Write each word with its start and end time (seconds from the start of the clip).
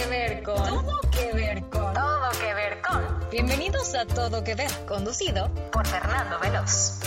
que 0.00 0.06
ver 0.08 0.42
con. 0.42 0.56
Todo 0.56 1.00
que 1.10 1.32
ver 1.34 1.60
con. 1.64 1.94
Todo 1.94 2.30
que 2.40 2.54
ver 2.54 2.78
con. 2.80 3.30
Bienvenidos 3.30 3.94
a 3.94 4.06
Todo 4.06 4.42
que 4.42 4.54
ver, 4.54 4.70
conducido 4.88 5.52
por 5.72 5.86
Fernando 5.86 6.38
Veloz. 6.40 7.00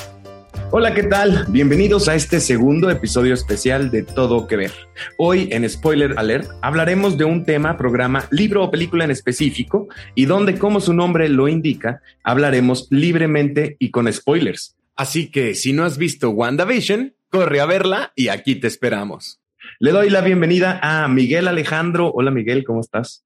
Hola, 0.69 0.93
¿qué 0.93 1.03
tal? 1.03 1.45
Bienvenidos 1.49 2.07
a 2.07 2.15
este 2.15 2.39
segundo 2.39 2.89
episodio 2.89 3.33
especial 3.33 3.89
de 3.89 4.03
Todo 4.03 4.47
que 4.47 4.57
ver. 4.57 4.71
Hoy 5.17 5.49
en 5.51 5.67
Spoiler 5.67 6.15
Alert 6.17 6.49
hablaremos 6.61 7.17
de 7.17 7.25
un 7.25 7.45
tema, 7.45 7.77
programa, 7.77 8.27
libro 8.31 8.63
o 8.63 8.71
película 8.71 9.05
en 9.05 9.11
específico 9.11 9.87
y 10.13 10.25
donde, 10.25 10.57
como 10.57 10.79
su 10.79 10.93
nombre 10.93 11.29
lo 11.29 11.47
indica, 11.47 12.01
hablaremos 12.23 12.87
libremente 12.91 13.75
y 13.79 13.91
con 13.91 14.11
spoilers. 14.11 14.75
Así 14.95 15.31
que 15.31 15.55
si 15.55 15.73
no 15.73 15.83
has 15.83 15.97
visto 15.97 16.29
WandaVision, 16.29 17.15
corre 17.29 17.59
a 17.59 17.65
verla 17.65 18.13
y 18.15 18.27
aquí 18.27 18.55
te 18.55 18.67
esperamos. 18.67 19.42
Le 19.79 19.91
doy 19.91 20.09
la 20.09 20.21
bienvenida 20.21 20.79
a 20.81 21.07
Miguel 21.07 21.47
Alejandro. 21.47 22.11
Hola 22.13 22.31
Miguel, 22.31 22.63
¿cómo 22.63 22.81
estás? 22.81 23.25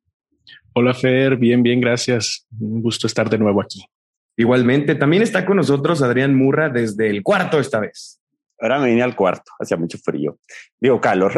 Hola 0.73 0.93
Fer, 0.93 1.35
bien, 1.35 1.61
bien, 1.61 1.81
gracias. 1.81 2.47
Un 2.59 2.81
gusto 2.81 3.07
estar 3.07 3.29
de 3.29 3.38
nuevo 3.38 3.61
aquí. 3.61 3.83
Igualmente, 4.38 4.95
también 4.95 5.23
está 5.23 5.45
con 5.45 5.57
nosotros 5.57 6.02
Adrián 6.02 6.35
Murra 6.35 6.69
desde 6.69 7.09
el 7.09 7.21
cuarto 7.21 7.59
esta 7.59 7.79
vez. 7.79 8.21
Ahora 8.59 8.79
me 8.79 8.89
vine 8.89 9.03
al 9.03 9.15
cuarto, 9.15 9.52
hacía 9.59 9.77
mucho 9.77 9.97
frío. 9.97 10.38
Digo, 10.79 11.02
calor. 11.02 11.33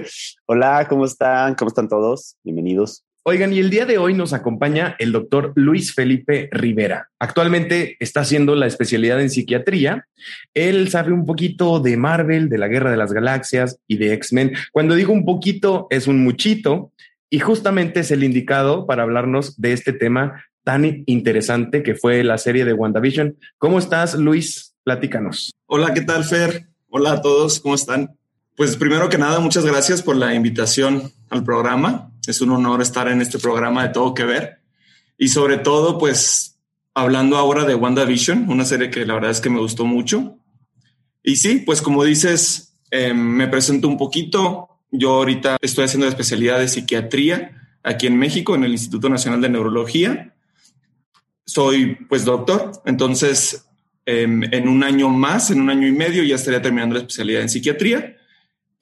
Hola, 0.46 0.86
¿cómo 0.88 1.04
están? 1.04 1.54
¿Cómo 1.54 1.68
están 1.68 1.88
todos? 1.88 2.36
Bienvenidos. 2.42 3.04
Oigan, 3.26 3.54
y 3.54 3.58
el 3.58 3.70
día 3.70 3.86
de 3.86 3.96
hoy 3.96 4.12
nos 4.12 4.34
acompaña 4.34 4.96
el 4.98 5.10
doctor 5.10 5.54
Luis 5.54 5.94
Felipe 5.94 6.50
Rivera. 6.52 7.08
Actualmente 7.18 7.96
está 7.98 8.20
haciendo 8.20 8.54
la 8.54 8.66
especialidad 8.66 9.18
en 9.18 9.30
psiquiatría. 9.30 10.06
Él 10.52 10.90
sabe 10.90 11.10
un 11.10 11.24
poquito 11.24 11.80
de 11.80 11.96
Marvel, 11.96 12.50
de 12.50 12.58
la 12.58 12.68
Guerra 12.68 12.90
de 12.90 12.98
las 12.98 13.14
Galaxias 13.14 13.78
y 13.88 13.96
de 13.96 14.12
X-Men. 14.12 14.52
Cuando 14.72 14.94
digo 14.94 15.14
un 15.14 15.24
poquito, 15.24 15.86
es 15.88 16.06
un 16.06 16.22
muchito. 16.22 16.92
Y 17.30 17.38
justamente 17.38 18.00
es 18.00 18.10
el 18.10 18.24
indicado 18.24 18.86
para 18.86 19.04
hablarnos 19.04 19.58
de 19.58 19.72
este 19.72 19.94
tema 19.94 20.44
tan 20.62 21.02
interesante 21.06 21.82
que 21.82 21.94
fue 21.94 22.24
la 22.24 22.36
serie 22.36 22.66
de 22.66 22.74
WandaVision. 22.74 23.38
¿Cómo 23.56 23.78
estás, 23.78 24.16
Luis? 24.16 24.74
Platícanos. 24.84 25.50
Hola, 25.64 25.94
¿qué 25.94 26.02
tal, 26.02 26.24
Fer? 26.24 26.66
Hola 26.90 27.12
a 27.12 27.22
todos, 27.22 27.58
¿cómo 27.58 27.74
están? 27.74 28.18
Pues 28.56 28.76
primero 28.76 29.08
que 29.08 29.18
nada, 29.18 29.40
muchas 29.40 29.64
gracias 29.64 30.02
por 30.02 30.16
la 30.16 30.34
invitación 30.34 31.12
al 31.30 31.44
programa. 31.44 32.12
Es 32.26 32.40
un 32.40 32.50
honor 32.50 32.82
estar 32.82 33.08
en 33.08 33.20
este 33.20 33.38
programa 33.38 33.82
de 33.82 33.92
Todo 33.92 34.14
que 34.14 34.24
Ver. 34.24 34.60
Y 35.18 35.28
sobre 35.28 35.58
todo, 35.58 35.98
pues 35.98 36.58
hablando 36.94 37.36
ahora 37.36 37.64
de 37.64 37.74
WandaVision, 37.74 38.48
una 38.48 38.64
serie 38.64 38.90
que 38.90 39.04
la 39.04 39.14
verdad 39.14 39.30
es 39.30 39.40
que 39.40 39.50
me 39.50 39.60
gustó 39.60 39.84
mucho. 39.84 40.38
Y 41.22 41.36
sí, 41.36 41.62
pues 41.66 41.82
como 41.82 42.04
dices, 42.04 42.76
em, 42.90 43.16
me 43.16 43.48
presento 43.48 43.88
un 43.88 43.98
poquito. 43.98 44.68
Yo 44.90 45.14
ahorita 45.14 45.56
estoy 45.60 45.84
haciendo 45.84 46.06
la 46.06 46.10
especialidad 46.10 46.58
de 46.60 46.68
psiquiatría 46.68 47.78
aquí 47.82 48.06
en 48.06 48.16
México, 48.16 48.54
en 48.54 48.64
el 48.64 48.72
Instituto 48.72 49.08
Nacional 49.08 49.40
de 49.40 49.48
Neurología 49.48 50.34
soy 51.46 51.96
pues 52.08 52.24
doctor, 52.24 52.72
entonces 52.84 53.66
em, 54.06 54.42
en 54.52 54.68
un 54.68 54.82
año 54.82 55.08
más, 55.08 55.50
en 55.50 55.60
un 55.60 55.70
año 55.70 55.86
y 55.86 55.92
medio, 55.92 56.22
ya 56.22 56.34
estaría 56.34 56.62
terminando 56.62 56.94
la 56.94 57.00
especialidad 57.00 57.42
en 57.42 57.48
psiquiatría. 57.48 58.16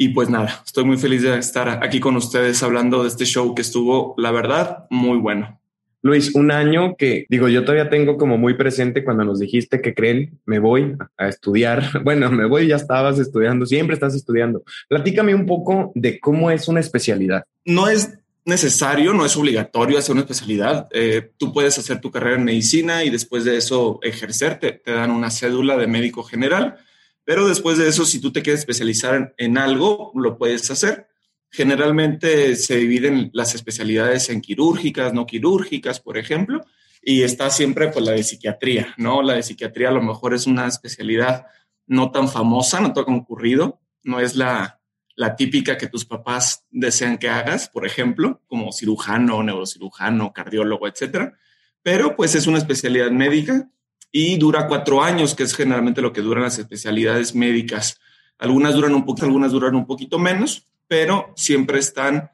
Y 0.03 0.08
pues 0.08 0.28
nada, 0.28 0.61
estoy 0.67 0.84
muy 0.84 0.97
feliz 0.97 1.22
de 1.22 1.39
estar 1.39 1.78
aquí 1.81 2.00
con 2.00 2.17
ustedes 2.17 2.61
hablando 2.64 3.05
de 3.05 3.08
este 3.08 3.25
show 3.25 3.55
que 3.55 3.62
estuvo, 3.62 4.17
la 4.19 4.33
verdad, 4.33 4.84
muy 4.91 5.17
bueno. 5.19 5.61
Luis, 6.03 6.34
un 6.34 6.50
año 6.50 6.97
que 6.97 7.25
digo, 7.28 7.47
yo 7.47 7.62
todavía 7.62 7.89
tengo 7.89 8.17
como 8.17 8.36
muy 8.36 8.55
presente 8.55 9.05
cuando 9.05 9.25
nos 9.25 9.39
dijiste 9.39 9.80
que 9.80 9.95
creen, 9.95 10.41
me 10.45 10.58
voy 10.58 10.97
a 11.17 11.28
estudiar. 11.28 11.84
Bueno, 12.03 12.33
me 12.33 12.47
voy, 12.47 12.67
ya 12.67 12.75
estabas 12.75 13.20
estudiando, 13.20 13.64
siempre 13.64 13.95
estás 13.95 14.17
estudiando. 14.17 14.64
Platícame 14.89 15.36
un 15.36 15.47
poco 15.47 15.92
de 15.95 16.19
cómo 16.19 16.50
es 16.50 16.67
una 16.67 16.80
especialidad. 16.80 17.45
No 17.64 17.86
es 17.86 18.19
necesario, 18.45 19.14
no 19.14 19.25
es 19.25 19.36
obligatorio 19.36 19.98
hacer 19.98 20.14
una 20.14 20.23
especialidad. 20.23 20.89
Eh, 20.91 21.30
tú 21.36 21.53
puedes 21.53 21.78
hacer 21.78 22.00
tu 22.00 22.11
carrera 22.11 22.39
en 22.39 22.45
medicina 22.45 23.05
y 23.05 23.11
después 23.11 23.45
de 23.45 23.56
eso 23.56 24.00
ejercer, 24.03 24.58
te, 24.58 24.83
dan 24.85 25.12
una 25.12 25.30
cédula 25.30 25.77
de 25.77 25.86
médico 25.86 26.24
general, 26.24 26.79
pero 27.25 27.47
después 27.47 27.79
de 27.79 27.89
eso, 27.89 28.05
si 28.05 28.21
tú 28.21 28.33
te 28.33 28.43
quieres 28.43 28.61
especializar 28.61 29.35
en, 29.37 29.59
algo, 29.59 30.13
lo 30.15 30.39
puedes 30.39 30.71
hacer. 30.71 31.09
Generalmente 31.51 32.57
se 32.57 32.77
dividen 32.77 33.31
las 33.33 33.55
especialidades 33.55 34.29
en 34.31 34.41
quirúrgicas, 34.41 35.13
no 35.13 35.27
quirúrgicas, 35.27 36.01
por 36.01 36.19
ejemplo, 36.19 36.65
y 37.03 37.23
está 37.23 37.51
siempre 37.51 37.89
pues 37.89 38.05
la 38.05 38.13
de 38.13 38.23
psiquiatría, 38.23 38.95
¿no? 38.97 39.23
La 39.23 39.35
de 39.35 39.43
psiquiatría 39.43 39.89
a 39.89 39.93
lo 39.93 40.03
mejor 40.03 40.35
es 40.35 40.47
una 40.47 40.67
especialidad 40.67 41.47
no 41.87 42.11
tan 42.11 42.29
famosa, 42.29 42.81
no 42.81 42.93
tan 42.93 43.05
concurrido, 43.05 43.81
no 44.03 44.19
es 44.19 44.35
la, 44.35 44.81
la 45.15 45.37
típica 45.37 45.77
que 45.77 45.89
tus 45.89 46.05
papás 46.05 46.65
desean 46.71 47.19
que 47.19 47.29
hagas, 47.29 47.69
por 47.69 47.87
ejemplo, 47.87 48.41
como 48.47 48.73
cirujano, 48.73 49.43
neurocirujano, 49.43 50.33
cardiólogo, 50.33 50.89
etcétera. 50.89 51.35
Pero 51.83 52.17
pues 52.17 52.35
es 52.35 52.47
una 52.47 52.59
especialidad 52.59 53.11
médica 53.11 53.69
y 54.12 54.36
dura 54.36 54.68
cuatro 54.68 55.02
años, 55.02 55.34
que 55.34 55.42
es 55.42 55.55
generalmente 55.55 56.02
lo 56.02 56.12
que 56.12 56.20
duran 56.20 56.45
las 56.45 56.58
especialidades 56.58 57.34
médicas. 57.34 57.98
Algunas 58.39 58.74
duran 58.74 58.95
un 58.95 59.06
poquito, 59.06 59.27
algunas 59.27 59.52
duran 59.52 59.74
un 59.74 59.86
poquito 59.86 60.18
menos, 60.18 60.68
pero 60.86 61.33
siempre 61.34 61.78
están 61.78 62.30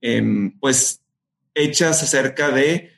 em, 0.00 0.58
pues 0.58 1.00
hechas 1.54 2.02
acerca 2.02 2.50
de 2.50 2.90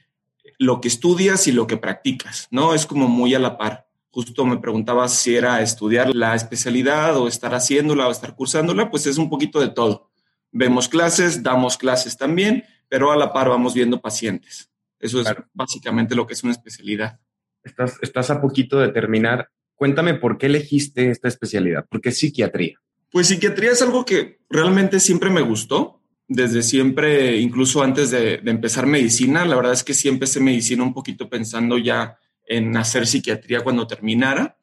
lo 0.59 0.81
que 0.81 0.89
estudias 0.89 1.47
y 1.47 1.53
lo 1.53 1.67
que 1.67 1.77
practicas, 1.77 2.49
¿no? 2.51 2.75
Es 2.75 2.87
como 2.87 3.09
muy 3.09 3.35
a 3.35 3.39
la 3.39 3.59
par. 3.59 3.87
Justo 4.11 4.47
me 4.47 4.57
preguntaba 4.57 5.09
si 5.09 5.37
era 5.37 5.61
estudiar 5.61 6.15
la 6.15 6.35
especialidad 6.35 7.17
o 7.17 7.29
estar 7.29 7.53
haciéndola 7.55 8.09
o 8.09 8.11
estar 8.13 8.35
cursándola, 8.35 8.91
pues 8.91 9.07
es 9.07 9.19
un 9.19 9.29
poquito 9.29 9.61
de 9.61 9.69
todo. 9.69 10.09
Vemos 10.53 10.89
clases, 10.89 11.43
damos 11.43 11.77
clases 11.77 12.17
también, 12.17 12.65
pero 12.89 13.11
a 13.11 13.17
la 13.17 13.33
par 13.33 13.49
vamos 13.49 13.75
viendo 13.75 14.01
pacientes. 14.01 14.71
Eso 15.01 15.21
es 15.21 15.27
básicamente 15.53 16.15
lo 16.15 16.27
que 16.27 16.35
es 16.35 16.45
una 16.45 16.53
especialidad. 16.53 17.19
Estás, 17.65 17.99
estás 18.03 18.31
a 18.31 18.41
poquito 18.41 18.79
de 18.79 18.89
terminar. 18.89 19.49
Cuéntame 19.75 20.15
por 20.15 20.39
qué 20.39 20.47
elegiste 20.47 21.11
esta 21.11 21.29
especialidad, 21.29 21.87
por 21.89 22.01
qué 22.01 22.13
psiquiatría. 22.13 22.79
Pues 23.11 23.29
psiquiatría 23.29 23.71
es 23.71 23.81
algo 23.81 24.05
que 24.05 24.41
realmente 24.51 24.99
siempre 24.99 25.31
me 25.31 25.41
gustó. 25.41 26.01
Desde 26.27 26.63
siempre, 26.63 27.37
incluso 27.37 27.83
antes 27.83 28.11
de, 28.11 28.41
empezar 28.45 28.87
medicina, 28.87 29.45
la 29.45 29.57
verdad 29.57 29.73
es 29.73 29.85
que 29.85 29.95
sí 29.95 30.09
empecé 30.09 30.41
medicina 30.41 30.83
un 30.83 30.95
poquito 30.95 31.29
pensando 31.29 31.79
ya 31.79 32.19
en 32.47 32.77
hacer 32.77 33.07
psiquiatría 33.07 33.61
cuando 33.61 33.87
terminara. 33.87 34.57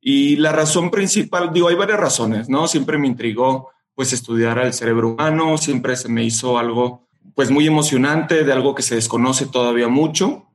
Y 0.00 0.36
la 0.36 0.52
razón 0.52 0.90
principal, 0.90 1.52
digo, 1.52 1.68
hay 1.68 1.76
varias 1.76 2.00
razones, 2.00 2.48
¿no? 2.48 2.66
Siempre 2.66 2.98
me 2.98 3.06
intrigó 3.06 3.70
pues 3.94 4.12
estudiar 4.12 4.58
al 4.58 4.74
cerebro 4.74 5.10
humano, 5.10 5.56
siempre 5.56 5.96
se 5.96 6.08
me 6.08 6.24
hizo 6.24 6.58
algo 6.58 7.06
pues 7.34 7.50
muy 7.50 7.66
emocionante, 7.66 8.44
de 8.44 8.52
algo 8.52 8.74
que 8.74 8.82
se 8.82 8.94
desconoce 8.94 9.46
todavía 9.46 9.88
mucho. 9.88 10.45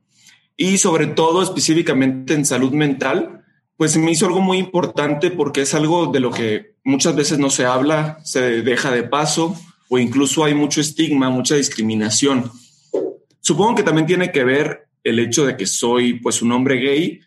Y 0.56 0.78
sobre 0.78 1.06
todo 1.06 1.42
específicamente 1.42 2.34
en 2.34 2.44
salud 2.44 2.72
mental, 2.72 3.44
pues 3.76 3.96
me 3.96 4.12
hizo 4.12 4.26
algo 4.26 4.40
muy 4.40 4.58
importante 4.58 5.30
porque 5.30 5.62
es 5.62 5.74
algo 5.74 6.06
de 6.06 6.20
lo 6.20 6.30
que 6.30 6.76
muchas 6.84 7.16
veces 7.16 7.38
no 7.38 7.50
se 7.50 7.64
habla, 7.64 8.18
se 8.24 8.62
deja 8.62 8.90
de 8.90 9.02
paso 9.02 9.56
o 9.88 9.98
incluso 9.98 10.44
hay 10.44 10.54
mucho 10.54 10.80
estigma, 10.80 11.30
mucha 11.30 11.56
discriminación. 11.56 12.50
Supongo 13.40 13.74
que 13.74 13.82
también 13.82 14.06
tiene 14.06 14.30
que 14.30 14.44
ver 14.44 14.88
el 15.04 15.18
hecho 15.18 15.44
de 15.44 15.56
que 15.56 15.66
soy 15.66 16.14
pues 16.14 16.42
un 16.42 16.52
hombre 16.52 16.76
gay 16.76 17.20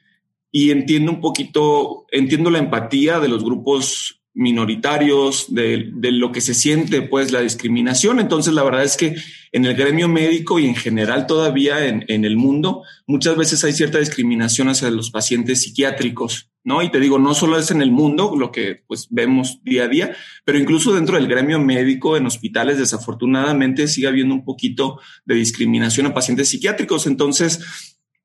y 0.52 0.72
entiendo 0.72 1.12
un 1.12 1.20
poquito, 1.20 2.06
entiendo 2.12 2.50
la 2.50 2.60
empatía 2.60 3.20
de 3.20 3.28
los 3.28 3.44
grupos 3.44 4.22
minoritarios, 4.36 5.48
de, 5.48 5.92
lo 6.12 6.32
que 6.34 6.42
se 6.42 6.54
siente 6.54 7.02
pues 7.02 7.32
la 7.32 7.40
discriminación. 7.40 8.20
Entonces 8.20 8.54
la 8.54 8.64
verdad 8.64 8.84
es 8.84 8.98
que 8.98 9.16
en 9.54 9.66
el 9.66 9.76
gremio 9.76 10.10
médico 10.10 10.60
y 10.60 10.66
en 10.68 10.76
general 10.76 11.26
todavía 11.26 11.88
en, 11.88 12.04
en 12.10 12.26
el 12.26 12.36
mundo, 12.36 12.84
muchas 13.08 13.38
veces 13.38 13.64
hay 13.64 13.72
cierta 13.72 13.98
discriminación 13.98 14.68
hacia 14.68 14.92
los 14.92 15.10
pacientes 15.10 15.62
psiquiátricos, 15.62 16.52
¿no? 16.66 16.84
Y 16.84 16.92
te 16.92 17.00
digo, 17.00 17.18
no 17.18 17.34
solo 17.34 17.58
es 17.58 17.72
en 17.72 17.82
el 17.82 17.92
mundo 17.92 18.36
lo 18.38 18.52
que 18.52 18.84
pues 18.86 19.08
vemos 19.10 19.64
día 19.64 19.86
a 19.86 19.88
día, 19.88 20.16
pero 20.44 20.60
incluso 20.60 20.94
dentro 20.94 21.16
del 21.16 21.28
gremio 21.28 21.58
médico 21.60 22.18
en 22.18 22.26
hospitales 22.26 22.78
desafortunadamente 22.78 23.88
sigue 23.88 24.08
habiendo 24.08 24.36
un 24.36 24.44
poquito 24.44 25.00
de 25.24 25.36
discriminación 25.36 26.08
a 26.08 26.14
pacientes 26.14 26.50
psiquiátricos. 26.50 27.08
Entonces, 27.08 27.62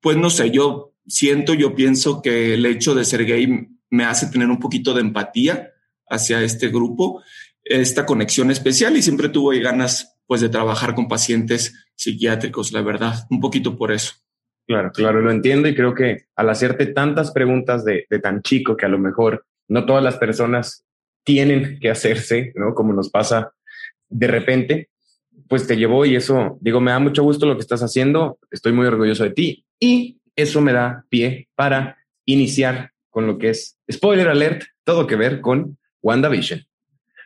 pues 0.00 0.16
no 0.16 0.28
sé, 0.28 0.50
yo 0.50 0.92
siento, 1.06 1.54
yo 1.54 1.76
pienso 1.76 2.20
que 2.20 2.54
el 2.54 2.66
hecho 2.66 2.96
de 2.96 3.04
ser 3.04 3.24
gay 3.24 3.68
me 3.90 4.04
hace 4.04 4.26
tener 4.26 4.48
un 4.48 4.58
poquito 4.58 4.92
de 4.92 5.02
empatía 5.02 5.70
hacia 6.10 6.42
este 6.42 6.68
grupo, 6.68 7.22
esta 7.64 8.04
conexión 8.04 8.50
especial 8.50 8.96
y 8.96 9.02
siempre 9.02 9.28
tuve 9.28 9.60
ganas 9.60 10.18
pues 10.26 10.40
de 10.40 10.48
trabajar 10.48 10.94
con 10.94 11.08
pacientes 11.08 11.86
psiquiátricos, 11.96 12.72
la 12.72 12.82
verdad, 12.82 13.26
un 13.30 13.40
poquito 13.40 13.76
por 13.76 13.92
eso. 13.92 14.14
Claro, 14.66 14.92
claro, 14.92 15.20
lo 15.20 15.32
entiendo 15.32 15.68
y 15.68 15.74
creo 15.74 15.94
que 15.94 16.26
al 16.36 16.48
hacerte 16.50 16.86
tantas 16.86 17.32
preguntas 17.32 17.84
de, 17.84 18.06
tan 18.22 18.40
chico 18.42 18.76
que 18.76 18.86
a 18.86 18.88
lo 18.88 18.98
mejor 18.98 19.44
no 19.68 19.84
todas 19.84 20.02
las 20.02 20.16
personas 20.16 20.84
tienen 21.24 21.78
que 21.80 21.90
hacerse, 21.90 22.52
¿no? 22.54 22.74
Como 22.74 22.92
nos 22.92 23.10
pasa 23.10 23.52
de 24.08 24.26
repente, 24.28 24.90
pues 25.48 25.66
te 25.66 25.76
llevó 25.76 26.06
y 26.06 26.14
eso, 26.14 26.58
digo, 26.60 26.80
me 26.80 26.92
da 26.92 27.00
mucho 27.00 27.24
gusto 27.24 27.46
lo 27.46 27.56
que 27.56 27.62
estás 27.62 27.82
haciendo, 27.82 28.38
estoy 28.52 28.72
muy 28.72 28.86
orgulloso 28.86 29.24
de 29.24 29.30
ti 29.30 29.64
y 29.80 30.20
eso 30.36 30.60
me 30.60 30.72
da 30.72 31.04
pie 31.08 31.48
para 31.56 31.98
iniciar 32.24 32.92
con 33.10 33.26
lo 33.26 33.38
que 33.38 33.50
es 33.50 33.76
spoiler 33.90 34.28
alert, 34.28 34.62
todo 34.84 35.08
que 35.08 35.16
ver 35.16 35.40
con 35.40 35.79
WandaVision. 36.02 36.64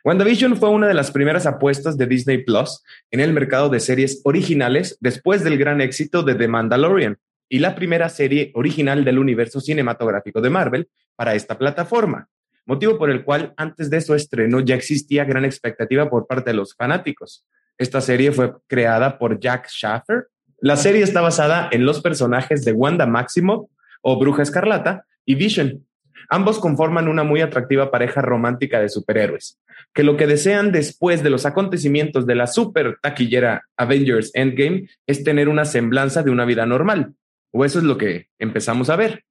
WandaVision 0.04 0.56
fue 0.56 0.68
una 0.68 0.86
de 0.86 0.94
las 0.94 1.10
primeras 1.10 1.46
apuestas 1.46 1.96
de 1.96 2.06
Disney 2.06 2.44
Plus 2.44 2.82
en 3.10 3.20
el 3.20 3.32
mercado 3.32 3.70
de 3.70 3.80
series 3.80 4.20
originales 4.24 4.98
después 5.00 5.42
del 5.42 5.56
gran 5.56 5.80
éxito 5.80 6.22
de 6.22 6.34
The 6.34 6.46
Mandalorian 6.46 7.18
y 7.48 7.60
la 7.60 7.74
primera 7.74 8.08
serie 8.08 8.50
original 8.54 9.04
del 9.04 9.18
universo 9.18 9.60
cinematográfico 9.60 10.40
de 10.40 10.50
Marvel 10.50 10.88
para 11.16 11.34
esta 11.34 11.56
plataforma, 11.56 12.28
motivo 12.66 12.98
por 12.98 13.10
el 13.10 13.24
cual 13.24 13.54
antes 13.56 13.88
de 13.88 14.00
su 14.00 14.14
estreno 14.14 14.60
ya 14.60 14.74
existía 14.74 15.24
gran 15.24 15.44
expectativa 15.44 16.10
por 16.10 16.26
parte 16.26 16.50
de 16.50 16.56
los 16.56 16.74
fanáticos. 16.74 17.46
Esta 17.78 18.00
serie 18.00 18.30
fue 18.32 18.52
creada 18.66 19.18
por 19.18 19.40
Jack 19.40 19.68
Schaffer. 19.68 20.28
La 20.60 20.76
serie 20.76 21.02
está 21.02 21.20
basada 21.20 21.68
en 21.72 21.86
los 21.86 22.00
personajes 22.00 22.64
de 22.64 22.72
Wanda 22.72 23.06
Maximoff 23.06 23.70
o 24.02 24.18
Bruja 24.18 24.42
Escarlata 24.42 25.06
y 25.24 25.34
Vision, 25.34 25.86
Ambos 26.28 26.58
conforman 26.58 27.08
una 27.08 27.24
muy 27.24 27.40
atractiva 27.40 27.90
pareja 27.90 28.20
romántica 28.20 28.80
de 28.80 28.88
superhéroes, 28.88 29.58
que 29.92 30.02
lo 30.02 30.16
que 30.16 30.26
desean 30.26 30.72
después 30.72 31.22
de 31.22 31.30
los 31.30 31.46
acontecimientos 31.46 32.26
de 32.26 32.34
la 32.34 32.46
super 32.46 32.96
taquillera 33.00 33.64
Avengers 33.76 34.30
Endgame 34.34 34.88
es 35.06 35.24
tener 35.24 35.48
una 35.48 35.64
semblanza 35.64 36.22
de 36.22 36.30
una 36.30 36.44
vida 36.44 36.66
normal, 36.66 37.14
o 37.52 37.64
eso 37.64 37.78
es 37.78 37.84
lo 37.84 37.98
que 37.98 38.28
empezamos 38.38 38.90
a 38.90 38.96
ver. 38.96 39.24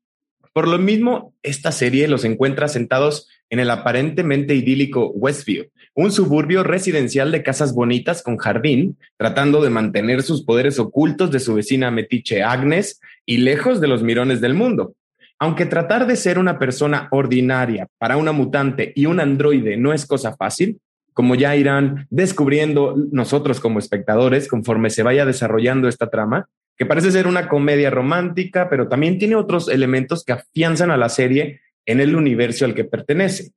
Por 0.53 0.67
lo 0.67 0.77
mismo, 0.77 1.33
esta 1.41 1.71
serie 1.71 2.07
los 2.07 2.25
encuentra 2.25 2.67
sentados 2.67 3.27
en 3.49 3.59
el 3.59 3.71
aparentemente 3.71 4.53
idílico 4.53 5.09
Westview, 5.09 5.65
un 5.95 6.11
suburbio 6.11 6.63
residencial 6.63 7.31
de 7.31 7.41
casas 7.41 7.73
bonitas 7.73 8.21
con 8.21 8.37
jardín, 8.37 8.97
tratando 9.17 9.61
de 9.61 9.71
mantener 9.71 10.21
sus 10.21 10.43
poderes 10.43 10.77
ocultos 10.77 11.31
de 11.31 11.39
su 11.39 11.55
vecina 11.55 11.89
metiche 11.89 12.43
Agnes 12.43 13.01
y 13.25 13.37
lejos 13.37 13.81
de 13.81 13.87
los 13.87 14.03
mirones 14.03 14.41
del 14.41 14.53
mundo. 14.53 14.95
Aunque 15.43 15.65
tratar 15.65 16.07
de 16.07 16.15
ser 16.15 16.39
una 16.39 16.57
persona 16.57 17.09
ordinaria 17.11 17.89
para 17.97 18.15
una 18.15 18.31
mutante 18.31 18.93
y 18.95 19.07
un 19.07 19.19
androide 19.19 19.75
no 19.75 19.91
es 19.91 20.05
cosa 20.05 20.37
fácil, 20.37 20.79
como 21.11 21.35
ya 21.35 21.53
irán 21.57 22.07
descubriendo 22.09 22.95
nosotros 23.11 23.59
como 23.59 23.77
espectadores 23.77 24.47
conforme 24.47 24.89
se 24.89 25.03
vaya 25.03 25.25
desarrollando 25.25 25.89
esta 25.89 26.09
trama, 26.09 26.47
que 26.77 26.85
parece 26.85 27.11
ser 27.11 27.27
una 27.27 27.49
comedia 27.49 27.89
romántica, 27.89 28.69
pero 28.69 28.87
también 28.87 29.19
tiene 29.19 29.35
otros 29.35 29.67
elementos 29.67 30.23
que 30.23 30.31
afianzan 30.31 30.91
a 30.91 30.97
la 30.97 31.09
serie 31.09 31.59
en 31.85 31.99
el 31.99 32.15
universo 32.15 32.63
al 32.63 32.73
que 32.73 32.85
pertenece. 32.85 33.51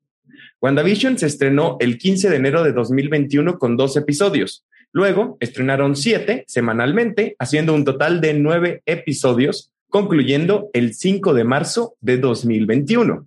WandaVision 0.60 1.18
se 1.18 1.26
estrenó 1.26 1.76
el 1.78 1.98
15 1.98 2.30
de 2.30 2.36
enero 2.36 2.64
de 2.64 2.72
2021 2.72 3.60
con 3.60 3.76
dos 3.76 3.96
episodios. 3.96 4.66
Luego 4.90 5.36
estrenaron 5.38 5.94
siete 5.94 6.42
semanalmente, 6.48 7.36
haciendo 7.38 7.74
un 7.74 7.84
total 7.84 8.20
de 8.20 8.34
nueve 8.34 8.82
episodios 8.86 9.70
concluyendo 9.88 10.70
el 10.72 10.94
5 10.94 11.34
de 11.34 11.44
marzo 11.44 11.96
de 12.00 12.18
2021. 12.18 13.26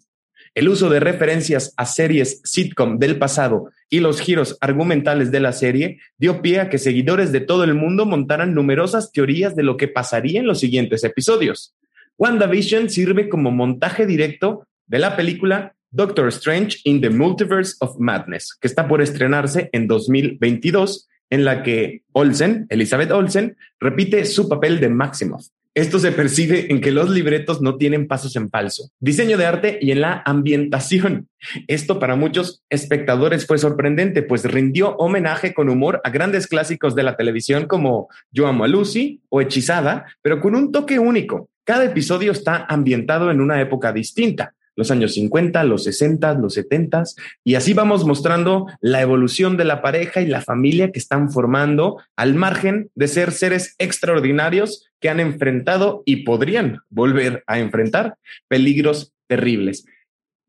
El 0.56 0.68
uso 0.68 0.90
de 0.90 1.00
referencias 1.00 1.74
a 1.78 1.86
series 1.86 2.42
sitcom 2.44 2.98
del 2.98 3.20
pasado 3.20 3.72
y 3.90 4.00
los 4.00 4.20
giros 4.20 4.58
argumentales 4.62 5.32
de 5.32 5.40
la 5.40 5.54
serie 5.54 6.00
dio 6.18 6.42
pie 6.42 6.60
a 6.60 6.70
que 6.70 6.78
seguidores 6.78 7.32
de 7.32 7.40
todo 7.40 7.64
el 7.64 7.76
mundo 7.76 8.06
montaran 8.06 8.54
numerosas 8.54 9.12
teorías 9.12 9.56
de 9.56 9.64
lo 9.64 9.78
que 9.78 9.88
pasaría 9.88 10.40
en 10.40 10.48
los 10.48 10.60
siguientes 10.60 11.04
episodios. 11.04 11.76
WandaVision 12.18 12.90
sirve 12.90 13.30
como 13.30 13.52
montaje 13.52 14.06
directo 14.06 14.68
de 14.88 15.00
la 15.00 15.16
película 15.16 15.76
Doctor 15.92 16.28
Strange 16.28 16.80
in 16.84 17.02
the 17.02 17.10
Multiverse 17.10 17.76
of 17.80 17.98
Madness, 18.00 18.56
que 18.60 18.68
está 18.68 18.88
por 18.88 19.02
estrenarse 19.02 19.70
en 19.72 19.88
2022, 19.88 21.08
en 21.30 21.46
la 21.46 21.64
que 21.64 22.04
Olsen, 22.12 22.68
Elizabeth 22.70 23.12
Olsen, 23.12 23.58
repite 23.80 24.26
su 24.26 24.50
papel 24.50 24.80
de 24.80 24.90
Maximoff. 24.90 25.48
Esto 25.80 25.98
se 25.98 26.12
percibe 26.12 26.70
en 26.74 26.81
que 26.81 26.92
los 26.92 27.10
libretos 27.10 27.62
no 27.62 27.78
tienen 27.78 28.06
pasos 28.06 28.36
en 28.36 28.50
falso. 28.50 28.92
Diseño 29.00 29.38
de 29.38 29.46
arte 29.46 29.80
y 29.81 29.92
en 29.92 30.02
la 30.02 30.22
ambientación. 30.26 31.30
Esto 31.68 32.00
para 32.00 32.18
muchos 32.18 32.66
espectadores 32.70 33.48
fue 33.48 33.58
sorprendente, 33.60 34.22
pues 34.22 34.44
rindió 34.44 34.98
homenaje 34.98 35.54
con 35.54 35.70
humor 35.70 36.02
a 36.04 36.10
grandes 36.10 36.48
clásicos 36.48 36.96
de 36.96 37.04
la 37.04 37.16
televisión 37.16 37.66
como 37.66 38.10
Yo 38.30 38.48
amo 38.48 38.66
a 38.66 38.68
Lucy 38.68 39.22
o 39.30 39.40
Hechizada, 39.40 40.06
pero 40.22 40.42
con 40.42 40.54
un 40.54 40.74
toque 40.74 41.00
único. 41.00 41.48
Cada 41.64 41.86
episodio 41.86 42.34
está 42.34 42.66
ambientado 42.68 43.31
en 43.31 43.40
una 43.40 43.62
época 43.62 43.94
distinta 43.94 44.54
los 44.80 44.92
años 44.92 45.14
50, 45.16 45.62
los 45.66 45.84
60, 45.84 46.36
los 46.36 46.54
70, 46.54 47.04
y 47.44 47.56
así 47.56 47.74
vamos 47.74 48.06
mostrando 48.06 48.66
la 48.80 49.02
evolución 49.02 49.58
de 49.58 49.66
la 49.66 49.81
pareja 49.81 50.22
y 50.22 50.26
la 50.26 50.40
familia 50.40 50.94
que 50.94 51.00
están 51.00 51.30
formando 51.31 52.02
al 52.16 52.34
margen 52.34 52.90
de 52.96 53.10
ser 53.10 53.34
seres 53.34 53.76
extraordinarios 53.78 54.90
que 55.02 55.10
han 55.10 55.20
enfrentado 55.20 56.02
y 56.06 56.24
podrían 56.24 56.80
volver 56.90 57.44
a 57.46 57.60
enfrentar 57.60 58.16
peligros 58.48 59.12
terribles. 59.28 59.86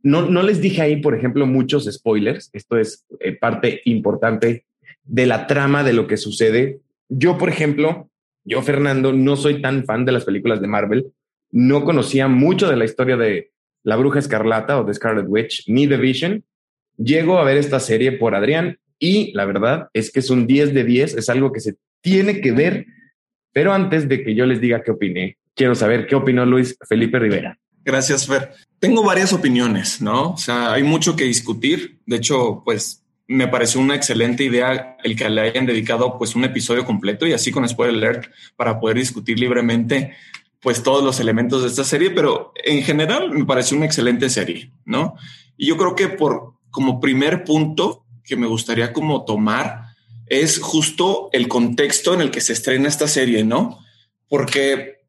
No, 0.00 0.22
no 0.22 0.44
les 0.44 0.60
dije 0.60 0.80
ahí, 0.80 1.02
por 1.02 1.16
ejemplo, 1.16 1.44
muchos 1.48 1.86
spoilers. 1.92 2.50
Esto 2.52 2.78
es 2.78 3.04
eh, 3.18 3.32
parte 3.32 3.80
importante 3.84 4.64
de 5.02 5.26
la 5.26 5.48
trama 5.48 5.82
de 5.82 5.92
lo 5.92 6.06
que 6.06 6.16
sucede. 6.16 6.78
Yo, 7.08 7.36
por 7.36 7.48
ejemplo, 7.48 8.08
yo, 8.44 8.62
Fernando, 8.62 9.12
no 9.12 9.34
soy 9.34 9.60
tan 9.60 9.84
fan 9.84 10.04
de 10.04 10.12
las 10.12 10.24
películas 10.24 10.60
de 10.60 10.68
Marvel. 10.68 11.12
No 11.50 11.84
conocía 11.84 12.28
mucho 12.28 12.70
de 12.70 12.76
la 12.76 12.84
historia 12.84 13.16
de, 13.16 13.50
la 13.82 13.96
Bruja 13.96 14.18
Escarlata 14.18 14.78
o 14.80 14.86
The 14.86 14.94
Scarlet 14.94 15.26
Witch 15.28 15.64
ni 15.68 15.86
The 15.86 15.96
Vision. 15.96 16.44
Llego 16.96 17.38
a 17.38 17.44
ver 17.44 17.56
esta 17.56 17.80
serie 17.80 18.12
por 18.12 18.34
Adrián 18.34 18.78
y 18.98 19.32
la 19.32 19.46
verdad 19.46 19.88
es 19.94 20.10
que 20.12 20.20
es 20.20 20.30
un 20.30 20.46
10 20.46 20.74
de 20.74 20.84
10, 20.84 21.16
es 21.16 21.28
algo 21.28 21.52
que 21.52 21.60
se 21.60 21.76
tiene 22.02 22.40
que 22.40 22.52
ver, 22.52 22.86
pero 23.52 23.72
antes 23.72 24.08
de 24.08 24.22
que 24.22 24.34
yo 24.34 24.46
les 24.46 24.60
diga 24.60 24.82
qué 24.82 24.90
opiné, 24.90 25.38
quiero 25.54 25.74
saber 25.74 26.06
qué 26.06 26.14
opinó 26.14 26.44
Luis 26.44 26.76
Felipe 26.88 27.18
Rivera. 27.18 27.58
Gracias, 27.82 28.26
Fer. 28.26 28.52
Tengo 28.78 29.02
varias 29.02 29.32
opiniones, 29.32 30.02
¿no? 30.02 30.32
O 30.32 30.36
sea, 30.36 30.72
hay 30.72 30.82
mucho 30.82 31.16
que 31.16 31.24
discutir. 31.24 32.00
De 32.04 32.16
hecho, 32.16 32.62
pues 32.64 33.02
me 33.26 33.48
pareció 33.48 33.80
una 33.80 33.94
excelente 33.94 34.44
idea 34.44 34.96
el 35.04 35.16
que 35.16 35.30
le 35.30 35.40
hayan 35.40 35.64
dedicado 35.64 36.18
pues 36.18 36.34
un 36.34 36.44
episodio 36.44 36.84
completo 36.84 37.26
y 37.26 37.32
así 37.32 37.52
con 37.52 37.66
spoiler 37.68 37.94
alert 37.94 38.32
para 38.56 38.80
poder 38.80 38.96
discutir 38.96 39.38
libremente 39.38 40.14
pues 40.60 40.82
todos 40.82 41.02
los 41.02 41.20
elementos 41.20 41.62
de 41.62 41.68
esta 41.68 41.84
serie, 41.84 42.10
pero 42.10 42.52
en 42.64 42.82
general 42.82 43.30
me 43.30 43.44
pareció 43.44 43.76
una 43.76 43.86
excelente 43.86 44.28
serie, 44.28 44.72
¿no? 44.84 45.14
Y 45.56 45.66
yo 45.66 45.76
creo 45.76 45.94
que 45.94 46.08
por 46.08 46.54
como 46.70 47.00
primer 47.00 47.44
punto 47.44 48.04
que 48.24 48.36
me 48.36 48.46
gustaría 48.46 48.92
como 48.92 49.24
tomar 49.24 49.86
es 50.26 50.60
justo 50.60 51.28
el 51.32 51.48
contexto 51.48 52.14
en 52.14 52.20
el 52.20 52.30
que 52.30 52.40
se 52.40 52.52
estrena 52.52 52.88
esta 52.88 53.08
serie, 53.08 53.44
¿no? 53.44 53.78
Porque 54.28 55.00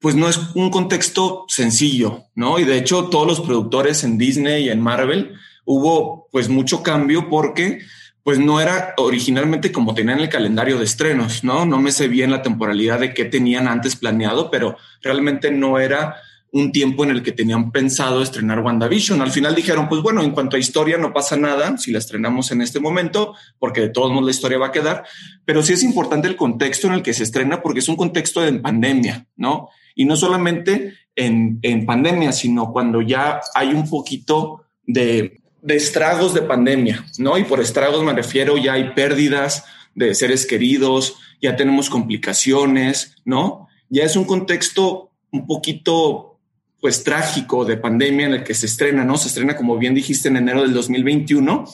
pues 0.00 0.14
no 0.14 0.28
es 0.28 0.38
un 0.54 0.70
contexto 0.70 1.44
sencillo, 1.48 2.24
¿no? 2.34 2.58
Y 2.58 2.64
de 2.64 2.78
hecho 2.78 3.08
todos 3.08 3.26
los 3.26 3.40
productores 3.40 4.02
en 4.02 4.16
Disney 4.16 4.64
y 4.64 4.70
en 4.70 4.80
Marvel 4.80 5.34
hubo 5.66 6.28
pues 6.32 6.48
mucho 6.48 6.82
cambio 6.82 7.28
porque 7.28 7.80
pues 8.22 8.38
no 8.38 8.60
era 8.60 8.94
originalmente 8.98 9.72
como 9.72 9.94
tenían 9.94 10.20
el 10.20 10.28
calendario 10.28 10.78
de 10.78 10.84
estrenos, 10.84 11.42
¿no? 11.44 11.64
No 11.64 11.78
me 11.78 11.92
sé 11.92 12.08
bien 12.08 12.30
la 12.30 12.42
temporalidad 12.42 13.00
de 13.00 13.14
qué 13.14 13.24
tenían 13.24 13.66
antes 13.66 13.96
planeado, 13.96 14.50
pero 14.50 14.76
realmente 15.02 15.50
no 15.50 15.78
era 15.78 16.16
un 16.52 16.72
tiempo 16.72 17.04
en 17.04 17.10
el 17.10 17.22
que 17.22 17.32
tenían 17.32 17.70
pensado 17.70 18.22
estrenar 18.22 18.60
WandaVision. 18.60 19.22
Al 19.22 19.30
final 19.30 19.54
dijeron, 19.54 19.88
pues 19.88 20.02
bueno, 20.02 20.22
en 20.22 20.32
cuanto 20.32 20.56
a 20.56 20.58
historia 20.58 20.98
no 20.98 21.12
pasa 21.12 21.36
nada 21.36 21.78
si 21.78 21.92
la 21.92 21.98
estrenamos 21.98 22.50
en 22.50 22.60
este 22.60 22.80
momento, 22.80 23.34
porque 23.58 23.82
de 23.82 23.88
todos 23.90 24.10
modos 24.10 24.24
la 24.24 24.30
historia 24.32 24.58
va 24.58 24.66
a 24.66 24.72
quedar, 24.72 25.04
pero 25.44 25.62
sí 25.62 25.72
es 25.72 25.82
importante 25.82 26.28
el 26.28 26.36
contexto 26.36 26.88
en 26.88 26.94
el 26.94 27.02
que 27.02 27.14
se 27.14 27.22
estrena 27.22 27.62
porque 27.62 27.80
es 27.80 27.88
un 27.88 27.96
contexto 27.96 28.40
de 28.40 28.52
pandemia, 28.54 29.26
¿no? 29.36 29.68
Y 29.94 30.04
no 30.04 30.16
solamente 30.16 30.94
en, 31.14 31.58
en 31.62 31.86
pandemia, 31.86 32.32
sino 32.32 32.72
cuando 32.72 33.00
ya 33.00 33.40
hay 33.54 33.72
un 33.72 33.88
poquito 33.88 34.64
de 34.84 35.39
de 35.62 35.76
estragos 35.76 36.34
de 36.34 36.42
pandemia, 36.42 37.04
¿no? 37.18 37.36
Y 37.38 37.44
por 37.44 37.60
estragos 37.60 38.02
me 38.02 38.12
refiero, 38.12 38.56
ya 38.56 38.74
hay 38.74 38.92
pérdidas 38.94 39.64
de 39.94 40.14
seres 40.14 40.46
queridos, 40.46 41.16
ya 41.40 41.56
tenemos 41.56 41.90
complicaciones, 41.90 43.16
¿no? 43.24 43.68
Ya 43.88 44.04
es 44.04 44.16
un 44.16 44.24
contexto 44.24 45.10
un 45.32 45.46
poquito, 45.46 46.38
pues, 46.80 47.04
trágico 47.04 47.64
de 47.64 47.76
pandemia 47.76 48.26
en 48.26 48.34
el 48.34 48.44
que 48.44 48.54
se 48.54 48.66
estrena, 48.66 49.04
¿no? 49.04 49.16
Se 49.16 49.28
estrena, 49.28 49.56
como 49.56 49.78
bien 49.78 49.94
dijiste, 49.94 50.28
en 50.28 50.36
enero 50.36 50.62
del 50.62 50.72
2021. 50.72 51.64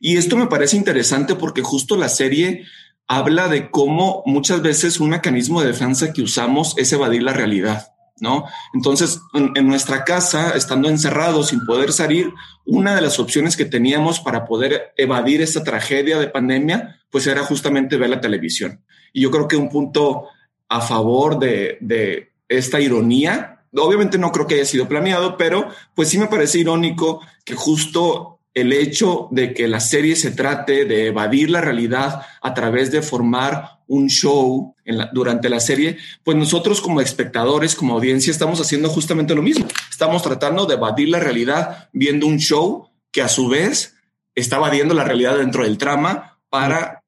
Y 0.00 0.16
esto 0.16 0.36
me 0.36 0.46
parece 0.46 0.76
interesante 0.76 1.34
porque 1.34 1.62
justo 1.62 1.96
la 1.96 2.08
serie 2.08 2.64
habla 3.06 3.48
de 3.48 3.70
cómo 3.70 4.22
muchas 4.26 4.62
veces 4.62 5.00
un 5.00 5.10
mecanismo 5.10 5.60
de 5.60 5.68
defensa 5.68 6.12
que 6.12 6.22
usamos 6.22 6.74
es 6.78 6.92
evadir 6.92 7.22
la 7.22 7.32
realidad. 7.32 7.92
¿No? 8.20 8.44
Entonces, 8.74 9.20
en, 9.34 9.66
nuestra 9.66 10.04
casa, 10.04 10.50
estando 10.50 10.88
encerrados 10.88 11.48
sin 11.48 11.64
poder 11.64 11.92
salir, 11.92 12.32
una 12.66 12.94
de 12.94 13.00
las 13.00 13.18
opciones 13.18 13.56
que 13.56 13.64
teníamos 13.64 14.20
para 14.20 14.44
poder 14.44 14.92
evadir 14.96 15.42
esta 15.42 15.62
tragedia 15.62 16.18
de 16.18 16.28
pandemia, 16.28 17.00
pues 17.10 17.26
era 17.26 17.44
justamente 17.44 17.96
ver 17.96 18.10
la 18.10 18.20
televisión. 18.20 18.82
Y 19.12 19.22
yo 19.22 19.30
creo 19.30 19.48
que 19.48 19.56
un 19.56 19.68
punto 19.68 20.28
a 20.68 20.80
favor 20.80 21.38
de, 21.38 21.78
de 21.80 22.32
esta 22.48 22.80
ironía, 22.80 23.62
obviamente 23.74 24.18
no 24.18 24.32
creo 24.32 24.46
que 24.46 24.56
haya 24.56 24.64
sido 24.64 24.88
planeado, 24.88 25.36
pero 25.36 25.68
pues 25.94 26.08
sí 26.08 26.18
me 26.18 26.26
parece 26.26 26.58
irónico 26.58 27.20
que 27.44 27.54
justo 27.54 28.39
el 28.54 28.72
hecho 28.72 29.28
de 29.30 29.54
que 29.54 29.68
la 29.68 29.80
serie 29.80 30.16
se 30.16 30.32
trate 30.32 30.84
de 30.84 31.06
evadir 31.06 31.50
la 31.50 31.60
realidad 31.60 32.22
a 32.42 32.54
través 32.54 32.90
de 32.90 33.02
formar 33.02 33.80
un 33.86 34.08
show 34.08 34.74
durante 35.12 35.48
la 35.48 35.60
serie, 35.60 35.98
pues 36.22 36.36
nosotros 36.36 36.80
como 36.80 37.00
espectadores, 37.00 37.74
como 37.74 37.94
audiencia, 37.94 38.30
estamos 38.30 38.60
haciendo 38.60 38.88
justamente 38.88 39.34
lo 39.34 39.42
mismo. 39.42 39.66
Estamos 39.90 40.22
tratando 40.22 40.66
de 40.66 40.74
evadir 40.74 41.08
la 41.08 41.20
realidad 41.20 41.88
viendo 41.92 42.26
un 42.26 42.38
show 42.38 42.88
que 43.10 43.22
a 43.22 43.28
su 43.28 43.48
vez 43.48 43.96
está 44.34 44.56
evadiendo 44.56 44.94
la 44.94 45.04
realidad 45.04 45.38
dentro 45.38 45.64
del 45.64 45.78
trama 45.78 46.38
para 46.48 47.02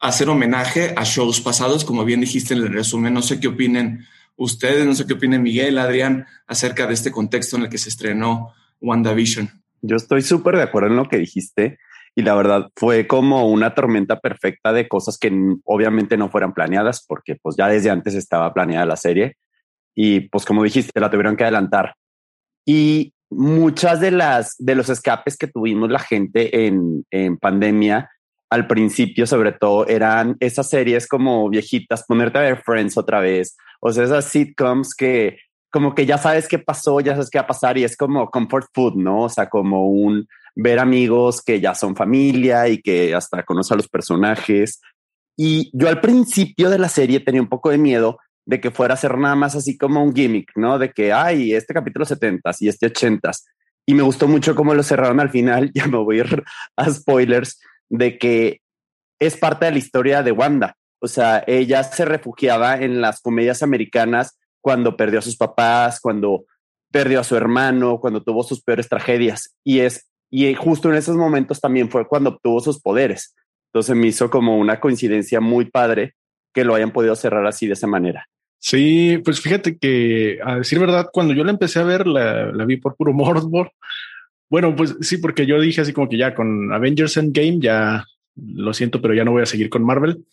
hacer 0.00 0.28
homenaje 0.28 0.94
a 0.96 1.04
shows 1.04 1.40
pasados, 1.40 1.84
como 1.84 2.04
bien 2.04 2.20
dijiste 2.20 2.54
en 2.54 2.60
el 2.60 2.72
resumen. 2.72 3.14
No 3.14 3.22
sé 3.22 3.40
qué 3.40 3.48
opinen 3.48 4.06
ustedes, 4.36 4.86
no 4.86 4.94
sé 4.94 5.06
qué 5.06 5.14
opinen 5.14 5.42
Miguel, 5.42 5.78
Adrián, 5.78 6.26
acerca 6.46 6.86
de 6.86 6.94
este 6.94 7.10
contexto 7.10 7.56
en 7.56 7.64
el 7.64 7.68
que 7.68 7.78
se 7.78 7.88
estrenó 7.88 8.54
WandaVision. 8.80 9.62
Yo 9.82 9.96
estoy 9.96 10.22
súper 10.22 10.56
de 10.56 10.62
acuerdo 10.62 10.88
en 10.88 10.96
lo 10.96 11.08
que 11.08 11.18
dijiste 11.18 11.78
y 12.14 12.22
la 12.22 12.34
verdad 12.34 12.68
fue 12.74 13.06
como 13.06 13.48
una 13.48 13.74
tormenta 13.74 14.18
perfecta 14.18 14.72
de 14.72 14.88
cosas 14.88 15.18
que 15.18 15.32
obviamente 15.64 16.16
no 16.16 16.30
fueran 16.30 16.52
planeadas 16.52 17.04
porque 17.06 17.36
pues 17.40 17.56
ya 17.56 17.68
desde 17.68 17.90
antes 17.90 18.14
estaba 18.14 18.52
planeada 18.52 18.86
la 18.86 18.96
serie 18.96 19.36
y 19.94 20.20
pues 20.28 20.44
como 20.44 20.64
dijiste 20.64 20.98
la 21.00 21.10
tuvieron 21.10 21.36
que 21.36 21.44
adelantar. 21.44 21.94
Y 22.66 23.12
muchas 23.30 24.00
de 24.00 24.10
las 24.10 24.56
de 24.58 24.74
los 24.74 24.88
escapes 24.88 25.36
que 25.36 25.46
tuvimos 25.46 25.90
la 25.90 25.98
gente 25.98 26.66
en, 26.66 27.04
en 27.10 27.36
pandemia 27.36 28.10
al 28.50 28.66
principio 28.66 29.26
sobre 29.26 29.52
todo 29.52 29.86
eran 29.86 30.36
esas 30.40 30.70
series 30.70 31.06
como 31.06 31.48
viejitas 31.50 32.04
ponerte 32.06 32.38
a 32.38 32.42
ver 32.42 32.62
Friends 32.64 32.96
otra 32.96 33.20
vez 33.20 33.56
o 33.80 33.92
sea 33.92 34.04
esas 34.04 34.24
sitcoms 34.24 34.94
que 34.94 35.38
como 35.70 35.94
que 35.94 36.06
ya 36.06 36.18
sabes 36.18 36.48
qué 36.48 36.58
pasó, 36.58 37.00
ya 37.00 37.12
sabes 37.12 37.30
qué 37.30 37.38
va 37.38 37.44
a 37.44 37.48
pasar 37.48 37.78
y 37.78 37.84
es 37.84 37.96
como 37.96 38.30
comfort 38.30 38.68
food, 38.72 38.94
¿no? 38.94 39.24
O 39.24 39.28
sea, 39.28 39.48
como 39.48 39.88
un 39.88 40.26
ver 40.54 40.78
amigos 40.78 41.42
que 41.42 41.60
ya 41.60 41.74
son 41.74 41.94
familia 41.94 42.68
y 42.68 42.80
que 42.80 43.14
hasta 43.14 43.44
conocen 43.44 43.74
a 43.74 43.78
los 43.78 43.88
personajes. 43.88 44.80
Y 45.36 45.70
yo 45.72 45.88
al 45.88 46.00
principio 46.00 46.68
de 46.70 46.78
la 46.78 46.88
serie 46.88 47.20
tenía 47.20 47.40
un 47.40 47.48
poco 47.48 47.70
de 47.70 47.78
miedo 47.78 48.18
de 48.44 48.60
que 48.60 48.70
fuera 48.70 48.94
a 48.94 48.96
ser 48.96 49.18
nada 49.18 49.36
más 49.36 49.54
así 49.54 49.76
como 49.76 50.02
un 50.02 50.14
gimmick, 50.14 50.52
¿no? 50.56 50.78
De 50.78 50.90
que, 50.90 51.12
hay 51.12 51.52
este 51.52 51.74
capítulo 51.74 52.06
70 52.06 52.50
y 52.60 52.68
este 52.68 52.86
80 52.86 53.30
Y 53.86 53.92
me 53.92 54.02
gustó 54.02 54.26
mucho 54.26 54.54
cómo 54.54 54.74
lo 54.74 54.82
cerraron 54.82 55.20
al 55.20 55.28
final, 55.30 55.70
ya 55.74 55.86
me 55.86 55.98
voy 55.98 56.16
a 56.16 56.20
ir 56.20 56.44
a 56.76 56.90
spoilers, 56.90 57.60
de 57.90 58.16
que 58.18 58.60
es 59.20 59.36
parte 59.36 59.66
de 59.66 59.72
la 59.72 59.78
historia 59.78 60.22
de 60.22 60.32
Wanda. 60.32 60.76
O 61.00 61.08
sea, 61.08 61.44
ella 61.46 61.84
se 61.84 62.06
refugiaba 62.06 62.76
en 62.78 63.02
las 63.02 63.20
comedias 63.20 63.62
americanas 63.62 64.37
cuando 64.60 64.96
perdió 64.96 65.18
a 65.18 65.22
sus 65.22 65.36
papás, 65.36 66.00
cuando 66.00 66.44
perdió 66.90 67.20
a 67.20 67.24
su 67.24 67.36
hermano, 67.36 67.98
cuando 68.00 68.22
tuvo 68.22 68.42
sus 68.42 68.62
peores 68.62 68.88
tragedias. 68.88 69.54
Y 69.64 69.80
es, 69.80 70.08
y 70.30 70.52
justo 70.54 70.88
en 70.88 70.96
esos 70.96 71.16
momentos 71.16 71.60
también 71.60 71.90
fue 71.90 72.06
cuando 72.06 72.30
obtuvo 72.30 72.60
sus 72.60 72.80
poderes. 72.80 73.34
Entonces 73.72 73.96
me 73.96 74.06
hizo 74.06 74.30
como 74.30 74.58
una 74.58 74.80
coincidencia 74.80 75.40
muy 75.40 75.66
padre 75.66 76.14
que 76.54 76.64
lo 76.64 76.74
hayan 76.74 76.90
podido 76.90 77.14
cerrar 77.14 77.46
así 77.46 77.66
de 77.66 77.74
esa 77.74 77.86
manera. 77.86 78.26
Sí, 78.58 79.20
pues 79.24 79.40
fíjate 79.40 79.78
que 79.78 80.38
a 80.44 80.56
decir 80.56 80.78
verdad, 80.78 81.08
cuando 81.12 81.32
yo 81.32 81.44
la 81.44 81.52
empecé 81.52 81.78
a 81.78 81.84
ver, 81.84 82.06
la, 82.06 82.46
la 82.46 82.64
vi 82.64 82.76
por 82.76 82.96
puro 82.96 83.12
morbo. 83.12 83.70
Bueno, 84.50 84.74
pues 84.74 84.96
sí, 85.02 85.18
porque 85.18 85.44
yo 85.44 85.60
dije 85.60 85.82
así 85.82 85.92
como 85.92 86.08
que 86.08 86.16
ya 86.16 86.34
con 86.34 86.72
Avengers 86.72 87.18
Endgame 87.18 87.58
ya 87.60 88.06
lo 88.34 88.72
siento, 88.72 89.02
pero 89.02 89.12
ya 89.12 89.22
no 89.22 89.32
voy 89.32 89.42
a 89.42 89.46
seguir 89.46 89.68
con 89.68 89.84
Marvel. 89.84 90.24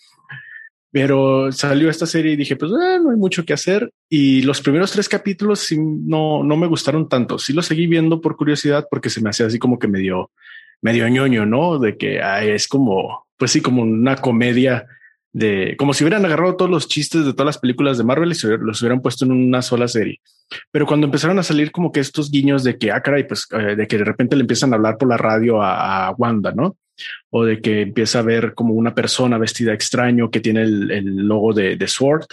Pero 0.96 1.52
salió 1.52 1.90
esta 1.90 2.06
serie 2.06 2.32
y 2.32 2.36
dije, 2.38 2.56
pues 2.56 2.72
eh, 2.72 3.00
no 3.04 3.12
hay 3.12 3.18
mucho 3.18 3.44
que 3.44 3.52
hacer. 3.52 3.92
Y 4.08 4.44
los 4.44 4.62
primeros 4.62 4.94
tres 4.94 5.10
capítulos 5.10 5.60
sí, 5.60 5.78
no, 5.78 6.42
no 6.42 6.56
me 6.56 6.68
gustaron 6.68 7.10
tanto. 7.10 7.38
Sí 7.38 7.52
lo 7.52 7.62
seguí 7.62 7.86
viendo 7.86 8.22
por 8.22 8.38
curiosidad 8.38 8.88
porque 8.90 9.10
se 9.10 9.22
me 9.22 9.30
hacía 9.30 9.48
así 9.48 9.60
como 9.60 9.78
que 9.78 9.90
medio, 9.90 10.32
medio 10.82 11.06
ñoño, 11.10 11.46
¿no? 11.46 11.80
De 11.80 11.98
que 11.98 12.22
es 12.44 12.70
como, 12.70 13.28
pues 13.36 13.52
sí, 13.52 13.60
como 13.60 13.82
una 13.82 14.16
comedia 14.16 14.88
de 15.34 15.76
como 15.78 15.94
si 15.94 16.06
hubieran 16.06 16.24
agarrado 16.24 16.56
todos 16.56 16.72
los 16.72 16.88
chistes 16.88 17.26
de 17.26 17.34
todas 17.34 17.48
las 17.48 17.58
películas 17.58 17.98
de 17.98 18.06
Marvel 18.06 18.32
y 18.32 18.48
los 18.62 18.82
hubieran 18.82 19.02
puesto 19.02 19.26
en 19.26 19.34
una 19.34 19.62
sola 19.62 19.90
serie. 19.90 20.22
Pero 20.72 20.86
cuando 20.86 21.08
empezaron 21.08 21.38
a 21.40 21.44
salir 21.44 21.74
como 21.74 21.92
que 21.92 22.00
estos 22.00 22.32
guiños 22.32 22.64
de 22.64 22.78
que, 22.78 22.94
ah, 22.94 23.02
caray, 23.02 23.28
pues 23.28 23.48
eh, 23.52 23.76
de 23.76 23.86
que 23.86 23.98
de 23.98 24.06
repente 24.06 24.38
le 24.38 24.44
empiezan 24.44 24.72
a 24.72 24.78
hablar 24.78 24.98
por 24.98 25.10
la 25.10 25.18
radio 25.18 25.62
a, 25.62 26.08
a 26.08 26.12
Wanda, 26.12 26.54
¿no? 26.54 26.78
O 27.30 27.46
de 27.46 27.62
que 27.62 27.82
empieza 27.82 28.20
a 28.20 28.24
ver 28.24 28.54
como 28.54 28.74
una 28.74 28.96
persona 28.96 29.38
vestida 29.38 29.74
extraño 29.74 30.32
que 30.32 30.40
tiene 30.40 30.62
el, 30.62 31.28
logo 31.28 31.54
de, 31.54 31.76
de, 31.76 31.88
Sword. 31.88 32.26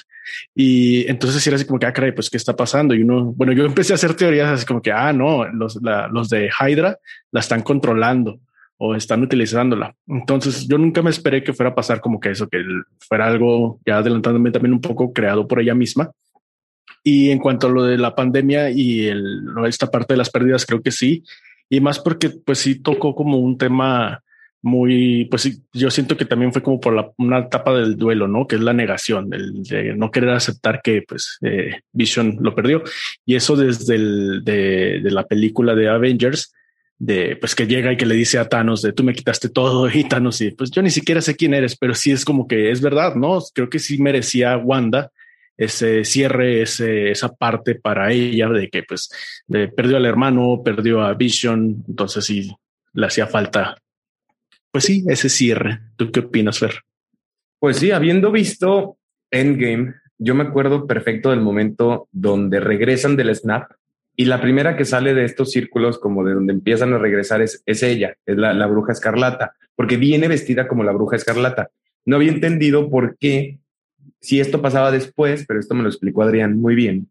Y 0.55 1.09
entonces 1.11 1.47
era 1.47 1.57
así 1.57 1.65
como 1.65 1.79
que, 1.79 1.87
ah, 1.87 1.93
caray, 1.93 2.13
pues 2.13 2.31
qué 2.31 2.37
está 2.37 2.55
pasando. 2.55 2.95
Y 2.95 3.03
uno, 3.03 3.33
bueno, 3.33 3.53
yo 3.53 3.65
empecé 3.67 3.93
a 3.93 3.97
hacer 3.97 4.15
teorías 4.15 4.49
así 4.49 4.67
como 4.67 4.83
que, 4.83 4.93
ah, 4.93 5.13
no, 5.13 5.47
los, 5.49 5.79
los 6.11 6.29
de 6.29 6.51
Hydra 6.51 6.99
la 7.31 7.41
están 7.41 7.63
controlando 7.63 8.41
o 8.85 8.97
están 8.97 9.23
utilizándola. 9.23 9.95
Entonces 10.09 10.67
yo 10.67 10.77
nunca 10.77 11.03
me 11.03 11.11
esperé 11.11 11.45
que 11.45 11.53
fuera 11.53 11.71
a 11.71 11.75
pasar 11.75 12.01
como 12.01 12.19
que 12.19 12.31
eso, 12.31 12.49
que 12.49 12.65
fuera 12.99 13.29
algo 13.29 13.81
ya 13.87 13.99
adelantándome 13.99 14.51
también 14.51 14.73
un 14.73 14.81
poco 14.81 15.13
creado 15.13 15.47
por 15.47 15.61
ella 15.61 15.75
misma. 15.75 16.11
Y 17.05 17.31
en 17.31 17.39
cuanto 17.39 17.69
a 17.69 17.71
lo 17.71 17.85
de 17.85 17.97
la 17.97 18.15
pandemia 18.15 18.71
y 18.71 19.07
el, 19.07 19.45
esta 19.67 19.89
parte 19.89 20.15
de 20.15 20.19
las 20.19 20.31
pérdidas, 20.31 20.67
creo 20.67 20.83
que 20.83 20.91
sí. 20.91 21.23
Y 21.69 21.81
más 21.81 21.99
porque 22.01 22.31
pues 22.31 22.59
sí 22.59 22.77
tocó 22.77 23.15
como 23.15 23.39
un 23.39 23.57
tema 23.57 24.23
muy, 24.63 25.25
pues 25.25 25.61
yo 25.73 25.91
siento 25.91 26.17
que 26.17 26.25
también 26.25 26.53
fue 26.53 26.63
como 26.63 26.81
por 26.81 27.13
una 27.19 27.39
etapa 27.41 27.75
del 27.75 27.97
duelo, 27.97 28.29
¿no? 28.29 28.47
Que 28.47 28.57
es 28.57 28.63
la 28.63 28.73
negación, 28.73 29.33
el 29.35 29.65
de 29.65 29.95
no 29.95 30.11
querer 30.13 30.31
aceptar 30.31 30.81
que 30.83 31.03
pues 31.07 31.39
eh, 31.43 31.81
Vision 31.93 32.39
lo 32.41 32.55
perdió. 32.55 32.83
Y 33.27 33.35
eso 33.35 33.57
desde 33.57 33.97
el, 33.97 34.45
de, 34.45 35.01
de, 35.03 35.11
la 35.11 35.27
película 35.27 35.75
de 35.75 35.89
Avengers, 35.89 36.55
de 36.97 37.37
pues 37.37 37.57
que 37.57 37.67
llega 37.67 37.93
y 37.93 37.97
que 37.97 38.07
le 38.07 38.15
dice 38.15 38.39
a 38.39 38.49
Thanos 38.49 38.83
de 38.83 38.93
tú 38.93 39.03
me 39.03 39.15
quitaste 39.15 39.49
todo 39.49 39.91
y 39.93 40.05
Thanos 40.05 40.41
y 40.41 40.53
pues 40.53 40.71
yo 40.71 40.81
ni 40.81 40.91
siquiera 40.91 41.21
sé 41.21 41.35
quién 41.35 41.55
eres, 41.55 41.77
pero 41.77 41.95
sí 41.95 42.13
es 42.13 42.25
como 42.25 42.47
que 42.47 42.71
es 42.71 42.81
verdad, 42.81 43.17
¿no? 43.17 43.41
Creo 43.53 43.69
que 43.69 43.81
sí 43.81 43.99
merecía 43.99 44.57
Wanda 44.57 45.11
ese 45.57 46.05
cierre, 46.05 46.63
ese, 46.63 47.11
esa 47.11 47.35
parte 47.35 47.75
para 47.75 48.13
ella 48.13 48.49
de 48.49 48.69
que 48.69 48.85
pues 48.85 49.11
perdió 49.75 49.97
al 49.97 50.07
hermano, 50.07 50.63
perdió 50.65 51.03
a 51.03 51.15
Vision, 51.15 51.85
entonces 51.89 52.25
sí 52.25 52.53
le 52.95 53.07
hacía 53.07 53.27
falta 53.27 53.77
pues 54.73 54.85
sí, 54.85 55.05
ese 55.07 55.29
cierre. 55.29 55.81
¿Tú 55.97 56.11
qué 56.11 56.21
opinas, 56.21 56.59
Fer? 56.59 56.83
Pues 57.61 57.77
sí, 57.77 57.93
habiendo 57.93 58.33
visto 58.33 58.97
Endgame, 59.31 59.95
yo 60.19 60.35
me 60.35 60.43
acuerdo 60.43 60.87
perfecto 60.87 61.31
del 61.31 61.41
momento 61.41 62.09
donde 62.11 62.59
regresan 62.59 63.15
del 63.15 63.35
snap 63.37 63.71
y 64.17 64.25
la 64.25 64.41
primera 64.41 64.77
que 64.77 64.85
sale 64.85 65.15
de 65.15 65.25
estos 65.25 65.53
círculos, 65.53 65.99
como 65.99 66.25
de 66.25 66.35
donde 66.35 66.53
empiezan 66.53 66.93
a 66.93 66.99
regresar, 66.99 67.41
es, 67.41 67.63
es 67.67 67.83
ella, 67.83 68.17
es 68.27 68.37
la, 68.37 68.53
la 68.53 68.67
bruja 68.67 68.93
escarlata, 68.93 69.55
porque 69.75 69.97
viene 69.97 70.29
vestida 70.29 70.69
como 70.69 70.85
la 70.85 70.93
bruja 70.93 71.17
escarlata. 71.17 71.71
No 72.05 72.17
había 72.17 72.33
entendido 72.33 72.91
por 72.91 73.17
qué, 73.19 73.59
si 74.21 74.41
esto 74.41 74.61
pasaba 74.61 74.91
después, 74.91 75.45
pero 75.47 75.61
esto 75.61 75.75
me 75.75 75.83
lo 75.83 75.89
explicó 75.89 76.23
Adrián 76.23 76.59
muy 76.59 76.75
bien, 76.75 77.09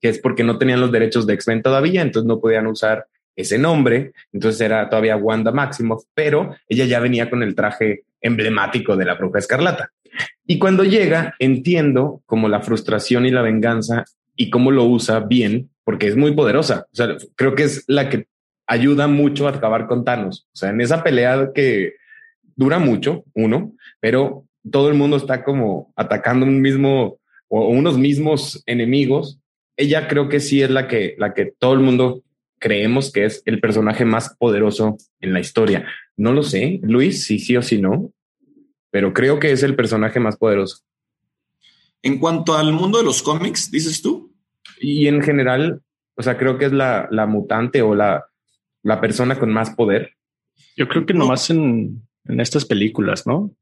que 0.00 0.08
es 0.08 0.18
porque 0.18 0.44
no 0.44 0.58
tenían 0.58 0.80
los 0.80 0.92
derechos 0.92 1.26
de 1.26 1.34
X-Men 1.34 1.62
todavía, 1.62 2.02
entonces 2.02 2.26
no 2.26 2.40
podían 2.40 2.66
usar 2.66 3.06
ese 3.36 3.58
nombre, 3.58 4.12
entonces 4.32 4.60
era 4.62 4.88
todavía 4.88 5.16
Wanda 5.16 5.52
Maximoff, 5.52 6.04
pero 6.14 6.56
ella 6.68 6.86
ya 6.86 7.00
venía 7.00 7.30
con 7.30 7.42
el 7.42 7.54
traje 7.54 8.04
emblemático 8.20 8.96
de 8.96 9.04
la 9.04 9.14
bruja 9.14 9.38
escarlata. 9.38 9.90
Y 10.46 10.58
cuando 10.58 10.84
llega, 10.84 11.34
entiendo 11.38 12.22
como 12.26 12.48
la 12.48 12.62
frustración 12.62 13.26
y 13.26 13.30
la 13.30 13.42
venganza 13.42 14.04
y 14.34 14.50
cómo 14.50 14.70
lo 14.70 14.84
usa 14.84 15.20
bien, 15.20 15.70
porque 15.84 16.08
es 16.08 16.16
muy 16.16 16.32
poderosa. 16.32 16.86
Creo 17.34 17.54
que 17.54 17.64
es 17.64 17.84
la 17.86 18.08
que 18.08 18.26
ayuda 18.66 19.06
mucho 19.06 19.46
a 19.46 19.50
acabar 19.50 19.86
con 19.86 20.04
Thanos. 20.04 20.48
O 20.52 20.56
sea, 20.56 20.70
en 20.70 20.80
esa 20.80 21.02
pelea 21.02 21.50
que 21.54 21.94
dura 22.56 22.78
mucho, 22.78 23.24
uno, 23.34 23.72
pero 24.00 24.46
todo 24.70 24.88
el 24.88 24.94
mundo 24.94 25.16
está 25.16 25.44
como 25.44 25.92
atacando 25.94 26.46
un 26.46 26.60
mismo 26.60 27.18
o 27.48 27.68
unos 27.68 27.98
mismos 27.98 28.62
enemigos. 28.66 29.38
Ella 29.76 30.08
creo 30.08 30.28
que 30.28 30.40
sí 30.40 30.62
es 30.62 30.70
la 30.70 30.88
que, 30.88 31.14
la 31.18 31.34
que 31.34 31.52
todo 31.58 31.74
el 31.74 31.80
mundo 31.80 32.22
creemos 32.66 33.12
que 33.12 33.24
es 33.24 33.44
el 33.44 33.60
personaje 33.60 34.04
más 34.04 34.34
poderoso 34.40 34.96
en 35.20 35.32
la 35.32 35.38
historia. 35.38 35.86
No 36.16 36.32
lo 36.32 36.42
sé, 36.42 36.80
Luis, 36.82 37.22
si 37.22 37.38
sí 37.38 37.56
o 37.56 37.62
si 37.62 37.80
no, 37.80 38.12
pero 38.90 39.12
creo 39.12 39.38
que 39.38 39.52
es 39.52 39.62
el 39.62 39.76
personaje 39.76 40.18
más 40.18 40.36
poderoso. 40.36 40.78
En 42.02 42.18
cuanto 42.18 42.56
al 42.56 42.72
mundo 42.72 42.98
de 42.98 43.04
los 43.04 43.22
cómics, 43.22 43.70
dices 43.70 44.02
tú. 44.02 44.34
Y 44.80 45.06
en 45.06 45.22
general, 45.22 45.80
o 46.16 46.24
sea, 46.24 46.36
creo 46.36 46.58
que 46.58 46.64
es 46.64 46.72
la, 46.72 47.08
mutante 47.28 47.82
o 47.82 47.94
la, 47.94 48.26
la 48.82 49.00
persona 49.00 49.38
con 49.38 49.52
más 49.52 49.70
poder. 49.70 50.16
Yo 50.76 50.88
creo 50.88 51.06
que 51.06 51.14
nomás 51.14 51.48
en, 51.50 52.02
en 52.24 52.40
estas 52.40 52.64
películas, 52.64 53.28
¿no? 53.28 53.54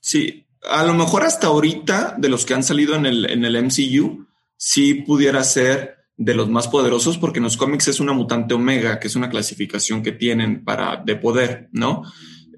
Sí, 0.00 0.46
a 0.70 0.84
lo 0.84 0.94
mejor 0.94 1.24
hasta 1.24 1.48
ahorita, 1.48 2.14
de 2.16 2.28
los 2.28 2.46
que 2.46 2.54
han 2.54 2.62
salido 2.62 2.94
en 2.94 3.06
el, 3.06 3.28
en 3.28 3.44
el 3.44 3.60
MCU, 3.60 4.24
sí 4.56 4.94
pudiera 4.94 5.42
ser 5.42 5.99
de 6.20 6.34
los 6.34 6.50
más 6.50 6.68
poderosos, 6.68 7.16
porque 7.16 7.38
en 7.38 7.44
los 7.44 7.56
cómics 7.56 7.88
es 7.88 7.98
una 7.98 8.12
mutante 8.12 8.52
omega, 8.52 9.00
que 9.00 9.08
es 9.08 9.16
una 9.16 9.30
clasificación 9.30 10.02
que 10.02 10.12
tienen 10.12 10.62
para 10.66 10.98
de 10.98 11.16
poder, 11.16 11.70
¿no? 11.72 12.02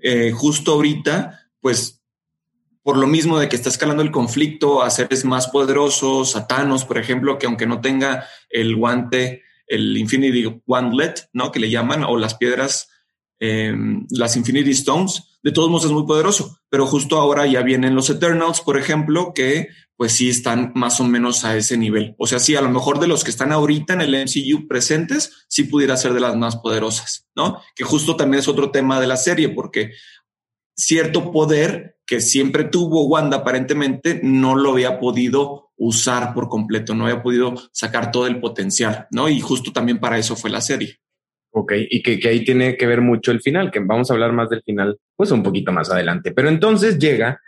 Eh, 0.02 0.32
justo 0.32 0.72
ahorita, 0.72 1.48
pues, 1.60 2.02
por 2.82 2.96
lo 2.96 3.06
mismo 3.06 3.38
de 3.38 3.48
que 3.48 3.54
está 3.54 3.68
escalando 3.68 4.02
el 4.02 4.10
conflicto 4.10 4.82
a 4.82 4.90
seres 4.90 5.24
más 5.24 5.46
poderosos, 5.46 6.34
a 6.34 6.48
Thanos, 6.48 6.84
por 6.84 6.98
ejemplo, 6.98 7.38
que 7.38 7.46
aunque 7.46 7.68
no 7.68 7.80
tenga 7.80 8.26
el 8.50 8.74
guante, 8.74 9.42
el 9.68 9.96
Infinity 9.96 10.60
Wandlet, 10.66 11.28
¿no? 11.32 11.52
Que 11.52 11.60
le 11.60 11.70
llaman, 11.70 12.02
o 12.02 12.16
las 12.16 12.34
piedras 12.34 12.88
em, 13.44 14.06
las 14.10 14.36
Infinity 14.36 14.70
Stones, 14.70 15.38
de 15.42 15.50
todos 15.50 15.68
modos 15.68 15.86
es 15.86 15.90
muy 15.90 16.06
poderoso, 16.06 16.60
pero 16.68 16.86
justo 16.86 17.18
ahora 17.18 17.44
ya 17.44 17.62
vienen 17.62 17.96
los 17.96 18.08
Eternals, 18.08 18.60
por 18.60 18.78
ejemplo, 18.78 19.32
que 19.34 19.66
pues 19.96 20.12
sí 20.12 20.28
están 20.28 20.70
más 20.76 21.00
o 21.00 21.04
menos 21.04 21.44
a 21.44 21.56
ese 21.56 21.76
nivel. 21.76 22.14
O 22.18 22.28
sea, 22.28 22.38
sí, 22.38 22.54
a 22.54 22.60
lo 22.60 22.70
mejor 22.70 23.00
de 23.00 23.08
los 23.08 23.24
que 23.24 23.30
están 23.30 23.50
ahorita 23.50 23.94
en 23.94 24.00
el 24.02 24.14
MCU 24.14 24.68
presentes, 24.68 25.44
sí 25.48 25.64
pudiera 25.64 25.96
ser 25.96 26.12
de 26.12 26.20
las 26.20 26.36
más 26.36 26.54
poderosas, 26.56 27.26
¿no? 27.34 27.60
Que 27.74 27.82
justo 27.82 28.14
también 28.14 28.38
es 28.38 28.46
otro 28.46 28.70
tema 28.70 29.00
de 29.00 29.08
la 29.08 29.16
serie, 29.16 29.48
porque 29.48 29.90
cierto 30.76 31.32
poder 31.32 31.98
que 32.06 32.20
siempre 32.20 32.62
tuvo 32.62 33.06
Wanda 33.06 33.38
aparentemente 33.38 34.20
no 34.22 34.54
lo 34.54 34.72
había 34.72 35.00
podido 35.00 35.72
usar 35.76 36.32
por 36.32 36.48
completo, 36.48 36.94
no 36.94 37.06
había 37.06 37.24
podido 37.24 37.54
sacar 37.72 38.12
todo 38.12 38.28
el 38.28 38.38
potencial, 38.38 39.08
¿no? 39.10 39.28
Y 39.28 39.40
justo 39.40 39.72
también 39.72 39.98
para 39.98 40.18
eso 40.18 40.36
fue 40.36 40.50
la 40.50 40.60
serie. 40.60 41.01
Ok, 41.54 41.72
y 41.90 42.02
que, 42.02 42.18
que, 42.18 42.28
ahí 42.28 42.44
tiene 42.44 42.76
que 42.76 42.86
ver 42.86 43.02
mucho 43.02 43.30
el 43.30 43.42
final, 43.42 43.70
que 43.70 43.80
vamos 43.80 44.10
a 44.10 44.14
hablar 44.14 44.32
más 44.32 44.48
del 44.48 44.62
final, 44.62 44.98
pues 45.14 45.30
un 45.30 45.42
poquito 45.42 45.70
más 45.70 45.90
adelante. 45.90 46.32
Pero 46.32 46.48
entonces 46.48 46.98
llega 46.98 47.40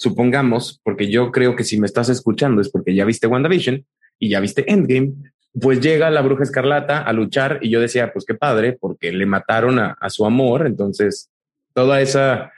supongamos, 0.00 0.80
porque 0.82 1.10
yo 1.10 1.30
creo 1.30 1.54
que 1.54 1.62
si 1.62 1.78
me 1.78 1.86
estás 1.86 2.08
escuchando 2.08 2.62
es 2.62 2.70
porque 2.70 2.94
ya 2.94 3.04
viste 3.04 3.26
WandaVision 3.26 3.84
y 4.18 4.30
ya 4.30 4.40
viste 4.40 4.70
Endgame, 4.72 5.12
pues 5.60 5.80
llega 5.80 6.08
la 6.10 6.22
bruja 6.22 6.42
escarlata 6.42 7.02
a 7.02 7.12
luchar 7.12 7.58
y 7.60 7.68
yo 7.68 7.80
decía, 7.80 8.10
pues 8.10 8.24
qué 8.24 8.34
padre, 8.34 8.78
porque 8.80 9.12
le 9.12 9.26
mataron 9.26 9.78
a, 9.78 9.96
su 10.08 10.24
amor, 10.24 10.66
entonces 10.66 11.28
toda 11.74 12.00
esa 12.00 12.50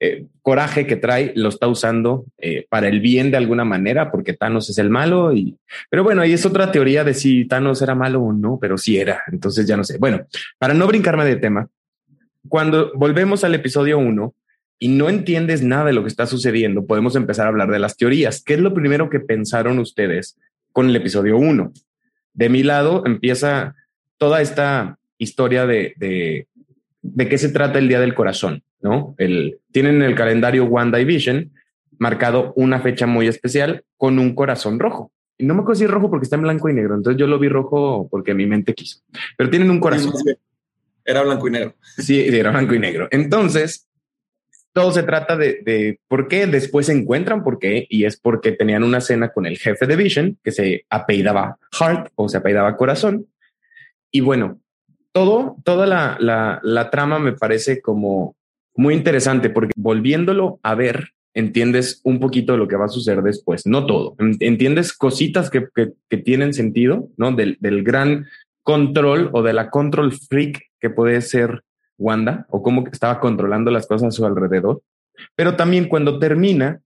eh, 0.00 0.26
coraje 0.42 0.86
que 0.86 0.96
trae 0.96 1.32
lo 1.36 1.50
está 1.50 1.68
usando 1.68 2.24
eh, 2.38 2.66
para 2.68 2.88
el 2.88 3.00
bien 3.00 3.30
de 3.30 3.36
alguna 3.36 3.64
manera, 3.64 4.10
porque 4.10 4.32
Thanos 4.32 4.70
es 4.70 4.78
el 4.78 4.90
malo 4.90 5.32
y, 5.32 5.56
pero 5.90 6.02
bueno, 6.02 6.22
ahí 6.22 6.32
es 6.32 6.46
otra 6.46 6.72
teoría 6.72 7.04
de 7.04 7.14
si 7.14 7.44
Thanos 7.44 7.82
era 7.82 7.94
malo 7.94 8.22
o 8.22 8.32
no, 8.32 8.58
pero 8.60 8.78
sí 8.78 8.98
era, 8.98 9.22
entonces 9.30 9.66
ya 9.66 9.76
no 9.76 9.84
sé. 9.84 9.98
Bueno, 9.98 10.26
para 10.58 10.74
no 10.74 10.86
brincarme 10.86 11.24
de 11.24 11.36
tema, 11.36 11.68
cuando 12.48 12.90
volvemos 12.94 13.44
al 13.44 13.54
episodio 13.54 13.98
1, 13.98 14.34
y 14.82 14.88
no 14.88 15.10
entiendes 15.10 15.62
nada 15.62 15.84
de 15.84 15.92
lo 15.92 16.02
que 16.02 16.08
está 16.08 16.26
sucediendo, 16.26 16.86
podemos 16.86 17.14
empezar 17.14 17.44
a 17.44 17.50
hablar 17.50 17.70
de 17.70 17.78
las 17.78 17.98
teorías. 17.98 18.42
¿Qué 18.42 18.54
es 18.54 18.60
lo 18.60 18.72
primero 18.72 19.10
que 19.10 19.20
pensaron 19.20 19.78
ustedes 19.78 20.38
con 20.72 20.88
el 20.88 20.96
episodio 20.96 21.36
1? 21.36 21.70
De 22.32 22.48
mi 22.48 22.62
lado 22.62 23.02
empieza 23.04 23.76
toda 24.16 24.40
esta 24.40 24.98
historia 25.18 25.66
de, 25.66 25.92
de, 25.98 26.46
de 27.02 27.28
qué 27.28 27.38
se 27.38 27.50
trata 27.50 27.78
el 27.78 27.88
Día 27.88 28.00
del 28.00 28.14
Corazón, 28.14 28.62
¿no? 28.80 29.14
El, 29.18 29.58
tienen 29.72 29.96
en 29.96 30.02
el 30.02 30.14
calendario 30.14 30.64
Wanda 30.64 31.00
y 31.00 31.04
Vision 31.04 31.52
marcado 31.98 32.52
una 32.56 32.80
fecha 32.80 33.06
muy 33.06 33.26
especial 33.26 33.84
con 33.96 34.18
un 34.18 34.34
corazón 34.34 34.78
rojo. 34.78 35.12
Y 35.38 35.44
no 35.44 35.54
me 35.54 35.60
acuerdo 35.60 35.78
si 35.78 35.84
es 35.84 35.90
rojo 35.90 36.10
porque 36.10 36.24
está 36.24 36.36
en 36.36 36.42
blanco 36.42 36.68
y 36.68 36.74
negro, 36.74 36.94
entonces 36.94 37.18
yo 37.18 37.26
lo 37.26 37.38
vi 37.38 37.48
rojo 37.48 38.08
porque 38.10 38.34
mi 38.34 38.46
mente 38.46 38.74
quiso. 38.74 39.00
Pero 39.36 39.48
tienen 39.50 39.70
un 39.70 39.80
corazón. 39.80 40.12
Era 41.04 41.22
blanco 41.22 41.48
y 41.48 41.50
negro. 41.50 41.74
Sí, 41.80 42.20
era 42.20 42.50
blanco 42.50 42.74
y 42.74 42.78
negro. 42.78 43.08
Entonces, 43.10 43.88
todo 44.72 44.92
se 44.92 45.02
trata 45.02 45.36
de, 45.36 45.98
por 46.08 46.28
qué 46.28 46.46
después 46.46 46.86
se 46.86 46.92
encuentran, 46.92 47.42
por 47.42 47.58
qué, 47.58 47.86
y 47.88 48.04
es 48.04 48.18
porque 48.18 48.52
tenían 48.52 48.84
una 48.84 49.00
cena 49.00 49.32
con 49.32 49.46
el 49.46 49.58
jefe 49.58 49.86
de 49.86 49.96
Vision, 49.96 50.38
que 50.44 50.52
se 50.52 50.84
apellidaba 50.88 51.58
Heart 51.72 52.12
o 52.14 52.28
se 52.28 52.36
apellidaba 52.36 52.76
Corazón. 52.76 53.26
Y 54.10 54.20
bueno, 54.20 54.59
todo, 55.12 55.56
toda 55.64 55.86
la, 55.86 56.18
la, 56.62 56.90
trama 56.90 57.18
me 57.18 57.32
parece 57.32 57.80
como 57.80 58.36
muy 58.74 58.94
interesante 58.94 59.50
porque 59.50 59.72
volviéndolo 59.76 60.60
a 60.62 60.74
ver, 60.74 61.10
entiendes 61.34 62.00
un 62.04 62.20
poquito 62.20 62.52
de 62.52 62.58
lo 62.58 62.68
que 62.68 62.76
va 62.76 62.86
a 62.86 62.88
suceder 62.88 63.22
después, 63.22 63.66
no 63.66 63.86
todo, 63.86 64.16
entiendes 64.18 64.92
cositas 64.92 65.50
que, 65.50 65.66
que, 65.74 65.92
que 66.08 66.16
tienen 66.16 66.54
sentido, 66.54 67.08
¿no? 67.16 67.32
Del, 67.32 67.56
del 67.60 67.82
gran 67.82 68.26
control 68.62 69.30
o 69.32 69.42
de 69.42 69.52
la 69.52 69.70
control 69.70 70.12
freak 70.12 70.60
que 70.80 70.90
puede 70.90 71.20
ser 71.22 71.62
Wanda 71.98 72.46
o 72.48 72.62
cómo 72.62 72.84
estaba 72.90 73.20
controlando 73.20 73.70
las 73.70 73.86
cosas 73.86 74.08
a 74.08 74.10
su 74.10 74.24
alrededor. 74.24 74.82
Pero 75.36 75.56
también 75.56 75.86
cuando 75.86 76.18
termina 76.18 76.80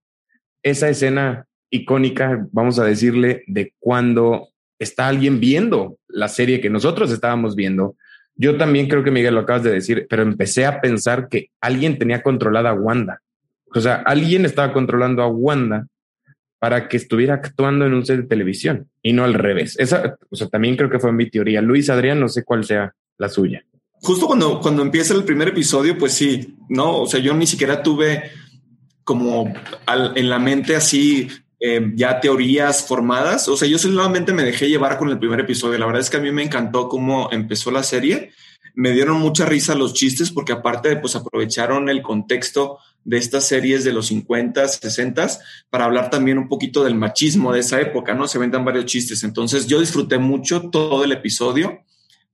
esa 0.63 0.89
escena 0.89 1.47
icónica, 1.71 2.47
vamos 2.53 2.79
a 2.79 2.85
decirle, 2.85 3.45
de 3.47 3.73
cuando 3.79 4.49
está 4.79 5.09
alguien 5.09 5.41
viendo 5.41 5.99
la 6.09 6.29
serie 6.29 6.61
que 6.61 6.71
nosotros 6.71 7.11
estábamos 7.11 7.55
viendo. 7.55 7.97
Yo 8.37 8.57
también 8.57 8.89
creo 8.89 9.05
que 9.05 9.11
Miguel 9.11 9.35
lo 9.35 9.41
acabas 9.41 9.63
de 9.63 9.73
decir, 9.73 10.07
pero 10.09 10.23
empecé 10.23 10.67
a 10.67 10.81
pensar 10.81 11.29
que 11.29 11.51
alguien 11.61 11.99
tenía 11.99 12.23
controlada 12.23 12.71
a 12.71 12.75
Wanda. 12.75 13.21
O 13.75 13.81
sea, 13.81 13.97
alguien 14.07 14.45
estaba 14.45 14.73
controlando 14.73 15.23
a 15.23 15.29
Wanda 15.29 15.87
para 16.59 16.89
que 16.89 16.97
estuviera 16.97 17.35
actuando 17.35 17.87
en 17.87 17.95
un 17.95 18.07
set 18.07 18.21
de 18.21 18.27
televisión 18.27 18.89
y 19.03 19.13
no 19.13 19.25
al 19.25 19.35
revés. 19.35 19.77
Esa, 19.79 20.17
o 20.31 20.37
sea, 20.37 20.49
también 20.49 20.77
creo 20.77 20.91
que 20.91 20.99
fue 20.99 21.13
mi 21.13 21.31
teoría. 21.31 21.61
Luis 21.61 21.91
Adrián, 21.91 22.21
no 22.21 22.29
sé 22.29 22.43
cuál 22.45 22.65
sea 22.65 22.93
la 23.19 23.29
suya 23.29 23.65
justo 24.05 24.27
cuando, 24.27 24.61
cuando 24.61 24.83
empieza 24.83 25.15
el 25.15 25.25
primer 25.25 25.49
episodio, 25.49 25.97
pues 25.97 26.13
sí, 26.13 26.57
no, 26.69 27.01
o 27.01 27.07
sea, 27.07 27.21
yo 27.21 27.35
ni 27.35 27.47
siquiera 27.47 27.83
tuve 27.83 28.31
como 29.03 29.53
en 29.87 30.29
la 30.29 30.39
mente 30.39 30.77
así 30.77 31.29
eh, 31.67 31.93
ya 31.95 32.21
teorías 32.21 32.87
formadas. 32.87 33.49
O 33.49 33.57
sea, 33.57 33.67
yo 33.67 33.79
solamente 33.79 34.35
me 34.35 34.45
dejé 34.45 34.69
llevar 34.69 34.99
con 34.99 35.09
el 35.09 35.19
primer 35.19 35.41
episodio. 35.41 35.79
La 35.79 35.87
verdad 35.87 36.03
es 36.03 36.11
que 36.11 36.19
a 36.19 36.21
mí 36.21 36.31
me 36.31 36.43
encantó 36.43 36.91
cómo 36.91 37.31
empezó 37.33 37.71
la 37.71 37.83
serie. 37.83 38.33
Me 38.75 38.91
dieron 38.91 39.19
mucha 39.19 39.47
risa 39.47 39.75
los 39.75 39.95
chistes 39.95 40.31
porque 40.31 40.53
aparte, 40.53 40.95
pues 40.97 41.17
aprovecharon 41.17 41.89
el 41.89 42.03
contexto 42.03 42.81
de 43.03 43.17
estas 43.17 43.49
series 43.49 43.83
de 43.83 43.95
los 43.95 44.09
50, 44.09 44.69
60 44.69 45.27
para 45.71 45.87
hablar 45.87 46.11
también 46.11 46.37
un 46.37 46.49
poquito 46.49 46.85
del 46.85 46.97
machismo 46.97 47.51
de 47.51 47.61
esa 47.61 47.81
época, 47.81 48.13
¿no? 48.13 48.29
Se 48.29 48.39
vendan 48.39 48.67
varios 48.67 48.85
chistes. 48.85 49.23
Entonces 49.23 49.67
yo 49.67 49.81
disfruté 49.81 50.19
mucho 50.19 50.69
todo 50.69 51.03
el 51.03 51.13
episodio 51.13 51.81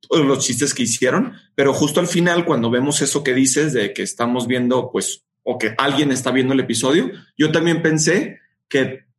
todos 0.08 0.26
los 0.26 0.44
chistes 0.44 0.74
que 0.74 0.82
hicieron, 0.82 1.34
pero 1.54 1.72
justo 1.72 2.00
al 2.00 2.08
final, 2.08 2.44
cuando 2.44 2.68
vemos 2.68 3.00
eso 3.00 3.22
que 3.22 3.32
dices 3.32 3.72
de 3.72 3.92
que 3.92 4.02
estamos 4.02 4.48
viendo, 4.48 4.90
pues, 4.90 5.22
o 5.44 5.56
que 5.56 5.74
alguien 5.78 6.10
está 6.10 6.32
viendo 6.32 6.52
el 6.52 6.58
episodio, 6.58 7.12
yo 7.38 7.52
también 7.52 7.80
pensé 7.80 8.40
que 8.68 9.09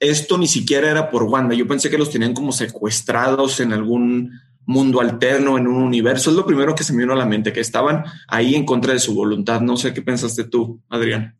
esto 0.00 0.38
ni 0.38 0.46
siquiera 0.46 0.90
era 0.90 1.10
por 1.10 1.24
Wanda. 1.24 1.54
Yo 1.54 1.68
pensé 1.68 1.90
que 1.90 1.98
los 1.98 2.10
tenían 2.10 2.34
como 2.34 2.52
secuestrados 2.52 3.60
en 3.60 3.72
algún 3.72 4.32
mundo 4.64 5.00
alterno, 5.00 5.58
en 5.58 5.66
un 5.66 5.82
universo. 5.82 6.30
Es 6.30 6.36
lo 6.36 6.46
primero 6.46 6.74
que 6.74 6.84
se 6.84 6.92
me 6.92 7.00
vino 7.00 7.12
a 7.12 7.16
la 7.16 7.26
mente, 7.26 7.52
que 7.52 7.60
estaban 7.60 8.04
ahí 8.26 8.54
en 8.54 8.64
contra 8.64 8.92
de 8.92 8.98
su 8.98 9.14
voluntad. 9.14 9.60
No 9.60 9.76
sé 9.76 9.92
qué 9.92 10.02
pensaste 10.02 10.44
tú, 10.44 10.80
Adrián. 10.88 11.36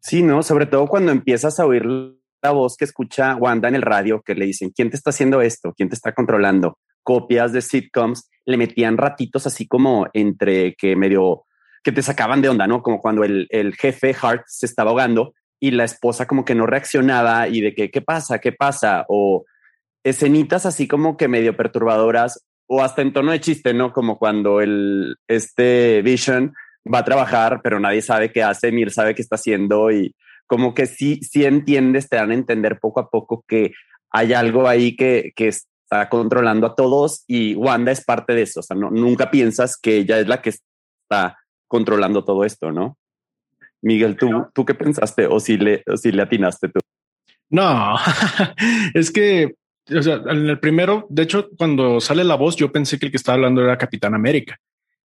Sí, 0.00 0.22
no, 0.22 0.42
sobre 0.42 0.66
todo 0.66 0.86
cuando 0.86 1.12
empiezas 1.12 1.60
a 1.60 1.66
oír 1.66 1.84
la 2.42 2.50
voz 2.52 2.76
que 2.76 2.86
escucha 2.86 3.36
Wanda 3.36 3.68
en 3.68 3.74
el 3.74 3.82
radio, 3.82 4.22
que 4.22 4.34
le 4.34 4.46
dicen, 4.46 4.70
¿quién 4.74 4.88
te 4.88 4.96
está 4.96 5.10
haciendo 5.10 5.42
esto? 5.42 5.74
¿Quién 5.76 5.90
te 5.90 5.94
está 5.94 6.14
controlando? 6.14 6.78
Copias 7.02 7.52
de 7.52 7.60
sitcoms 7.60 8.30
le 8.46 8.56
metían 8.56 8.96
ratitos 8.96 9.46
así 9.46 9.66
como 9.66 10.06
entre 10.14 10.74
que 10.74 10.96
medio 10.96 11.44
que 11.82 11.92
te 11.92 12.02
sacaban 12.02 12.42
de 12.42 12.48
onda, 12.48 12.66
¿no? 12.66 12.82
Como 12.82 13.00
cuando 13.00 13.24
el, 13.24 13.74
jefe 13.78 14.14
Hart 14.20 14.44
se 14.46 14.66
estaba 14.66 14.90
ahogando 14.90 15.34
y 15.60 15.70
la 15.70 15.84
esposa 15.84 16.26
como 16.26 16.44
que 16.44 16.54
no 16.54 16.66
reaccionaba 16.66 17.46
y 17.48 17.60
de 17.60 17.74
que, 17.74 17.90
¿qué 17.90 18.00
pasa? 18.00 18.40
¿Qué 18.40 18.52
pasa? 18.52 19.04
O 19.08 19.44
escenitas 20.02 20.64
así 20.64 20.88
como 20.88 21.16
que 21.16 21.28
medio 21.28 21.56
perturbadoras 21.56 22.46
o 22.66 22.82
hasta 22.82 23.02
en 23.02 23.12
tono 23.12 23.32
de 23.32 23.40
chiste, 23.40 23.74
¿no? 23.74 23.92
Como 23.92 24.18
cuando 24.18 24.60
el, 24.60 25.16
este 25.28 26.02
Vision 26.02 26.54
va 26.92 27.00
a 27.00 27.04
trabajar, 27.04 27.60
pero 27.62 27.78
nadie 27.78 28.00
sabe 28.00 28.32
qué 28.32 28.42
hace, 28.42 28.72
ni 28.72 28.88
sabe 28.88 29.14
qué 29.14 29.22
está 29.22 29.36
haciendo 29.36 29.90
y 29.90 30.14
como 30.46 30.74
que 30.74 30.86
sí, 30.86 31.20
sí 31.22 31.44
entiendes, 31.44 32.08
te 32.08 32.16
dan 32.16 32.30
a 32.30 32.34
entender 32.34 32.80
poco 32.80 33.00
a 33.00 33.10
poco 33.10 33.44
que 33.46 33.72
hay 34.10 34.32
algo 34.32 34.66
ahí 34.66 34.96
que, 34.96 35.32
que, 35.36 35.48
está 35.48 36.08
controlando 36.08 36.68
a 36.68 36.76
todos 36.76 37.24
y 37.26 37.56
Wanda 37.56 37.90
es 37.90 38.04
parte 38.04 38.32
de 38.32 38.42
eso. 38.42 38.60
O 38.60 38.62
sea, 38.62 38.76
no, 38.76 38.90
nunca 38.90 39.28
piensas 39.28 39.76
que 39.76 39.96
ella 39.96 40.20
es 40.20 40.28
la 40.28 40.40
que 40.40 40.50
está 40.50 41.36
controlando 41.66 42.24
todo 42.24 42.44
esto, 42.44 42.70
¿no? 42.70 42.96
Miguel, 43.82 44.16
¿tú, 44.16 44.46
¿tú 44.54 44.64
qué 44.64 44.74
pensaste 44.74 45.26
o 45.26 45.40
si 45.40 45.56
le, 45.56 45.82
o 45.86 45.96
si 45.96 46.12
le 46.12 46.22
atinaste 46.22 46.68
tú? 46.68 46.80
No, 47.48 47.96
es 48.94 49.10
que 49.10 49.54
o 49.96 50.02
sea, 50.02 50.22
en 50.26 50.48
el 50.48 50.60
primero, 50.60 51.06
de 51.10 51.22
hecho, 51.22 51.48
cuando 51.56 52.00
sale 52.00 52.24
la 52.24 52.36
voz, 52.36 52.56
yo 52.56 52.70
pensé 52.70 52.98
que 52.98 53.06
el 53.06 53.12
que 53.12 53.16
estaba 53.16 53.36
hablando 53.36 53.62
era 53.62 53.78
Capitán 53.78 54.14
América. 54.14 54.58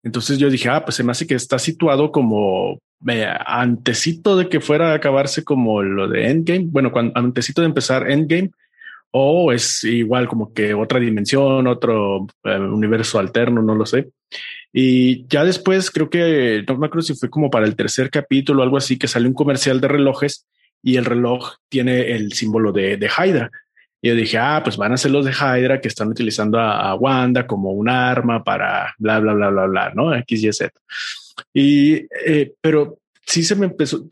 Entonces 0.04 0.38
yo 0.38 0.50
dije, 0.50 0.70
ah, 0.70 0.86
pues 0.86 0.96
se 0.96 1.04
me 1.04 1.12
hace 1.12 1.26
que 1.26 1.36
está 1.36 1.58
situado 1.58 2.12
como 2.12 2.80
eh, 3.08 3.28
antecito 3.46 4.38
de 4.38 4.50
que 4.50 4.62
fuera 4.62 4.92
a 4.92 4.96
acabarse 4.96 5.44
como 5.44 5.82
lo 5.82 6.08
de 6.08 6.30
Endgame. 6.30 6.68
Bueno, 6.68 6.92
cuando 6.92 7.14
antecito 7.16 7.62
de 7.62 7.68
empezar 7.68 8.10
Endgame, 8.10 8.52
o 9.12 9.52
es 9.52 9.84
igual 9.84 10.28
como 10.28 10.54
que 10.54 10.74
otra 10.74 11.00
dimensión, 11.00 11.66
otro 11.68 12.28
eh, 12.44 12.60
universo 12.60 13.20
alterno, 13.20 13.62
no 13.62 13.74
lo 13.74 13.86
sé. 13.86 14.10
Y 14.80 15.26
ya 15.26 15.44
después 15.44 15.90
creo 15.90 16.08
que, 16.08 16.64
no 16.68 16.78
me 16.78 16.86
acuerdo 16.86 17.02
si 17.02 17.16
fue 17.16 17.32
como 17.32 17.50
para 17.50 17.66
el 17.66 17.76
tercer 17.76 18.12
capítulo 18.12 18.60
o 18.60 18.64
algo 18.64 18.78
así, 18.78 18.96
que 18.96 19.08
sale 19.08 19.28
un 19.28 19.34
comercial 19.34 19.82
de 19.82 19.88
relojes 19.88 20.46
y 20.84 20.98
el 20.98 21.06
reloj 21.06 21.56
tiene 21.68 22.12
el 22.12 22.34
símbolo 22.34 22.72
de, 22.72 22.96
de 22.96 23.08
Hydra. 23.08 23.50
Y 24.04 24.10
yo 24.10 24.16
dije, 24.16 24.38
ah, 24.38 24.62
pues 24.64 24.78
van 24.78 24.94
a 24.94 24.98
ser 24.98 25.10
los 25.10 25.26
de 25.26 25.32
Hydra 25.32 25.82
que 25.82 25.88
están 25.88 26.10
utilizando 26.10 26.60
a, 26.60 26.94
Wanda 26.94 27.48
como 27.48 27.72
un 27.72 27.90
arma 27.90 28.44
para 28.44 28.94
bla, 29.00 29.20
bla, 29.20 29.34
bla, 29.34 29.50
bla, 29.50 29.66
bla, 29.66 29.92
¿no? 29.96 30.16
X, 30.16 30.44
Y, 30.44 30.54
Z. 30.54 30.72
Y, 31.56 31.94
eh, 32.28 32.54
pero 32.62 33.00
sí 33.26 33.42
se 33.42 33.56
me 33.56 33.66
empezó, 33.66 34.08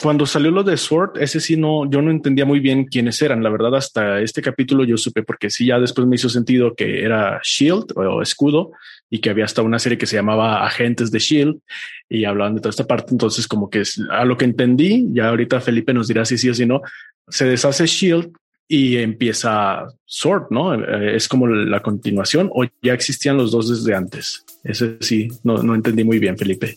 cuando 0.00 0.26
salió 0.26 0.52
lo 0.52 0.62
de 0.62 0.76
Sword, 0.76 1.20
ese 1.20 1.40
sí 1.40 1.56
no, 1.56 1.90
yo 1.90 2.00
no 2.00 2.12
entendía 2.12 2.46
muy 2.46 2.60
bien 2.60 2.84
quiénes 2.84 3.20
eran. 3.20 3.42
La 3.42 3.50
verdad, 3.50 3.74
hasta 3.74 4.20
este 4.20 4.40
capítulo 4.40 4.84
yo 4.84 4.96
supe, 4.96 5.24
porque 5.24 5.50
sí, 5.50 5.66
ya 5.66 5.80
después 5.80 6.06
me 6.06 6.14
hizo 6.14 6.28
sentido 6.28 6.76
que 6.76 7.02
era 7.02 7.40
Shield 7.42 7.92
o 7.96 8.22
escudo 8.22 8.70
y 9.14 9.20
que 9.20 9.30
había 9.30 9.44
hasta 9.44 9.62
una 9.62 9.78
serie 9.78 9.96
que 9.96 10.08
se 10.08 10.16
llamaba 10.16 10.66
Agentes 10.66 11.12
de 11.12 11.20
Shield 11.20 11.60
y 12.08 12.24
hablaban 12.24 12.56
de 12.56 12.60
toda 12.60 12.70
esta 12.70 12.84
parte. 12.84 13.12
Entonces, 13.12 13.46
como 13.46 13.70
que 13.70 13.84
a 14.10 14.24
lo 14.24 14.36
que 14.36 14.44
entendí, 14.44 15.06
ya 15.12 15.28
ahorita 15.28 15.60
Felipe 15.60 15.94
nos 15.94 16.08
dirá 16.08 16.24
si 16.24 16.36
sí 16.36 16.50
o 16.50 16.54
si 16.54 16.66
no, 16.66 16.82
se 17.28 17.44
deshace 17.44 17.86
Shield 17.86 18.32
y 18.66 18.96
empieza 18.96 19.86
Sword, 20.04 20.46
¿no? 20.50 20.74
Eh, 20.74 21.14
es 21.14 21.28
como 21.28 21.46
la 21.46 21.80
continuación 21.80 22.50
o 22.52 22.64
ya 22.82 22.92
existían 22.92 23.36
los 23.36 23.52
dos 23.52 23.70
desde 23.70 23.94
antes. 23.94 24.44
Ese 24.64 24.96
sí, 24.98 25.28
no, 25.44 25.62
no 25.62 25.76
entendí 25.76 26.02
muy 26.02 26.18
bien, 26.18 26.36
Felipe. 26.36 26.76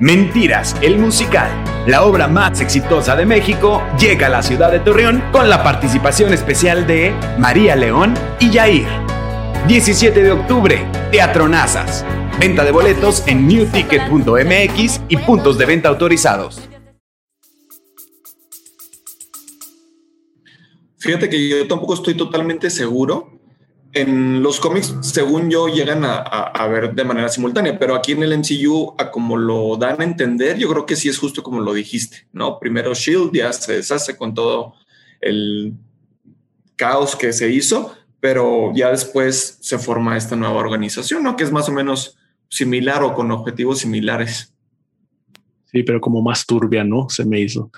Mentiras, 0.00 0.76
el 0.82 0.98
musical, 0.98 1.48
la 1.86 2.04
obra 2.04 2.28
más 2.28 2.60
exitosa 2.60 3.16
de 3.16 3.24
México, 3.24 3.82
llega 3.98 4.26
a 4.26 4.30
la 4.30 4.42
ciudad 4.42 4.70
de 4.70 4.80
Torreón 4.80 5.22
con 5.32 5.48
la 5.48 5.62
participación 5.62 6.32
especial 6.32 6.86
de 6.86 7.14
María 7.38 7.74
León 7.74 8.14
y 8.38 8.50
Yair. 8.50 8.86
17 9.66 10.22
de 10.22 10.32
octubre, 10.32 10.86
Teatro 11.10 11.48
Nazas. 11.48 12.04
Venta 12.38 12.64
de 12.64 12.70
boletos 12.70 13.26
en 13.26 13.46
newticket.mx 13.46 15.00
y 15.08 15.16
puntos 15.18 15.58
de 15.58 15.66
venta 15.66 15.88
autorizados. 15.88 16.68
Fíjate 20.98 21.30
que 21.30 21.48
yo 21.48 21.66
tampoco 21.66 21.94
estoy 21.94 22.14
totalmente 22.14 22.68
seguro 22.68 23.39
en 23.92 24.42
los 24.42 24.60
cómics, 24.60 24.94
según 25.00 25.50
yo, 25.50 25.68
llegan 25.68 26.02
a, 26.04 26.66
ver 26.68 26.94
de 26.94 27.04
manera 27.04 27.28
simultánea, 27.28 27.78
pero 27.78 27.94
aquí 27.94 28.12
en 28.12 28.22
el 28.22 28.38
MCU, 28.38 28.94
a 28.98 29.10
como 29.10 29.36
lo 29.36 29.76
dan 29.76 30.00
a 30.00 30.04
entender, 30.04 30.58
yo 30.58 30.68
creo 30.68 30.86
que 30.86 30.96
sí 30.96 31.08
es 31.08 31.18
justo 31.18 31.42
como 31.42 31.60
lo 31.60 31.74
dijiste, 31.74 32.26
¿no? 32.32 32.58
Primero 32.60 32.94
Shield 32.94 33.32
ya 33.32 33.52
se 33.52 33.74
deshace 33.74 34.16
con 34.16 34.34
todo 34.34 34.74
el 35.20 35.74
caos 36.76 37.16
que 37.16 37.32
se 37.32 37.50
hizo, 37.50 37.94
pero 38.20 38.72
ya 38.74 38.90
después 38.90 39.58
se 39.60 39.78
forma 39.78 40.16
esta 40.16 40.36
nueva 40.36 40.56
organización, 40.56 41.22
¿no? 41.24 41.36
Que 41.36 41.44
es 41.44 41.50
más 41.50 41.68
o 41.68 41.72
menos 41.72 42.16
similar 42.48 43.02
o 43.02 43.14
con 43.14 43.30
objetivos 43.32 43.80
similares. 43.80 44.54
Sí, 45.66 45.82
pero 45.82 46.00
como 46.00 46.22
más 46.22 46.46
turbia, 46.46 46.84
¿no? 46.84 47.08
Se 47.08 47.24
me 47.24 47.40
hizo. 47.40 47.70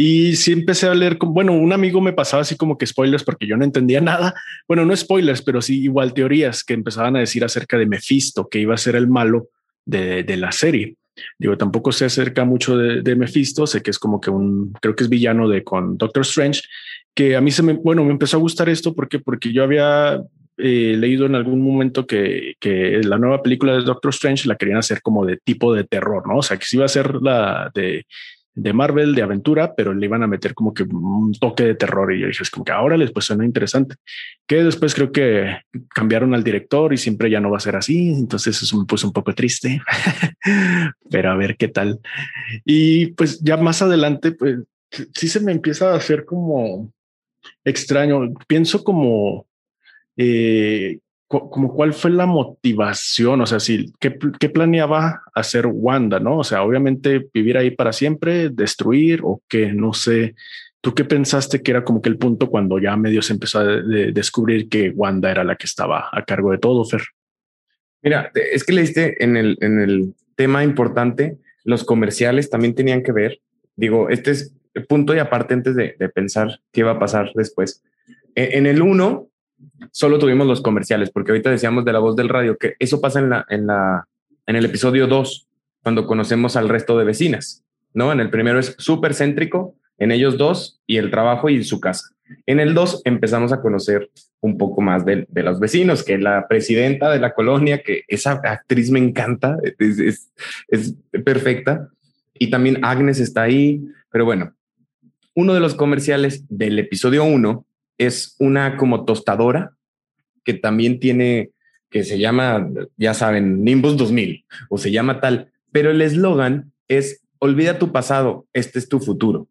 Y 0.00 0.36
sí 0.36 0.52
empecé 0.52 0.86
a 0.86 0.94
leer, 0.94 1.18
bueno, 1.20 1.54
un 1.54 1.72
amigo 1.72 2.00
me 2.00 2.12
pasaba 2.12 2.42
así 2.42 2.56
como 2.56 2.78
que 2.78 2.86
spoilers 2.86 3.24
porque 3.24 3.48
yo 3.48 3.56
no 3.56 3.64
entendía 3.64 4.00
nada. 4.00 4.32
Bueno, 4.68 4.84
no 4.86 4.96
spoilers, 4.96 5.42
pero 5.42 5.60
sí 5.60 5.82
igual 5.82 6.14
teorías 6.14 6.62
que 6.62 6.74
empezaban 6.74 7.16
a 7.16 7.18
decir 7.18 7.42
acerca 7.42 7.76
de 7.76 7.86
Mephisto, 7.86 8.48
que 8.48 8.60
iba 8.60 8.74
a 8.74 8.78
ser 8.78 8.94
el 8.94 9.08
malo 9.08 9.48
de, 9.84 10.22
de 10.22 10.36
la 10.36 10.52
serie. 10.52 10.94
Digo, 11.36 11.58
tampoco 11.58 11.90
se 11.90 12.04
acerca 12.04 12.44
mucho 12.44 12.76
de, 12.78 13.02
de, 13.02 13.16
Mephisto, 13.16 13.66
sé 13.66 13.82
que 13.82 13.90
es 13.90 13.98
como 13.98 14.20
que 14.20 14.30
un, 14.30 14.72
creo 14.80 14.94
que 14.94 15.02
es 15.02 15.10
villano 15.10 15.48
de 15.48 15.64
con 15.64 15.98
Doctor 15.98 16.22
Strange, 16.22 16.60
que 17.12 17.34
a 17.34 17.40
mí 17.40 17.50
se 17.50 17.64
me, 17.64 17.72
bueno, 17.72 18.04
me 18.04 18.12
empezó 18.12 18.36
a 18.36 18.40
gustar 18.40 18.68
esto 18.68 18.94
porque, 18.94 19.18
porque 19.18 19.52
yo 19.52 19.64
había 19.64 20.22
eh, 20.58 20.94
leído 20.96 21.26
en 21.26 21.34
algún 21.34 21.60
momento 21.60 22.06
que, 22.06 22.54
que, 22.60 23.00
la 23.02 23.18
nueva 23.18 23.42
película 23.42 23.72
de 23.72 23.82
Doctor 23.82 24.10
Strange 24.10 24.46
la 24.46 24.54
querían 24.54 24.78
hacer 24.78 25.02
como 25.02 25.26
de 25.26 25.38
tipo 25.38 25.74
de 25.74 25.82
terror, 25.82 26.24
¿no? 26.28 26.36
O 26.38 26.42
sea, 26.42 26.56
que 26.56 26.66
si 26.66 26.76
iba 26.76 26.84
a 26.84 26.88
ser 26.88 27.16
la 27.16 27.72
de 27.74 28.06
de 28.58 28.72
Marvel, 28.72 29.14
de 29.14 29.22
aventura, 29.22 29.74
pero 29.76 29.94
le 29.94 30.04
iban 30.04 30.24
a 30.24 30.26
meter 30.26 30.52
como 30.52 30.74
que 30.74 30.82
un 30.82 31.32
toque 31.40 31.64
de 31.64 31.76
terror 31.76 32.12
y 32.12 32.20
yo 32.20 32.26
dije, 32.26 32.42
es 32.42 32.50
como 32.50 32.64
que 32.64 32.72
ahora 32.72 32.96
les 32.96 33.12
pues 33.12 33.26
suena 33.26 33.44
interesante. 33.44 33.94
Que 34.48 34.64
después 34.64 34.94
creo 34.94 35.12
que 35.12 35.58
cambiaron 35.94 36.34
al 36.34 36.42
director 36.42 36.92
y 36.92 36.96
siempre 36.96 37.30
ya 37.30 37.40
no 37.40 37.50
va 37.50 37.58
a 37.58 37.60
ser 37.60 37.76
así, 37.76 38.10
entonces 38.10 38.60
eso 38.60 38.76
me 38.76 38.84
puso 38.84 39.06
un 39.06 39.12
poco 39.12 39.32
triste, 39.32 39.80
pero 41.10 41.30
a 41.30 41.36
ver 41.36 41.56
qué 41.56 41.68
tal. 41.68 42.00
Y 42.64 43.12
pues 43.12 43.40
ya 43.40 43.56
más 43.56 43.80
adelante, 43.80 44.32
pues 44.32 44.58
sí 45.14 45.28
se 45.28 45.40
me 45.40 45.52
empieza 45.52 45.92
a 45.92 45.96
hacer 45.96 46.24
como 46.24 46.92
extraño. 47.64 48.34
Pienso 48.48 48.82
como 48.82 49.46
eh, 50.16 50.98
como 51.28 51.74
cuál 51.74 51.92
fue 51.92 52.10
la 52.10 52.24
motivación, 52.24 53.42
o 53.42 53.46
sea, 53.46 53.60
si 53.60 53.92
qué, 54.00 54.10
planeaba 54.10 55.22
hacer 55.34 55.66
Wanda, 55.66 56.18
¿no? 56.18 56.38
O 56.38 56.44
sea, 56.44 56.62
obviamente 56.62 57.28
vivir 57.34 57.58
ahí 57.58 57.70
para 57.70 57.92
siempre, 57.92 58.48
destruir 58.48 59.20
o 59.22 59.42
qué, 59.46 59.72
no 59.72 59.92
sé. 59.92 60.34
¿Tú 60.80 60.94
qué 60.94 61.04
pensaste 61.04 61.62
que 61.62 61.72
era 61.72 61.84
como 61.84 62.00
que 62.00 62.08
el 62.08 62.16
punto 62.16 62.48
cuando 62.48 62.78
ya 62.78 62.96
medio 62.96 63.20
se 63.20 63.34
empezó 63.34 63.58
a 63.58 63.64
descubrir 63.64 64.70
que 64.70 64.88
Wanda 64.90 65.30
era 65.30 65.44
la 65.44 65.56
que 65.56 65.66
estaba 65.66 66.08
a 66.10 66.24
cargo 66.24 66.50
de 66.50 66.58
todo, 66.58 66.82
Fer? 66.86 67.02
Mira, 68.00 68.32
es 68.34 68.64
que 68.64 68.72
leíste 68.72 69.22
en 69.22 69.36
el, 69.36 69.58
en 69.60 69.80
el 69.80 70.14
tema 70.34 70.64
importante, 70.64 71.36
los 71.64 71.84
comerciales 71.84 72.48
también 72.48 72.74
tenían 72.74 73.02
que 73.02 73.12
ver. 73.12 73.40
Digo, 73.76 74.08
este 74.08 74.30
es 74.30 74.54
el 74.72 74.86
punto 74.86 75.14
y 75.14 75.18
aparte 75.18 75.52
antes 75.52 75.76
de, 75.76 75.94
de 75.98 76.08
pensar 76.08 76.60
qué 76.72 76.80
iba 76.80 76.92
a 76.92 76.98
pasar 76.98 77.32
después. 77.34 77.82
E, 78.34 78.56
en 78.56 78.66
el 78.66 78.80
uno, 78.80 79.28
solo 79.90 80.18
tuvimos 80.18 80.46
los 80.46 80.60
comerciales, 80.60 81.10
porque 81.10 81.32
ahorita 81.32 81.50
decíamos 81.50 81.84
de 81.84 81.92
la 81.92 81.98
voz 81.98 82.16
del 82.16 82.28
radio, 82.28 82.56
que 82.56 82.74
eso 82.78 83.00
pasa 83.00 83.20
en, 83.20 83.30
la, 83.30 83.46
en, 83.48 83.66
la, 83.66 84.06
en 84.46 84.56
el 84.56 84.64
episodio 84.64 85.06
2, 85.06 85.48
cuando 85.82 86.06
conocemos 86.06 86.56
al 86.56 86.68
resto 86.68 86.98
de 86.98 87.04
vecinas, 87.04 87.64
¿no? 87.94 88.12
En 88.12 88.20
el 88.20 88.30
primero 88.30 88.58
es 88.58 88.74
súper 88.78 89.14
céntrico, 89.14 89.74
en 89.98 90.12
ellos 90.12 90.38
dos 90.38 90.80
y 90.86 90.96
el 90.96 91.10
trabajo 91.10 91.48
y 91.48 91.64
su 91.64 91.80
casa. 91.80 92.10
En 92.46 92.60
el 92.60 92.74
2 92.74 93.02
empezamos 93.04 93.52
a 93.52 93.60
conocer 93.60 94.10
un 94.40 94.58
poco 94.58 94.80
más 94.80 95.04
de, 95.04 95.26
de, 95.28 95.42
los 95.42 95.58
vecinos, 95.60 96.04
que 96.04 96.18
la 96.18 96.46
presidenta 96.46 97.10
de 97.10 97.18
la 97.18 97.34
colonia, 97.34 97.82
que 97.82 98.02
esa 98.06 98.32
actriz 98.44 98.90
me 98.90 98.98
encanta, 98.98 99.56
es, 99.78 99.98
es, 99.98 100.32
es 100.68 100.94
perfecta. 101.24 101.88
Y 102.34 102.50
también 102.50 102.84
Agnes 102.84 103.18
está 103.18 103.42
ahí, 103.42 103.82
pero 104.10 104.24
bueno, 104.24 104.54
uno 105.34 105.54
de 105.54 105.60
los 105.60 105.74
comerciales 105.74 106.44
del 106.48 106.78
episodio 106.78 107.24
1 107.24 107.64
es 107.98 108.36
una 108.38 108.76
como 108.76 109.04
tostadora 109.04 109.72
que 110.44 110.54
también 110.54 111.00
tiene, 111.00 111.50
que 111.90 112.04
se 112.04 112.18
llama, 112.18 112.70
ya 112.96 113.12
saben, 113.12 113.64
Nimbus 113.64 113.96
2000 113.96 114.44
o 114.70 114.78
se 114.78 114.90
llama 114.90 115.20
tal, 115.20 115.50
pero 115.72 115.90
el 115.90 116.00
eslogan 116.00 116.72
es, 116.86 117.22
olvida 117.38 117.78
tu 117.78 117.92
pasado, 117.92 118.46
este 118.52 118.78
es 118.78 118.88
tu 118.88 119.00
futuro. 119.00 119.48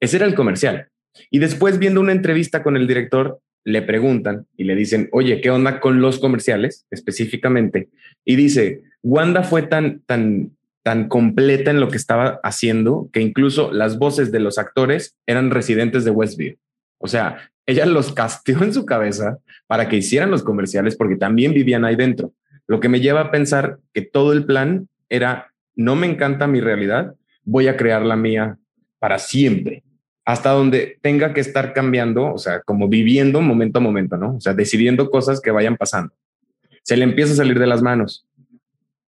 Ese 0.00 0.16
era 0.16 0.26
el 0.26 0.34
comercial. 0.34 0.88
Y 1.30 1.38
después 1.38 1.78
viendo 1.78 2.00
una 2.00 2.12
entrevista 2.12 2.62
con 2.62 2.76
el 2.76 2.86
director, 2.86 3.40
le 3.64 3.82
preguntan 3.82 4.46
y 4.56 4.64
le 4.64 4.76
dicen, 4.76 5.08
oye, 5.12 5.40
¿qué 5.40 5.50
onda 5.50 5.80
con 5.80 6.00
los 6.00 6.18
comerciales 6.18 6.86
específicamente? 6.90 7.88
Y 8.24 8.36
dice, 8.36 8.82
Wanda 9.02 9.42
fue 9.42 9.62
tan, 9.62 10.02
tan, 10.06 10.52
tan 10.82 11.08
completa 11.08 11.70
en 11.70 11.80
lo 11.80 11.88
que 11.88 11.96
estaba 11.96 12.38
haciendo 12.44 13.08
que 13.12 13.20
incluso 13.20 13.72
las 13.72 13.98
voces 13.98 14.30
de 14.30 14.38
los 14.38 14.58
actores 14.58 15.16
eran 15.26 15.50
residentes 15.50 16.04
de 16.04 16.12
Westview. 16.12 16.56
O 16.98 17.08
sea, 17.08 17.50
ella 17.66 17.84
los 17.84 18.12
casteó 18.12 18.62
en 18.62 18.72
su 18.72 18.86
cabeza 18.86 19.38
para 19.66 19.88
que 19.88 19.96
hicieran 19.96 20.30
los 20.30 20.42
comerciales 20.42 20.96
porque 20.96 21.16
también 21.16 21.52
vivían 21.52 21.84
ahí 21.84 21.96
dentro. 21.96 22.32
Lo 22.66 22.80
que 22.80 22.88
me 22.88 23.00
lleva 23.00 23.20
a 23.20 23.30
pensar 23.30 23.78
que 23.92 24.02
todo 24.02 24.32
el 24.32 24.44
plan 24.44 24.88
era, 25.08 25.52
no 25.74 25.96
me 25.96 26.06
encanta 26.06 26.46
mi 26.46 26.60
realidad, 26.60 27.14
voy 27.44 27.68
a 27.68 27.76
crear 27.76 28.02
la 28.02 28.16
mía 28.16 28.58
para 28.98 29.18
siempre, 29.18 29.82
hasta 30.24 30.50
donde 30.50 30.98
tenga 31.02 31.32
que 31.32 31.40
estar 31.40 31.72
cambiando, 31.72 32.32
o 32.32 32.38
sea, 32.38 32.60
como 32.62 32.88
viviendo 32.88 33.40
momento 33.40 33.78
a 33.78 33.82
momento, 33.82 34.16
¿no? 34.16 34.36
O 34.36 34.40
sea, 34.40 34.54
decidiendo 34.54 35.10
cosas 35.10 35.40
que 35.40 35.50
vayan 35.52 35.76
pasando. 35.76 36.12
Se 36.82 36.96
le 36.96 37.04
empieza 37.04 37.32
a 37.32 37.36
salir 37.36 37.58
de 37.58 37.66
las 37.66 37.82
manos. 37.82 38.26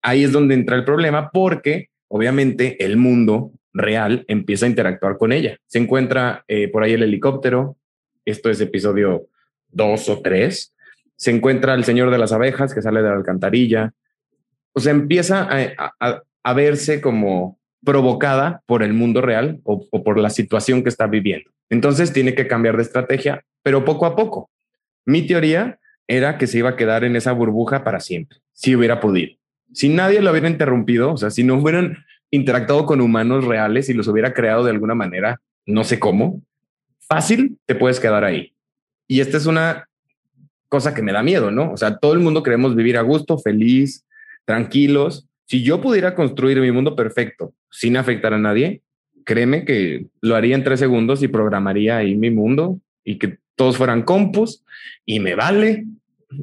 Ahí 0.01 0.23
es 0.23 0.31
donde 0.31 0.55
entra 0.55 0.75
el 0.75 0.83
problema 0.83 1.29
porque 1.31 1.89
obviamente 2.07 2.83
el 2.83 2.97
mundo 2.97 3.51
real 3.73 4.25
empieza 4.27 4.65
a 4.65 4.69
interactuar 4.69 5.17
con 5.17 5.31
ella. 5.31 5.57
Se 5.67 5.79
encuentra 5.79 6.43
eh, 6.47 6.67
por 6.67 6.83
ahí 6.83 6.93
el 6.93 7.03
helicóptero, 7.03 7.77
esto 8.25 8.49
es 8.49 8.61
episodio 8.61 9.27
dos 9.69 10.09
o 10.09 10.21
tres, 10.21 10.73
se 11.15 11.31
encuentra 11.31 11.73
el 11.73 11.83
señor 11.83 12.11
de 12.11 12.17
las 12.17 12.31
abejas 12.31 12.73
que 12.73 12.81
sale 12.81 13.01
de 13.01 13.09
la 13.09 13.15
alcantarilla, 13.15 13.93
o 14.73 14.79
sea, 14.79 14.91
empieza 14.91 15.47
a, 15.79 16.53
verse 16.53 16.99
como 16.99 17.59
provocada 17.83 18.61
por 18.65 18.83
el 18.83 18.93
mundo 18.93 19.21
real 19.21 19.59
o, 19.63 19.87
o, 19.91 20.03
por 20.03 20.17
la 20.19 20.29
situación 20.29 20.83
que 20.83 20.89
está 20.89 21.07
viviendo. 21.07 21.49
Entonces 21.69 22.11
tiene 22.11 22.33
que 22.33 22.47
cambiar 22.47 22.77
de 22.77 22.83
estrategia, 22.83 23.43
pero 23.61 23.85
poco 23.85 24.05
a 24.05 24.15
poco. 24.15 24.49
Mi 25.05 25.25
teoría 25.27 25.79
era 26.07 26.37
que 26.37 26.47
se 26.47 26.59
iba 26.59 26.71
a 26.71 26.75
quedar 26.75 27.03
en 27.03 27.15
esa 27.15 27.31
burbuja 27.31 27.83
para 27.83 27.99
siempre, 27.99 28.39
si 28.51 28.75
hubiera 28.75 28.99
podido. 28.99 29.37
Si 29.71 29.89
nadie 29.89 30.21
lo 30.21 30.31
hubiera 30.31 30.49
interrumpido, 30.49 31.13
o 31.13 31.17
sea, 31.17 31.29
si 31.29 31.43
no 31.43 31.55
hubieran 31.55 32.05
interactuado 32.31 32.85
con 32.85 33.01
humanos 33.01 33.45
reales 33.45 33.89
y 33.89 33.93
los 33.93 34.07
hubiera 34.07 34.33
creado 34.33 34.63
de 34.63 34.71
alguna 34.71 34.95
manera, 34.95 35.39
no 35.65 35.83
sé 35.83 35.99
cómo, 35.99 36.41
fácil 37.07 37.57
te 37.65 37.75
puedes 37.75 37.99
quedar 37.99 38.23
ahí. 38.23 38.53
Y 39.07 39.19
esta 39.19 39.37
es 39.37 39.45
una 39.45 39.87
cosa 40.69 40.93
que 40.93 41.01
me 41.01 41.11
da 41.11 41.21
miedo, 41.21 41.51
¿no? 41.51 41.71
O 41.71 41.77
sea, 41.77 41.97
todo 41.97 42.13
el 42.13 42.19
mundo 42.19 42.43
queremos 42.43 42.75
vivir 42.75 42.97
a 42.97 43.01
gusto, 43.01 43.37
feliz, 43.37 44.05
tranquilos. 44.45 45.27
Si 45.45 45.63
yo 45.63 45.81
pudiera 45.81 46.15
construir 46.15 46.59
mi 46.59 46.71
mundo 46.71 46.95
perfecto 46.95 47.53
sin 47.69 47.97
afectar 47.97 48.33
a 48.33 48.39
nadie, 48.39 48.81
créeme 49.23 49.65
que 49.65 50.07
lo 50.21 50.35
haría 50.35 50.55
en 50.55 50.63
tres 50.63 50.79
segundos 50.79 51.21
y 51.21 51.27
programaría 51.27 51.97
ahí 51.97 52.15
mi 52.15 52.31
mundo 52.31 52.79
y 53.03 53.19
que 53.19 53.37
todos 53.55 53.77
fueran 53.77 54.03
compus 54.03 54.63
y 55.05 55.19
me 55.19 55.35
vale, 55.35 55.85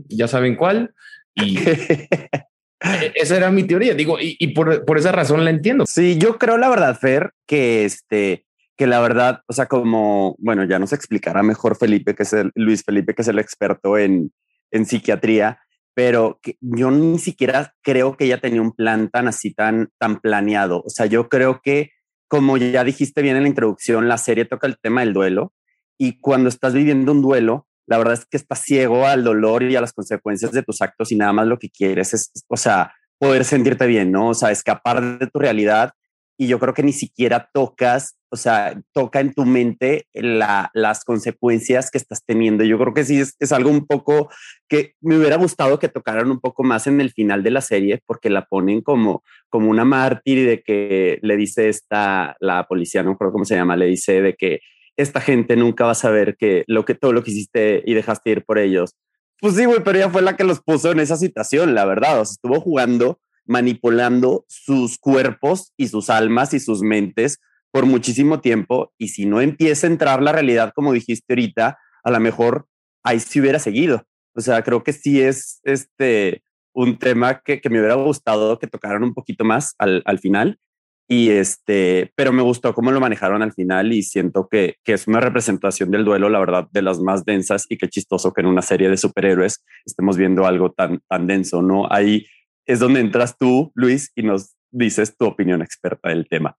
ya 0.09 0.29
saben 0.29 0.57
cuál, 0.57 0.95
Y 1.35 1.59
esa 3.15 3.37
era 3.37 3.51
mi 3.51 3.65
teoría, 3.65 3.95
digo, 3.95 4.19
y, 4.21 4.47
por, 4.49 4.85
por, 4.85 4.99
esa 4.99 5.13
razón 5.13 5.45
la 5.45 5.51
entiendo. 5.51 5.87
Sí, 5.87 6.19
yo 6.19 6.39
creo 6.39 6.57
la 6.59 6.69
verdad, 6.69 6.99
Fer, 6.99 7.33
que 7.47 7.85
este, 7.85 8.45
que 8.81 8.87
la 8.87 9.01
verdad, 9.01 9.43
o 9.47 9.53
sea, 9.53 9.67
como, 9.67 10.37
bueno, 10.39 10.65
ya 10.65 10.79
nos 10.79 10.95
explicará 10.95 11.43
mejor 11.43 11.77
Felipe, 11.77 12.15
que 12.15 12.23
es 12.23 12.33
el, 12.33 12.51
Luis 12.55 12.83
Felipe, 12.83 13.15
que 13.15 13.21
es 13.21 13.29
el 13.29 13.39
experto 13.39 13.99
en, 13.99 14.33
en 14.71 14.87
psiquiatría, 14.87 15.61
pero 15.93 16.41
yo 16.63 16.91
ni 16.91 17.19
siquiera 17.19 17.75
creo 17.83 18.17
que 18.17 18.25
ella 18.25 18.41
tenía 18.41 18.63
un 18.63 18.73
plan 18.73 19.11
tan 19.11 19.29
así, 19.29 19.53
tan, 19.53 19.91
tan 19.99 20.19
planeado. 20.21 20.81
O 20.81 20.89
sea, 20.89 21.05
yo 21.05 21.29
creo 21.29 21.61
que, 21.63 21.91
como 22.27 22.57
ya 22.57 22.83
dijiste 22.83 23.21
bien 23.21 23.37
en 23.37 23.43
la 23.43 23.51
introducción, 23.51 24.09
la 24.09 24.17
serie 24.17 24.47
toca 24.47 24.67
el 24.67 24.79
tema 24.81 25.03
del 25.03 25.13
duelo 25.13 25.53
y 25.99 26.19
cuando 26.19 26.49
estás 26.49 26.73
viviendo 26.73 27.13
un 27.13 27.21
duelo, 27.21 27.67
la 27.87 27.99
verdad 27.99 28.15
es 28.15 28.25
que 28.25 28.39
estás 28.39 28.63
ciego 28.63 29.07
al 29.07 29.25
dolor 29.25 29.63
y 29.63 29.77
a 29.77 29.83
las 29.83 29.93
consecuencias 29.93 30.53
de 30.53 30.63
tus 30.63 30.81
actos 30.81 31.13
y 31.13 31.17
nada 31.17 31.35
más 31.35 31.47
lo 31.47 31.59
que 31.59 31.69
quieres 31.69 32.15
es, 32.15 32.33
o 32.49 32.57
sea, 32.57 32.95
poder 33.19 33.45
sentirte 33.45 33.87
bien, 33.87 34.11
¿no? 34.11 34.29
O 34.31 34.35
sea, 34.35 34.51
escapar 34.51 35.19
de 35.19 35.27
tu 35.27 35.39
realidad 35.39 35.93
y 36.41 36.47
yo 36.47 36.59
creo 36.59 36.73
que 36.73 36.83
ni 36.83 36.95
siquiera 36.95 37.51
tocas, 37.53 38.17
o 38.31 38.37
sea, 38.37 38.81
toca 38.95 39.21
en 39.21 39.35
tu 39.35 39.45
mente 39.45 40.07
las 40.15 41.05
consecuencias 41.05 41.91
que 41.91 41.99
estás 41.99 42.25
teniendo. 42.25 42.65
Yo 42.65 42.79
creo 42.79 42.95
que 42.95 43.05
sí 43.05 43.21
es, 43.21 43.37
es, 43.39 43.53
algo 43.53 43.69
un 43.69 43.87
poco 43.87 44.31
que 44.67 44.95
me 45.03 45.19
hubiera 45.19 45.37
gustado 45.37 45.79
que 45.79 45.91
tocaran 45.91 46.31
un 46.31 46.41
poco 46.41 46.65
más 46.65 46.87
en 46.87 47.03
el 47.03 47.11
final 47.11 47.43
de 47.43 47.51
la 47.51 47.61
serie, 47.61 48.01
porque 48.07 48.31
la 48.31 48.47
ponen 48.47 48.81
como, 48.81 49.23
como 49.51 49.69
una 49.69 49.85
mártir 49.85 50.39
y 50.39 50.45
de 50.45 50.63
que 50.63 51.19
le 51.21 51.37
dice 51.37 51.69
esta, 51.69 52.35
la 52.41 52.67
policía, 52.67 53.03
no 53.03 53.19
creo 53.19 53.33
cómo 53.33 53.45
se 53.45 53.57
llama, 53.57 53.77
le 53.77 53.85
dice 53.85 54.23
de 54.23 54.35
que 54.35 54.61
esta 54.97 55.21
gente 55.21 55.57
nunca 55.57 55.85
va 55.85 55.91
a 55.91 55.95
saber 55.95 56.39
que 56.39 56.65
lo 56.67 56.87
que 56.87 56.95
todo 56.95 57.13
lo 57.13 57.23
que 57.23 57.33
hiciste 57.33 57.83
y 57.85 57.93
dejaste 57.93 58.31
ir 58.31 58.47
por 58.47 58.59
ellos. 58.59 58.97
Pues 59.43 59.57
sí, 59.57 59.67
güey, 59.67 59.85
pero 59.85 59.99
ella 59.99 60.09
fue 60.09 60.23
la 60.23 60.37
que 60.37 60.45
los 60.45 60.63
puso 60.63 60.91
en 60.91 61.01
esa 61.01 61.19
situación, 61.19 61.75
la 61.75 61.85
verdad. 61.85 62.23
O 62.23 62.25
sea, 62.25 62.33
estuvo 62.33 62.59
jugando, 62.63 63.21
manipulando 63.47 64.45
sus 64.49 64.99
cuerpos 64.99 65.73
y 65.77 65.89
sus 65.89 66.11
almas 66.11 66.55
y 66.55 66.61
sus 66.61 66.83
mentes 66.83 67.39
por 67.71 67.87
muchísimo 67.87 68.41
tiempo. 68.41 68.93
Y 68.99 69.09
si 69.09 69.27
no 69.27 69.41
empieza 69.41 69.87
a 69.87 69.91
entrar 69.91 70.23
la 70.23 70.33
realidad, 70.33 70.73
como 70.75 70.93
dijiste 70.93 71.33
ahorita, 71.33 71.79
a 72.03 72.11
lo 72.11 72.21
mejor 72.21 72.67
ahí 73.03 73.21
sí 73.21 73.41
hubiera 73.41 73.59
seguido. 73.59 74.05
O 74.35 74.41
sea, 74.41 74.63
creo 74.63 74.83
que 74.85 74.93
sí 74.93 75.21
es 75.21 75.61
este 75.65 76.43
un 76.73 76.99
tema 76.99 77.41
que, 77.41 77.61
que 77.61 77.69
me 77.69 77.81
hubiera 77.81 77.95
gustado 77.95 78.59
que 78.59 78.69
tocaran 78.69 79.03
un 79.03 79.13
poquito 79.13 79.45
más 79.45 79.75
al, 79.79 80.03
al 80.07 80.21
final 80.21 80.59
y 81.13 81.31
este, 81.31 82.13
pero 82.15 82.33
me 82.33 82.41
gustó 82.41 82.73
cómo 82.73 82.93
lo 82.93 83.01
manejaron 83.01 83.43
al 83.43 83.53
final 83.53 83.93
y 83.93 84.05
siento 84.05 84.47
que, 84.49 84.77
que, 84.85 84.93
es 84.93 85.09
una 85.09 85.19
representación 85.19 85.91
del 85.91 86.05
duelo, 86.05 86.29
la 86.29 86.39
verdad, 86.39 86.69
de 86.71 86.83
las 86.83 87.01
más 87.01 87.25
densas 87.25 87.67
y 87.69 87.79
qué 87.79 87.89
chistoso 87.89 88.33
que 88.33 88.43
en 88.43 88.47
una 88.47 88.63
serie 88.63 88.89
de 88.89 88.97
superhéroes 88.97 89.65
estemos 89.85 90.17
viendo 90.17 90.47
algo 90.47 90.71
tan, 90.71 91.01
tan 91.09 91.27
denso, 91.27 91.63
¿no? 91.63 91.91
Ahí 91.91 92.27
es 92.71 92.79
donde 92.79 93.01
entras 93.01 93.37
tú, 93.37 93.73
Luis, 93.75 94.13
y 94.15 94.23
nos 94.23 94.55
dices 94.71 95.17
tu 95.17 95.27
opinión 95.27 95.61
experta 95.61 96.11
del 96.11 96.29
tema. 96.29 96.57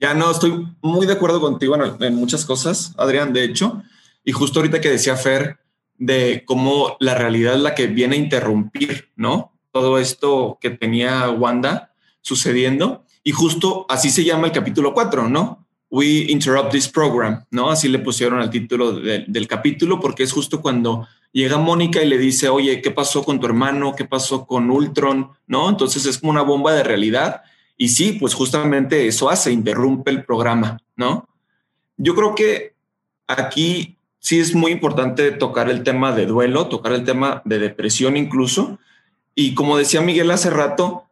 Ya 0.00 0.14
no, 0.14 0.30
estoy 0.30 0.66
muy 0.82 1.06
de 1.06 1.12
acuerdo 1.12 1.40
contigo 1.40 1.76
en, 2.00 2.14
muchas 2.14 2.44
cosas, 2.44 2.92
Adrián, 2.96 3.32
de 3.32 3.44
hecho, 3.44 3.82
y 4.24 4.32
justo 4.32 4.58
ahorita 4.58 4.80
que 4.80 4.90
decía 4.90 5.14
Fer 5.16 5.58
de 5.96 6.42
cómo 6.44 6.96
la 6.98 7.14
realidad 7.14 7.54
es 7.54 7.60
la 7.60 7.74
que 7.74 7.86
viene 7.86 8.16
a 8.16 8.18
interrumpir, 8.18 9.10
¿no? 9.14 9.52
Todo 9.70 9.98
esto 9.98 10.58
que 10.60 10.70
tenía 10.70 11.30
Wanda 11.30 11.94
sucediendo 12.20 13.04
y 13.22 13.30
justo 13.30 13.86
así 13.88 14.10
se 14.10 14.24
llama 14.24 14.46
el 14.46 14.52
capítulo 14.52 14.92
4, 14.92 15.28
¿no? 15.28 15.68
We 15.90 16.26
Interrupt 16.28 16.72
This 16.72 16.88
Program, 16.88 17.44
¿no? 17.50 17.70
Así 17.70 17.88
le 17.88 17.98
pusieron 18.00 18.40
al 18.40 18.50
título 18.50 18.92
del 18.92 19.46
capítulo 19.46 20.00
porque 20.00 20.22
es 20.24 20.32
justo 20.32 20.60
cuando 20.60 21.06
llega 21.32 21.58
Mónica 21.58 22.02
y 22.02 22.08
le 22.08 22.18
dice, 22.18 22.48
oye, 22.48 22.80
¿qué 22.82 22.90
pasó 22.90 23.24
con 23.24 23.40
tu 23.40 23.46
hermano? 23.46 23.94
¿Qué 23.94 24.04
pasó 24.04 24.46
con 24.46 24.70
Ultron? 24.70 25.30
¿No? 25.46 25.68
Entonces 25.68 26.06
es 26.06 26.18
como 26.18 26.30
una 26.30 26.42
bomba 26.42 26.72
de 26.72 26.82
realidad. 26.82 27.42
Y 27.76 27.88
sí, 27.88 28.12
pues 28.12 28.34
justamente 28.34 29.06
eso 29.06 29.30
hace, 29.30 29.52
interrumpe 29.52 30.10
el 30.10 30.24
programa, 30.24 30.78
¿no? 30.96 31.28
Yo 31.96 32.14
creo 32.14 32.34
que 32.34 32.74
aquí 33.26 33.96
sí 34.18 34.38
es 34.38 34.54
muy 34.54 34.72
importante 34.72 35.30
tocar 35.32 35.70
el 35.70 35.82
tema 35.82 36.12
de 36.12 36.26
duelo, 36.26 36.66
tocar 36.66 36.92
el 36.92 37.04
tema 37.04 37.42
de 37.44 37.58
depresión 37.58 38.16
incluso. 38.16 38.78
Y 39.34 39.54
como 39.54 39.78
decía 39.78 40.02
Miguel 40.02 40.30
hace 40.30 40.50
rato, 40.50 41.04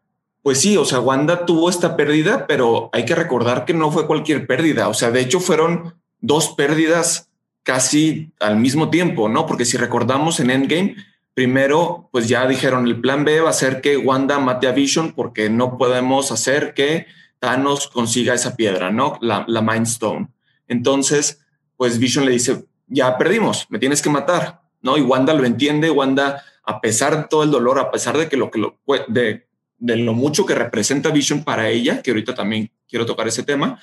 pues 0.43 0.61
sí, 0.61 0.77
o 0.77 0.85
sea, 0.85 1.01
Wanda 1.01 1.47
tuvo 1.47 1.71
esta 1.71 1.97
pérdida, 1.97 2.47
pero 2.47 2.91
hay 2.93 3.05
que 3.05 3.15
recordar 3.15 3.65
que 3.65 3.75
no 3.75 3.91
fue 3.91 4.07
cualquier 4.07 4.47
pérdida. 4.47 4.89
O 4.89 4.95
sea, 4.95 5.11
de 5.11 5.21
hecho 5.21 5.41
fueron 5.41 5.95
dos 6.21 6.51
pérdidas 6.51 7.28
casi 7.69 8.33
al 8.41 8.57
mismo 8.57 8.89
tiempo, 8.89 9.29
¿no? 9.29 9.45
Porque 9.45 9.67
si 9.67 9.77
recordamos 9.77 10.41
en 10.41 10.49
Endgame, 10.49 10.97
primero, 11.35 12.09
pues 12.11 12.27
ya 12.27 12.47
dijeron, 12.47 12.87
el 12.87 12.99
plan 12.99 13.27
B 13.27 13.43
va 13.43 13.51
a 13.51 13.53
ser 13.53 13.83
que 13.83 13.99
Wanda 13.99 14.39
mate 14.39 14.69
a 14.69 14.73
Vision 14.73 15.13
porque 15.13 15.51
no 15.51 15.77
podemos 15.77 16.33
hacer 16.33 16.73
que 16.73 17.05
Thanos 17.41 17.89
consiga 17.89 18.33
esa 18.33 18.57
piedra, 18.57 18.91
¿no? 18.91 19.19
La, 19.21 19.45
Mind 19.61 19.87
Stone. 19.87 20.29
Entonces, 20.67 21.45
pues 21.77 21.99
Vision 21.99 22.25
le 22.25 22.33
dice, 22.33 22.65
ya 22.87 23.19
perdimos, 23.19 23.67
me 23.69 23.79
tienes 23.79 24.01
que 24.01 24.09
matar, 24.09 24.63
¿no? 24.81 24.97
Y 24.97 25.03
Wanda 25.03 25.35
lo 25.35 25.45
entiende, 25.45 25.91
Wanda, 25.91 26.43
a 26.65 26.81
pesar 26.81 27.19
de 27.19 27.25
todo 27.29 27.43
el 27.43 27.51
dolor, 27.51 27.79
a 27.79 27.91
pesar 27.91 28.17
de 28.17 28.31
que 28.31 28.39
lo 28.39 28.51
que 28.51 28.61
lo, 28.61 28.79
de 29.09 29.47
de 29.79 29.97
lo 29.97 30.13
mucho 30.13 30.45
que 30.45 30.55
representa 30.55 31.11
Vision 31.11 31.45
para 31.45 31.69
ella, 31.69 32.03
que 32.03 32.11
ahorita 32.11 32.35
también 32.35 32.71
quiero 32.89 33.07
tocar 33.07 33.29
ese 33.29 33.45
tema, 33.45 33.81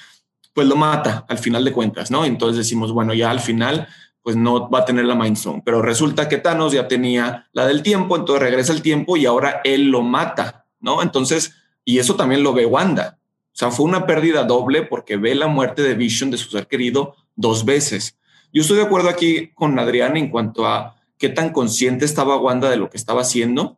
pues 0.56 0.68
lo 0.70 0.78
mata 0.78 1.26
al 1.28 1.38
final 1.38 1.66
de 1.66 1.74
cuentas, 1.74 2.10
¿no? 2.10 2.24
Entonces 2.24 2.58
decimos, 2.58 2.94
bueno, 2.94 3.14
ya 3.14 3.30
al 3.30 3.42
final, 3.42 3.90
pues 4.22 4.38
no 4.38 4.70
va 4.70 4.80
a 4.80 4.86
tener 4.86 5.04
la 5.04 5.14
Mind 5.14 5.36
Stone, 5.36 5.62
pero 5.66 5.82
resulta 5.82 6.30
que 6.30 6.38
Thanos 6.38 6.72
ya 6.72 6.88
tenía 6.88 7.50
la 7.52 7.68
del 7.68 7.84
tiempo, 7.84 8.16
entonces 8.16 8.42
regresa 8.42 8.72
el 8.72 8.82
tiempo 8.82 9.18
y 9.18 9.26
ahora 9.26 9.60
él 9.66 9.90
lo 9.90 10.02
mata, 10.02 10.66
¿no? 10.80 11.02
Entonces, 11.04 11.54
y 11.84 12.00
eso 12.00 12.16
también 12.16 12.42
lo 12.42 12.54
ve 12.54 12.66
Wanda. 12.66 13.20
O 13.48 13.58
sea, 13.58 13.70
fue 13.70 13.86
una 13.86 14.06
pérdida 14.06 14.46
doble 14.46 14.84
porque 14.84 15.18
ve 15.18 15.36
la 15.36 15.48
muerte 15.48 15.82
de 15.82 15.94
Vision 15.94 16.32
de 16.32 16.38
su 16.38 16.50
ser 16.50 16.68
querido 16.68 17.16
dos 17.36 17.66
veces. 17.66 18.18
Yo 18.54 18.62
estoy 18.62 18.78
de 18.78 18.84
acuerdo 18.84 19.10
aquí 19.10 19.52
con 19.56 19.78
Adrián 19.78 20.16
en 20.16 20.30
cuanto 20.30 20.66
a 20.66 20.96
qué 21.18 21.28
tan 21.28 21.50
consciente 21.52 22.06
estaba 22.06 22.38
Wanda 22.38 22.70
de 22.70 22.78
lo 22.78 22.90
que 22.90 22.96
estaba 22.96 23.22
haciendo. 23.22 23.78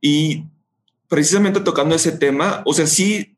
Y 0.00 0.44
precisamente 1.08 1.58
tocando 1.58 1.96
ese 1.96 2.12
tema, 2.12 2.62
o 2.64 2.72
sea, 2.72 2.86
sí 2.86 3.37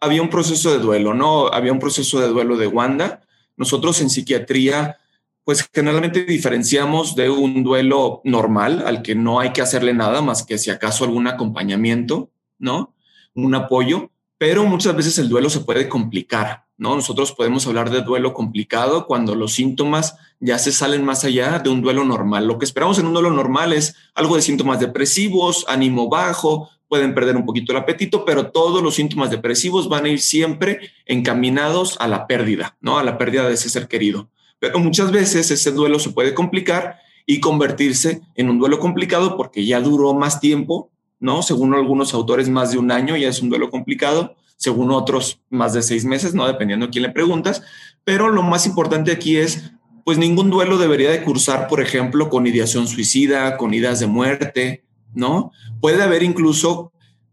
había 0.00 0.22
un 0.22 0.30
proceso 0.30 0.72
de 0.72 0.78
duelo, 0.78 1.14
¿no? 1.14 1.48
Había 1.48 1.72
un 1.72 1.78
proceso 1.78 2.20
de 2.20 2.28
duelo 2.28 2.56
de 2.56 2.66
Wanda. 2.66 3.20
Nosotros 3.56 4.00
en 4.00 4.08
psiquiatría, 4.08 4.96
pues 5.44 5.68
generalmente 5.72 6.24
diferenciamos 6.24 7.14
de 7.14 7.28
un 7.28 7.62
duelo 7.62 8.22
normal 8.24 8.82
al 8.86 9.02
que 9.02 9.14
no 9.14 9.40
hay 9.40 9.52
que 9.52 9.62
hacerle 9.62 9.92
nada 9.92 10.22
más 10.22 10.44
que 10.44 10.58
si 10.58 10.70
acaso 10.70 11.04
algún 11.04 11.26
acompañamiento, 11.26 12.30
¿no? 12.58 12.94
Un 13.34 13.54
apoyo, 13.54 14.10
pero 14.38 14.64
muchas 14.64 14.96
veces 14.96 15.18
el 15.18 15.28
duelo 15.28 15.50
se 15.50 15.60
puede 15.60 15.88
complicar, 15.88 16.64
¿no? 16.78 16.94
Nosotros 16.96 17.32
podemos 17.32 17.66
hablar 17.66 17.90
de 17.90 18.00
duelo 18.00 18.32
complicado 18.32 19.06
cuando 19.06 19.34
los 19.34 19.52
síntomas 19.52 20.16
ya 20.40 20.58
se 20.58 20.72
salen 20.72 21.04
más 21.04 21.24
allá 21.24 21.58
de 21.58 21.68
un 21.68 21.82
duelo 21.82 22.04
normal. 22.06 22.46
Lo 22.46 22.58
que 22.58 22.64
esperamos 22.64 22.98
en 22.98 23.06
un 23.06 23.12
duelo 23.12 23.30
normal 23.30 23.74
es 23.74 23.94
algo 24.14 24.36
de 24.36 24.42
síntomas 24.42 24.80
depresivos, 24.80 25.66
ánimo 25.68 26.08
bajo, 26.08 26.70
pueden 26.90 27.14
perder 27.14 27.36
un 27.36 27.46
poquito 27.46 27.70
el 27.70 27.78
apetito, 27.78 28.24
pero 28.24 28.50
todos 28.50 28.82
los 28.82 28.96
síntomas 28.96 29.30
depresivos 29.30 29.88
van 29.88 30.06
a 30.06 30.08
ir 30.08 30.20
siempre 30.20 30.90
encaminados 31.06 31.96
a 32.00 32.08
la 32.08 32.26
pérdida, 32.26 32.76
¿no? 32.80 32.98
A 32.98 33.04
la 33.04 33.16
pérdida 33.16 33.46
de 33.46 33.54
ese 33.54 33.70
ser 33.70 33.86
querido. 33.86 34.28
Pero 34.58 34.80
muchas 34.80 35.12
veces 35.12 35.52
ese 35.52 35.70
duelo 35.70 36.00
se 36.00 36.10
puede 36.10 36.34
complicar 36.34 36.98
y 37.26 37.38
convertirse 37.38 38.22
en 38.34 38.50
un 38.50 38.58
duelo 38.58 38.80
complicado 38.80 39.36
porque 39.36 39.64
ya 39.64 39.80
duró 39.80 40.14
más 40.14 40.40
tiempo, 40.40 40.90
¿no? 41.20 41.44
Según 41.44 41.74
algunos 41.74 42.12
autores, 42.12 42.48
más 42.48 42.72
de 42.72 42.78
un 42.78 42.90
año 42.90 43.16
ya 43.16 43.28
es 43.28 43.40
un 43.40 43.50
duelo 43.50 43.70
complicado, 43.70 44.34
según 44.56 44.90
otros, 44.90 45.40
más 45.48 45.72
de 45.72 45.82
seis 45.82 46.04
meses, 46.04 46.34
¿no? 46.34 46.44
Dependiendo 46.48 46.86
a 46.86 46.90
quién 46.90 47.04
le 47.04 47.10
preguntas. 47.10 47.62
Pero 48.02 48.30
lo 48.30 48.42
más 48.42 48.66
importante 48.66 49.12
aquí 49.12 49.36
es, 49.36 49.70
pues 50.04 50.18
ningún 50.18 50.50
duelo 50.50 50.76
debería 50.76 51.12
de 51.12 51.22
cursar, 51.22 51.68
por 51.68 51.80
ejemplo, 51.80 52.28
con 52.30 52.48
ideación 52.48 52.88
suicida, 52.88 53.56
con 53.56 53.74
ideas 53.74 54.00
de 54.00 54.08
muerte, 54.08 54.82
¿no? 55.14 55.52
Puede 55.80 56.02
haber 56.02 56.22
incluso 56.22 56.92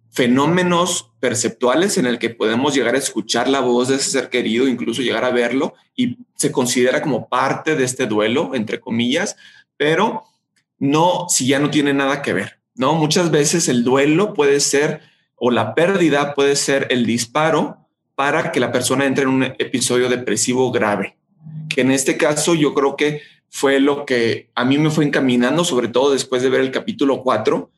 fenómenos 0.10 1.12
perceptuales 1.20 1.98
en 1.98 2.08
el 2.08 2.18
que 2.18 2.32
podemos 2.32 2.74
llegar 2.74 2.96
a 2.96 2.98
escuchar 2.98 3.48
la 3.48 3.60
voz 3.60 3.90
de 3.90 3.96
ese 3.98 4.10
ser 4.10 4.30
querido, 4.30 4.68
incluso 4.68 5.02
llegar 5.02 5.24
a 5.24 5.30
verlo 5.30 5.76
y 5.96 6.18
se 6.36 6.52
considera 6.52 7.02
como 7.02 7.30
parte 7.30 7.76
de 7.76 7.84
este 7.84 8.08
duelo, 8.08 8.56
entre 8.56 8.80
comillas, 8.80 9.36
pero 9.78 10.24
no 10.80 11.28
si 11.30 11.48
ya 11.48 11.60
no 11.60 11.70
tiene 11.70 11.94
nada 11.94 12.22
que 12.22 12.34
ver, 12.34 12.60
¿no? 12.76 12.96
Muchas 12.96 13.30
veces 13.32 13.68
el 13.68 13.84
duelo 13.84 14.34
puede 14.34 14.60
ser 14.60 15.02
o 15.36 15.52
la 15.52 15.76
pérdida 15.76 16.34
puede 16.34 16.56
ser 16.56 16.88
el 16.90 17.06
disparo 17.06 17.88
para 18.16 18.52
que 18.52 18.60
la 18.60 18.72
persona 18.72 19.06
entre 19.06 19.24
en 19.24 19.30
un 19.30 19.44
episodio 19.44 20.10
depresivo 20.10 20.72
grave, 20.72 21.16
que 21.70 21.82
en 21.82 21.92
este 21.92 22.18
caso 22.18 22.56
yo 22.56 22.74
creo 22.74 22.96
que 22.96 23.22
fue 23.49 23.79
lo 23.79 24.05
que 24.05 24.49
a 24.55 24.65
mí 24.65 24.77
me 24.77 24.89
fue 24.89 25.05
encaminando, 25.05 25.63
sobre 25.63 25.88
todo 25.88 26.12
después 26.12 26.41
de 26.41 26.49
ver 26.49 26.62
el 26.62 26.71
capítulo 26.71 27.23
4, 27.23 27.71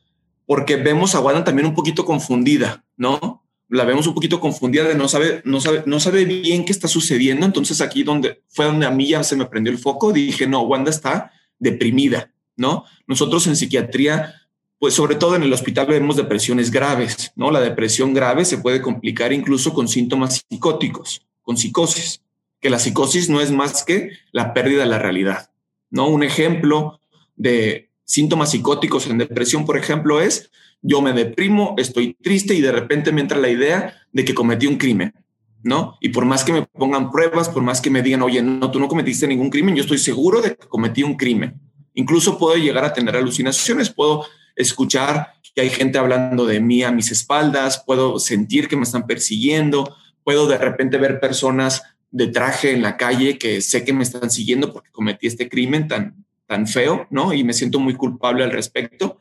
porque 0.46 0.76
vemos 0.76 1.14
a 1.14 1.20
Wanda 1.20 1.44
también 1.44 1.66
un 1.66 1.74
poquito 1.74 2.04
confundida, 2.04 2.84
¿no? 2.96 3.44
La 3.68 3.84
vemos 3.84 4.06
un 4.06 4.14
poquito 4.14 4.40
confundida 4.40 4.84
de 4.84 4.96
no 4.96 5.08
sabe, 5.08 5.42
no 5.44 5.60
sabe, 5.60 5.84
no 5.86 6.00
sabe 6.00 6.24
bien 6.24 6.64
qué 6.64 6.72
está 6.72 6.88
sucediendo. 6.88 7.46
Entonces 7.46 7.80
aquí 7.80 8.02
donde 8.02 8.42
fue 8.48 8.64
donde 8.64 8.84
a 8.84 8.90
mí 8.90 9.08
ya 9.08 9.22
se 9.22 9.36
me 9.36 9.46
prendió 9.46 9.72
el 9.72 9.78
foco, 9.78 10.12
dije, 10.12 10.48
no, 10.48 10.62
Wanda 10.62 10.90
está 10.90 11.30
deprimida, 11.58 12.32
¿no? 12.56 12.84
Nosotros 13.06 13.46
en 13.46 13.54
psiquiatría 13.54 14.34
pues 14.80 14.94
sobre 14.94 15.14
todo 15.14 15.36
en 15.36 15.42
el 15.42 15.52
hospital 15.52 15.86
vemos 15.86 16.16
depresiones 16.16 16.70
graves, 16.70 17.32
¿no? 17.36 17.50
La 17.50 17.60
depresión 17.60 18.14
grave 18.14 18.46
se 18.46 18.56
puede 18.56 18.80
complicar 18.80 19.30
incluso 19.30 19.74
con 19.74 19.88
síntomas 19.88 20.42
psicóticos, 20.48 21.26
con 21.42 21.58
psicosis, 21.58 22.22
que 22.60 22.70
la 22.70 22.78
psicosis 22.78 23.28
no 23.28 23.42
es 23.42 23.50
más 23.50 23.84
que 23.84 24.12
la 24.32 24.54
pérdida 24.54 24.80
de 24.80 24.86
la 24.86 24.98
realidad, 24.98 25.49
¿no? 25.90 26.08
Un 26.08 26.22
ejemplo 26.22 27.00
de 27.36 27.90
síntomas 28.04 28.50
psicóticos 28.50 29.06
en 29.06 29.18
depresión, 29.18 29.64
por 29.64 29.76
ejemplo, 29.76 30.20
es 30.20 30.50
yo 30.82 31.02
me 31.02 31.12
deprimo, 31.12 31.74
estoy 31.78 32.14
triste 32.14 32.54
y 32.54 32.60
de 32.60 32.72
repente 32.72 33.12
me 33.12 33.20
entra 33.20 33.38
la 33.38 33.48
idea 33.48 33.94
de 34.12 34.24
que 34.24 34.34
cometí 34.34 34.66
un 34.66 34.76
crimen, 34.76 35.14
¿no? 35.62 35.96
Y 36.00 36.08
por 36.08 36.24
más 36.24 36.42
que 36.42 36.52
me 36.52 36.62
pongan 36.62 37.10
pruebas, 37.10 37.48
por 37.48 37.62
más 37.62 37.80
que 37.80 37.90
me 37.90 38.02
digan, 38.02 38.22
oye, 38.22 38.42
no, 38.42 38.70
tú 38.70 38.80
no 38.80 38.88
cometiste 38.88 39.26
ningún 39.26 39.50
crimen, 39.50 39.76
yo 39.76 39.82
estoy 39.82 39.98
seguro 39.98 40.40
de 40.40 40.56
que 40.56 40.68
cometí 40.68 41.02
un 41.02 41.16
crimen. 41.16 41.60
Incluso 41.94 42.38
puedo 42.38 42.56
llegar 42.56 42.84
a 42.84 42.92
tener 42.92 43.14
alucinaciones, 43.16 43.90
puedo 43.90 44.24
escuchar 44.56 45.34
que 45.54 45.60
hay 45.62 45.70
gente 45.70 45.98
hablando 45.98 46.46
de 46.46 46.60
mí 46.60 46.82
a 46.82 46.92
mis 46.92 47.10
espaldas, 47.10 47.82
puedo 47.84 48.18
sentir 48.18 48.68
que 48.68 48.76
me 48.76 48.84
están 48.84 49.06
persiguiendo, 49.06 49.96
puedo 50.24 50.46
de 50.46 50.58
repente 50.58 50.96
ver 50.96 51.20
personas 51.20 51.82
de 52.10 52.26
traje 52.26 52.72
en 52.72 52.82
la 52.82 52.96
calle 52.96 53.38
que 53.38 53.60
sé 53.60 53.84
que 53.84 53.92
me 53.92 54.02
están 54.02 54.30
siguiendo 54.30 54.72
porque 54.72 54.90
cometí 54.90 55.26
este 55.26 55.48
crimen 55.48 55.88
tan, 55.88 56.24
tan 56.46 56.66
feo, 56.66 57.06
¿no? 57.10 57.32
Y 57.32 57.44
me 57.44 57.52
siento 57.52 57.78
muy 57.78 57.94
culpable 57.94 58.42
al 58.44 58.50
respecto. 58.50 59.18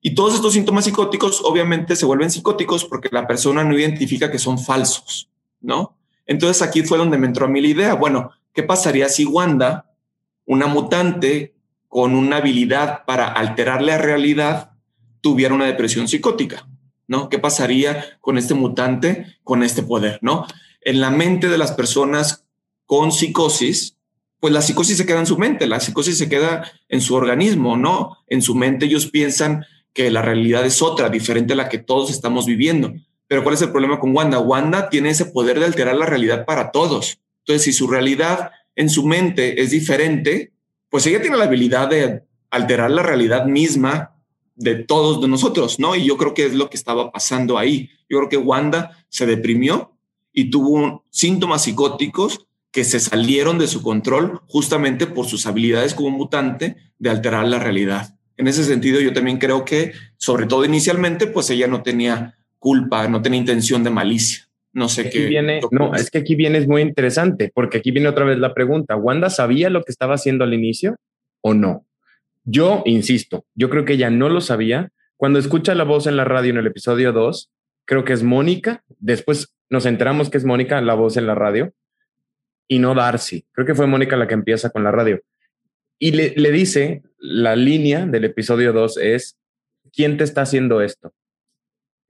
Y 0.00 0.14
todos 0.14 0.34
estos 0.34 0.54
síntomas 0.54 0.84
psicóticos 0.84 1.42
obviamente 1.44 1.94
se 1.94 2.06
vuelven 2.06 2.30
psicóticos 2.30 2.84
porque 2.84 3.10
la 3.12 3.26
persona 3.26 3.62
no 3.62 3.78
identifica 3.78 4.30
que 4.30 4.38
son 4.38 4.58
falsos, 4.58 5.28
¿no? 5.60 5.96
Entonces 6.26 6.62
aquí 6.62 6.82
fue 6.82 6.98
donde 6.98 7.18
me 7.18 7.26
entró 7.26 7.46
a 7.46 7.48
mí 7.48 7.60
la 7.60 7.68
idea, 7.68 7.94
bueno, 7.94 8.30
¿qué 8.52 8.62
pasaría 8.62 9.08
si 9.08 9.24
Wanda, 9.24 9.92
una 10.46 10.66
mutante 10.66 11.54
con 11.88 12.14
una 12.14 12.36
habilidad 12.36 13.04
para 13.04 13.26
alterar 13.26 13.82
la 13.82 13.98
realidad 13.98 14.72
tuviera 15.20 15.54
una 15.54 15.66
depresión 15.66 16.08
psicótica, 16.08 16.66
¿no? 17.06 17.28
¿Qué 17.28 17.38
pasaría 17.38 18.18
con 18.20 18.38
este 18.38 18.54
mutante, 18.54 19.38
con 19.42 19.62
este 19.62 19.82
poder, 19.82 20.18
¿no? 20.22 20.46
En 20.82 21.00
la 21.00 21.10
mente 21.10 21.48
de 21.48 21.58
las 21.58 21.72
personas 21.72 22.44
con 22.86 23.12
psicosis, 23.12 23.96
pues 24.40 24.52
la 24.52 24.62
psicosis 24.62 24.96
se 24.96 25.06
queda 25.06 25.20
en 25.20 25.26
su 25.26 25.38
mente, 25.38 25.66
la 25.66 25.80
psicosis 25.80 26.16
se 26.16 26.28
queda 26.28 26.70
en 26.88 27.00
su 27.00 27.14
organismo, 27.14 27.76
¿no? 27.76 28.16
En 28.26 28.42
su 28.42 28.54
mente 28.54 28.86
ellos 28.86 29.06
piensan 29.06 29.64
que 29.92 30.10
la 30.10 30.22
realidad 30.22 30.64
es 30.64 30.82
otra, 30.82 31.10
diferente 31.10 31.52
a 31.52 31.56
la 31.56 31.68
que 31.68 31.78
todos 31.78 32.10
estamos 32.10 32.46
viviendo. 32.46 32.92
Pero 33.26 33.42
¿cuál 33.42 33.54
es 33.54 33.62
el 33.62 33.70
problema 33.70 34.00
con 34.00 34.16
Wanda? 34.16 34.38
Wanda 34.38 34.88
tiene 34.88 35.10
ese 35.10 35.26
poder 35.26 35.60
de 35.60 35.66
alterar 35.66 35.94
la 35.94 36.06
realidad 36.06 36.46
para 36.46 36.72
todos. 36.72 37.20
Entonces, 37.40 37.64
si 37.64 37.72
su 37.72 37.86
realidad 37.86 38.50
en 38.74 38.88
su 38.88 39.06
mente 39.06 39.62
es 39.62 39.70
diferente, 39.70 40.52
pues 40.88 41.06
ella 41.06 41.20
tiene 41.20 41.36
la 41.36 41.44
habilidad 41.44 41.88
de 41.88 42.24
alterar 42.50 42.90
la 42.90 43.02
realidad 43.02 43.46
misma 43.46 44.16
de 44.56 44.76
todos 44.76 45.20
de 45.20 45.28
nosotros, 45.28 45.78
¿no? 45.78 45.94
Y 45.94 46.04
yo 46.04 46.16
creo 46.16 46.34
que 46.34 46.46
es 46.46 46.54
lo 46.54 46.68
que 46.68 46.76
estaba 46.76 47.12
pasando 47.12 47.56
ahí. 47.56 47.90
Yo 48.08 48.18
creo 48.18 48.28
que 48.28 48.36
Wanda 48.36 49.04
se 49.08 49.26
deprimió 49.26 49.89
y 50.32 50.50
tuvo 50.50 51.04
síntomas 51.10 51.64
psicóticos 51.64 52.46
que 52.70 52.84
se 52.84 53.00
salieron 53.00 53.58
de 53.58 53.66
su 53.66 53.82
control 53.82 54.40
justamente 54.46 55.06
por 55.06 55.26
sus 55.26 55.46
habilidades 55.46 55.94
como 55.94 56.10
mutante 56.10 56.76
de 56.98 57.10
alterar 57.10 57.46
la 57.48 57.58
realidad. 57.58 58.16
En 58.36 58.46
ese 58.48 58.64
sentido, 58.64 59.00
yo 59.00 59.12
también 59.12 59.38
creo 59.38 59.64
que, 59.64 59.92
sobre 60.16 60.46
todo 60.46 60.64
inicialmente, 60.64 61.26
pues 61.26 61.50
ella 61.50 61.66
no 61.66 61.82
tenía 61.82 62.38
culpa, 62.58 63.06
no 63.08 63.20
tenía 63.20 63.40
intención 63.40 63.82
de 63.84 63.90
malicia. 63.90 64.48
No 64.72 64.88
sé 64.88 65.10
qué. 65.10 65.26
Viene, 65.26 65.60
no, 65.72 65.94
es 65.94 66.10
que 66.10 66.18
aquí 66.18 66.36
viene 66.36 66.58
es 66.58 66.68
muy 66.68 66.82
interesante, 66.82 67.50
porque 67.52 67.78
aquí 67.78 67.90
viene 67.90 68.08
otra 68.08 68.24
vez 68.24 68.38
la 68.38 68.54
pregunta. 68.54 68.96
¿Wanda 68.96 69.28
sabía 69.28 69.68
lo 69.68 69.82
que 69.82 69.90
estaba 69.90 70.14
haciendo 70.14 70.44
al 70.44 70.54
inicio 70.54 70.96
o 71.40 71.54
no? 71.54 71.86
Yo 72.44 72.82
insisto, 72.86 73.44
yo 73.54 73.68
creo 73.68 73.84
que 73.84 73.94
ella 73.94 74.10
no 74.10 74.28
lo 74.28 74.40
sabía. 74.40 74.90
Cuando 75.16 75.38
escucha 75.38 75.74
la 75.74 75.84
voz 75.84 76.06
en 76.06 76.16
la 76.16 76.24
radio 76.24 76.50
en 76.50 76.58
el 76.58 76.66
episodio 76.68 77.12
2, 77.12 77.50
creo 77.84 78.04
que 78.04 78.12
es 78.12 78.22
Mónica. 78.22 78.82
Después 78.98 79.54
nos 79.68 79.86
enteramos 79.86 80.30
que 80.30 80.38
es 80.38 80.44
Mónica 80.44 80.80
la 80.80 80.94
voz 80.94 81.16
en 81.16 81.26
la 81.26 81.34
radio 81.34 81.72
y 82.68 82.78
no 82.78 82.94
Darcy. 82.94 83.46
Creo 83.52 83.66
que 83.66 83.74
fue 83.74 83.86
Mónica 83.86 84.16
la 84.16 84.28
que 84.28 84.34
empieza 84.34 84.70
con 84.70 84.84
la 84.84 84.92
radio. 84.92 85.20
Y 85.98 86.12
le, 86.12 86.34
le 86.36 86.50
dice, 86.50 87.02
la 87.18 87.56
línea 87.56 88.06
del 88.06 88.24
episodio 88.24 88.72
2 88.72 88.98
es, 88.98 89.36
¿quién 89.92 90.16
te 90.16 90.24
está 90.24 90.42
haciendo 90.42 90.80
esto? 90.80 91.12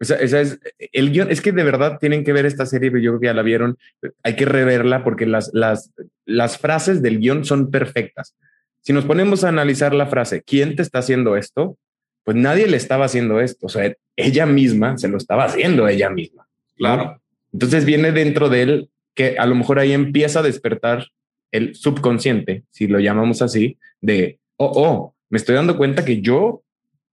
Esa, 0.00 0.40
es 0.40 0.58
el 0.78 1.12
guion. 1.12 1.30
Es 1.30 1.42
que 1.42 1.52
de 1.52 1.62
verdad 1.62 1.98
tienen 2.00 2.24
que 2.24 2.32
ver 2.32 2.46
esta 2.46 2.64
serie, 2.64 2.90
yo 2.90 3.12
creo 3.12 3.20
que 3.20 3.26
ya 3.26 3.34
la 3.34 3.42
vieron. 3.42 3.76
Hay 4.22 4.34
que 4.34 4.46
reverla 4.46 5.04
porque 5.04 5.26
las, 5.26 5.50
las, 5.52 5.92
las 6.24 6.58
frases 6.58 7.02
del 7.02 7.20
guion 7.20 7.44
son 7.44 7.70
perfectas. 7.70 8.34
Si 8.80 8.94
nos 8.94 9.04
ponemos 9.04 9.44
a 9.44 9.48
analizar 9.48 9.94
la 9.94 10.06
frase, 10.06 10.42
¿quién 10.42 10.74
te 10.74 10.82
está 10.82 11.00
haciendo 11.00 11.36
esto? 11.36 11.76
Pues 12.24 12.36
nadie 12.36 12.66
le 12.66 12.76
estaba 12.76 13.06
haciendo 13.06 13.40
esto. 13.40 13.66
O 13.66 13.68
sea, 13.68 13.92
ella 14.16 14.46
misma 14.46 14.98
se 14.98 15.08
lo 15.08 15.16
estaba 15.16 15.44
haciendo 15.44 15.88
ella 15.88 16.10
misma. 16.10 16.46
Claro. 16.76 17.20
Entonces 17.52 17.84
viene 17.84 18.12
dentro 18.12 18.48
de 18.48 18.62
él 18.62 18.90
que 19.14 19.38
a 19.38 19.46
lo 19.46 19.54
mejor 19.54 19.78
ahí 19.78 19.92
empieza 19.92 20.40
a 20.40 20.44
despertar 20.44 21.06
el 21.50 21.74
subconsciente, 21.74 22.62
si 22.70 22.86
lo 22.86 23.00
llamamos 23.00 23.42
así, 23.42 23.76
de, 24.00 24.38
oh, 24.56 24.72
oh, 24.74 25.14
me 25.28 25.38
estoy 25.38 25.56
dando 25.56 25.76
cuenta 25.76 26.04
que 26.04 26.20
yo 26.20 26.62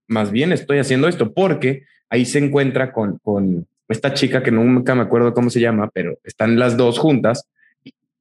más 0.08 0.32
bien 0.32 0.52
estoy 0.52 0.78
haciendo 0.78 1.08
esto 1.08 1.34
porque 1.34 1.84
ahí 2.10 2.24
se 2.26 2.40
encuentra 2.40 2.94
con, 2.94 3.18
con 3.20 3.68
esta 3.90 4.14
chica 4.14 4.44
que 4.44 4.52
nunca 4.52 4.96
me 4.96 5.02
acuerdo 5.02 5.34
cómo 5.34 5.50
se 5.50 5.60
llama, 5.60 5.90
pero 5.92 6.20
están 6.24 6.60
las 6.60 6.78
dos 6.78 7.00
juntas 7.00 7.48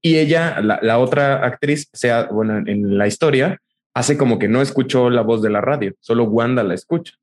y 0.03 0.19
ella, 0.19 0.61
la, 0.61 0.99
otra 0.99 1.45
actriz, 1.45 1.89
sea, 1.93 2.29
bueno, 2.31 2.59
en 2.59 2.97
la 2.97 3.09
historia, 3.09 3.61
hace 3.97 4.19
como 4.19 4.39
que 4.39 4.47
no 4.47 4.61
escuchó 4.61 5.09
la 5.09 5.23
voz 5.23 5.41
de 5.41 5.49
la 5.49 5.63
radio, 5.63 5.95
solo 6.01 6.25
Wanda 6.25 6.63
la 6.63 6.75
escucha. 6.75 7.15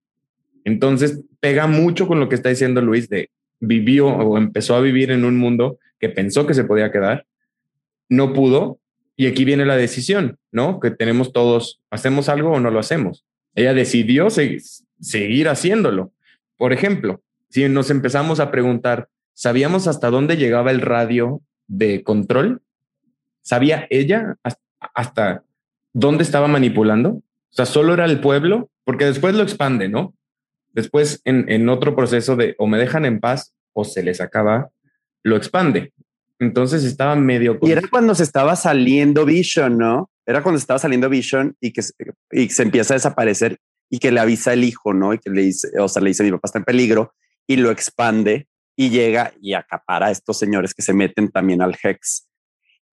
Entonces 0.64 1.22
pega 1.40 1.68
mucho 1.68 2.08
con 2.08 2.20
lo 2.20 2.30
que 2.30 2.34
está 2.34 2.50
diciendo 2.50 2.82
Luis 2.82 3.10
de 3.10 3.30
vivió 3.60 4.08
o 4.08 4.40
empezó 4.40 4.76
a 4.76 4.82
vivir 4.82 5.12
en 5.12 5.24
un 5.24 5.38
mundo 5.38 5.78
que 6.00 6.10
pensó 6.10 6.48
que 6.48 6.56
se 6.56 6.64
podía 6.64 6.92
quedar, 6.92 7.28
no 8.10 8.34
pudo 8.34 8.80
y 9.16 9.28
aquí 9.28 9.46
viene 9.46 9.68
la 9.68 9.78
decisión, 9.78 10.40
¿no? 10.52 10.80
Que 10.80 10.90
tenemos 10.90 11.32
todos, 11.32 11.80
¿hacemos 11.92 12.28
algo 12.28 12.54
o 12.54 12.60
no 12.60 12.72
lo 12.72 12.80
hacemos? 12.80 13.24
Ella 13.54 13.76
decidió 13.76 14.30
seguir 14.32 15.50
haciéndolo. 15.50 16.12
Por 16.58 16.74
ejemplo, 16.74 17.22
si 17.50 17.70
nos 17.70 17.92
empezamos 17.92 18.40
a 18.40 18.50
preguntar, 18.50 19.10
¿sabíamos 19.34 19.88
hasta 19.88 20.10
dónde 20.10 20.38
llegaba 20.38 20.72
el 20.72 20.82
radio 20.82 21.40
de 21.68 22.02
control? 22.02 22.64
¿Sabía 23.44 23.86
ella 23.92 24.38
hasta, 24.96 25.44
dónde 25.94 26.24
estaba 26.24 26.48
manipulando? 26.48 27.10
O 27.10 27.24
sea, 27.56 27.66
solo 27.66 27.94
era 27.94 28.06
el 28.06 28.20
pueblo, 28.20 28.70
porque 28.84 29.06
después 29.06 29.36
lo 29.36 29.44
expande, 29.44 29.88
¿no? 29.88 30.14
Después, 30.72 31.22
en, 31.24 31.50
en 31.50 31.70
otro 31.70 31.96
proceso 31.96 32.36
de 32.36 32.56
o 32.58 32.68
me 32.68 32.80
dejan 32.80 33.06
en 33.06 33.20
paz 33.20 33.54
o 33.74 33.86
se 33.86 34.04
les 34.04 34.22
acaba, 34.22 34.70
lo 35.24 35.38
expande. 35.38 35.94
Entonces 36.40 36.84
estaba 36.84 37.16
medio... 37.16 37.58
Y 37.62 37.72
era 37.72 37.84
cuando 37.90 38.16
se 38.16 38.24
estaba 38.24 38.56
saliendo 38.56 39.26
Vision, 39.26 39.78
¿no? 39.78 40.10
Era 40.26 40.42
cuando 40.42 40.58
estaba 40.58 40.80
saliendo 40.80 41.10
Vision 41.10 41.56
y 41.62 41.72
que 41.72 41.82
y 42.32 42.50
se 42.50 42.64
empieza 42.64 42.94
a 42.94 42.98
desaparecer 42.98 43.60
y 43.90 44.00
que 44.00 44.12
le 44.12 44.20
avisa 44.20 44.54
el 44.54 44.64
hijo, 44.64 44.94
¿no? 44.94 45.14
Y 45.14 45.20
que 45.20 45.30
le 45.30 45.42
dice, 45.44 45.70
o 45.80 45.88
sea, 45.88 46.02
le 46.02 46.10
dice, 46.10 46.24
mi 46.24 46.32
papá 46.32 46.48
está 46.48 46.60
en 46.60 46.66
peligro 46.66 47.14
y 47.48 47.58
lo 47.58 47.72
expande 47.72 48.48
y 48.76 48.90
llega 48.90 49.34
y 49.42 49.54
acapara 49.54 50.08
a 50.08 50.12
estos 50.12 50.40
señores 50.40 50.74
que 50.74 50.82
se 50.82 50.94
meten 50.94 51.30
también 51.30 51.62
al 51.62 51.78
Hex. 51.82 52.28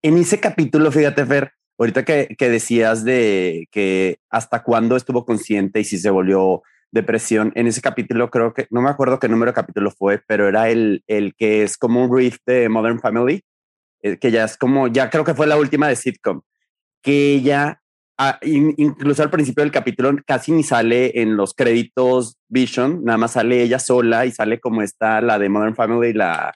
En 0.03 0.17
ese 0.17 0.39
capítulo, 0.39 0.91
fíjate, 0.91 1.25
Fer, 1.25 1.53
ahorita 1.81 2.05
que, 2.05 2.35
que 2.37 2.49
decías 2.49 3.03
de 3.03 3.67
que 3.71 4.19
hasta 4.29 4.63
cuándo 4.63 4.95
estuvo 4.95 5.25
consciente 5.25 5.79
y 5.79 5.83
si 5.83 5.97
se 5.97 6.11
volvió 6.11 6.61
depresión, 6.91 7.51
en 7.55 7.67
ese 7.67 7.81
capítulo 7.81 8.29
creo 8.29 8.53
que, 8.53 8.67
no 8.69 8.81
me 8.81 8.89
acuerdo 8.89 9.19
qué 9.19 9.27
número 9.29 9.51
de 9.51 9.55
capítulo 9.55 9.91
fue, 9.91 10.21
pero 10.27 10.47
era 10.47 10.69
el, 10.69 11.03
el 11.07 11.33
que 11.35 11.63
es 11.63 11.77
como 11.77 12.03
un 12.03 12.15
riff 12.15 12.37
de 12.45 12.69
Modern 12.69 12.99
Family, 12.99 13.41
eh, 14.01 14.17
que 14.17 14.29
ya 14.29 14.43
es 14.43 14.57
como, 14.57 14.87
ya 14.89 15.09
creo 15.09 15.23
que 15.23 15.33
fue 15.33 15.47
la 15.47 15.57
última 15.57 15.87
de 15.87 15.95
sitcom, 15.95 16.41
que 17.01 17.33
ella 17.33 17.77
incluso 18.43 19.23
al 19.23 19.31
principio 19.31 19.63
del 19.63 19.71
capítulo 19.71 20.15
casi 20.27 20.51
ni 20.51 20.61
sale 20.61 21.19
en 21.21 21.35
los 21.35 21.55
créditos 21.55 22.37
Vision, 22.49 23.03
nada 23.03 23.17
más 23.17 23.31
sale 23.31 23.63
ella 23.63 23.79
sola 23.79 24.27
y 24.27 24.31
sale 24.31 24.59
como 24.59 24.83
está 24.83 25.21
la 25.21 25.39
de 25.39 25.49
Modern 25.49 25.75
Family, 25.75 26.13
la, 26.13 26.53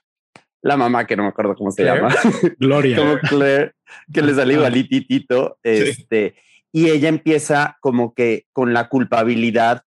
la 0.66 0.78
mamá 0.78 1.06
que 1.06 1.16
no 1.16 1.24
me 1.24 1.30
acuerdo 1.30 1.56
cómo 1.56 1.72
se 1.72 1.84
llama. 1.84 2.10
Gloria. 2.60 2.98
como 2.98 3.18
Claire, 3.20 3.74
que 4.12 4.22
le 4.22 4.34
sale 4.34 4.54
igualititito. 4.54 5.60
Este, 5.64 6.36
y 6.72 6.90
ella 6.90 7.10
empieza 7.10 7.78
como 7.82 8.14
que 8.14 8.46
con 8.52 8.74
la 8.74 8.90
culpabilidad 8.90 9.84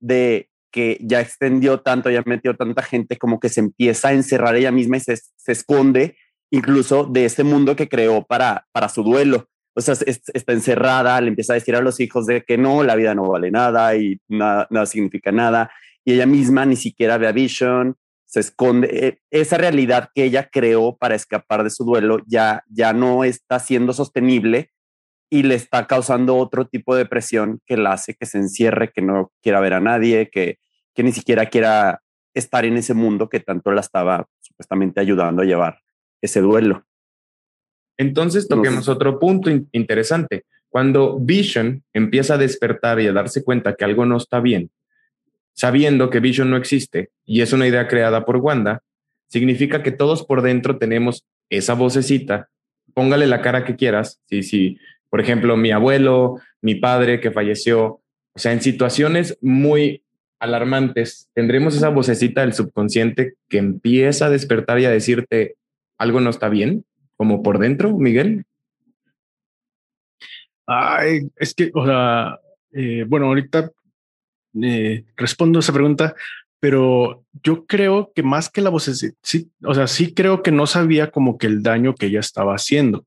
de 0.00 0.48
que 0.70 0.98
ya 1.00 1.20
extendió 1.20 1.80
tanto, 1.80 2.08
ya 2.08 2.22
metió 2.24 2.56
tanta 2.56 2.82
gente, 2.82 3.18
como 3.18 3.40
que 3.40 3.48
se 3.48 3.60
empieza 3.60 4.08
a 4.08 4.12
encerrar 4.12 4.56
ella 4.56 4.70
misma 4.70 4.96
y 4.96 5.00
se, 5.00 5.16
se 5.16 5.52
esconde 5.52 6.16
incluso 6.50 7.04
de 7.04 7.24
este 7.24 7.44
mundo 7.44 7.76
que 7.76 7.88
creó 7.88 8.24
para, 8.24 8.66
para 8.72 8.88
su 8.88 9.02
duelo 9.02 9.48
o 9.74 9.80
sea, 9.80 9.94
está 10.06 10.52
encerrada, 10.52 11.20
le 11.20 11.28
empieza 11.28 11.54
a 11.54 11.54
decir 11.54 11.74
a 11.74 11.80
los 11.80 11.98
hijos 12.00 12.26
de 12.26 12.42
que 12.42 12.58
no, 12.58 12.82
la 12.82 12.94
vida 12.94 13.14
no 13.14 13.28
vale 13.28 13.50
nada 13.50 13.96
y 13.96 14.20
nada, 14.28 14.66
nada 14.70 14.86
significa 14.86 15.32
nada. 15.32 15.70
Y 16.04 16.12
ella 16.14 16.26
misma 16.26 16.66
ni 16.66 16.76
siquiera 16.76 17.16
ve 17.16 17.26
a 17.26 17.32
Vision, 17.32 17.96
se 18.32 18.40
esconde. 18.40 18.88
E, 18.90 19.20
esa 19.30 19.58
realidad 19.58 20.08
que 20.14 20.24
ella 20.24 20.48
creó 20.50 20.96
para 20.96 21.14
escapar 21.14 21.64
de 21.64 21.70
su 21.70 21.84
duelo 21.84 22.22
ya, 22.26 22.64
ya 22.70 22.94
no 22.94 23.24
está 23.24 23.58
siendo 23.58 23.92
sostenible 23.92 24.70
y 25.30 25.42
le 25.42 25.54
está 25.54 25.86
causando 25.86 26.36
otro 26.36 26.66
tipo 26.66 26.96
de 26.96 27.04
presión 27.04 27.60
que 27.66 27.76
la 27.76 27.92
hace 27.92 28.14
que 28.14 28.24
se 28.24 28.38
encierre, 28.38 28.90
que 28.90 29.02
no 29.02 29.30
quiera 29.42 29.60
ver 29.60 29.74
a 29.74 29.80
nadie, 29.80 30.30
que, 30.30 30.56
que 30.94 31.02
ni 31.02 31.12
siquiera 31.12 31.46
quiera 31.46 32.00
estar 32.32 32.64
en 32.64 32.78
ese 32.78 32.94
mundo 32.94 33.28
que 33.28 33.40
tanto 33.40 33.70
la 33.70 33.82
estaba 33.82 34.26
supuestamente 34.40 35.00
ayudando 35.00 35.42
a 35.42 35.44
llevar 35.44 35.80
ese 36.22 36.40
duelo. 36.40 36.86
Entonces 37.98 38.48
toquemos 38.48 38.88
otro 38.88 39.18
punto 39.18 39.50
interesante. 39.72 40.46
Cuando 40.70 41.18
Vision 41.18 41.84
empieza 41.92 42.34
a 42.34 42.38
despertar 42.38 42.98
y 42.98 43.08
a 43.08 43.12
darse 43.12 43.44
cuenta 43.44 43.74
que 43.74 43.84
algo 43.84 44.06
no 44.06 44.16
está 44.16 44.40
bien, 44.40 44.70
sabiendo 45.54 46.10
que 46.10 46.20
Vision 46.20 46.50
no 46.50 46.56
existe 46.56 47.10
y 47.24 47.42
es 47.42 47.52
una 47.52 47.66
idea 47.66 47.88
creada 47.88 48.24
por 48.24 48.36
Wanda, 48.36 48.82
significa 49.28 49.82
que 49.82 49.92
todos 49.92 50.24
por 50.24 50.42
dentro 50.42 50.78
tenemos 50.78 51.24
esa 51.50 51.74
vocecita. 51.74 52.48
Póngale 52.94 53.26
la 53.26 53.40
cara 53.40 53.64
que 53.64 53.76
quieras. 53.76 54.20
Si, 54.28 54.78
por 55.08 55.20
ejemplo, 55.20 55.56
mi 55.56 55.70
abuelo, 55.70 56.40
mi 56.60 56.74
padre 56.74 57.20
que 57.20 57.30
falleció, 57.30 58.00
o 58.34 58.38
sea, 58.38 58.52
en 58.52 58.60
situaciones 58.60 59.38
muy 59.40 60.02
alarmantes, 60.38 61.30
tendremos 61.34 61.76
esa 61.76 61.88
vocecita 61.88 62.40
del 62.40 62.52
subconsciente 62.52 63.34
que 63.48 63.58
empieza 63.58 64.26
a 64.26 64.30
despertar 64.30 64.80
y 64.80 64.84
a 64.84 64.90
decirte 64.90 65.56
algo 65.98 66.20
no 66.20 66.30
está 66.30 66.48
bien, 66.48 66.84
como 67.16 67.42
por 67.42 67.58
dentro, 67.58 67.96
Miguel. 67.96 68.44
Ay, 70.66 71.30
es 71.36 71.54
que, 71.54 71.70
o 71.74 71.86
sea, 71.86 72.40
eh, 72.72 73.04
bueno, 73.06 73.26
ahorita 73.26 73.70
eh, 74.60 75.04
respondo 75.16 75.58
a 75.58 75.60
esa 75.60 75.72
pregunta, 75.72 76.14
pero 76.60 77.24
yo 77.42 77.66
creo 77.66 78.12
que 78.14 78.22
más 78.22 78.48
que 78.48 78.60
la 78.60 78.70
vocecita, 78.70 79.16
sí, 79.22 79.50
o 79.64 79.74
sea, 79.74 79.86
sí 79.86 80.14
creo 80.14 80.42
que 80.42 80.52
no 80.52 80.66
sabía 80.66 81.10
como 81.10 81.38
que 81.38 81.46
el 81.46 81.62
daño 81.62 81.94
que 81.94 82.06
ella 82.06 82.20
estaba 82.20 82.54
haciendo 82.54 83.04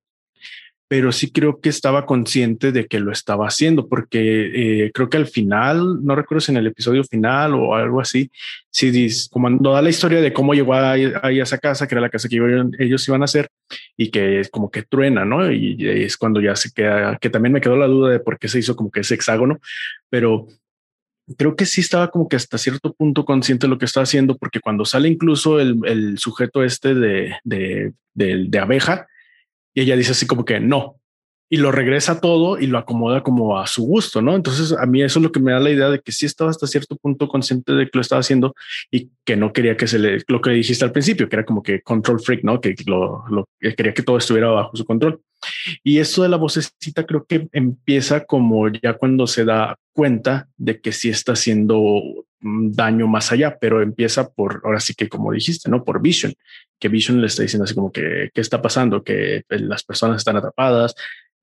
pero 0.88 1.12
sí 1.12 1.32
creo 1.32 1.60
que 1.60 1.70
estaba 1.70 2.06
consciente 2.06 2.72
de 2.72 2.86
que 2.86 3.00
lo 3.00 3.12
estaba 3.12 3.48
haciendo, 3.48 3.88
porque 3.88 4.86
eh, 4.86 4.92
creo 4.94 5.10
que 5.10 5.18
al 5.18 5.26
final, 5.26 6.04
no 6.04 6.16
recuerdo 6.16 6.42
si 6.42 6.52
en 6.52 6.58
el 6.58 6.68
episodio 6.68 7.04
final 7.04 7.56
o 7.56 7.74
algo 7.74 8.00
así, 8.00 8.30
sí 8.70 8.92
dice, 8.92 9.28
como 9.32 9.50
no 9.50 9.72
da 9.72 9.82
la 9.82 9.90
historia 9.90 10.22
de 10.22 10.32
cómo 10.32 10.54
llegó 10.54 10.76
a, 10.76 10.96
esa 10.98 11.58
casa, 11.58 11.88
que 11.88 11.96
era 11.96 12.02
la 12.02 12.10
casa 12.10 12.30
que 12.30 12.38
ellos 12.80 13.08
iban 13.08 13.22
a 13.22 13.26
hacer, 13.26 13.48
y 13.98 14.12
que 14.12 14.42
es 14.42 14.50
como 14.50 14.70
que 14.70 14.84
truena, 14.84 15.26
¿no? 15.26 15.52
Y 15.52 15.76
es 15.80 16.18
cuando 16.18 16.40
ya 16.40 16.56
se 16.56 16.72
queda, 16.72 17.18
que 17.18 17.32
también 17.32 17.54
me 17.54 17.62
quedó 17.62 17.78
la 17.78 17.88
duda 17.88 18.12
de 18.12 18.20
por 18.20 18.38
qué 18.38 18.48
se 18.48 18.60
hizo 18.60 18.76
como 18.76 18.92
que 18.92 19.00
ese 19.00 19.16
hexágono, 19.16 19.60
pero 20.10 20.48
creo 21.38 21.56
que 21.56 21.66
sí 21.66 21.82
estaba 21.82 22.12
como 22.12 22.28
que 22.28 22.36
hasta 22.36 22.58
cierto 22.58 22.94
punto 22.94 23.26
consciente 23.26 23.66
de 23.66 23.70
lo 23.70 23.78
que 23.78 23.86
estaba 23.86 24.04
haciendo, 24.04 24.38
porque 24.38 24.60
cuando 24.60 24.86
sale 24.86 25.08
incluso 25.10 25.60
el, 25.60 25.80
el 25.86 26.18
sujeto 26.20 26.64
este 26.64 26.94
de, 26.94 27.36
de, 27.44 27.94
de, 28.14 28.46
de 28.48 28.60
abeja, 28.60 29.08
y 29.74 29.82
ella 29.82 29.96
dice 29.96 30.12
así 30.12 30.28
como 30.28 30.46
que 30.46 30.60
no, 30.60 31.00
y 31.50 31.58
lo 31.58 31.72
regresa 31.72 32.20
todo 32.20 32.60
y 32.60 32.68
lo 32.68 32.78
acomoda 32.78 33.22
como 33.22 33.60
a 33.60 33.68
su 33.68 33.84
gusto, 33.84 34.22
¿no? 34.22 34.36
Entonces 34.36 34.76
a 34.78 34.86
mí 34.86 35.04
eso 35.04 35.20
es 35.20 35.24
lo 35.24 35.32
que 35.32 35.40
me 35.40 35.52
da 35.52 35.60
la 35.60 35.70
idea 35.70 35.90
de 35.90 36.00
que 36.00 36.12
sí 36.12 36.26
estaba 36.26 36.50
hasta 36.50 36.68
cierto 36.68 36.96
punto 36.96 37.28
consciente 37.28 37.74
de 37.74 37.86
que 37.86 37.92
lo 37.94 38.02
estaba 38.02 38.22
haciendo 38.22 38.56
y 38.90 39.10
que 39.24 39.36
no 39.36 39.54
quería 39.54 39.78
que 39.78 39.88
se 39.88 40.00
le, 40.00 40.24
lo 40.28 40.42
que 40.42 40.50
dijiste 40.52 40.86
al 40.86 40.92
principio, 40.92 41.30
que 41.30 41.36
era 41.36 41.46
como 41.46 41.62
que 41.62 41.82
control 41.82 42.20
freak, 42.20 42.44
¿no? 42.44 42.60
Que 42.60 42.76
lo, 42.88 43.26
lo 43.30 43.48
quería 43.60 43.94
que 43.94 44.04
todo 44.04 44.18
estuviera 44.18 44.48
bajo 44.48 44.76
su 44.76 44.86
control. 44.86 45.22
Y 45.84 46.00
eso 46.00 46.24
de 46.24 46.30
la 46.30 46.38
vocecita 46.38 47.06
creo 47.06 47.26
que 47.26 47.48
empieza 47.52 48.26
como 48.26 48.70
ya 48.70 48.94
cuando 48.94 49.28
se 49.28 49.46
da 49.46 49.78
cuenta 49.94 50.48
de 50.58 50.82
que 50.82 50.92
sí 50.92 51.10
está 51.10 51.34
haciendo 51.34 52.02
daño 52.42 53.08
más 53.08 53.32
allá, 53.32 53.58
pero 53.60 53.82
empieza 53.82 54.30
por, 54.30 54.62
ahora 54.64 54.80
sí 54.80 54.94
que 54.94 55.10
como 55.10 55.32
dijiste, 55.32 55.70
¿no? 55.70 55.84
Por 55.84 56.02
Vision, 56.02 56.34
que 56.80 56.90
Vision 56.90 57.20
le 57.22 57.28
está 57.28 57.42
diciendo 57.42 57.64
así 57.64 57.74
como 57.74 57.92
que, 57.92 58.30
¿qué 58.34 58.42
está 58.42 58.62
pasando? 58.62 59.04
Que 59.04 59.38
eh, 59.38 59.44
las 59.60 59.84
personas 59.84 60.18
están 60.18 60.38
atrapadas, 60.38 60.96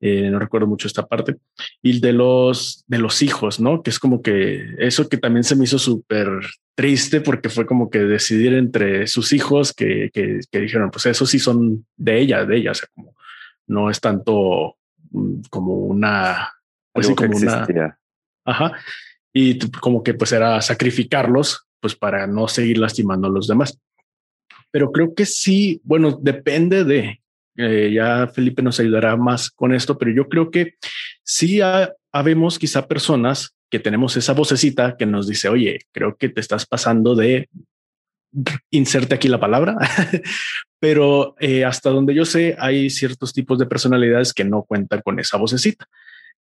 eh, 0.04 0.28
no 0.32 0.40
recuerdo 0.40 0.66
mucho 0.66 0.88
esta 0.88 1.06
parte, 1.06 1.36
y 1.80 2.00
de 2.00 2.12
los, 2.12 2.84
de 2.88 2.98
los 2.98 3.22
hijos, 3.22 3.60
¿no? 3.60 3.84
Que 3.84 3.90
es 3.90 4.00
como 4.00 4.20
que 4.20 4.74
eso 4.78 5.08
que 5.08 5.16
también 5.16 5.44
se 5.44 5.54
me 5.54 5.62
hizo 5.62 5.78
súper 5.78 6.28
triste 6.74 7.20
porque 7.20 7.48
fue 7.48 7.66
como 7.66 7.88
que 7.88 8.00
decidir 8.00 8.54
entre 8.54 9.06
sus 9.06 9.32
hijos 9.32 9.72
que, 9.72 10.10
que, 10.12 10.40
que, 10.50 10.60
dijeron, 10.60 10.90
pues 10.90 11.06
esos 11.06 11.30
sí 11.30 11.38
son 11.38 11.86
de 11.96 12.18
ella, 12.18 12.44
de 12.44 12.56
ella, 12.56 12.72
o 12.72 12.74
sea, 12.74 12.88
como 12.92 13.14
no 13.68 13.90
es 13.90 14.00
tanto 14.00 14.76
mm, 15.12 15.42
como 15.48 15.76
una, 15.76 16.52
pues 16.92 17.06
sí, 17.06 17.14
como 17.14 17.36
una, 17.36 17.96
ajá, 18.44 18.72
y 19.32 19.56
como 19.70 20.02
que 20.02 20.14
pues 20.14 20.32
era 20.32 20.60
sacrificarlos 20.60 21.68
pues 21.78 21.94
para 21.94 22.26
no 22.26 22.48
seguir 22.48 22.78
lastimando 22.78 23.28
a 23.28 23.30
los 23.30 23.46
demás. 23.46 23.78
Pero 24.72 24.90
creo 24.90 25.14
que 25.14 25.26
sí, 25.26 25.80
bueno, 25.84 26.18
depende 26.20 26.82
de, 26.82 27.21
eh, 27.56 27.90
ya 27.94 28.26
Felipe 28.28 28.62
nos 28.62 28.80
ayudará 28.80 29.16
más 29.16 29.50
con 29.50 29.74
esto, 29.74 29.98
pero 29.98 30.10
yo 30.12 30.28
creo 30.28 30.50
que 30.50 30.74
sí 31.22 31.60
habemos 32.12 32.58
quizá 32.58 32.86
personas 32.88 33.54
que 33.70 33.78
tenemos 33.78 34.16
esa 34.16 34.32
vocecita 34.34 34.96
que 34.96 35.06
nos 35.06 35.26
dice, 35.26 35.48
oye, 35.48 35.80
creo 35.92 36.16
que 36.16 36.28
te 36.28 36.40
estás 36.40 36.66
pasando 36.66 37.14
de 37.14 37.48
inserte 38.70 39.14
aquí 39.14 39.28
la 39.28 39.40
palabra, 39.40 39.76
pero 40.78 41.34
eh, 41.38 41.64
hasta 41.64 41.90
donde 41.90 42.14
yo 42.14 42.24
sé, 42.24 42.56
hay 42.58 42.90
ciertos 42.90 43.32
tipos 43.32 43.58
de 43.58 43.66
personalidades 43.66 44.32
que 44.32 44.44
no 44.44 44.62
cuentan 44.62 45.00
con 45.02 45.18
esa 45.20 45.36
vocecita 45.36 45.88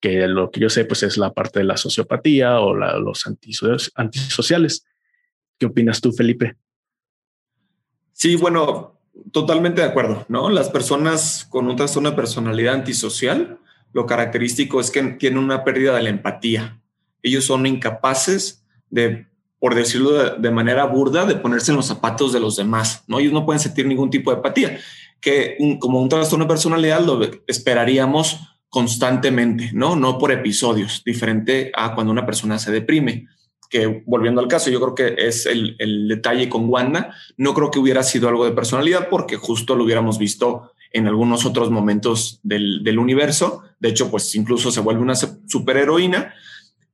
que 0.01 0.29
lo 0.29 0.51
que 0.51 0.61
yo 0.61 0.71
sé 0.71 0.85
pues 0.85 1.03
es 1.03 1.17
la 1.17 1.33
parte 1.33 1.61
de 1.61 1.65
la 1.65 1.77
sociopatía 1.77 2.61
o 2.61 2.75
los 2.75 3.27
antisociales. 3.27 4.87
¿Qué 5.59 5.67
opinas 5.67 6.01
tú, 6.01 6.13
Felipe? 6.13 6.57
Sí, 8.13 8.37
bueno, 8.37 8.98
totalmente 9.33 9.81
de 9.81 9.89
acuerdo, 9.89 10.25
¿no? 10.29 10.49
Las 10.51 10.71
personas 10.71 11.47
con 11.49 11.69
un 11.69 11.77
trastorno 11.77 12.11
de 12.11 12.17
personalidad 12.17 12.75
antisocial, 12.75 13.59
lo 13.93 14.07
característico 14.07 14.81
es 14.81 14.91
que 14.91 15.03
tienen 15.03 15.39
una 15.39 15.65
pérdida 15.65 15.95
de 15.95 16.03
la 16.03 16.11
empatía. 16.11 16.81
Ellos 17.23 17.45
son 17.45 17.67
incapaces 17.67 18.65
de, 18.91 19.27
por 19.59 19.75
decirlo 19.75 20.37
de, 20.37 20.51
manera 20.51 20.85
burda, 20.85 21.27
de 21.27 21.37
ponerse 21.37 21.73
en 21.73 21.77
los 21.77 21.87
zapatos 21.87 22.33
de 22.33 22.41
los 22.41 22.57
demás, 22.57 23.05
¿no? 23.07 23.19
Ellos 23.19 23.33
no 23.33 23.45
pueden 23.45 23.61
sentir 23.61 23.87
ningún 23.87 24.11
tipo 24.11 24.31
de 24.31 24.37
empatía, 24.37 24.79
que 25.21 25.57
como 25.81 26.01
un 26.01 26.09
trastorno 26.09 26.45
de 26.45 26.51
personalidad 26.51 27.01
lo 27.01 27.21
esperaríamos 27.47 28.41
constantemente, 28.69 29.71
¿no? 29.73 29.97
No 29.97 30.19
por 30.19 30.31
episodios, 30.31 31.03
diferente 31.05 31.73
a 31.75 31.95
cuando 31.95 32.13
una 32.13 32.27
persona 32.27 32.59
se 32.59 32.71
deprime. 32.71 33.27
Que 33.69 34.03
volviendo 34.07 34.41
al 34.41 34.49
caso, 34.49 34.71
yo 34.71 34.81
creo 34.81 34.95
que 34.95 35.27
es 35.27 35.47
el, 35.47 35.77
detalle 36.09 36.49
con 36.49 36.69
Wanda. 36.69 37.15
No 37.37 37.55
creo 37.55 37.71
que 37.71 37.79
hubiera 37.79 38.03
sido 38.03 38.29
algo 38.29 38.45
de 38.45 38.53
personalidad 38.53 39.09
porque 39.09 39.37
justo 39.37 39.75
lo 39.77 39.85
hubiéramos 39.85 40.19
visto 40.19 40.73
en 40.93 41.07
algunos 41.07 41.45
otros 41.45 41.71
momentos 41.71 42.41
del, 42.43 42.83
del 42.83 42.99
universo. 42.99 43.63
De 43.79 43.91
hecho, 43.91 44.11
pues 44.11 44.35
incluso 44.35 44.71
se 44.71 44.81
vuelve 44.81 45.03
una 45.03 45.15
superheroína. 45.15 46.35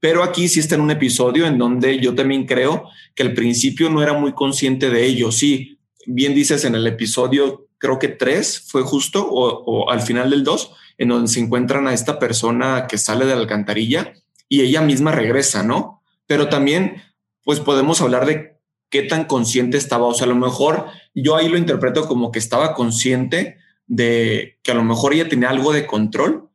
Pero 0.01 0.23
aquí 0.23 0.49
sí 0.49 0.61
está 0.61 0.75
en 0.75 0.83
un 0.83 0.91
episodio 0.91 1.47
en 1.47 1.57
donde 1.57 1.99
yo 1.99 2.15
también 2.15 2.45
creo 2.45 2.91
que 3.15 3.23
al 3.23 3.33
principio 3.33 3.89
no 3.89 4.03
era 4.03 4.13
muy 4.13 4.33
consciente 4.33 4.91
de 4.91 5.07
ello. 5.07 5.33
Sí, 5.33 5.79
bien 6.07 6.35
dices 6.35 6.65
en 6.65 6.75
el 6.75 6.87
episodio, 6.87 7.69
creo 7.79 7.99
que 7.99 8.09
tres 8.09 8.61
fue 8.69 8.83
justo 8.83 9.27
o, 9.27 9.65
o 9.65 9.91
al 9.91 10.03
final 10.03 10.29
del 10.29 10.45
dos, 10.45 10.73
en 10.99 11.09
donde 11.09 11.29
se 11.29 11.41
encuentran 11.41 11.87
a 11.89 11.95
esta 11.95 12.19
persona 12.19 12.87
que 12.87 12.99
sale 12.99 13.25
de 13.25 13.35
la 13.35 13.41
alcantarilla 13.41 14.13
y 14.49 14.61
ella 14.61 14.83
misma 14.83 15.13
regresa, 15.13 15.63
¿no? 15.63 16.03
Pero 16.27 16.49
también, 16.49 17.03
pues 17.43 17.61
podemos 17.61 18.01
hablar 18.01 18.27
de 18.27 18.61
qué 18.91 19.03
tan 19.03 19.25
consciente 19.25 19.77
estaba. 19.77 20.07
O 20.07 20.15
sea, 20.15 20.27
a 20.27 20.29
lo 20.29 20.37
mejor 20.37 20.87
yo 21.15 21.37
ahí 21.37 21.49
lo 21.49 21.59
interpreto 21.59 22.07
como 22.07 22.31
que 22.31 22.39
estaba 22.39 22.75
consciente 22.75 23.59
de 23.87 24.59
que 24.63 24.73
a 24.73 24.75
lo 24.75 24.85
mejor 24.85 25.13
ella 25.13 25.29
tenía 25.29 25.51
algo 25.51 25.73
de 25.73 25.87
control, 25.87 26.49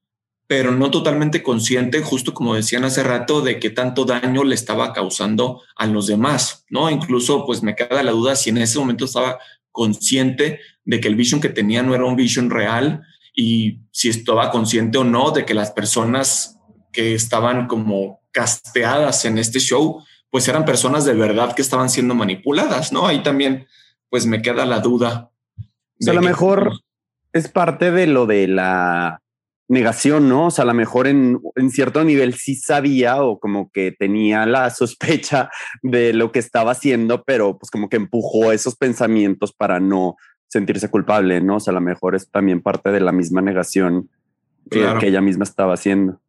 pero 0.48 0.72
no 0.72 0.90
totalmente 0.90 1.44
consciente, 1.44 2.02
justo 2.02 2.34
como 2.34 2.56
decían 2.56 2.84
hace 2.84 3.04
rato, 3.04 3.42
de 3.42 3.60
qué 3.60 3.70
tanto 3.70 4.06
daño 4.06 4.44
le 4.44 4.56
estaba 4.56 4.94
causando 4.94 5.62
a 5.76 5.86
los 5.86 6.08
demás, 6.08 6.66
¿no? 6.70 6.90
Incluso, 6.90 7.46
pues 7.46 7.62
me 7.62 7.76
queda 7.76 8.02
la 8.02 8.12
duda 8.12 8.36
si 8.36 8.50
en 8.50 8.58
ese 8.58 8.80
momento 8.80 9.06
estaba 9.06 9.38
consciente 9.72 10.60
de 10.86 11.00
que 11.00 11.08
el 11.08 11.16
vision 11.16 11.40
que 11.40 11.50
tenía 11.50 11.84
no 11.84 11.94
era 11.94 12.06
un 12.06 12.16
vision 12.16 12.50
real 12.50 13.04
y 13.36 13.82
si 13.92 14.10
estaba 14.10 14.50
consciente 14.50 14.98
o 14.98 15.04
no 15.04 15.32
de 15.32 15.46
que 15.46 15.54
las 15.54 15.72
personas 15.72 16.59
que 16.92 17.16
estaban 17.16 17.68
como 17.68 18.22
casteadas 18.32 19.26
en 19.26 19.38
este 19.38 19.60
show, 19.60 20.04
pues 20.30 20.48
eran 20.48 20.66
personas 20.66 21.06
de 21.06 21.14
verdad 21.14 21.56
que 21.56 21.62
estaban 21.62 21.90
siendo 21.90 22.16
manipuladas, 22.16 22.92
¿no? 22.92 23.08
Ahí 23.08 23.24
también, 23.24 23.68
pues 24.10 24.26
me 24.26 24.42
queda 24.42 24.66
la 24.66 24.80
duda. 24.80 25.32
a 26.08 26.14
lo 26.14 26.22
mejor 26.22 26.72
es 27.34 27.48
parte 27.48 27.92
de 27.92 28.08
lo 28.08 28.26
de 28.26 28.48
la 28.48 29.22
negación, 29.68 30.30
¿no? 30.30 30.48
O 30.48 30.52
sea, 30.52 30.64
a 30.64 30.68
lo 30.68 30.74
mejor 30.74 31.08
en, 31.08 31.40
en, 31.56 31.70
cierto 31.70 32.04
nivel 32.04 32.34
sí 32.34 32.56
sabía 32.56 33.22
o 33.24 33.40
como 33.40 33.70
que 33.72 33.92
tenía 33.92 34.46
la 34.48 34.70
sospecha 34.72 35.50
de 35.84 36.14
lo 36.14 36.32
que 36.32 36.40
estaba 36.40 36.72
haciendo, 36.72 37.24
pero 37.24 37.58
pues 37.58 37.70
como 37.70 37.88
que 37.88 37.98
empujó 37.98 38.52
esos 38.52 38.76
pensamientos 38.76 39.54
para 39.54 39.80
no 39.80 40.16
sentirse 40.50 40.90
culpable, 40.90 41.40
¿no? 41.42 41.58
O 41.58 41.60
sea, 41.60 41.72
a 41.72 41.76
lo 41.76 41.82
mejor 41.82 42.16
es 42.16 42.30
también 42.30 42.62
parte 42.62 42.92
de 42.92 43.00
la 43.00 43.12
misma 43.12 43.42
negación 43.42 44.10
que, 44.70 45.08
ella 45.08 45.22
misma 45.22 45.44
estaba 45.44 45.76
haciendo. 45.76 46.20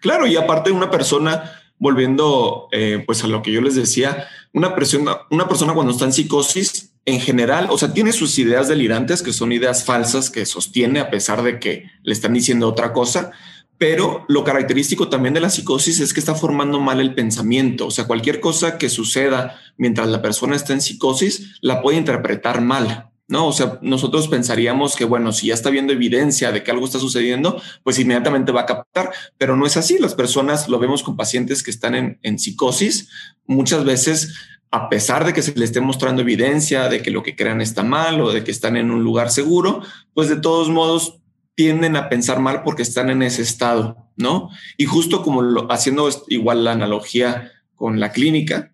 Claro, 0.00 0.26
y 0.26 0.36
aparte 0.36 0.70
una 0.70 0.90
persona, 0.90 1.52
volviendo 1.78 2.68
eh, 2.72 3.02
pues 3.06 3.24
a 3.24 3.28
lo 3.28 3.42
que 3.42 3.52
yo 3.52 3.60
les 3.60 3.74
decía, 3.74 4.28
una 4.52 4.74
persona, 4.74 5.18
una 5.30 5.48
persona 5.48 5.74
cuando 5.74 5.92
está 5.92 6.04
en 6.04 6.12
psicosis, 6.12 6.92
en 7.06 7.20
general, 7.20 7.68
o 7.70 7.76
sea, 7.76 7.92
tiene 7.92 8.12
sus 8.12 8.38
ideas 8.38 8.68
delirantes, 8.68 9.22
que 9.22 9.32
son 9.32 9.52
ideas 9.52 9.84
falsas 9.84 10.30
que 10.30 10.46
sostiene 10.46 11.00
a 11.00 11.10
pesar 11.10 11.42
de 11.42 11.58
que 11.58 11.90
le 12.02 12.12
están 12.12 12.32
diciendo 12.32 12.68
otra 12.68 12.92
cosa, 12.92 13.32
pero 13.76 14.24
lo 14.28 14.44
característico 14.44 15.08
también 15.08 15.34
de 15.34 15.40
la 15.40 15.50
psicosis 15.50 16.00
es 16.00 16.14
que 16.14 16.20
está 16.20 16.34
formando 16.34 16.80
mal 16.80 17.00
el 17.00 17.14
pensamiento. 17.14 17.88
O 17.88 17.90
sea, 17.90 18.06
cualquier 18.06 18.40
cosa 18.40 18.78
que 18.78 18.88
suceda 18.88 19.60
mientras 19.76 20.08
la 20.08 20.22
persona 20.22 20.56
está 20.56 20.72
en 20.72 20.80
psicosis 20.80 21.58
la 21.60 21.82
puede 21.82 21.98
interpretar 21.98 22.60
mal. 22.60 23.10
¿No? 23.26 23.46
O 23.46 23.52
sea, 23.52 23.78
nosotros 23.82 24.28
pensaríamos 24.28 24.96
que, 24.96 25.04
bueno, 25.04 25.32
si 25.32 25.48
ya 25.48 25.54
está 25.54 25.70
viendo 25.70 25.92
evidencia 25.92 26.52
de 26.52 26.62
que 26.62 26.70
algo 26.70 26.84
está 26.84 26.98
sucediendo, 26.98 27.60
pues 27.82 27.98
inmediatamente 27.98 28.52
va 28.52 28.62
a 28.62 28.66
captar, 28.66 29.12
pero 29.38 29.56
no 29.56 29.66
es 29.66 29.76
así. 29.76 29.98
Las 29.98 30.14
personas 30.14 30.68
lo 30.68 30.78
vemos 30.78 31.02
con 31.02 31.16
pacientes 31.16 31.62
que 31.62 31.70
están 31.70 31.94
en, 31.94 32.18
en 32.22 32.38
psicosis, 32.38 33.08
muchas 33.46 33.84
veces, 33.84 34.34
a 34.70 34.88
pesar 34.88 35.24
de 35.24 35.32
que 35.32 35.42
se 35.42 35.52
les 35.54 35.70
esté 35.70 35.80
mostrando 35.80 36.22
evidencia 36.22 36.88
de 36.88 37.00
que 37.00 37.10
lo 37.10 37.22
que 37.22 37.36
crean 37.36 37.60
está 37.60 37.82
mal 37.82 38.20
o 38.20 38.32
de 38.32 38.44
que 38.44 38.50
están 38.50 38.76
en 38.76 38.90
un 38.90 39.04
lugar 39.04 39.30
seguro, 39.30 39.82
pues 40.12 40.28
de 40.28 40.36
todos 40.36 40.68
modos 40.68 41.20
tienden 41.54 41.96
a 41.96 42.08
pensar 42.08 42.40
mal 42.40 42.62
porque 42.62 42.82
están 42.82 43.10
en 43.10 43.22
ese 43.22 43.42
estado, 43.42 44.08
¿no? 44.16 44.50
Y 44.76 44.86
justo 44.86 45.22
como 45.22 45.42
lo, 45.42 45.70
haciendo 45.70 46.08
igual 46.28 46.64
la 46.64 46.72
analogía 46.72 47.52
con 47.76 48.00
la 48.00 48.10
clínica, 48.10 48.73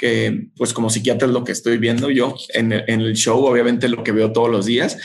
que 0.00 0.48
pues 0.56 0.72
como 0.72 0.88
psiquiatra 0.88 1.28
es 1.28 1.34
lo 1.34 1.44
que 1.44 1.52
estoy 1.52 1.76
viendo 1.76 2.10
yo 2.10 2.34
en 2.54 2.72
el, 2.72 3.12
show, 3.14 3.44
obviamente 3.44 3.88
lo 3.88 4.02
que 4.02 4.12
veo 4.12 4.32
todos 4.32 4.50
los 4.50 4.64
días. 4.64 4.96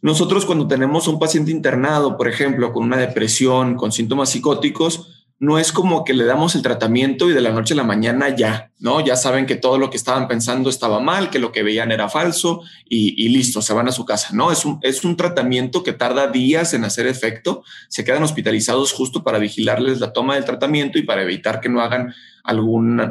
Nosotros 0.00 0.46
cuando 0.46 0.68
tenemos 0.68 1.08
un 1.08 1.18
paciente 1.18 1.50
internado, 1.50 2.16
por 2.16 2.28
ejemplo, 2.28 2.72
con 2.72 2.84
una 2.84 2.96
depresión, 2.96 3.74
con 3.74 3.90
síntomas 3.90 4.30
psicóticos, 4.30 5.26
no 5.40 5.58
es 5.58 5.72
como 5.72 6.04
que 6.04 6.14
le 6.14 6.24
damos 6.24 6.54
el 6.54 6.62
tratamiento 6.62 7.28
y 7.28 7.32
de 7.32 7.40
la 7.40 7.50
noche 7.50 7.74
a 7.74 7.78
la 7.78 7.82
mañana 7.82 8.28
ya, 8.28 8.70
¿no? 8.78 9.04
Ya 9.04 9.16
saben 9.16 9.46
que 9.46 9.56
todo 9.56 9.78
lo 9.78 9.90
que 9.90 9.96
estaban 9.96 10.28
pensando 10.28 10.70
estaba 10.70 11.00
mal, 11.00 11.30
que 11.30 11.40
lo 11.40 11.50
que 11.50 11.64
veían 11.64 11.90
era 11.90 12.08
falso 12.08 12.62
y, 12.88 13.28
listo, 13.28 13.60
se 13.60 13.72
van 13.72 13.88
a 13.88 13.92
su 13.92 14.04
casa, 14.04 14.28
¿no? 14.32 14.52
Es 14.52 14.64
un, 14.64 14.78
es 14.82 15.04
un 15.04 15.16
tratamiento 15.16 15.82
que 15.82 15.92
tarda 15.92 16.28
días 16.28 16.74
en 16.74 16.84
hacer 16.84 17.08
efecto, 17.08 17.64
se 17.88 18.04
quedan 18.04 18.22
hospitalizados 18.22 18.92
justo 18.92 19.24
para 19.24 19.38
vigilarles 19.38 19.98
la 19.98 20.12
toma 20.12 20.36
del 20.36 20.44
tratamiento 20.44 20.98
y 20.98 21.02
para 21.02 21.22
evitar 21.22 21.60
que 21.60 21.68
no 21.68 21.80
hagan 21.80 22.14
algún, 22.44 23.02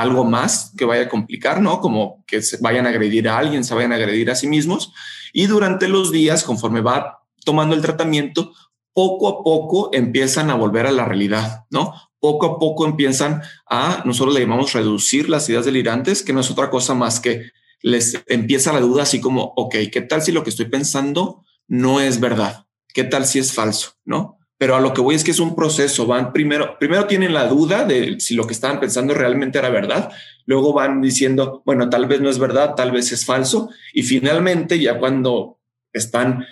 algo 0.00 0.24
más 0.24 0.72
que 0.76 0.84
vaya 0.84 1.04
a 1.04 1.08
complicar, 1.08 1.60
¿no? 1.60 1.80
Como 1.80 2.24
que 2.26 2.42
se 2.42 2.58
vayan 2.58 2.86
a 2.86 2.90
agredir 2.90 3.28
a 3.28 3.38
alguien, 3.38 3.64
se 3.64 3.74
vayan 3.74 3.92
a 3.92 3.96
agredir 3.96 4.30
a 4.30 4.34
sí 4.34 4.46
mismos. 4.46 4.92
Y 5.32 5.46
durante 5.46 5.88
los 5.88 6.10
días, 6.10 6.44
conforme 6.44 6.80
va 6.80 7.20
tomando 7.44 7.74
el 7.74 7.82
tratamiento, 7.82 8.52
poco 8.92 9.28
a 9.28 9.44
poco 9.44 9.90
empiezan 9.92 10.50
a 10.50 10.54
volver 10.54 10.86
a 10.86 10.92
la 10.92 11.04
realidad, 11.04 11.64
¿no? 11.70 11.94
Poco 12.18 12.46
a 12.46 12.58
poco 12.58 12.86
empiezan 12.86 13.42
a, 13.68 14.02
nosotros 14.04 14.34
le 14.34 14.40
llamamos 14.40 14.72
reducir 14.72 15.28
las 15.28 15.48
ideas 15.48 15.64
delirantes, 15.64 16.22
que 16.22 16.32
no 16.32 16.40
es 16.40 16.50
otra 16.50 16.70
cosa 16.70 16.94
más 16.94 17.20
que 17.20 17.50
les 17.82 18.22
empieza 18.26 18.72
la 18.72 18.80
duda 18.80 19.04
así 19.04 19.20
como, 19.20 19.54
ok, 19.56 19.76
¿qué 19.90 20.02
tal 20.02 20.22
si 20.22 20.32
lo 20.32 20.44
que 20.44 20.50
estoy 20.50 20.66
pensando 20.66 21.44
no 21.66 22.00
es 22.00 22.20
verdad? 22.20 22.66
¿Qué 22.92 23.04
tal 23.04 23.24
si 23.24 23.38
es 23.38 23.54
falso? 23.54 23.92
¿No? 24.04 24.39
Pero 24.60 24.76
a 24.76 24.80
lo 24.80 24.92
que 24.92 25.00
voy 25.00 25.14
es 25.14 25.24
que 25.24 25.30
es 25.30 25.40
un 25.40 25.56
proceso, 25.56 26.06
van 26.06 26.34
primero, 26.34 26.76
primero 26.78 27.06
tienen 27.06 27.32
la 27.32 27.48
duda 27.48 27.86
de 27.86 28.20
si 28.20 28.34
lo 28.34 28.46
que 28.46 28.52
estaban 28.52 28.78
pensando 28.78 29.14
realmente 29.14 29.58
era 29.58 29.70
verdad, 29.70 30.12
luego 30.44 30.74
van 30.74 31.00
diciendo, 31.00 31.62
bueno, 31.64 31.88
tal 31.88 32.04
vez 32.04 32.20
no 32.20 32.28
es 32.28 32.38
verdad, 32.38 32.74
tal 32.74 32.92
vez 32.92 33.10
es 33.10 33.24
falso, 33.24 33.70
y 33.94 34.02
finalmente 34.02 34.78
ya 34.78 34.98
cuando 34.98 35.58
están 35.94 36.44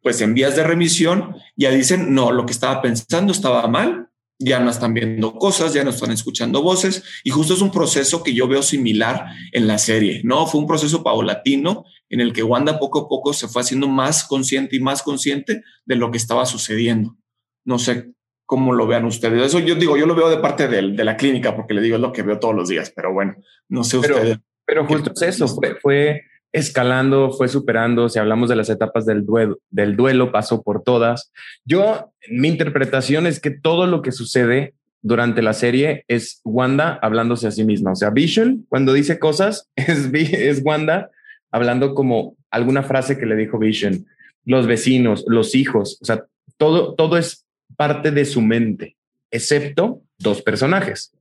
pues 0.00 0.22
en 0.22 0.32
vías 0.32 0.56
de 0.56 0.64
remisión 0.64 1.36
ya 1.54 1.70
dicen, 1.70 2.14
no, 2.14 2.32
lo 2.32 2.46
que 2.46 2.52
estaba 2.52 2.80
pensando 2.80 3.32
estaba 3.32 3.68
mal, 3.68 4.08
ya 4.38 4.58
no 4.58 4.70
están 4.70 4.94
viendo 4.94 5.34
cosas, 5.34 5.74
ya 5.74 5.84
no 5.84 5.90
están 5.90 6.12
escuchando 6.12 6.62
voces 6.62 7.04
y 7.24 7.30
justo 7.30 7.52
es 7.52 7.60
un 7.60 7.70
proceso 7.70 8.22
que 8.22 8.32
yo 8.32 8.48
veo 8.48 8.62
similar 8.62 9.26
en 9.52 9.66
la 9.66 9.76
serie, 9.76 10.22
¿no? 10.24 10.46
Fue 10.46 10.62
un 10.62 10.66
proceso 10.66 11.02
paulatino 11.02 11.84
en 12.08 12.22
el 12.22 12.32
que 12.32 12.42
Wanda 12.42 12.78
poco 12.78 13.00
a 13.00 13.08
poco 13.08 13.34
se 13.34 13.48
fue 13.48 13.60
haciendo 13.60 13.86
más 13.86 14.24
consciente 14.24 14.76
y 14.76 14.80
más 14.80 15.02
consciente 15.02 15.62
de 15.84 15.96
lo 15.96 16.10
que 16.10 16.16
estaba 16.16 16.46
sucediendo. 16.46 17.18
No 17.64 17.78
sé 17.78 18.12
cómo 18.46 18.72
lo 18.72 18.86
vean 18.86 19.04
ustedes. 19.04 19.42
Eso 19.42 19.58
yo 19.58 19.74
digo, 19.74 19.96
yo 19.96 20.06
lo 20.06 20.14
veo 20.14 20.30
de 20.30 20.38
parte 20.38 20.68
de, 20.68 20.82
la 20.82 21.16
clínica 21.16 21.56
porque 21.56 21.74
le 21.74 21.80
digo 21.80 21.96
es 21.96 22.02
lo 22.02 22.12
que 22.12 22.22
veo 22.22 22.38
todos 22.38 22.54
los 22.54 22.68
días, 22.68 22.92
pero 22.94 23.12
bueno, 23.12 23.36
no 23.68 23.84
sé 23.84 23.98
ustedes. 23.98 24.38
Pero 24.66 24.86
justo 24.86 25.12
es 25.14 25.22
eso, 25.22 25.48
fue, 25.48 25.76
fue 25.76 26.22
escalando, 26.52 27.32
fue 27.32 27.48
superando. 27.48 28.08
Si 28.08 28.18
hablamos 28.18 28.48
de 28.48 28.56
las 28.56 28.70
etapas 28.70 29.04
del 29.04 29.26
duelo, 29.26 29.58
del 29.70 29.96
duelo, 29.96 30.32
pasó 30.32 30.62
por 30.62 30.82
todas. 30.82 31.32
Yo, 31.64 32.12
mi 32.30 32.48
interpretación 32.48 33.26
es 33.26 33.40
que 33.40 33.50
todo 33.50 33.86
lo 33.86 34.02
que 34.02 34.12
sucede 34.12 34.74
durante 35.02 35.42
la 35.42 35.52
serie 35.52 36.04
es 36.08 36.40
Wanda 36.44 36.98
hablándose 37.02 37.46
a 37.46 37.50
sí 37.50 37.64
misma. 37.64 37.92
O 37.92 37.96
sea, 37.96 38.10
Vision, 38.10 38.64
cuando 38.68 38.94
dice 38.94 39.18
cosas, 39.18 39.68
es, 39.76 40.08
es 40.12 40.62
Wanda 40.64 41.10
hablando 41.50 41.94
como 41.94 42.36
alguna 42.50 42.82
frase 42.82 43.18
que 43.18 43.26
le 43.26 43.36
dijo 43.36 43.58
Vision, 43.58 44.06
los 44.44 44.66
vecinos, 44.66 45.24
los 45.28 45.54
hijos, 45.54 45.98
o 46.02 46.04
sea, 46.04 46.24
todo, 46.56 46.94
todo 46.94 47.16
es 47.16 47.43
parte 47.76 48.10
de 48.10 48.24
su 48.24 48.40
mente, 48.40 48.96
excepto 49.30 50.02
dos 50.18 50.42
personajes, 50.42 51.12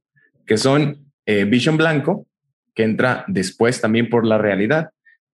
que 0.45 0.57
son 0.57 1.11
eh, 1.25 1.45
Vision 1.45 1.77
Blanco, 1.77 2.27
que 2.73 2.83
entra 2.83 3.25
después 3.27 3.81
también 3.81 4.09
por 4.09 4.25
la 4.25 4.37
realidad, 4.37 4.89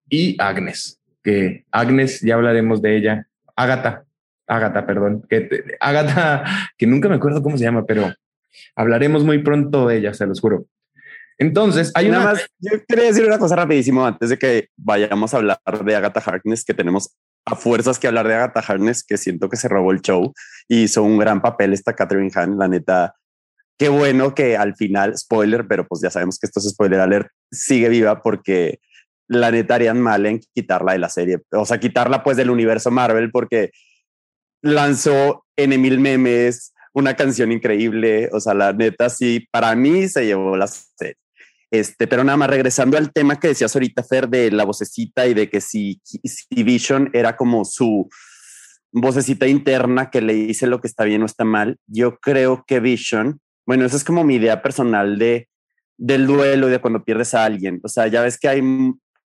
y 0.10 0.36
Agnes, 0.40 1.00
que 1.24 1.66
Agnes, 1.72 2.22
ya 2.22 2.36
hablaremos 2.36 2.82
de 2.82 2.98
ella, 2.98 3.28
Agatha, 3.56 4.06
Agatha, 4.48 4.86
perdón, 4.86 5.24
que 5.30 5.78
Agatha, 5.80 6.44
que 6.78 6.88
nunca 6.88 7.08
me 7.08 7.16
acuerdo 7.16 7.44
cómo 7.44 7.58
se 7.58 7.64
llama, 7.64 7.86
pero 7.86 8.12
hablaremos 8.76 9.24
muy 9.24 9.40
pronto 9.40 9.88
de 9.88 9.98
ella, 9.98 10.14
se 10.14 10.26
los 10.26 10.42
juro. 10.42 10.66
Entonces, 11.38 11.92
hay 11.96 12.10
Nada 12.10 12.24
una... 12.24 12.34
más, 12.34 12.48
yo 12.60 12.72
quería 12.86 13.06
decir 13.06 13.26
una 13.26 13.40
cosa 13.40 13.56
rapidísimo 13.56 14.06
antes 14.06 14.30
de 14.30 14.38
que 14.38 14.70
vayamos 14.76 15.34
a 15.34 15.38
hablar 15.38 15.60
de 15.86 15.96
Agatha 15.96 16.20
Harkness, 16.20 16.66
que 16.66 16.74
tenemos 16.74 17.16
a 17.52 17.56
fuerzas 17.56 18.00
que 18.00 18.08
hablar 18.08 18.28
de 18.28 18.36
Agatha 18.36 18.60
Harkness, 18.60 19.04
que 19.04 19.18
siento 19.18 19.50
que 19.50 19.58
se 19.58 19.68
robó 19.68 19.92
el 19.92 20.02
show 20.02 20.34
y 20.68 20.84
hizo 20.84 21.04
un 21.04 21.18
gran 21.18 21.42
papel 21.42 21.74
esta 21.74 21.96
Catherine 21.96 22.32
Hahn, 22.34 22.58
la 22.58 22.68
neta. 22.68 23.16
Qué 23.78 23.90
bueno 23.90 24.36
que 24.36 24.58
al 24.58 24.76
final, 24.76 25.18
spoiler, 25.18 25.68
pero 25.68 25.88
pues 25.88 26.02
ya 26.02 26.10
sabemos 26.10 26.38
que 26.38 26.48
esto 26.48 26.60
es 26.60 26.70
spoiler 26.70 27.00
alert, 27.00 27.30
sigue 27.52 27.90
viva 27.90 28.22
porque 28.22 28.80
la 29.28 29.52
neta 29.52 29.76
harían 29.76 30.02
mal 30.02 30.26
en 30.26 30.40
quitarla 30.54 30.94
de 30.94 31.00
la 31.00 31.10
serie. 31.10 31.40
O 31.52 31.66
sea, 31.66 31.80
quitarla 31.80 32.24
pues 32.24 32.36
del 32.36 32.50
universo 32.50 32.92
Marvel 32.92 33.32
porque 33.32 33.72
lanzó 34.62 35.46
en 35.56 35.82
mil 35.82 36.00
memes, 36.00 36.74
una 36.94 37.16
canción 37.16 37.52
increíble. 37.52 38.30
O 38.34 38.40
sea, 38.40 38.54
la 38.54 38.74
neta 38.74 39.10
sí, 39.10 39.48
para 39.52 39.76
mí 39.76 40.08
se 40.10 40.26
llevó 40.26 40.58
la 40.58 40.68
serie. 40.68 41.16
Este, 41.72 42.08
pero 42.08 42.24
nada 42.24 42.38
más 42.38 42.50
regresando 42.50 42.98
al 42.98 43.14
tema 43.14 43.40
que 43.40 43.50
decías 43.50 43.76
ahorita, 43.76 44.04
Fer, 44.04 44.28
de 44.28 44.52
la 44.52 44.66
vocecita 44.66 45.28
y 45.28 45.34
de 45.34 45.50
que 45.50 45.62
si, 45.62 46.02
si 46.04 46.64
Vision 46.64 47.10
era 47.14 47.36
como 47.36 47.64
su 47.66 48.10
vocecita 48.92 49.48
interna 49.48 50.10
que 50.10 50.22
le 50.22 50.34
dice 50.34 50.66
lo 50.66 50.82
que 50.82 50.88
está 50.88 51.04
bien 51.04 51.22
o 51.22 51.26
está 51.26 51.46
mal, 51.46 51.78
yo 51.86 52.18
creo 52.20 52.64
que 52.66 52.80
Vision, 52.80 53.40
bueno, 53.66 53.86
esa 53.86 53.98
es 53.98 54.04
como 54.04 54.24
mi 54.24 54.36
idea 54.36 54.62
personal 54.62 55.20
de 55.20 55.48
del 56.00 56.26
duelo 56.26 56.68
de 56.68 56.80
cuando 56.80 57.04
pierdes 57.04 57.34
a 57.34 57.44
alguien. 57.44 57.82
O 57.84 57.90
sea, 57.90 58.08
ya 58.08 58.22
ves 58.22 58.40
que 58.40 58.48
hay 58.48 58.64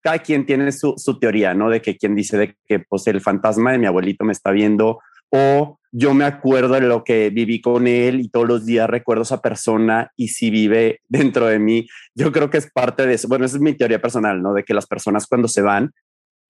cada 0.02 0.20
quien 0.20 0.46
tiene 0.46 0.72
su, 0.72 0.96
teoría, 1.20 1.54
¿no? 1.54 1.70
De 1.70 1.82
que 1.82 1.96
quien 1.96 2.16
dice 2.16 2.38
de 2.38 2.58
que 2.66 2.80
pues 2.80 3.08
el 3.08 3.22
fantasma 3.22 3.72
de 3.72 3.78
mi 3.78 3.86
abuelito 3.86 4.26
me 4.26 4.34
está 4.34 4.52
viendo 4.52 5.00
o 5.36 5.80
yo 5.92 6.14
me 6.14 6.26
acuerdo 6.26 6.76
de 6.76 6.82
lo 6.82 7.04
que 7.04 7.32
viví 7.32 7.60
con 7.60 7.88
él 7.88 8.22
y 8.22 8.30
todos 8.30 8.48
los 8.48 8.66
días 8.66 8.88
recuerdo 8.88 9.22
a 9.22 9.24
esa 9.24 9.42
persona 9.42 10.12
y 10.16 10.28
si 10.28 10.52
vive 10.52 11.02
dentro 11.08 11.48
de 11.48 11.58
mí, 11.58 11.88
yo 12.14 12.32
creo 12.32 12.52
que 12.52 12.60
es 12.60 12.70
parte 12.72 13.08
de 13.08 13.16
eso. 13.16 13.28
Bueno, 13.28 13.46
esa 13.46 13.58
es 13.58 13.62
mi 13.62 13.74
teoría 13.74 14.00
personal, 14.00 14.42
¿no? 14.44 14.54
De 14.54 14.64
que 14.64 14.76
las 14.76 14.86
personas 14.86 15.26
cuando 15.26 15.48
se 15.48 15.62
van, 15.62 15.92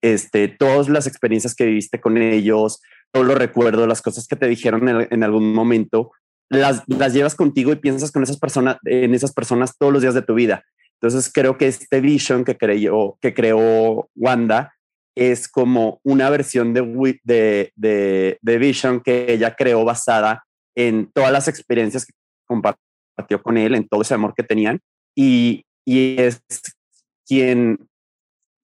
este, 0.02 0.48
todas 0.48 0.90
las 0.90 1.06
experiencias 1.06 1.54
que 1.54 1.64
viviste 1.64 1.98
con 1.98 2.18
ellos, 2.18 2.82
todos 3.10 3.26
los 3.26 3.38
recuerdos, 3.38 3.88
las 3.88 4.02
cosas 4.02 4.26
que 4.26 4.36
te 4.36 4.48
dijeron 4.48 4.86
en, 5.10 5.24
algún 5.24 5.54
momento, 5.54 6.12
las, 6.50 6.82
las 6.86 7.14
llevas 7.14 7.34
contigo 7.34 7.72
y 7.72 7.76
piensas 7.76 8.12
con 8.12 8.22
esas 8.22 8.38
personas, 8.38 8.76
en 8.84 9.14
esas 9.14 9.32
personas 9.32 9.78
todos 9.78 9.94
los 9.94 10.02
días 10.02 10.14
de 10.14 10.22
tu 10.22 10.34
vida. 10.34 10.62
Entonces 11.00 11.30
creo 11.32 11.56
que 11.56 11.68
este 11.68 12.00
Vision 12.02 12.44
que, 12.44 12.58
creyó, 12.58 13.16
que 13.20 13.32
creó 13.32 14.10
Wanda 14.14 14.73
es 15.14 15.48
como 15.48 16.00
una 16.02 16.30
versión 16.30 16.74
de, 16.74 17.20
de, 17.22 18.38
de, 18.40 18.58
Vision 18.58 19.00
que 19.00 19.32
ella 19.32 19.54
creó 19.54 19.84
basada 19.84 20.44
en 20.74 21.10
todas 21.12 21.30
las 21.30 21.48
experiencias 21.48 22.04
que 22.04 22.12
compartió 22.46 23.42
con 23.42 23.56
él, 23.56 23.74
en 23.74 23.86
todo 23.86 24.02
ese 24.02 24.14
amor 24.14 24.34
que 24.34 24.42
tenían. 24.42 24.80
Y, 25.14 25.64
y 25.84 26.20
es 26.20 26.42
quien 27.26 27.78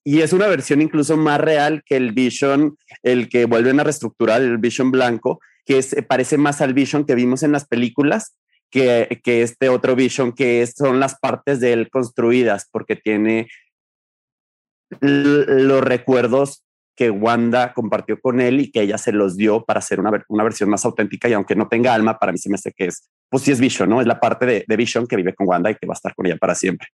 y 0.05 0.23
es 0.23 0.33
una 0.33 0.47
versión 0.47 0.81
incluso 0.81 1.17
más 1.17 1.41
real 1.41 1.83
que 1.85 1.97
el 1.97 2.13
Vision, 2.13 2.77
el 3.03 3.29
que 3.29 3.45
vuelven 3.45 3.81
a 3.81 3.85
reestructurar, 3.85 4.41
el 4.41 4.59
Vision 4.59 4.91
blanco, 4.91 5.41
que 5.67 5.81
parece 6.09 6.39
más 6.39 6.61
al 6.61 6.75
Vision 6.75 7.05
que 7.05 7.15
vimos 7.15 7.43
en 7.43 7.53
las 7.53 7.67
películas, 7.67 8.35
que, 8.71 9.21
que 9.23 9.43
este 9.43 9.69
otro 9.69 9.95
Vision, 9.95 10.33
que 10.33 10.67
son 10.67 11.01
las 11.01 11.19
partes 11.19 11.61
de 11.61 11.75
él 11.75 11.91
construidas, 11.91 12.67
porque 12.73 12.97
tiene 12.97 13.49
los 15.01 15.83
recuerdos 15.83 16.65
que 16.97 17.11
Wanda 17.11 17.73
compartió 17.73 18.21
con 18.21 18.41
él 18.41 18.61
y 18.61 18.71
que 18.71 18.83
ella 18.83 18.99
se 18.99 19.13
los 19.13 19.37
dio 19.37 19.65
para 19.65 19.79
hacer 19.79 20.01
una, 20.01 20.11
una, 20.29 20.45
versión 20.45 20.69
más 20.69 20.85
auténtica 20.85 21.29
y 21.29 21.33
aunque 21.33 21.55
no 21.55 21.69
tenga 21.69 21.95
alma, 21.95 22.19
para 22.19 22.33
mí 22.33 22.39
se 22.39 22.51
me 22.51 22.57
hace 22.57 22.73
que 22.73 22.87
es, 22.87 23.09
pues 23.31 23.43
sí 23.43 23.53
es 23.53 23.61
Vision, 23.61 23.89
¿no? 23.89 24.01
Es 24.01 24.07
la 24.07 24.21
parte 24.21 24.45
de, 24.45 24.65
de 24.69 24.77
Vision 24.77 25.07
que 25.07 25.17
vive 25.17 25.35
con 25.35 25.49
Wanda 25.49 25.71
y 25.71 25.77
que 25.77 25.87
va 25.87 25.95
a 25.95 25.97
estar 25.97 26.15
con 26.15 26.27
ella 26.27 26.37
para 26.37 26.55
siempre. 26.55 26.89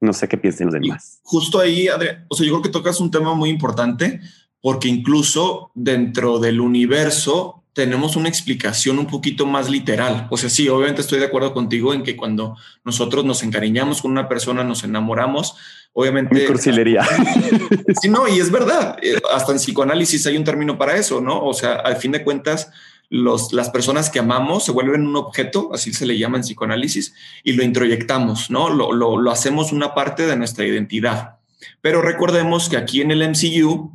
No 0.00 0.12
sé 0.12 0.28
qué 0.28 0.36
piensen 0.36 0.66
los 0.66 0.74
demás. 0.74 1.20
justo 1.22 1.60
ahí, 1.60 1.88
Adrián, 1.88 2.26
o 2.28 2.34
sea, 2.34 2.46
yo 2.46 2.52
creo 2.54 2.62
que 2.62 2.68
tocas 2.70 3.00
un 3.00 3.10
tema 3.10 3.34
muy 3.34 3.50
importante 3.50 4.20
porque 4.60 4.88
incluso 4.88 5.70
dentro 5.74 6.38
del 6.38 6.60
universo 6.60 7.62
tenemos 7.76 8.16
una 8.16 8.30
explicación 8.30 8.98
un 8.98 9.06
poquito 9.06 9.44
más 9.44 9.68
literal. 9.68 10.28
O 10.30 10.38
sea, 10.38 10.48
sí, 10.48 10.66
obviamente 10.66 11.02
estoy 11.02 11.18
de 11.18 11.26
acuerdo 11.26 11.52
contigo 11.52 11.92
en 11.92 12.04
que 12.04 12.16
cuando 12.16 12.56
nosotros 12.86 13.22
nos 13.26 13.42
encariñamos 13.42 14.00
con 14.00 14.12
una 14.12 14.30
persona, 14.30 14.64
nos 14.64 14.82
enamoramos, 14.82 15.56
obviamente... 15.92 16.46
cursilería. 16.46 17.06
Sí, 18.00 18.08
no, 18.08 18.26
y 18.28 18.40
es 18.40 18.50
verdad. 18.50 18.96
Eh, 19.02 19.20
hasta 19.30 19.52
en 19.52 19.58
psicoanálisis 19.58 20.26
hay 20.26 20.38
un 20.38 20.44
término 20.44 20.78
para 20.78 20.96
eso, 20.96 21.20
¿no? 21.20 21.44
O 21.44 21.52
sea, 21.52 21.74
al 21.74 21.96
fin 21.96 22.12
de 22.12 22.24
cuentas, 22.24 22.70
los, 23.10 23.52
las 23.52 23.68
personas 23.68 24.08
que 24.08 24.20
amamos 24.20 24.64
se 24.64 24.72
vuelven 24.72 25.06
un 25.06 25.16
objeto, 25.16 25.68
así 25.74 25.92
se 25.92 26.06
le 26.06 26.16
llama 26.16 26.38
en 26.38 26.44
psicoanálisis, 26.44 27.12
y 27.44 27.52
lo 27.52 27.62
introyectamos, 27.62 28.50
¿no? 28.50 28.70
Lo, 28.70 28.94
lo, 28.94 29.20
lo 29.20 29.30
hacemos 29.30 29.70
una 29.72 29.92
parte 29.92 30.26
de 30.26 30.36
nuestra 30.36 30.64
identidad. 30.64 31.36
Pero 31.82 32.00
recordemos 32.00 32.70
que 32.70 32.78
aquí 32.78 33.02
en 33.02 33.10
el 33.10 33.28
MCU, 33.28 33.92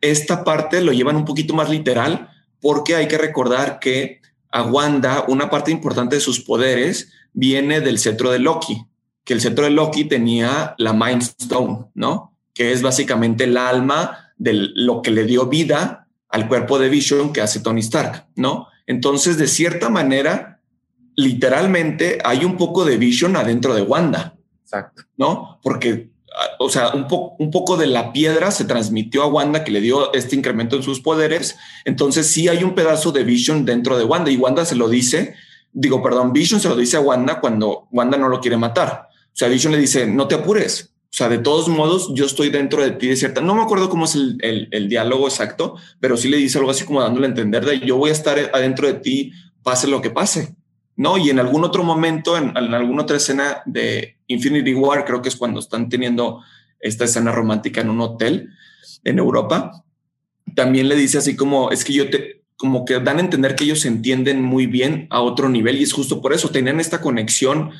esta 0.00 0.42
parte 0.42 0.80
lo 0.80 0.92
llevan 0.92 1.16
un 1.16 1.26
poquito 1.26 1.52
más 1.52 1.68
literal 1.68 2.30
porque 2.60 2.96
hay 2.96 3.08
que 3.08 3.18
recordar 3.18 3.78
que 3.78 4.20
a 4.50 4.62
Wanda 4.62 5.24
una 5.28 5.50
parte 5.50 5.70
importante 5.70 6.16
de 6.16 6.20
sus 6.20 6.40
poderes 6.40 7.12
viene 7.32 7.80
del 7.80 7.98
cetro 7.98 8.30
de 8.30 8.38
Loki, 8.38 8.84
que 9.24 9.34
el 9.34 9.40
cetro 9.40 9.64
de 9.64 9.70
Loki 9.70 10.04
tenía 10.04 10.74
la 10.78 10.92
Mind 10.92 11.22
Stone, 11.22 11.86
¿no? 11.94 12.36
Que 12.52 12.72
es 12.72 12.82
básicamente 12.82 13.44
el 13.44 13.56
alma 13.56 14.32
de 14.36 14.54
lo 14.74 15.02
que 15.02 15.10
le 15.10 15.24
dio 15.24 15.46
vida 15.46 16.08
al 16.28 16.48
cuerpo 16.48 16.78
de 16.78 16.88
Vision 16.88 17.32
que 17.32 17.40
hace 17.40 17.60
Tony 17.60 17.80
Stark, 17.80 18.26
¿no? 18.36 18.68
Entonces, 18.86 19.38
de 19.38 19.46
cierta 19.46 19.88
manera, 19.88 20.60
literalmente 21.16 22.18
hay 22.24 22.44
un 22.44 22.56
poco 22.56 22.84
de 22.84 22.96
Vision 22.96 23.36
adentro 23.36 23.74
de 23.74 23.82
Wanda. 23.82 24.36
Exacto. 24.62 25.02
¿No? 25.16 25.60
Porque 25.62 26.09
o 26.58 26.68
sea, 26.68 26.90
un, 26.90 27.06
un 27.38 27.50
poco 27.50 27.76
de 27.76 27.86
la 27.86 28.12
piedra 28.12 28.50
se 28.50 28.64
transmitió 28.64 29.22
a 29.22 29.26
Wanda 29.26 29.64
que 29.64 29.70
le 29.70 29.80
dio 29.80 30.12
este 30.12 30.36
incremento 30.36 30.76
en 30.76 30.82
sus 30.82 31.00
poderes. 31.00 31.56
Entonces 31.84 32.26
sí 32.26 32.48
hay 32.48 32.64
un 32.64 32.74
pedazo 32.74 33.12
de 33.12 33.24
Vision 33.24 33.64
dentro 33.64 33.98
de 33.98 34.04
Wanda 34.04 34.30
y 34.30 34.36
Wanda 34.36 34.64
se 34.64 34.76
lo 34.76 34.88
dice, 34.88 35.34
digo, 35.72 36.02
perdón, 36.02 36.32
Vision 36.32 36.60
se 36.60 36.68
lo 36.68 36.76
dice 36.76 36.96
a 36.96 37.00
Wanda 37.00 37.40
cuando 37.40 37.88
Wanda 37.90 38.16
no 38.18 38.28
lo 38.28 38.40
quiere 38.40 38.56
matar. 38.56 39.08
O 39.10 39.36
sea, 39.36 39.48
Vision 39.48 39.72
le 39.72 39.78
dice, 39.78 40.06
no 40.06 40.28
te 40.28 40.34
apures. 40.34 40.94
O 41.12 41.12
sea, 41.12 41.28
de 41.28 41.38
todos 41.38 41.68
modos, 41.68 42.12
yo 42.14 42.24
estoy 42.24 42.50
dentro 42.50 42.82
de 42.82 42.92
ti 42.92 43.08
de 43.08 43.16
cierta. 43.16 43.40
No 43.40 43.56
me 43.56 43.62
acuerdo 43.62 43.88
cómo 43.88 44.04
es 44.04 44.14
el, 44.14 44.68
el, 44.70 44.88
diálogo 44.88 45.26
exacto, 45.26 45.74
pero 45.98 46.16
sí 46.16 46.28
le 46.28 46.36
dice 46.36 46.58
algo 46.58 46.70
así 46.70 46.84
como 46.84 47.02
dándole 47.02 47.26
a 47.26 47.30
entender 47.30 47.64
de 47.64 47.80
yo 47.80 47.96
voy 47.96 48.10
a 48.10 48.12
estar 48.12 48.38
adentro 48.54 48.86
de 48.86 48.94
ti, 48.94 49.32
pase 49.64 49.88
lo 49.88 50.00
que 50.00 50.10
pase. 50.10 50.54
¿No? 51.00 51.16
Y 51.16 51.30
en 51.30 51.38
algún 51.38 51.64
otro 51.64 51.82
momento, 51.82 52.36
en, 52.36 52.54
alguna 52.54 53.04
otra 53.04 53.16
escena 53.16 53.62
de 53.64 54.18
Infinity 54.26 54.74
War, 54.74 55.06
creo 55.06 55.22
que 55.22 55.30
es 55.30 55.36
cuando 55.36 55.58
están 55.58 55.88
teniendo 55.88 56.42
esta 56.78 57.06
escena 57.06 57.32
romántica 57.32 57.80
en 57.80 57.88
un 57.88 58.02
hotel 58.02 58.50
en 59.02 59.18
Europa, 59.18 59.82
también 60.54 60.90
le 60.90 60.96
dice 60.96 61.16
así 61.16 61.36
como, 61.36 61.70
es 61.70 61.86
que 61.86 61.94
yo 61.94 62.10
te, 62.10 62.42
como 62.58 62.84
que 62.84 63.00
dan 63.00 63.16
a 63.16 63.20
entender 63.20 63.54
que 63.54 63.64
ellos 63.64 63.80
se 63.80 63.88
entienden 63.88 64.42
muy 64.42 64.66
bien 64.66 65.06
a 65.08 65.22
otro 65.22 65.48
nivel 65.48 65.78
y 65.78 65.84
es 65.84 65.94
justo 65.94 66.20
por 66.20 66.34
eso, 66.34 66.50
tenían 66.50 66.80
esta 66.80 67.00
conexión 67.00 67.70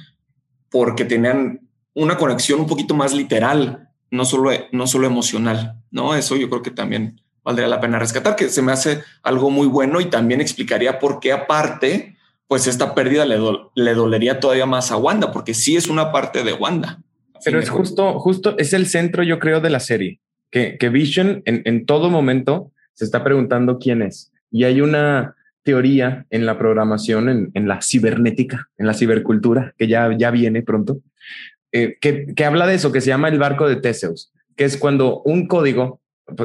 porque 0.71 1.05
tenían 1.05 1.69
una 1.93 2.17
conexión 2.17 2.61
un 2.61 2.67
poquito 2.67 2.95
más 2.95 3.13
literal, 3.13 3.91
no 4.11 4.25
solo, 4.25 4.51
no 4.73 4.87
solo 4.87 5.07
emocional, 5.07 5.77
¿no? 5.91 6.15
Eso 6.15 6.37
yo 6.37 6.49
creo 6.49 6.63
que 6.63 6.71
también 6.71 7.21
valdría 7.45 7.69
la 7.69 7.83
pena 7.83 7.99
rescatar, 7.99 8.35
que 8.35 8.49
se 8.49 8.63
me 8.63 8.73
hace 8.73 9.03
algo 9.23 9.51
muy 9.51 9.67
bueno 9.67 10.01
y 10.01 10.07
también 10.07 10.41
explicaría 10.41 10.99
por 10.99 11.21
qué 11.21 11.33
aparte 11.33 12.17
pues 12.51 12.67
esta 12.67 12.97
pérdida 12.97 13.25
le, 13.27 13.39
le 13.77 13.95
dolería 13.95 14.41
todavía 14.41 14.67
más 14.67 14.91
a 14.91 14.97
Wanda, 14.97 15.31
porque 15.31 15.55
sí 15.55 15.77
es 15.77 15.87
una 15.87 16.11
parte 16.11 16.43
de 16.43 16.53
Wanda. 16.53 17.01
Pero 17.45 17.61
es 17.61 17.71
justo, 17.71 18.19
justo, 18.19 18.59
es 18.59 18.73
el 18.73 18.87
centro, 18.87 19.23
yo 19.23 19.39
creo, 19.39 19.61
de 19.61 19.71
la 19.71 19.79
serie, 19.79 20.19
que, 20.51 20.77
que 20.77 20.89
Vision 20.89 21.45
en, 21.45 21.63
en 21.65 21.87
todo 21.87 22.11
momento 22.11 22.73
se 22.95 23.05
está 23.05 23.23
preguntando 23.23 23.79
quién 23.79 24.03
es. 24.03 24.33
Y 24.51 24.65
hay 24.65 24.81
una 24.81 25.37
teoría 25.63 26.27
en 26.31 26.45
la 26.45 26.59
programación, 26.59 27.29
en, 27.29 27.53
en 27.55 27.69
la 27.69 27.83
cibernética, 27.83 28.69
en 28.79 28.89
la 28.89 28.95
cibercultura, 28.95 29.73
que 29.79 29.87
ya, 29.87 30.11
ya 30.19 30.33
viene 30.33 30.63
pronto, 30.63 30.99
eh, 31.71 31.99
que, 32.01 32.35
que 32.35 32.45
habla 32.45 32.67
de 32.67 32.75
eso, 32.75 32.91
que 32.91 33.01
se 33.01 33.11
llama 33.11 33.29
el 33.29 33.39
barco 33.39 33.69
de 33.69 33.77
Teseus, 33.77 34.33
que 34.57 34.65
es 34.65 34.77
cuando 34.77 35.23
un 35.23 35.47
código, 35.47 36.01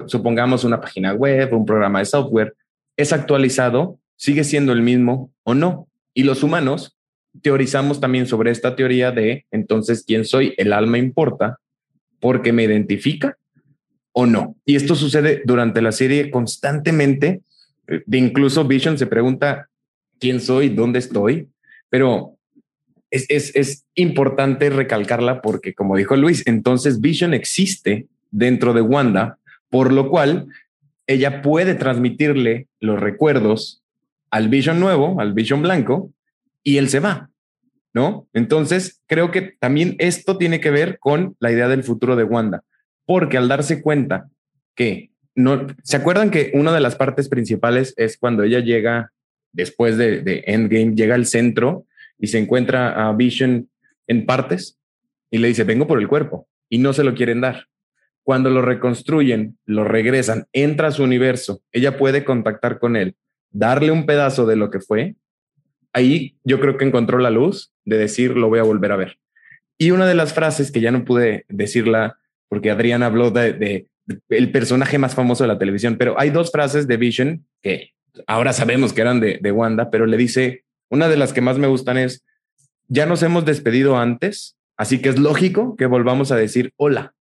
supongamos 0.05 0.65
una 0.65 0.79
página 0.79 1.13
web, 1.15 1.51
un 1.51 1.65
programa 1.65 1.97
de 1.97 2.05
software, 2.05 2.53
es 2.95 3.11
actualizado, 3.11 3.97
sigue 4.17 4.43
siendo 4.43 4.71
el 4.71 4.83
mismo 4.83 5.31
o 5.41 5.55
no. 5.55 5.87
Y 6.15 6.23
los 6.23 6.41
humanos 6.41 6.97
teorizamos 7.43 7.99
también 7.99 8.25
sobre 8.25 8.49
esta 8.49 8.75
teoría 8.75 9.11
de 9.11 9.45
entonces 9.51 10.03
quién 10.07 10.25
soy, 10.25 10.55
el 10.57 10.73
alma 10.73 10.97
importa 10.97 11.59
porque 12.19 12.53
me 12.53 12.63
identifica 12.63 13.37
o 14.13 14.25
no. 14.25 14.55
Y 14.65 14.77
esto 14.77 14.95
sucede 14.95 15.43
durante 15.45 15.81
la 15.81 15.91
serie 15.91 16.31
constantemente. 16.31 17.41
De 18.05 18.17
incluso 18.17 18.63
Vision 18.63 18.97
se 18.97 19.05
pregunta 19.05 19.69
quién 20.19 20.39
soy, 20.39 20.69
dónde 20.69 20.99
estoy, 20.99 21.49
pero 21.89 22.37
es, 23.11 23.25
es, 23.29 23.55
es 23.55 23.85
importante 23.93 24.69
recalcarla 24.69 25.41
porque, 25.41 25.73
como 25.73 25.97
dijo 25.97 26.15
Luis, 26.15 26.43
entonces 26.47 27.01
Vision 27.01 27.33
existe 27.33 28.07
dentro 28.31 28.73
de 28.73 28.81
Wanda, 28.81 29.37
por 29.69 29.91
lo 29.91 30.09
cual 30.09 30.47
ella 31.07 31.41
puede 31.41 31.75
transmitirle 31.75 32.67
los 32.79 32.99
recuerdos 32.99 33.83
al 34.35 34.49
Vision 34.49 34.81
nuevo, 34.81 35.21
al 35.21 35.31
Vision 35.31 35.61
blanco, 35.61 36.11
y 36.61 36.75
él 36.75 36.89
se 36.89 36.99
va, 36.99 37.29
¿no? 37.93 38.27
Entonces, 38.33 39.01
creo 39.07 39.31
que 39.31 39.55
también 39.61 39.95
esto 39.97 40.37
tiene 40.37 40.59
que 40.59 40.71
ver 40.71 40.99
con 40.99 41.37
la 41.39 41.53
idea 41.53 41.69
del 41.69 41.85
futuro 41.85 42.17
de 42.17 42.25
Wanda, 42.25 42.61
porque 43.05 43.37
al 43.37 43.47
darse 43.47 43.81
cuenta 43.81 44.27
que 44.75 45.11
no, 45.35 45.65
¿se 45.83 45.95
acuerdan 45.95 46.31
que 46.31 46.51
una 46.53 46.73
de 46.73 46.81
las 46.81 46.97
partes 46.97 47.29
principales 47.29 47.93
es 47.95 48.17
cuando 48.17 48.43
ella 48.43 48.59
llega 48.59 49.13
después 49.53 49.95
de, 49.95 50.43
Endgame, 50.47 50.95
llega 50.95 51.15
al 51.15 51.27
centro 51.27 51.85
y 52.19 52.27
se 52.27 52.37
encuentra 52.37 53.07
a 53.07 53.13
Vision 53.13 53.69
en 54.05 54.25
partes 54.25 54.77
y 55.31 55.37
le 55.37 55.47
dice, 55.47 55.63
vengo 55.63 55.87
por 55.87 55.99
el 56.01 56.09
cuerpo 56.09 56.45
y 56.67 56.79
no 56.79 56.91
se 56.91 57.05
lo 57.05 57.15
quieren 57.15 57.39
dar. 57.39 57.67
Cuando 58.21 58.49
lo 58.49 58.61
reconstruyen, 58.61 59.57
lo 59.65 59.85
regresan, 59.85 60.47
entra 60.51 60.89
a 60.89 60.91
su 60.91 61.03
universo, 61.03 61.61
ella 61.71 61.97
puede 61.97 62.25
contactar 62.25 62.79
con 62.79 62.97
él 62.97 63.15
darle 63.55 63.91
un 63.91 64.05
pedazo 64.05 64.45
de 64.45 64.57
lo 64.57 64.69
que 64.69 64.81
fue, 64.81 65.15
ahí 65.93 66.35
yo 66.43 66.59
creo 66.59 66.77
que 66.77 66.83
encontró 66.83 67.19
la 67.19 67.29
luz 67.29 67.71
de 67.85 67.97
decir, 67.97 68.35
lo 68.35 68.49
voy 68.49 68.59
a 68.59 68.63
volver 68.63 68.91
a 68.91 68.97
ver. 68.97 69.17
Y 69.77 69.91
una 69.91 70.05
de 70.05 70.13
las 70.13 70.33
frases 70.33 70.71
que 70.71 70.81
ya 70.81 70.91
no 70.91 71.05
pude 71.05 71.45
decirla 71.47 72.19
porque 72.49 72.69
Adrián 72.69 73.01
habló 73.01 73.31
de, 73.31 73.87
el 74.29 74.51
personaje 74.51 74.97
más 74.97 75.15
famoso 75.15 75.45
de 75.45 75.47
la 75.47 75.57
televisión, 75.57 75.95
pero 75.97 76.19
hay 76.19 76.31
dos 76.31 76.51
frases 76.51 76.85
de 76.87 76.97
Vision 76.97 77.45
que 77.61 77.93
ahora 78.27 78.51
sabemos 78.51 78.91
que 78.91 79.01
eran 79.01 79.21
de, 79.21 79.39
de 79.41 79.51
Wanda, 79.51 79.89
pero 79.89 80.05
le 80.05 80.17
dice, 80.17 80.65
una 80.89 81.07
de 81.07 81.17
las 81.17 81.31
que 81.31 81.41
más 81.41 81.57
me 81.57 81.67
gustan 81.67 81.97
es, 81.97 82.25
ya 82.89 83.05
nos 83.05 83.23
hemos 83.23 83.45
despedido 83.45 83.97
antes, 83.97 84.57
así 84.75 85.01
que 85.01 85.09
es 85.09 85.17
lógico 85.17 85.77
que 85.77 85.85
volvamos 85.85 86.31
a 86.31 86.35
decir 86.35 86.73
hola. 86.75 87.13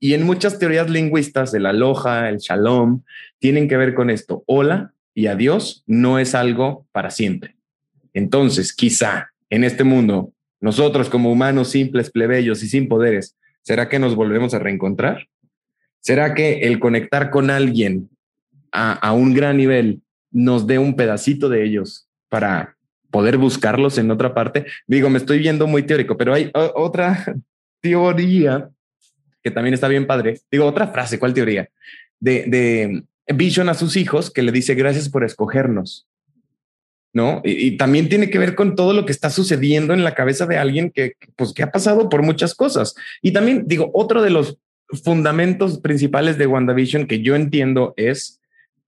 Y 0.00 0.14
en 0.14 0.22
muchas 0.22 0.60
teorías 0.60 0.88
lingüistas, 0.88 1.52
el 1.52 1.66
aloha, 1.66 2.28
el 2.28 2.38
shalom, 2.38 3.02
tienen 3.40 3.66
que 3.66 3.76
ver 3.76 3.94
con 3.94 4.08
esto. 4.10 4.44
Hola 4.46 4.94
y 5.18 5.26
adiós 5.26 5.82
no 5.88 6.20
es 6.20 6.36
algo 6.36 6.86
para 6.92 7.10
siempre. 7.10 7.56
Entonces, 8.14 8.72
quizá 8.72 9.32
en 9.50 9.64
este 9.64 9.82
mundo, 9.82 10.32
nosotros 10.60 11.10
como 11.10 11.32
humanos 11.32 11.70
simples, 11.72 12.08
plebeyos 12.08 12.62
y 12.62 12.68
sin 12.68 12.86
poderes, 12.86 13.36
¿será 13.62 13.88
que 13.88 13.98
nos 13.98 14.14
volvemos 14.14 14.54
a 14.54 14.60
reencontrar? 14.60 15.26
¿Será 15.98 16.34
que 16.34 16.60
el 16.60 16.78
conectar 16.78 17.30
con 17.30 17.50
alguien 17.50 18.08
a, 18.70 19.12
un 19.12 19.34
gran 19.34 19.56
nivel 19.56 20.02
nos 20.30 20.68
dé 20.68 20.78
un 20.78 20.94
pedacito 20.94 21.48
de 21.48 21.64
ellos 21.64 22.08
para 22.28 22.76
poder 23.10 23.38
buscarlos 23.38 23.98
en 23.98 24.12
otra 24.12 24.34
parte? 24.34 24.66
Digo, 24.86 25.10
me 25.10 25.18
estoy 25.18 25.40
viendo 25.40 25.66
muy 25.66 25.82
teórico, 25.82 26.16
pero 26.16 26.32
hay 26.32 26.52
otra 26.54 27.34
teoría 27.80 28.70
que 29.42 29.50
también 29.50 29.74
está 29.74 29.88
bien 29.88 30.06
padre. 30.06 30.38
Digo, 30.48 30.64
otra 30.64 30.86
frase, 30.86 31.18
¿cuál 31.18 31.34
teoría? 31.34 31.68
De, 32.20 32.44
de 32.46 33.02
Vision 33.34 33.68
a 33.68 33.74
sus 33.74 33.96
hijos 33.96 34.30
que 34.30 34.42
le 34.42 34.52
dice 34.52 34.74
gracias 34.74 35.08
por 35.08 35.24
escogernos. 35.24 36.06
¿No? 37.12 37.40
Y, 37.42 37.76
también 37.78 38.08
tiene 38.08 38.28
que 38.28 38.38
ver 38.38 38.54
con 38.54 38.76
todo 38.76 38.92
lo 38.92 39.06
que 39.06 39.12
está 39.12 39.30
sucediendo 39.30 39.94
en 39.94 40.04
la 40.04 40.14
cabeza 40.14 40.46
de 40.46 40.58
alguien 40.58 40.90
que, 40.90 41.14
pues, 41.36 41.52
que 41.52 41.62
ha 41.62 41.70
pasado 41.72 42.08
por 42.08 42.22
muchas 42.22 42.54
cosas. 42.54 42.94
Y 43.22 43.32
también 43.32 43.64
digo, 43.66 43.90
otro 43.94 44.22
de 44.22 44.30
los 44.30 44.58
fundamentos 45.02 45.78
principales 45.78 46.36
de 46.38 46.46
WandaVision 46.46 47.06
que 47.06 47.22
yo 47.22 47.34
entiendo 47.34 47.94
es 47.96 48.40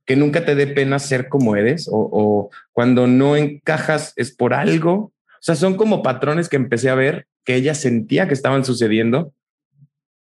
que 0.04 0.16
nunca 0.16 0.44
te 0.44 0.54
dé 0.54 0.66
pena 0.66 0.98
ser 0.98 1.28
como 1.28 1.56
eres 1.56 1.88
o, 1.88 1.96
o 1.96 2.50
cuando 2.72 3.06
no 3.06 3.36
encajas 3.36 4.12
es 4.16 4.34
por 4.34 4.52
algo. 4.52 4.92
O 4.94 5.42
sea, 5.42 5.54
son 5.54 5.76
como 5.76 6.02
patrones 6.02 6.48
que 6.48 6.56
empecé 6.56 6.90
a 6.90 6.94
ver 6.94 7.26
que 7.44 7.54
ella 7.54 7.74
sentía 7.74 8.28
que 8.28 8.34
estaban 8.34 8.64
sucediendo 8.64 9.32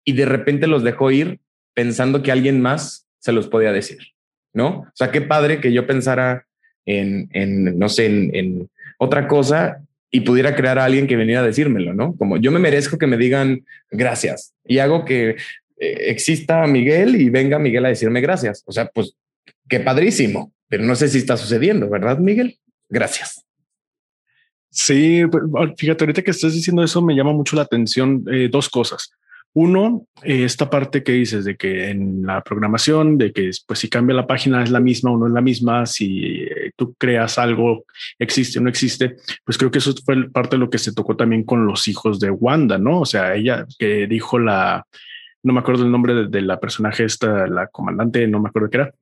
y 0.05 0.13
de 0.13 0.25
repente 0.25 0.67
los 0.67 0.83
dejó 0.83 1.11
ir 1.11 1.39
pensando 1.73 2.21
que 2.21 2.31
alguien 2.31 2.61
más 2.61 3.06
se 3.27 3.33
los 3.33 3.49
podía 3.49 3.73
decir, 3.73 3.97
¿no? 4.53 4.67
O 4.79 4.91
sea, 4.93 5.11
qué 5.11 5.19
padre 5.19 5.59
que 5.59 5.73
yo 5.73 5.85
pensara 5.85 6.47
en, 6.85 7.27
no 7.77 7.89
sé, 7.89 8.05
en, 8.05 8.69
otra 8.99 9.27
cosa 9.27 9.83
y 10.09 10.21
pudiera 10.21 10.55
crear 10.55 10.79
a 10.79 10.85
alguien 10.85 11.07
que 11.07 11.17
viniera 11.17 11.41
a 11.41 11.45
decírmelo, 11.45 11.93
¿no? 11.93 12.15
Como 12.15 12.37
yo 12.37 12.53
me 12.53 12.59
merezco 12.59 12.97
que 12.97 13.05
me 13.05 13.17
digan 13.17 13.65
gracias 13.91 14.53
y 14.65 14.79
hago 14.79 15.03
que 15.03 15.31
eh, 15.31 15.35
exista 16.07 16.65
Miguel 16.67 17.17
y 17.17 17.29
venga 17.29 17.59
Miguel 17.59 17.85
a 17.85 17.89
decirme 17.89 18.21
gracias. 18.21 18.63
O 18.65 18.71
sea, 18.71 18.85
pues 18.85 19.13
qué 19.67 19.81
padrísimo, 19.81 20.53
pero 20.69 20.85
no 20.85 20.95
sé 20.95 21.09
si 21.09 21.17
está 21.17 21.35
sucediendo, 21.35 21.89
¿verdad, 21.89 22.17
Miguel? 22.17 22.57
Gracias. 22.87 23.45
Sí, 24.71 25.23
pues, 25.29 25.43
fíjate, 25.77 26.05
ahorita 26.05 26.21
que 26.21 26.31
estás 26.31 26.53
diciendo 26.53 26.81
eso 26.81 27.01
me 27.01 27.13
llama 27.13 27.33
mucho 27.33 27.57
la 27.57 27.63
atención 27.63 28.23
eh, 28.31 28.47
dos 28.49 28.69
cosas. 28.69 29.11
Uno, 29.59 30.05
eh, 30.21 30.43
esta 30.43 30.69
parte 30.69 31.01
que 31.01 31.13
dices 31.13 31.43
de 31.43 31.57
que 31.57 31.89
en 31.89 32.21
la 32.21 32.43
programación, 32.43 33.17
de 33.17 33.33
que 33.33 33.49
pues 33.65 33.79
si 33.79 33.89
cambia 33.89 34.15
la 34.15 34.27
página 34.27 34.61
es 34.61 34.69
la 34.69 34.79
misma 34.79 35.09
o 35.09 35.17
no 35.17 35.25
es 35.25 35.33
la 35.33 35.41
misma, 35.41 35.87
si 35.87 36.43
eh, 36.43 36.73
tú 36.75 36.93
creas 36.93 37.39
algo, 37.39 37.83
existe 38.19 38.59
o 38.59 38.61
no 38.61 38.69
existe, 38.69 39.15
pues 39.43 39.57
creo 39.57 39.71
que 39.71 39.79
eso 39.79 39.95
fue 40.05 40.29
parte 40.29 40.57
de 40.57 40.59
lo 40.59 40.69
que 40.69 40.77
se 40.77 40.93
tocó 40.93 41.15
también 41.15 41.43
con 41.43 41.65
los 41.65 41.87
hijos 41.87 42.19
de 42.19 42.29
Wanda, 42.29 42.77
¿no? 42.77 43.01
O 43.01 43.05
sea, 43.07 43.33
ella 43.33 43.65
que 43.79 44.05
dijo 44.05 44.37
la, 44.37 44.85
no 45.41 45.53
me 45.53 45.59
acuerdo 45.59 45.85
el 45.85 45.91
nombre 45.91 46.27
de, 46.27 46.41
la 46.43 46.59
personaje 46.59 47.05
esta, 47.05 47.47
la 47.47 47.65
comandante, 47.65 48.27
no 48.27 48.39
me 48.39 48.49
acuerdo 48.49 48.69
qué 48.69 48.77
era, 48.77 48.93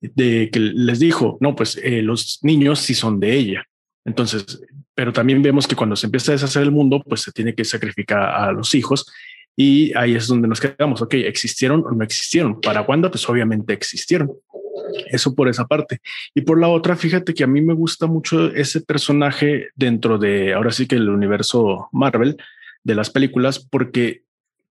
de 0.00 0.48
que 0.50 0.60
les 0.60 0.98
dijo, 0.98 1.36
no, 1.42 1.54
pues 1.54 1.76
eh, 1.76 2.00
los 2.00 2.38
niños 2.40 2.78
sí 2.78 2.94
son 2.94 3.20
de 3.20 3.34
ella. 3.34 3.66
Entonces, 4.06 4.62
pero 4.94 5.12
también 5.12 5.42
vemos 5.42 5.66
que 5.66 5.76
cuando 5.76 5.94
se 5.94 6.06
empieza 6.06 6.32
a 6.32 6.36
deshacer 6.36 6.62
el 6.62 6.70
mundo, 6.70 7.02
pues 7.06 7.20
se 7.20 7.32
tiene 7.32 7.54
que 7.54 7.66
sacrificar 7.66 8.22
a 8.22 8.50
los 8.50 8.74
hijos 8.74 9.04
y 9.56 9.96
ahí 9.96 10.14
es 10.14 10.26
donde 10.26 10.48
nos 10.48 10.60
quedamos. 10.60 11.02
Ok, 11.02 11.14
existieron 11.14 11.84
o 11.84 11.90
no 11.92 12.04
existieron. 12.04 12.60
Para 12.60 12.82
Wanda, 12.82 13.10
pues 13.10 13.28
obviamente 13.28 13.72
existieron. 13.72 14.32
Eso 15.06 15.34
por 15.34 15.48
esa 15.48 15.66
parte. 15.66 16.00
Y 16.34 16.42
por 16.42 16.60
la 16.60 16.68
otra, 16.68 16.96
fíjate 16.96 17.34
que 17.34 17.44
a 17.44 17.46
mí 17.46 17.60
me 17.60 17.74
gusta 17.74 18.06
mucho 18.06 18.46
ese 18.52 18.80
personaje 18.80 19.68
dentro 19.74 20.18
de 20.18 20.54
ahora 20.54 20.72
sí 20.72 20.86
que 20.86 20.96
el 20.96 21.08
universo 21.08 21.88
Marvel 21.92 22.36
de 22.82 22.94
las 22.94 23.10
películas, 23.10 23.58
porque 23.58 24.22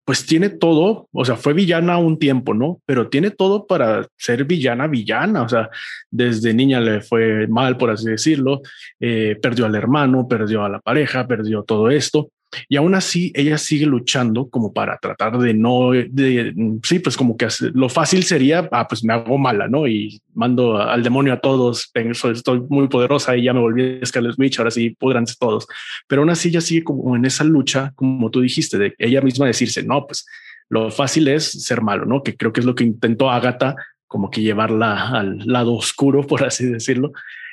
pues 0.08 0.24
tiene 0.24 0.48
todo, 0.48 1.06
o 1.12 1.24
sea, 1.26 1.36
fue 1.36 1.52
villana 1.52 1.98
un 1.98 2.18
tiempo, 2.18 2.54
¿no? 2.54 2.80
Pero 2.86 3.10
tiene 3.10 3.30
todo 3.30 3.66
para 3.66 4.08
ser 4.16 4.46
villana, 4.46 4.86
villana, 4.86 5.42
o 5.42 5.48
sea, 5.50 5.68
desde 6.10 6.54
niña 6.54 6.80
le 6.80 7.02
fue 7.02 7.46
mal, 7.46 7.76
por 7.76 7.90
así 7.90 8.08
decirlo, 8.08 8.62
eh, 9.00 9.36
perdió 9.42 9.66
al 9.66 9.74
hermano, 9.74 10.26
perdió 10.26 10.64
a 10.64 10.70
la 10.70 10.80
pareja, 10.80 11.26
perdió 11.26 11.62
todo 11.62 11.90
esto, 11.90 12.30
y 12.68 12.76
aún 12.76 12.94
así, 12.94 13.32
ella 13.34 13.58
sigue 13.58 13.86
luchando 13.86 14.48
como 14.48 14.72
para 14.72 14.98
tratar 14.98 15.38
de 15.38 15.54
no, 15.54 15.90
de, 15.92 16.54
sí, 16.82 16.98
pues 16.98 17.16
como 17.16 17.36
que 17.36 17.48
lo 17.74 17.88
fácil 17.88 18.24
sería, 18.24 18.68
ah, 18.72 18.86
pues 18.88 19.04
me 19.04 19.12
hago 19.12 19.38
mala, 19.38 19.68
¿no? 19.68 19.86
Y 19.86 20.20
mando 20.34 20.78
al 20.78 21.02
demonio 21.02 21.34
a 21.34 21.40
todos, 21.40 21.90
estoy 21.94 22.60
muy 22.68 22.88
poderosa 22.88 23.36
y 23.36 23.44
ya 23.44 23.52
me 23.52 23.60
volví 23.60 24.00
Scarlet 24.04 24.38
Witch, 24.38 24.58
ahora 24.58 24.70
sí 24.70 24.90
podrán 24.90 25.26
todos. 25.38 25.66
Pero 26.06 26.22
aún 26.22 26.30
así 26.30 26.48
ella 26.48 26.60
sigue 26.60 26.84
como 26.84 27.16
en 27.16 27.24
esa 27.24 27.44
lucha, 27.44 27.92
como 27.94 28.30
tú 28.30 28.40
dijiste, 28.40 28.78
de 28.78 28.94
ella 28.98 29.20
misma 29.20 29.46
decirse, 29.46 29.82
no, 29.82 30.06
pues 30.06 30.26
lo 30.70 30.90
fácil 30.90 31.28
es 31.28 31.50
ser 31.64 31.82
malo, 31.82 32.04
¿no? 32.04 32.22
Que 32.22 32.36
creo 32.36 32.52
que 32.52 32.60
es 32.60 32.66
lo 32.66 32.74
que 32.74 32.84
intentó 32.84 33.30
Agatha, 33.30 33.76
como 34.06 34.30
que 34.30 34.42
llevarla 34.42 35.10
al 35.10 35.38
lado 35.38 35.74
oscuro, 35.74 36.26
por 36.26 36.44
así 36.44 36.64
decirlo, 36.64 37.12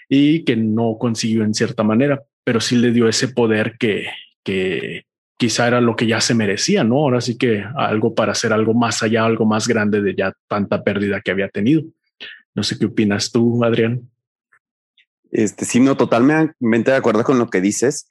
y 0.09 0.43
que 0.43 0.55
no 0.55 0.97
consiguió 0.99 1.43
en 1.43 1.53
cierta 1.53 1.83
manera, 1.83 2.23
pero 2.43 2.61
sí 2.61 2.75
le 2.77 2.91
dio 2.91 3.07
ese 3.07 3.27
poder 3.27 3.75
que, 3.77 4.07
que 4.45 5.03
quizá 5.37 5.67
era 5.67 5.81
lo 5.81 5.97
que 5.97 6.07
ya 6.07 6.21
se 6.21 6.33
merecía, 6.33 6.85
¿no? 6.85 6.97
Ahora 6.97 7.19
sí 7.19 7.37
que 7.37 7.65
algo 7.75 8.15
para 8.15 8.31
hacer 8.31 8.53
algo 8.53 8.73
más 8.73 9.03
allá, 9.03 9.25
algo 9.25 9.45
más 9.45 9.67
grande 9.67 10.01
de 10.01 10.15
ya 10.15 10.31
tanta 10.47 10.83
pérdida 10.83 11.19
que 11.19 11.31
había 11.31 11.49
tenido. 11.49 11.83
No 12.53 12.63
sé 12.63 12.79
qué 12.79 12.85
opinas 12.85 13.31
tú, 13.31 13.65
Adrián. 13.65 14.09
Este, 15.31 15.65
sí, 15.65 15.81
no, 15.81 15.97
totalmente 15.97 16.91
de 16.91 16.97
acuerdo 16.97 17.25
con 17.25 17.37
lo 17.37 17.49
que 17.49 17.59
dices. 17.59 18.09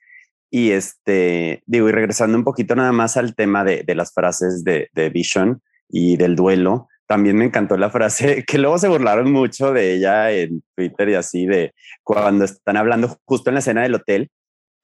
Y 0.51 0.73
este, 0.73 1.63
digo, 1.67 1.89
y 1.89 1.93
regresando 1.93 2.37
un 2.37 2.45
poquito 2.45 2.77
nada 2.77 2.93
más 2.93 3.17
al 3.17 3.35
tema 3.35 3.65
de, 3.65 3.83
las 3.95 4.13
frases 4.13 4.63
de, 4.63 4.89
de, 4.93 5.09
Vision 5.09 5.63
y 5.89 6.17
del 6.17 6.37
duelo, 6.37 6.89
también 7.07 7.37
me 7.37 7.47
encantó 7.47 7.77
la 7.77 7.91
frase 7.91 8.45
que 8.47 8.59
luego 8.59 8.79
se 8.79 8.89
burlaron 8.89 9.33
mucho 9.33 9.73
de 9.73 9.95
ella 9.95 10.31
en 10.31 10.63
Twitter 10.77 11.09
y 11.09 11.15
así, 11.15 11.47
de 11.47 11.73
cuando 12.03 12.45
están 12.45 12.77
hablando 12.77 13.19
justo 13.25 13.51
en 13.51 13.55
la 13.55 13.61
escena 13.61 13.83
del 13.83 13.95
hotel, 13.95 14.31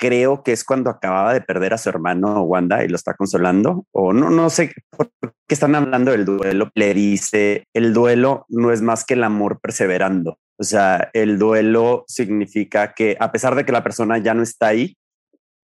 creo 0.01 0.43
que 0.43 0.53
es 0.53 0.65
cuando 0.65 0.89
acababa 0.89 1.35
de 1.35 1.43
perder 1.43 1.75
a 1.75 1.79
su 1.79 1.91
hermano 1.91 2.43
Wanda 2.43 2.83
y 2.83 2.89
lo 2.89 2.97
está 2.97 3.15
consolando, 3.15 3.87
o 3.93 4.15
no, 4.15 4.31
no 4.31 4.49
sé 4.49 4.73
por 4.91 5.13
qué 5.21 5.55
están 5.55 5.75
hablando 5.75 6.11
del 6.11 6.25
duelo. 6.25 6.71
Le 6.75 6.95
dice, 6.95 7.69
el 7.75 7.93
duelo 7.93 8.47
no 8.49 8.73
es 8.73 8.81
más 8.81 9.05
que 9.05 9.15
el 9.15 9.23
amor 9.23 9.61
perseverando. 9.61 10.39
O 10.59 10.65
sea, 10.65 11.11
el 11.13 11.39
duelo 11.39 12.05
significa 12.09 12.95
que 12.95 13.17
a 13.21 13.31
pesar 13.31 13.55
de 13.55 13.67
que 13.67 13.73
la 13.73 13.85
persona 13.85 14.17
ya 14.17 14.33
no 14.33 14.43
está 14.43 14.69
ahí, 14.69 14.97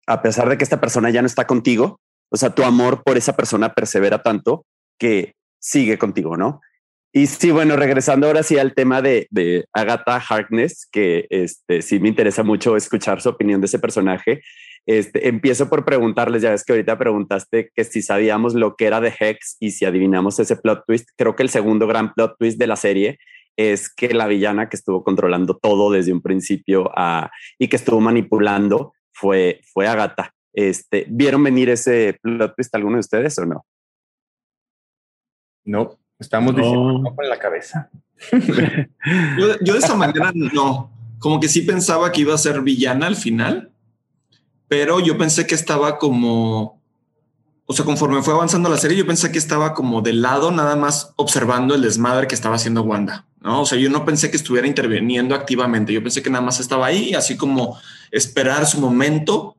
a 0.06 0.22
pesar 0.22 0.48
de 0.48 0.56
que 0.56 0.64
esta 0.64 0.80
persona 0.80 1.10
ya 1.10 1.22
no 1.22 1.26
está 1.26 1.46
contigo, 1.46 2.00
o 2.32 2.36
sea, 2.36 2.50
tu 2.50 2.62
amor 2.62 3.02
por 3.02 3.16
esa 3.16 3.34
persona 3.34 3.74
persevera 3.74 4.22
tanto 4.22 4.64
que 4.96 5.34
sigue 5.60 5.98
contigo, 5.98 6.36
¿no? 6.36 6.60
Y 7.12 7.26
sí, 7.26 7.50
bueno, 7.50 7.76
regresando 7.76 8.28
ahora 8.28 8.44
sí 8.44 8.56
al 8.56 8.74
tema 8.74 9.02
de, 9.02 9.26
de 9.30 9.64
Agatha 9.72 10.16
Harkness, 10.16 10.88
que 10.90 11.26
este, 11.30 11.82
sí 11.82 11.98
me 11.98 12.08
interesa 12.08 12.44
mucho 12.44 12.76
escuchar 12.76 13.20
su 13.20 13.28
opinión 13.28 13.60
de 13.60 13.66
ese 13.66 13.80
personaje. 13.80 14.42
Este, 14.86 15.28
empiezo 15.28 15.68
por 15.68 15.84
preguntarles, 15.84 16.42
ya 16.42 16.50
ves 16.50 16.64
que 16.64 16.72
ahorita 16.72 16.98
preguntaste 16.98 17.70
que 17.74 17.84
si 17.84 18.00
sabíamos 18.02 18.54
lo 18.54 18.76
que 18.76 18.86
era 18.86 19.00
de 19.00 19.12
Hex 19.18 19.56
y 19.58 19.72
si 19.72 19.84
adivinamos 19.84 20.38
ese 20.38 20.56
plot 20.56 20.84
twist. 20.86 21.08
Creo 21.16 21.34
que 21.34 21.42
el 21.42 21.50
segundo 21.50 21.86
gran 21.86 22.14
plot 22.14 22.36
twist 22.38 22.58
de 22.58 22.66
la 22.68 22.76
serie 22.76 23.18
es 23.56 23.92
que 23.92 24.14
la 24.14 24.26
villana 24.26 24.68
que 24.68 24.76
estuvo 24.76 25.04
controlando 25.04 25.58
todo 25.58 25.90
desde 25.90 26.12
un 26.12 26.22
principio 26.22 26.90
a, 26.96 27.30
y 27.58 27.68
que 27.68 27.76
estuvo 27.76 28.00
manipulando 28.00 28.94
fue, 29.12 29.60
fue 29.72 29.86
Agatha. 29.86 30.32
Este, 30.52 31.06
¿Vieron 31.08 31.42
venir 31.42 31.70
ese 31.70 32.18
plot 32.22 32.54
twist 32.56 32.74
alguno 32.74 32.96
de 32.96 33.00
ustedes 33.00 33.38
o 33.38 33.46
no? 33.46 33.66
No. 35.64 35.99
Estamos 36.20 36.54
diciendo 36.54 36.98
no 36.98 37.16
con 37.16 37.28
la 37.28 37.38
cabeza. 37.38 37.88
yo, 39.38 39.72
de 39.72 39.78
esa 39.78 39.94
manera 39.94 40.30
no. 40.34 40.92
Como 41.18 41.40
que 41.40 41.48
sí 41.48 41.62
pensaba 41.62 42.12
que 42.12 42.20
iba 42.20 42.34
a 42.34 42.38
ser 42.38 42.60
villana 42.60 43.06
al 43.06 43.16
final, 43.16 43.72
pero 44.68 45.00
yo 45.00 45.16
pensé 45.18 45.46
que 45.46 45.54
estaba 45.54 45.98
como, 45.98 46.80
o 47.64 47.72
sea, 47.72 47.84
conforme 47.84 48.22
fue 48.22 48.34
avanzando 48.34 48.68
la 48.68 48.76
serie, 48.76 48.98
yo 48.98 49.06
pensé 49.06 49.32
que 49.32 49.38
estaba 49.38 49.74
como 49.74 50.02
de 50.02 50.12
lado, 50.12 50.50
nada 50.50 50.76
más 50.76 51.12
observando 51.16 51.74
el 51.74 51.82
desmadre 51.82 52.26
que 52.26 52.34
estaba 52.34 52.56
haciendo 52.56 52.82
Wanda. 52.82 53.26
No, 53.40 53.62
o 53.62 53.66
sea, 53.66 53.78
yo 53.78 53.88
no 53.88 54.04
pensé 54.04 54.30
que 54.30 54.36
estuviera 54.36 54.66
interviniendo 54.66 55.34
activamente. 55.34 55.94
Yo 55.94 56.02
pensé 56.02 56.22
que 56.22 56.28
nada 56.28 56.44
más 56.44 56.60
estaba 56.60 56.86
ahí, 56.86 57.14
así 57.14 57.38
como 57.38 57.78
esperar 58.10 58.66
su 58.66 58.78
momento 58.78 59.56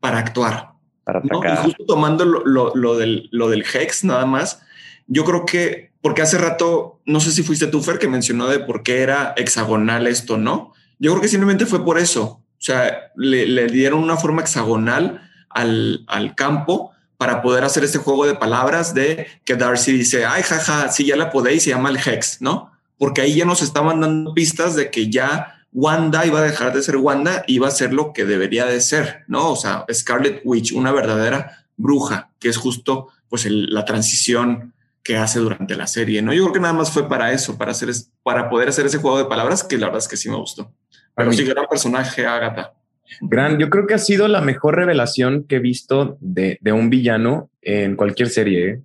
para 0.00 0.18
actuar. 0.18 0.72
Para 1.04 1.20
atacar. 1.20 1.62
justo 1.62 1.84
tomando 1.86 2.24
lo, 2.24 2.74
lo, 2.74 2.98
del, 2.98 3.28
lo 3.30 3.48
del 3.48 3.64
Hex, 3.64 4.02
nada 4.02 4.26
más. 4.26 4.62
Yo 5.06 5.24
creo 5.24 5.46
que 5.46 5.89
porque 6.02 6.22
hace 6.22 6.38
rato, 6.38 7.00
no 7.04 7.20
sé 7.20 7.30
si 7.30 7.42
fuiste 7.42 7.66
tú, 7.66 7.82
Fer, 7.82 7.98
que 7.98 8.08
mencionó 8.08 8.48
de 8.48 8.60
por 8.60 8.82
qué 8.82 9.02
era 9.02 9.34
hexagonal 9.36 10.06
esto, 10.06 10.38
¿no? 10.38 10.72
Yo 10.98 11.12
creo 11.12 11.22
que 11.22 11.28
simplemente 11.28 11.66
fue 11.66 11.84
por 11.84 11.98
eso. 11.98 12.24
O 12.24 12.62
sea, 12.62 13.12
le, 13.16 13.66
dieron 13.66 14.02
una 14.02 14.16
forma 14.16 14.42
hexagonal 14.42 15.30
al, 15.48 16.04
al, 16.06 16.34
campo 16.34 16.92
para 17.16 17.42
poder 17.42 17.64
hacer 17.64 17.84
este 17.84 17.98
juego 17.98 18.26
de 18.26 18.34
palabras 18.34 18.94
de 18.94 19.26
que 19.44 19.56
Darcy 19.56 19.92
dice, 19.92 20.24
ay, 20.24 20.42
jaja, 20.42 20.90
si 20.90 21.06
ya 21.06 21.16
la 21.16 21.30
podéis, 21.30 21.64
se 21.64 21.70
llama 21.70 21.90
el 21.90 21.96
Hex, 21.96 22.40
¿no? 22.40 22.70
Porque 22.98 23.22
ahí 23.22 23.34
ya 23.34 23.44
nos 23.44 23.62
estaban 23.62 24.00
dando 24.00 24.34
pistas 24.34 24.76
de 24.76 24.90
que 24.90 25.10
ya 25.10 25.64
Wanda 25.72 26.26
iba 26.26 26.40
a 26.40 26.42
dejar 26.42 26.74
de 26.74 26.82
ser 26.82 26.96
Wanda, 26.96 27.44
iba 27.46 27.68
a 27.68 27.70
ser 27.70 27.92
lo 27.92 28.12
que 28.12 28.24
debería 28.24 28.66
de 28.66 28.80
ser, 28.80 29.24
¿no? 29.26 29.50
O 29.50 29.56
sea, 29.56 29.84
Scarlet 29.92 30.42
Witch, 30.44 30.72
una 30.72 30.92
verdadera 30.92 31.64
bruja, 31.76 32.30
que 32.38 32.48
es 32.48 32.56
justo 32.56 33.08
pues 33.28 33.46
la 33.48 33.84
transición 33.84 34.74
que 35.02 35.16
hace 35.16 35.38
durante 35.38 35.76
la 35.76 35.86
serie, 35.86 36.22
¿no? 36.22 36.32
Yo 36.32 36.42
creo 36.44 36.54
que 36.54 36.60
nada 36.60 36.74
más 36.74 36.90
fue 36.90 37.08
para 37.08 37.32
eso, 37.32 37.56
para 37.56 37.72
hacer 37.72 37.88
para 38.22 38.50
poder 38.50 38.68
hacer 38.68 38.86
ese 38.86 38.98
juego 38.98 39.18
de 39.18 39.24
palabras 39.24 39.64
que 39.64 39.78
la 39.78 39.86
verdad 39.86 40.02
es 40.02 40.08
que 40.08 40.16
sí 40.16 40.28
me 40.28 40.36
gustó. 40.36 40.72
Pero 41.14 41.32
sí, 41.32 41.44
gran 41.44 41.66
personaje, 41.66 42.26
Agatha. 42.26 42.72
Gran, 43.20 43.58
yo 43.58 43.68
creo 43.70 43.86
que 43.86 43.94
ha 43.94 43.98
sido 43.98 44.28
la 44.28 44.40
mejor 44.40 44.76
revelación 44.76 45.44
que 45.44 45.56
he 45.56 45.60
visto 45.60 46.16
de, 46.20 46.58
un 46.72 46.90
villano 46.90 47.50
en 47.60 47.96
cualquier 47.96 48.28
serie. 48.28 48.68
¿eh? 48.68 48.80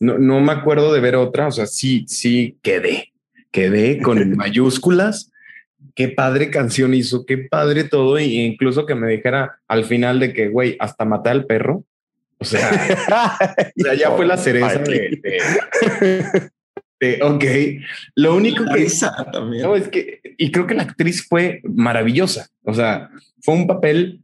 No, 0.00 0.18
no 0.18 0.40
me 0.40 0.52
acuerdo 0.52 0.92
de 0.92 1.00
ver 1.00 1.16
otra, 1.16 1.48
o 1.48 1.52
sea, 1.52 1.66
sí, 1.66 2.04
sí 2.08 2.58
quedé, 2.62 3.12
quedé 3.50 4.00
con 4.00 4.30
mayúsculas. 4.36 5.30
Qué 5.94 6.08
padre 6.08 6.50
canción 6.50 6.94
hizo, 6.94 7.26
qué 7.26 7.38
padre 7.38 7.84
todo, 7.84 8.18
e 8.18 8.24
incluso 8.24 8.86
que 8.86 8.94
me 8.94 9.08
dijera 9.08 9.58
al 9.66 9.84
final 9.84 10.20
de 10.20 10.32
que, 10.32 10.48
güey, 10.48 10.76
hasta 10.78 11.04
maté 11.04 11.30
al 11.30 11.44
perro. 11.44 11.84
O 12.40 12.44
sea, 12.44 13.36
ya 13.98 14.12
fue 14.12 14.24
la 14.24 14.36
cereza 14.36 14.78
de, 17.00 17.20
ok. 17.22 17.44
Lo 18.14 18.36
único 18.36 18.64
que 18.64 18.86
también. 19.32 19.62
No, 19.64 19.74
es 19.76 19.88
que, 19.88 20.20
y 20.36 20.50
creo 20.50 20.66
que 20.66 20.74
la 20.74 20.82
actriz 20.84 21.26
fue 21.26 21.60
maravillosa. 21.64 22.48
O 22.62 22.74
sea, 22.74 23.10
fue 23.42 23.54
un 23.54 23.66
papel 23.66 24.20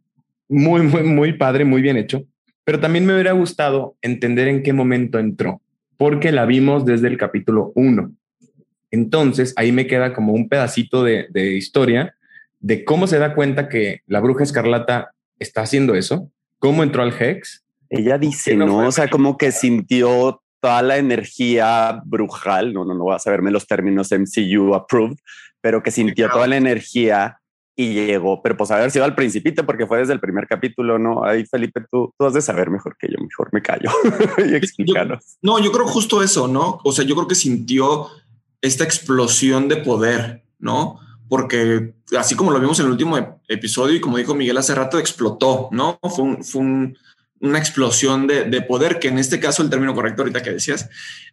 muy, 0.49 0.83
muy, 0.83 1.03
muy 1.03 1.33
padre, 1.35 1.65
muy 1.65 1.83
bien 1.83 1.97
hecho. 1.97 2.25
Pero 2.65 2.81
también 2.81 3.05
me 3.05 3.15
hubiera 3.15 3.33
gustado 3.33 3.97
entender 4.01 4.49
en 4.49 4.63
qué 4.63 4.73
momento 4.73 5.19
entró, 5.19 5.61
porque 5.97 6.33
la 6.33 6.47
vimos 6.47 6.85
desde 6.85 7.09
el 7.09 7.19
capítulo 7.19 7.73
1. 7.75 8.13
Entonces 8.91 9.53
ahí 9.57 9.73
me 9.73 9.87
queda 9.87 10.15
como 10.15 10.33
un 10.33 10.49
pedacito 10.49 11.03
de, 11.03 11.27
de 11.31 11.57
historia 11.57 12.15
de 12.61 12.85
cómo 12.85 13.07
se 13.07 13.19
da 13.19 13.35
cuenta 13.35 13.69
que 13.69 14.01
la 14.07 14.21
bruja 14.21 14.45
escarlata 14.45 15.13
está 15.39 15.63
haciendo 15.63 15.95
eso, 15.95 16.31
cómo 16.59 16.83
entró 16.83 17.03
al 17.03 17.13
Hex 17.13 17.64
ella 17.97 18.19
dice, 18.19 18.57
no, 18.57 18.79
o 18.79 18.93
sea, 18.93 19.09
como 19.09 19.37
que 19.37 19.53
sintió 19.53 20.41
toda 20.61 20.83
la 20.83 20.97
energía 20.97 22.01
brujal, 22.05 22.73
no, 22.73 22.85
no, 22.85 22.95
no 22.95 23.05
voy 23.05 23.15
a 23.15 23.19
saberme 23.19 23.51
los 23.51 23.67
términos 23.67 24.11
MCU 24.11 24.75
approved, 24.75 25.19
pero 25.61 25.83
que 25.83 25.91
sintió 25.91 26.31
toda 26.31 26.47
la 26.47 26.57
energía 26.57 27.39
y 27.77 27.93
llegó, 27.93 28.41
pero 28.43 28.57
pues 28.57 28.71
haber 28.71 28.91
sido 28.91 29.05
al 29.05 29.15
principito 29.15 29.67
porque 29.67 29.87
fue 29.87 29.99
desde 29.99 30.13
el 30.13 30.21
primer 30.21 30.47
capítulo, 30.47 30.99
¿no? 30.99 31.25
Ahí 31.25 31.45
Felipe, 31.45 31.83
tú, 31.91 32.15
tú 32.17 32.27
has 32.27 32.33
de 32.33 32.41
saber 32.41 32.71
mejor 32.71 32.97
que 32.97 33.09
yo, 33.09 33.19
mejor 33.21 33.49
me 33.53 33.63
callo 33.63 33.91
y 34.49 34.55
explícanos. 34.55 35.37
no, 35.43 35.59
yo 35.59 35.73
creo 35.73 35.87
justo 35.87 36.23
eso, 36.23 36.47
¿no? 36.47 36.81
O 36.85 36.93
sea, 36.93 37.05
yo 37.05 37.15
creo 37.17 37.29
que 37.29 37.35
sintió 37.35 38.09
esta 38.61 38.85
explosión 38.85 39.69
de 39.69 39.77
poder, 39.77 40.45
¿no? 40.59 41.01
Porque 41.29 41.95
así 42.17 42.37
como 42.37 42.53
lo 42.53 42.61
vimos 42.61 42.79
en 42.79 42.87
el 42.87 42.93
último 42.93 43.41
episodio 43.49 43.97
y 43.97 44.01
como 44.01 44.19
dijo 44.19 44.35
Miguel 44.35 44.57
hace 44.57 44.75
rato, 44.75 44.99
explotó, 44.99 45.69
¿no? 45.73 45.99
Fue 46.03 46.25
un, 46.25 46.45
fue 46.45 46.63
un 46.63 46.99
una 47.45 47.59
explosión 47.59 48.27
de, 48.27 48.63
poder, 48.63 48.99
que 48.99 49.09
en 49.09 49.19
este 49.19 49.39
caso 49.39 49.63
el 49.63 49.69
término 49.69 49.95
correcto 49.95 50.23
ahorita 50.23 50.43
que 50.43 50.53
decías 50.53 50.89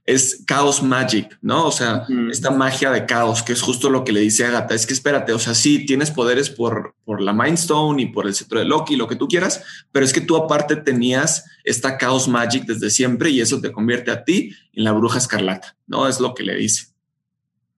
es 0.05 0.43
chaos 0.45 0.83
magic, 0.83 1.37
¿no? 1.41 1.67
O 1.67 1.71
sea, 1.71 2.05
esta 2.29 2.51
magia 2.51 2.91
de 2.91 3.05
caos, 3.05 3.43
que 3.43 3.53
es 3.53 3.61
justo 3.61 3.89
lo 3.89 4.03
que 4.03 4.11
le 4.11 4.19
dice 4.19 4.45
Agatha, 4.45 4.75
es 4.75 4.85
que 4.85 4.93
espérate, 4.93 5.31
o 5.31 5.39
sea, 5.39 5.53
sí, 5.53 5.85
tienes 5.85 6.11
poderes 6.11 6.49
por, 6.49 6.95
por 7.05 7.21
la 7.21 7.31
Mind 7.33 7.57
Stone 7.57 8.01
y 8.01 8.07
por 8.07 8.27
el 8.27 8.35
cetro 8.35 8.59
de 8.59 8.65
Loki, 8.65 8.95
lo 8.95 9.07
que 9.07 9.15
tú 9.15 9.27
quieras, 9.27 9.63
pero 9.91 10.03
es 10.05 10.11
que 10.11 10.21
tú 10.21 10.35
aparte 10.35 10.75
tenías 10.75 11.45
esta 11.63 11.97
chaos 11.97 12.27
magic 12.27 12.65
desde 12.65 12.89
siempre 12.89 13.29
y 13.29 13.39
eso 13.39 13.61
te 13.61 13.71
convierte 13.71 14.11
a 14.11 14.23
ti 14.25 14.53
en 14.73 14.83
la 14.83 14.91
bruja 14.91 15.17
escarlata, 15.17 15.77
¿no? 15.87 16.07
Es 16.07 16.19
lo 16.19 16.33
que 16.33 16.43
le 16.43 16.55
dice. 16.55 16.87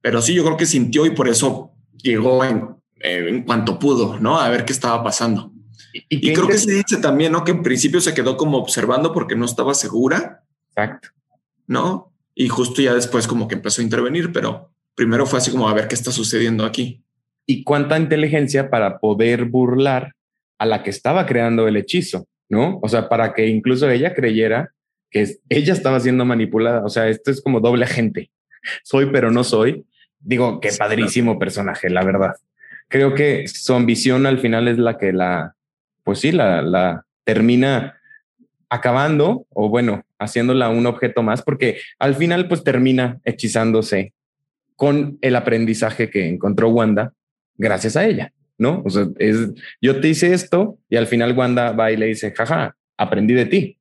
Pero 0.02 0.22
sí, 0.22 0.34
yo 0.34 0.44
creo 0.44 0.58
que 0.58 0.66
sintió 0.66 1.06
y 1.06 1.12
por 1.12 1.28
eso 1.28 1.72
llegó 2.02 2.44
en, 2.44 2.70
eh, 3.00 3.28
en 3.30 3.44
cuanto 3.44 3.78
pudo, 3.78 4.18
¿no? 4.20 4.40
A 4.40 4.50
ver 4.50 4.66
qué 4.66 4.74
estaba 4.74 5.04
pasando. 5.04 5.53
Y, 5.94 6.34
creo 6.34 6.48
que 6.48 6.58
se 6.58 6.74
dice 6.74 6.98
también, 6.98 7.32
¿no? 7.32 7.44
Que 7.44 7.52
en 7.52 7.62
principio 7.62 8.02
se 8.02 8.16
quedó 8.16 8.36
como 8.36 8.58
observando 8.58 9.14
porque 9.14 9.36
no 9.36 9.46
estaba 9.46 9.76
segura. 9.76 10.44
Exacto. 10.70 11.10
¿No? 11.68 12.12
Y 12.34 12.48
justo 12.48 12.82
ya 12.82 12.96
después 12.96 13.28
como 13.28 13.48
que 13.48 13.56
empezó 13.56 13.82
a 13.82 13.84
intervenir, 13.86 14.32
pero 14.32 14.72
primero 14.96 15.28
fue 15.28 15.38
así 15.38 15.52
como 15.52 15.70
a 15.70 15.74
ver 15.74 15.88
qué 15.88 15.94
está 15.94 16.12
sucediendo 16.12 16.66
aquí. 16.66 17.04
Y 17.46 17.64
cuánta 17.64 18.00
inteligencia 18.00 18.72
para 18.72 19.00
poder 19.00 19.46
burlar 19.46 20.16
a 20.58 20.66
la 20.66 20.82
que 20.82 20.90
estaba 20.90 21.28
creando 21.28 21.68
el 21.68 21.78
hechizo, 21.78 22.28
¿no? 22.50 22.80
O 22.82 22.90
sea, 22.90 23.08
para 23.08 23.34
que 23.34 23.48
incluso 23.48 23.90
ella 23.90 24.16
creyera 24.16 24.74
que 25.12 25.38
ella 25.50 25.74
estaba 25.74 26.00
siendo 26.00 26.26
manipulada. 26.26 26.84
O 26.84 26.90
sea, 26.90 27.08
esto 27.08 27.30
es 27.30 27.42
como 27.42 27.60
doble 27.60 27.86
agente. 27.86 28.32
Soy, 28.84 29.12
pero 29.12 29.30
no 29.30 29.44
soy. 29.44 29.86
Digo, 30.20 30.60
qué 30.60 30.72
padrísimo 30.72 31.38
personaje, 31.38 31.90
la 31.90 32.04
verdad. 32.04 32.32
Creo 32.88 33.14
que 33.14 33.48
su 33.48 33.74
ambición 33.74 34.26
al 34.26 34.40
final 34.40 34.68
es 34.70 34.78
la 34.78 34.98
que 34.98 35.12
la, 35.12 35.56
pues 36.04 36.20
sí, 36.20 36.32
la, 36.32 36.62
la 36.62 37.06
termina 37.24 38.00
acabando 38.70 39.46
o 39.50 39.70
bueno, 39.70 40.04
haciéndola 40.20 40.70
un 40.70 40.86
objeto 40.86 41.22
más, 41.22 41.42
porque 41.42 41.80
al 42.00 42.16
final 42.16 42.48
pues 42.48 42.64
termina 42.64 43.20
hechizándose 43.24 44.14
con 44.76 45.18
el 45.22 45.36
aprendizaje 45.36 46.10
que 46.10 46.28
encontró 46.28 46.70
Wanda 46.70 47.14
gracias 47.56 47.96
a 47.96 48.06
ella, 48.06 48.34
¿no? 48.58 48.82
O 48.86 48.90
sea, 48.90 49.08
es, 49.20 49.52
yo 49.82 50.02
te 50.02 50.10
hice 50.10 50.34
esto 50.34 50.78
y 50.90 50.96
al 50.96 51.08
final 51.08 51.38
Wanda 51.38 51.72
va 51.72 51.92
y 51.92 51.98
le 51.98 52.08
dice, 52.08 52.32
jaja, 52.32 52.76
aprendí 52.98 53.34
de 53.34 53.46
ti. 53.46 53.78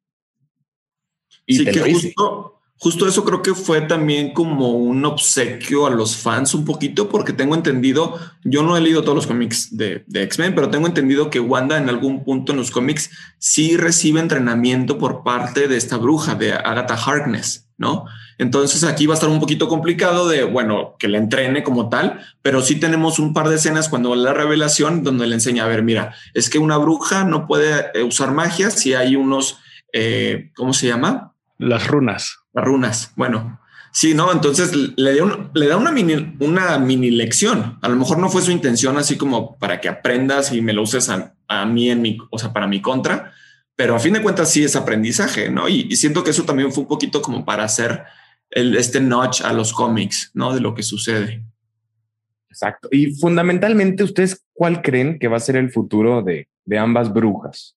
Y 1.46 1.56
sí, 1.56 1.64
que 1.64 1.92
justo, 1.92 2.60
justo 2.82 3.06
eso 3.06 3.24
creo 3.24 3.42
que 3.42 3.54
fue 3.54 3.82
también 3.82 4.32
como 4.32 4.70
un 4.70 5.04
obsequio 5.04 5.86
a 5.86 5.90
los 5.90 6.16
fans 6.16 6.52
un 6.52 6.64
poquito, 6.64 7.08
porque 7.08 7.32
tengo 7.32 7.54
entendido, 7.54 8.18
yo 8.42 8.64
no 8.64 8.76
he 8.76 8.80
leído 8.80 9.02
todos 9.02 9.14
los 9.14 9.28
cómics 9.28 9.76
de, 9.76 10.04
X-Men, 10.12 10.56
pero 10.56 10.68
tengo 10.68 10.88
entendido 10.88 11.30
que 11.30 11.38
Wanda 11.38 11.78
en 11.78 11.88
algún 11.88 12.24
punto 12.24 12.50
en 12.50 12.58
los 12.58 12.72
cómics 12.72 13.10
sí 13.38 13.76
recibe 13.76 14.18
entrenamiento 14.18 14.98
por 14.98 15.22
parte 15.22 15.68
de 15.68 15.76
esta 15.76 15.96
bruja, 15.96 16.34
de 16.34 16.54
Agatha 16.54 16.96
Harkness, 16.96 17.68
¿no? 17.78 18.04
Entonces 18.38 18.82
aquí 18.82 19.06
va 19.06 19.14
a 19.14 19.18
estar 19.18 19.30
un 19.30 19.38
poquito 19.38 19.68
complicado 19.68 20.26
de, 20.26 20.42
bueno, 20.42 20.96
que 20.98 21.06
le 21.06 21.18
entrene 21.18 21.62
como 21.62 21.88
tal, 21.88 22.18
pero 22.42 22.62
sí 22.62 22.80
tenemos 22.80 23.20
un 23.20 23.32
par 23.32 23.48
de 23.48 23.54
escenas 23.54 23.88
cuando 23.88 24.16
la 24.16 24.34
revelación 24.34 25.04
donde 25.04 25.28
le 25.28 25.36
enseña, 25.36 25.66
a 25.66 25.68
ver, 25.68 25.84
mira, 25.84 26.16
es 26.34 26.50
que 26.50 26.58
una 26.58 26.78
bruja 26.78 27.22
no 27.22 27.46
puede 27.46 27.92
eh, 27.94 28.02
usar 28.02 28.32
magia 28.32 28.72
si 28.72 28.94
hay 28.94 29.14
unos, 29.14 29.60
eh, 29.92 30.50
¿cómo 30.56 30.72
se 30.72 30.88
llama? 30.88 31.34
Las 31.58 31.86
runas. 31.86 32.41
Las 32.52 32.64
runas. 32.64 33.12
Bueno, 33.16 33.60
sí, 33.92 34.14
no. 34.14 34.32
Entonces 34.32 34.74
le, 34.74 35.16
da, 35.16 35.50
le 35.54 35.66
da 35.66 35.76
una 35.76 35.90
mini, 35.90 36.36
una 36.40 36.78
mini 36.78 37.10
lección. 37.10 37.78
A 37.82 37.88
lo 37.88 37.96
mejor 37.96 38.18
no 38.18 38.28
fue 38.28 38.42
su 38.42 38.50
intención, 38.50 38.96
así 38.98 39.16
como 39.16 39.56
para 39.58 39.80
que 39.80 39.88
aprendas 39.88 40.52
y 40.52 40.60
me 40.60 40.72
lo 40.72 40.82
uses 40.82 41.08
a, 41.08 41.34
mí 41.66 41.90
en 41.90 42.02
mi, 42.02 42.18
o 42.30 42.38
sea, 42.38 42.52
para 42.52 42.66
mi 42.66 42.80
contra. 42.80 43.32
Pero 43.74 43.94
a 43.94 43.98
fin 43.98 44.12
de 44.12 44.22
cuentas, 44.22 44.50
sí 44.50 44.62
es 44.62 44.76
aprendizaje, 44.76 45.50
no? 45.50 45.68
Y, 45.68 45.94
siento 45.96 46.22
que 46.22 46.30
eso 46.30 46.44
también 46.44 46.72
fue 46.72 46.82
un 46.82 46.88
poquito 46.88 47.22
como 47.22 47.44
para 47.44 47.64
hacer 47.64 48.04
el, 48.50 48.76
este 48.76 49.00
notch 49.00 49.42
a 49.42 49.52
los 49.52 49.72
cómics, 49.72 50.30
no? 50.34 50.54
De 50.54 50.60
lo 50.60 50.74
que 50.74 50.82
sucede. 50.82 51.44
Exacto. 52.50 52.88
Y 52.92 53.14
fundamentalmente, 53.14 54.04
¿ustedes 54.04 54.44
cuál 54.52 54.82
creen 54.82 55.18
que 55.18 55.28
va 55.28 55.38
a 55.38 55.40
ser 55.40 55.56
el 55.56 55.70
futuro 55.70 56.22
de, 56.22 56.48
de 56.66 56.78
ambas 56.78 57.12
brujas? 57.12 57.76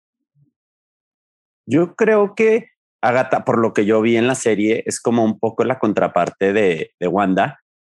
Yo 1.65 1.95
creo 1.95 2.35
que 2.35 2.74
Agatha, 3.01 3.45
por 3.45 3.59
lo 3.59 3.73
que 3.73 3.85
yo 3.85 4.01
vi 4.01 4.17
en 4.17 4.27
la 4.27 4.35
serie, 4.35 4.83
es 4.85 4.99
como 4.99 5.23
un 5.23 5.39
poco 5.39 5.63
la 5.63 5.79
contraparte 5.79 6.53
de, 6.53 6.91
Wanda, 7.01 7.59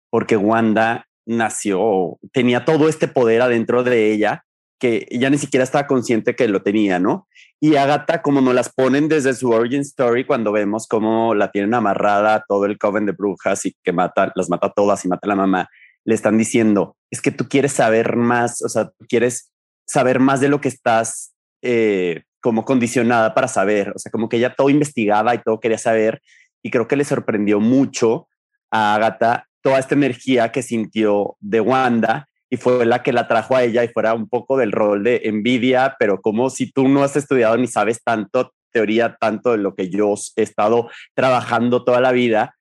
porque 0.10 0.38
Wanda 0.38 1.08
nació, 1.26 2.18
tenía 2.32 2.66
todo 2.66 2.88
este 2.88 3.08
poder 3.08 3.42
adentro 3.42 3.84
de 3.84 4.12
ella 4.12 4.44
que 4.80 5.08
ya 5.12 5.30
ni 5.30 5.38
siquiera 5.38 5.64
estaba 5.64 5.88
consciente 5.88 6.36
que 6.36 6.48
lo 6.48 6.62
tenía, 6.62 7.00
¿no? 7.00 7.28
Y 7.62 7.78
Agatha, 7.78 8.22
como 8.22 8.42
nos 8.42 8.54
las 8.54 8.74
ponen 8.74 9.08
desde 9.08 9.34
su 9.34 9.50
origin 9.52 9.82
story, 9.82 10.26
cuando 10.26 10.52
vemos 10.52 10.88
cómo 10.88 11.34
la 11.34 11.50
tienen 11.52 11.74
amarrada 11.74 12.44
todo 12.48 12.66
el 12.66 12.78
coven 12.78 13.06
de 13.06 13.14
brujas 13.14 13.66
y 13.66 13.76
que 13.84 13.94
mata, 13.94 14.32
las 14.36 14.50
mata 14.50 14.72
todas 14.76 15.06
y 15.06 15.08
mata 15.08 15.28
a 15.28 15.30
la 15.30 15.36
mamá, 15.36 15.70
le 16.04 16.14
están 16.14 16.38
diciendo, 16.38 16.98
es 17.10 17.22
que 17.22 17.32
tú 17.32 17.48
quieres 17.48 17.74
saber 17.74 18.16
más, 18.16 18.62
o 18.62 18.70
sea, 18.70 18.92
quieres 19.08 19.52
saber 19.88 20.20
más 20.20 20.42
de 20.42 20.50
lo 20.50 20.62
que 20.62 20.68
estás 20.68 21.34
eh, 21.62 22.24
como 22.46 22.64
condicionada 22.64 23.34
para 23.34 23.48
saber, 23.48 23.92
o 23.96 23.98
sea, 23.98 24.12
como 24.12 24.30
que 24.30 24.38
ella 24.38 24.54
todo 24.54 24.70
investigaba 24.70 25.34
y 25.34 25.40
todo 25.40 25.60
quería 25.60 25.80
saber 25.80 26.22
y 26.62 26.70
creo 26.70 26.88
que 26.88 26.96
le 26.96 27.04
sorprendió 27.04 27.60
mucho 27.60 28.28
a 28.70 28.94
Agatha 28.94 29.48
toda 29.64 29.80
esta 29.80 29.96
energía 29.96 30.52
que 30.52 30.62
sintió 30.62 31.38
de 31.40 31.60
Wanda 31.60 32.30
y 32.52 32.58
fue 32.58 32.86
la 32.86 33.02
que 33.02 33.14
la 33.14 33.28
trajo 33.28 33.56
a 33.56 33.64
ella 33.64 33.84
y 33.84 33.88
fuera 33.88 34.14
un 34.14 34.30
poco 34.30 34.58
del 34.58 34.72
rol 34.72 35.04
de 35.04 35.22
envidia, 35.24 35.96
pero 35.98 36.22
como 36.22 36.52
si 36.52 36.72
tú 36.72 36.88
no 36.88 37.04
has 37.04 37.16
estudiado 37.16 37.58
ni 37.58 37.66
sabes 37.66 38.04
tanto 38.04 38.54
teoría, 38.72 39.18
tanto 39.20 39.54
de 39.54 39.58
lo 39.58 39.74
que 39.74 39.90
yo 39.90 40.14
he 40.36 40.44
estado 40.44 40.92
trabajando 41.16 41.84
toda 41.84 42.00
la 42.00 42.12
vida, 42.12 42.56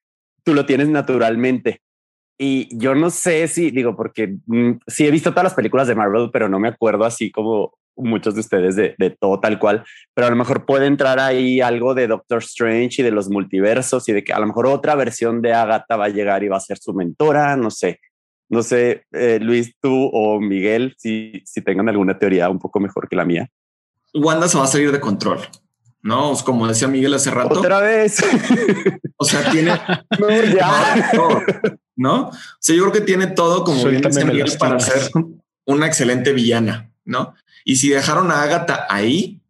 tú 0.45 0.55
lo 0.55 0.64
tienes 0.64 0.89
naturalmente. 0.89 1.82
Y 2.39 2.74
yo 2.74 2.95
no 2.95 3.11
sé 3.11 3.49
si, 3.49 3.70
digo, 3.70 3.95
porque 3.95 4.39
mm, 4.47 4.78
sí 4.87 5.07
he 5.07 5.11
visto 5.11 5.32
todas 5.32 5.45
las 5.45 5.55
películas 5.55 5.89
de 5.89 5.95
Marvel, 5.95 6.30
pero 6.32 6.49
no 6.49 6.59
me 6.59 6.68
acuerdo 6.68 7.05
así 7.05 7.30
como 7.30 7.74
muchos 7.97 8.35
de 8.35 8.41
ustedes 8.41 8.77
de, 8.77 9.17
todo 9.21 9.41
tal 9.41 9.59
cual, 9.59 9.85
pero 10.15 10.27
a 10.27 10.31
lo 10.31 10.37
mejor 10.37 10.67
puede 10.67 10.87
entrar 10.87 11.19
ahí 11.19 11.61
algo 11.61 11.95
de 11.95 12.07
Doctor 12.07 12.39
Strange 12.39 13.03
y 13.03 13.05
de 13.05 13.11
los 13.11 13.29
multiversos 13.29 14.09
y 14.09 14.13
de 14.13 14.25
que 14.25 14.33
a 14.33 14.41
lo 14.41 14.47
mejor 14.47 14.67
otra 14.67 14.95
versión 14.95 15.43
de 15.43 15.53
Agatha 15.53 15.97
va 15.97 16.07
a 16.07 16.11
llegar 16.11 16.43
y 16.43 16.49
va 16.49 16.57
a 16.57 16.61
ser 16.61 16.79
su 16.79 16.93
mentora, 16.95 17.57
no 17.57 17.71
sé. 17.71 18.01
No 18.49 18.63
sé, 18.63 19.05
eh, 19.13 19.39
Luis, 19.41 19.75
tú 19.81 20.11
o 20.13 20.39
Miguel, 20.41 20.95
si, 20.99 21.43
si 21.47 21.63
tengan 21.63 21.89
alguna 21.89 22.19
teoría 22.19 22.51
un 22.51 22.59
poco 22.59 22.79
mejor 22.79 23.09
que 23.09 23.17
la 23.17 23.25
mía. 23.25 23.49
Wanda 24.13 24.49
se 24.49 24.59
va 24.59 24.65
a 24.65 24.69
salir 24.69 24.93
de 24.93 25.01
control, 25.01 25.41
¿no? 26.03 26.35
Como 26.45 26.69
decía 26.69 26.87
Miguel 26.87 27.15
hace 27.15 27.31
rato. 27.31 27.59
Otra 27.59 27.81
vez. 27.81 28.19
O 29.17 29.25
sea, 29.25 29.49
tiene... 29.51 29.71
no, 30.21 30.29
ya. 30.29 31.11
¿No? 31.97 32.29
O 32.29 32.33
sea, 32.59 32.75
yo 32.75 32.83
creo 32.83 32.93
que 32.93 33.01
tiene 33.01 33.29
todo 33.29 33.63
como 33.65 33.85
bien 33.85 34.03
Miguel 34.27 34.53
para 34.59 34.81
ser 34.81 35.11
una 35.65 35.87
excelente 35.87 36.33
villana, 36.33 36.91
¿no? 37.05 37.35
Y 37.65 37.77
si 37.77 37.89
dejaron 37.89 38.31
a 38.31 38.43
Agatha 38.43 38.87
ahí, 38.89 39.41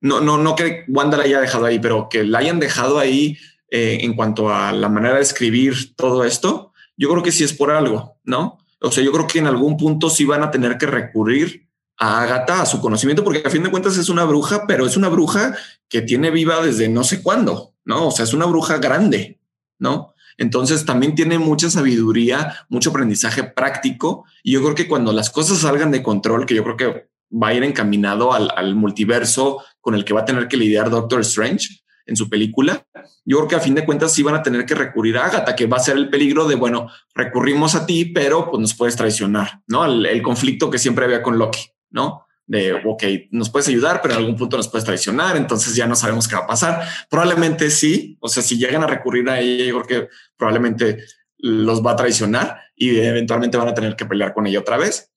no, 0.00 0.20
no, 0.20 0.38
no 0.38 0.54
que 0.56 0.84
Wanda 0.88 1.16
la 1.16 1.24
haya 1.24 1.40
dejado 1.40 1.66
ahí, 1.66 1.78
pero 1.78 2.08
que 2.08 2.24
la 2.24 2.38
hayan 2.38 2.60
dejado 2.60 2.98
ahí 2.98 3.36
eh, 3.68 3.98
en 4.02 4.14
cuanto 4.14 4.52
a 4.52 4.72
la 4.72 4.88
manera 4.88 5.16
de 5.16 5.22
escribir 5.22 5.94
todo 5.96 6.24
esto, 6.24 6.72
yo 6.96 7.10
creo 7.10 7.22
que 7.22 7.32
sí 7.32 7.44
es 7.44 7.52
por 7.52 7.70
algo, 7.70 8.18
¿no? 8.24 8.58
O 8.80 8.90
sea, 8.90 9.02
yo 9.04 9.12
creo 9.12 9.26
que 9.26 9.38
en 9.38 9.46
algún 9.46 9.76
punto 9.76 10.10
sí 10.10 10.24
van 10.24 10.42
a 10.42 10.50
tener 10.50 10.78
que 10.78 10.86
recurrir 10.86 11.68
a 11.96 12.22
Agatha, 12.22 12.62
a 12.62 12.66
su 12.66 12.80
conocimiento, 12.80 13.22
porque 13.22 13.42
a 13.44 13.50
fin 13.50 13.62
de 13.62 13.70
cuentas 13.70 13.96
es 13.96 14.08
una 14.08 14.24
bruja, 14.24 14.66
pero 14.66 14.86
es 14.86 14.96
una 14.96 15.08
bruja 15.08 15.56
que 15.88 16.02
tiene 16.02 16.30
viva 16.30 16.60
desde 16.62 16.88
no 16.88 17.04
sé 17.04 17.22
cuándo, 17.22 17.74
¿no? 17.84 18.08
O 18.08 18.10
sea, 18.10 18.24
es 18.24 18.34
una 18.34 18.46
bruja 18.46 18.78
grande, 18.78 19.38
¿no? 19.78 20.12
Entonces 20.36 20.84
también 20.84 21.14
tiene 21.14 21.38
mucha 21.38 21.70
sabiduría, 21.70 22.66
mucho 22.68 22.90
aprendizaje 22.90 23.44
práctico. 23.44 24.24
Y 24.42 24.52
yo 24.52 24.62
creo 24.62 24.74
que 24.74 24.88
cuando 24.88 25.12
las 25.12 25.30
cosas 25.30 25.58
salgan 25.58 25.90
de 25.90 26.02
control, 26.02 26.46
que 26.46 26.54
yo 26.54 26.64
creo 26.64 26.76
que 26.76 27.08
va 27.32 27.48
a 27.48 27.54
ir 27.54 27.64
encaminado 27.64 28.32
al, 28.32 28.74
multiverso 28.74 29.62
con 29.80 29.94
el 29.94 30.04
que 30.04 30.14
va 30.14 30.20
a 30.20 30.24
tener 30.24 30.48
que 30.48 30.56
lidiar 30.56 30.90
Doctor 30.90 31.20
Strange 31.20 31.82
en 32.06 32.16
su 32.16 32.28
película. 32.28 32.86
Yo 33.24 33.38
creo 33.38 33.48
que 33.48 33.56
a 33.56 33.60
fin 33.60 33.74
de 33.74 33.84
cuentas 33.84 34.12
sí 34.12 34.22
van 34.22 34.34
a 34.34 34.42
tener 34.42 34.66
que 34.66 34.74
recurrir 34.74 35.16
a 35.16 35.26
Agatha, 35.26 35.54
que 35.54 35.66
va 35.66 35.76
a 35.76 35.80
ser 35.80 35.96
el 35.96 36.10
peligro 36.10 36.46
de, 36.46 36.56
bueno, 36.56 36.88
recurrimos 37.14 37.74
a 37.74 37.86
ti, 37.86 38.06
pero 38.06 38.50
pues 38.50 38.60
nos 38.60 38.74
puedes 38.74 38.96
traicionar, 38.96 39.62
¿no? 39.66 39.84
El, 39.84 40.22
conflicto 40.22 40.70
que 40.70 40.78
siempre 40.78 41.04
había 41.04 41.22
con 41.22 41.38
Loki, 41.38 41.60
¿no? 41.90 42.26
de, 42.44 42.74
ok, 42.74 43.04
nos 43.30 43.48
puedes 43.48 43.68
ayudar, 43.68 44.02
pero 44.02 44.14
en 44.14 44.20
algún 44.20 44.36
punto 44.36 44.56
nos 44.56 44.68
puedes 44.68 44.84
traicionar, 44.84 45.36
entonces 45.36 45.74
ya 45.74 45.86
no 45.86 45.94
sabemos 45.94 46.28
qué 46.28 46.34
va 46.34 46.42
a 46.42 46.46
pasar. 46.46 46.86
Probablemente 47.08 47.70
sí, 47.70 48.18
o 48.20 48.28
sea, 48.28 48.42
si 48.42 48.58
llegan 48.58 48.82
a 48.82 48.86
recurrir 48.86 49.28
a 49.30 49.40
ella, 49.40 49.64
yo 49.64 49.80
creo 49.80 50.02
que 50.02 50.08
probablemente 50.36 51.04
los 51.38 51.84
va 51.84 51.92
a 51.92 51.96
traicionar 51.96 52.60
y 52.76 52.98
eventualmente 52.98 53.56
van 53.56 53.68
a 53.68 53.74
tener 53.74 53.96
que 53.96 54.06
pelear 54.06 54.34
con 54.34 54.46
ella 54.46 54.60
otra 54.60 54.76
vez. 54.76 55.10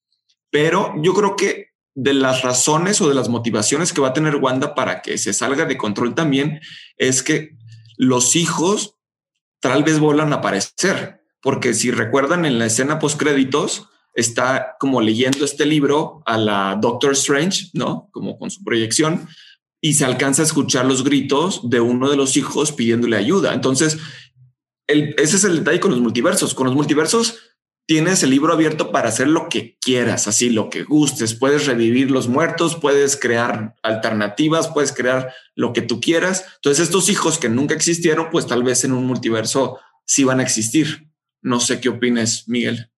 Pero 0.49 0.93
yo 1.01 1.13
creo 1.13 1.35
que 1.35 1.74
de 1.95 2.13
las 2.13 2.43
razones 2.43 3.01
o 3.01 3.09
de 3.09 3.15
las 3.15 3.29
motivaciones 3.29 3.93
que 3.93 4.01
va 4.01 4.09
a 4.09 4.13
tener 4.13 4.35
Wanda 4.35 4.75
para 4.75 5.01
que 5.01 5.17
se 5.17 5.33
salga 5.33 5.65
de 5.65 5.77
control 5.77 6.13
también 6.13 6.59
es 6.97 7.23
que 7.23 7.57
los 7.97 8.35
hijos 8.35 8.95
tal 9.61 9.83
vez 9.83 9.99
vuelvan 9.99 10.33
a 10.33 10.37
aparecer, 10.37 11.21
porque 11.41 11.73
si 11.73 11.91
recuerdan 11.91 12.45
en 12.45 12.59
la 12.59 12.65
escena 12.65 12.99
post 12.99 13.17
créditos 13.17 13.87
está 14.13 14.75
como 14.79 15.01
leyendo 15.01 15.45
este 15.45 15.65
libro 15.65 16.21
a 16.25 16.37
la 16.37 16.77
Doctor 16.79 17.13
Strange, 17.13 17.69
¿no? 17.73 18.09
Como 18.11 18.37
con 18.37 18.51
su 18.51 18.63
proyección 18.63 19.27
y 19.81 19.93
se 19.93 20.05
alcanza 20.05 20.41
a 20.41 20.45
escuchar 20.45 20.85
los 20.85 21.03
gritos 21.03 21.69
de 21.69 21.79
uno 21.79 22.09
de 22.09 22.17
los 22.17 22.37
hijos 22.37 22.71
pidiéndole 22.71 23.17
ayuda. 23.17 23.53
Entonces, 23.53 23.97
ese 24.87 25.35
es 25.35 25.43
el 25.43 25.59
detalle 25.59 25.79
con 25.79 25.91
los 25.91 25.99
multiversos. 25.99 26.53
Con 26.53 26.65
los 26.67 26.75
multiversos 26.75 27.39
tienes 27.85 28.23
el 28.23 28.31
libro 28.31 28.53
abierto 28.53 28.91
para 28.91 29.09
hacer 29.09 29.27
lo 29.27 29.47
que 29.49 29.77
quieras, 29.79 30.27
así 30.27 30.49
lo 30.49 30.69
que 30.69 30.83
gustes. 30.83 31.35
Puedes 31.35 31.67
revivir 31.67 32.11
los 32.11 32.27
muertos, 32.27 32.75
puedes 32.75 33.15
crear 33.15 33.75
alternativas, 33.83 34.67
puedes 34.67 34.91
crear 34.91 35.33
lo 35.55 35.73
que 35.73 35.81
tú 35.81 36.01
quieras. 36.01 36.45
Entonces 36.55 36.85
estos 36.87 37.09
hijos 37.09 37.37
que 37.37 37.49
nunca 37.49 37.75
existieron, 37.75 38.29
pues 38.31 38.47
tal 38.47 38.63
vez 38.63 38.83
en 38.83 38.91
un 38.91 39.05
multiverso 39.05 39.79
sí 40.05 40.23
van 40.23 40.39
a 40.39 40.43
existir. 40.43 41.07
No 41.41 41.59
sé 41.59 41.79
qué 41.79 41.89
opines, 41.89 42.47
Miguel. 42.47 42.89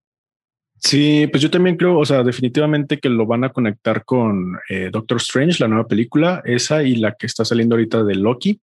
Sí, 0.79 1.27
pues 1.31 1.41
yo 1.41 1.49
también 1.49 1.75
creo, 1.75 1.97
o 1.97 2.05
sea, 2.05 2.23
definitivamente 2.23 2.99
que 2.99 3.09
lo 3.09 3.25
van 3.25 3.43
a 3.43 3.51
conectar 3.51 4.05
con 4.05 4.57
eh, 4.69 4.89
Doctor 4.91 5.17
Strange, 5.17 5.57
la 5.59 5.67
nueva 5.67 5.87
película, 5.87 6.41
esa 6.45 6.83
y 6.83 6.95
la 6.95 7.15
que 7.15 7.25
está 7.25 7.43
saliendo 7.43 7.75
ahorita 7.75 8.03
de 8.03 8.15
Loki. 8.15 8.61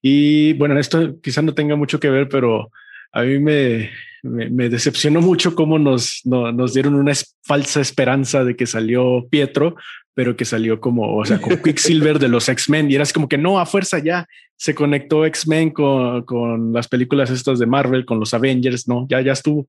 Y 0.00 0.52
bueno, 0.54 0.78
esto 0.78 1.20
quizás 1.20 1.42
no 1.42 1.52
tenga 1.52 1.74
mucho 1.74 1.98
que 1.98 2.08
ver, 2.08 2.28
pero 2.28 2.70
a 3.12 3.22
mí 3.22 3.40
me, 3.40 3.90
me, 4.22 4.68
decepcionó 4.68 5.20
mucho 5.20 5.54
cómo 5.54 5.78
nos, 5.78 6.20
nos 6.24 6.74
dieron 6.74 6.94
una 6.94 7.12
falsa 7.42 7.80
esperanza 7.80 8.44
de 8.44 8.56
que 8.56 8.66
salió 8.66 9.26
Pietro, 9.30 9.76
pero 10.14 10.36
que 10.36 10.44
salió 10.44 10.80
como, 10.80 11.16
o 11.16 11.24
sea, 11.24 11.40
con 11.40 11.56
Quicksilver 11.62 12.18
de 12.18 12.28
los 12.28 12.48
X-Men 12.48 12.90
y 12.90 12.94
eras 12.94 13.12
como 13.12 13.28
que 13.28 13.38
no, 13.38 13.58
a 13.58 13.66
fuerza 13.66 13.98
ya 13.98 14.26
se 14.60 14.74
conectó 14.74 15.24
X-Men 15.24 15.70
con, 15.70 16.22
con, 16.24 16.74
las 16.74 16.86
películas 16.86 17.30
estas 17.30 17.58
de 17.58 17.64
Marvel, 17.64 18.04
con 18.04 18.20
los 18.20 18.34
Avengers, 18.34 18.86
no, 18.86 19.06
ya, 19.08 19.22
ya 19.22 19.32
estuvo. 19.32 19.66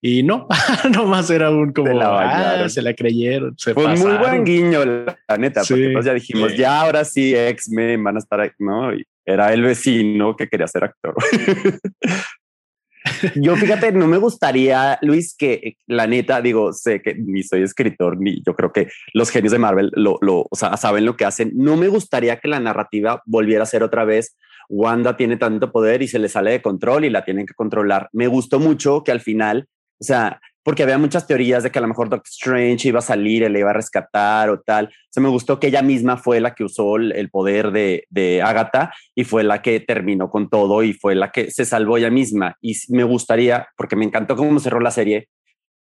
Y 0.00 0.22
no, 0.22 0.48
nomás 0.94 1.28
era 1.28 1.50
un 1.50 1.74
como, 1.74 1.92
la 1.92 2.62
ah, 2.62 2.68
se 2.70 2.80
la 2.80 2.94
creyeron. 2.94 3.54
Se 3.58 3.74
pues 3.74 4.00
muy 4.00 4.16
buen 4.16 4.42
guiño, 4.44 4.82
la 4.84 5.36
neta, 5.36 5.60
porque 5.68 5.90
pues 5.92 6.06
ya 6.06 6.14
dijimos, 6.14 6.56
ya 6.56 6.80
ahora 6.80 7.04
sí 7.04 7.34
X-Men 7.34 8.02
van 8.02 8.16
a 8.16 8.20
estar, 8.20 8.40
ahí, 8.40 8.50
¿no? 8.58 8.94
Y 8.94 9.04
era 9.26 9.52
el 9.52 9.60
vecino 9.60 10.34
que 10.34 10.48
quería 10.48 10.66
ser 10.66 10.84
actor. 10.84 11.14
Yo 13.36 13.56
fíjate, 13.56 13.92
no 13.92 14.06
me 14.06 14.18
gustaría, 14.18 14.98
Luis, 15.02 15.34
que 15.36 15.76
la 15.86 16.06
neta, 16.06 16.40
digo, 16.40 16.72
sé 16.72 17.00
que 17.00 17.14
ni 17.14 17.42
soy 17.42 17.62
escritor, 17.62 18.20
ni 18.20 18.42
yo 18.44 18.54
creo 18.54 18.72
que 18.72 18.88
los 19.14 19.30
genios 19.30 19.52
de 19.52 19.58
Marvel 19.58 19.90
lo, 19.94 20.18
lo 20.20 20.46
o 20.50 20.56
sea, 20.56 20.76
saben 20.76 21.04
lo 21.04 21.16
que 21.16 21.24
hacen. 21.24 21.52
No 21.54 21.76
me 21.76 21.88
gustaría 21.88 22.38
que 22.38 22.48
la 22.48 22.60
narrativa 22.60 23.22
volviera 23.26 23.62
a 23.62 23.66
ser 23.66 23.82
otra 23.82 24.04
vez. 24.04 24.36
Wanda 24.68 25.16
tiene 25.16 25.36
tanto 25.36 25.72
poder 25.72 26.02
y 26.02 26.08
se 26.08 26.18
le 26.18 26.28
sale 26.28 26.52
de 26.52 26.62
control 26.62 27.04
y 27.04 27.10
la 27.10 27.24
tienen 27.24 27.46
que 27.46 27.54
controlar. 27.54 28.08
Me 28.12 28.28
gustó 28.28 28.60
mucho 28.60 29.02
que 29.02 29.12
al 29.12 29.20
final, 29.20 29.66
o 30.00 30.04
sea, 30.04 30.40
porque 30.62 30.82
había 30.82 30.98
muchas 30.98 31.26
teorías 31.26 31.62
de 31.62 31.70
que 31.70 31.78
a 31.78 31.82
lo 31.82 31.88
mejor 31.88 32.08
Doctor 32.08 32.28
Strange 32.30 32.88
iba 32.88 32.98
a 32.98 33.02
salir 33.02 33.42
y 33.42 33.48
le 33.48 33.60
iba 33.60 33.70
a 33.70 33.74
rescatar 33.74 34.50
o 34.50 34.60
tal. 34.60 34.92
se 35.08 35.20
me 35.20 35.28
gustó 35.28 35.58
que 35.58 35.68
ella 35.68 35.82
misma 35.82 36.16
fue 36.16 36.40
la 36.40 36.54
que 36.54 36.64
usó 36.64 36.96
el 36.96 37.30
poder 37.30 37.70
de, 37.70 38.04
de 38.10 38.42
Agatha 38.42 38.92
y 39.14 39.24
fue 39.24 39.42
la 39.42 39.62
que 39.62 39.80
terminó 39.80 40.28
con 40.28 40.50
todo 40.50 40.82
y 40.82 40.92
fue 40.92 41.14
la 41.14 41.32
que 41.32 41.50
se 41.50 41.64
salvó 41.64 41.96
ella 41.96 42.10
misma. 42.10 42.56
Y 42.60 42.76
me 42.88 43.04
gustaría, 43.04 43.68
porque 43.76 43.96
me 43.96 44.04
encantó 44.04 44.36
cómo 44.36 44.60
cerró 44.60 44.80
la 44.80 44.90
serie, 44.90 45.28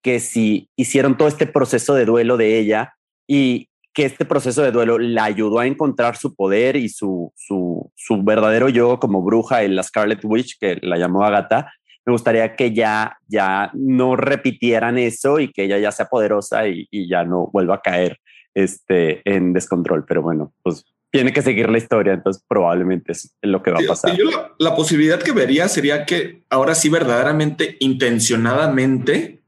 que 0.01 0.19
si 0.19 0.69
hicieron 0.75 1.17
todo 1.17 1.27
este 1.27 1.47
proceso 1.47 1.93
de 1.93 2.05
duelo 2.05 2.37
de 2.37 2.57
ella 2.59 2.93
y 3.27 3.69
que 3.93 4.05
este 4.05 4.23
proceso 4.25 4.61
de 4.61 4.71
duelo 4.71 4.97
la 4.97 5.25
ayudó 5.25 5.59
a 5.59 5.67
encontrar 5.67 6.15
su 6.15 6.35
poder 6.35 6.75
y 6.75 6.89
su, 6.89 7.33
su, 7.35 7.91
verdadero 8.23 8.69
yo 8.69 8.99
como 8.99 9.21
bruja, 9.21 9.61
la 9.63 9.83
Scarlet 9.83 10.23
Witch, 10.23 10.57
que 10.59 10.77
la 10.81 10.97
llamó 10.97 11.25
Agatha, 11.25 11.73
me 12.09 12.13
gustaría 12.13 12.55
que 12.55 12.73
ya, 12.73 13.19
ya 13.27 13.69
no 13.75 14.15
repitieran 14.15 14.97
eso 14.97 15.39
y 15.39 15.51
que 15.51 15.65
ella 15.65 15.77
ya 15.77 15.91
sea 15.91 16.07
poderosa 16.07 16.67
y, 16.67 16.87
ya 17.07 17.23
no 17.23 17.51
vuelva 17.53 17.75
a 17.75 17.81
caer 17.81 18.19
este, 18.55 19.21
en 19.25 19.53
descontrol. 19.53 20.05
Pero 20.07 20.23
bueno, 20.23 20.51
pues 20.63 20.85
tiene 21.11 21.31
que 21.33 21.43
seguir 21.43 21.69
la 21.69 21.77
historia, 21.77 22.13
entonces 22.13 22.43
probablemente 22.47 23.11
es 23.11 23.31
lo 23.43 23.61
que 23.61 23.69
va 23.69 23.77
a 23.79 23.87
pasar. 23.87 24.17
Yo 24.17 24.25
la, 24.57 24.75
posibilidad 24.75 25.21
que 25.21 25.33
vería 25.33 25.67
sería 25.67 26.07
que 26.07 26.41
ahora 26.49 26.73
sí 26.73 26.89
verdaderamente, 26.89 27.77
intencionadamente, 27.79 29.43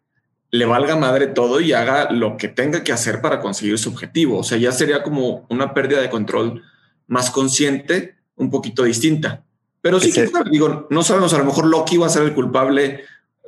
le 0.52 0.66
valga 0.66 0.96
madre 0.96 1.28
todo 1.28 1.62
y 1.62 1.74
haga 1.74 2.12
lo 2.12 2.38
que 2.38 2.48
tenga 2.48 2.84
que 2.84 2.92
hacer 2.92 3.22
para 3.22 3.40
conseguir 3.40 3.80
su 3.80 3.90
objetivo. 3.90 4.38
O 4.38 4.44
sea, 4.44 4.60
ya 4.60 4.72
sería 4.72 5.02
como 5.02 5.48
una 5.50 5.74
pérdida 5.74 6.00
de 6.00 6.12
control 6.12 6.62
más 7.08 7.32
consciente, 7.32 8.18
un 8.36 8.52
poquito 8.52 8.84
distinta. 8.84 9.46
Pero 9.82 10.00
sí 10.00 10.14
que, 10.14 10.30
digo, 10.50 10.88
no 10.90 11.04
sabemos, 11.04 11.34
a 11.34 11.40
lo 11.40 11.46
mejor 11.46 11.66
Loki 11.66 11.98
va 11.98 12.06
a 12.06 12.10
ser 12.10 12.24
el 12.24 12.34
culpable 12.34 13.04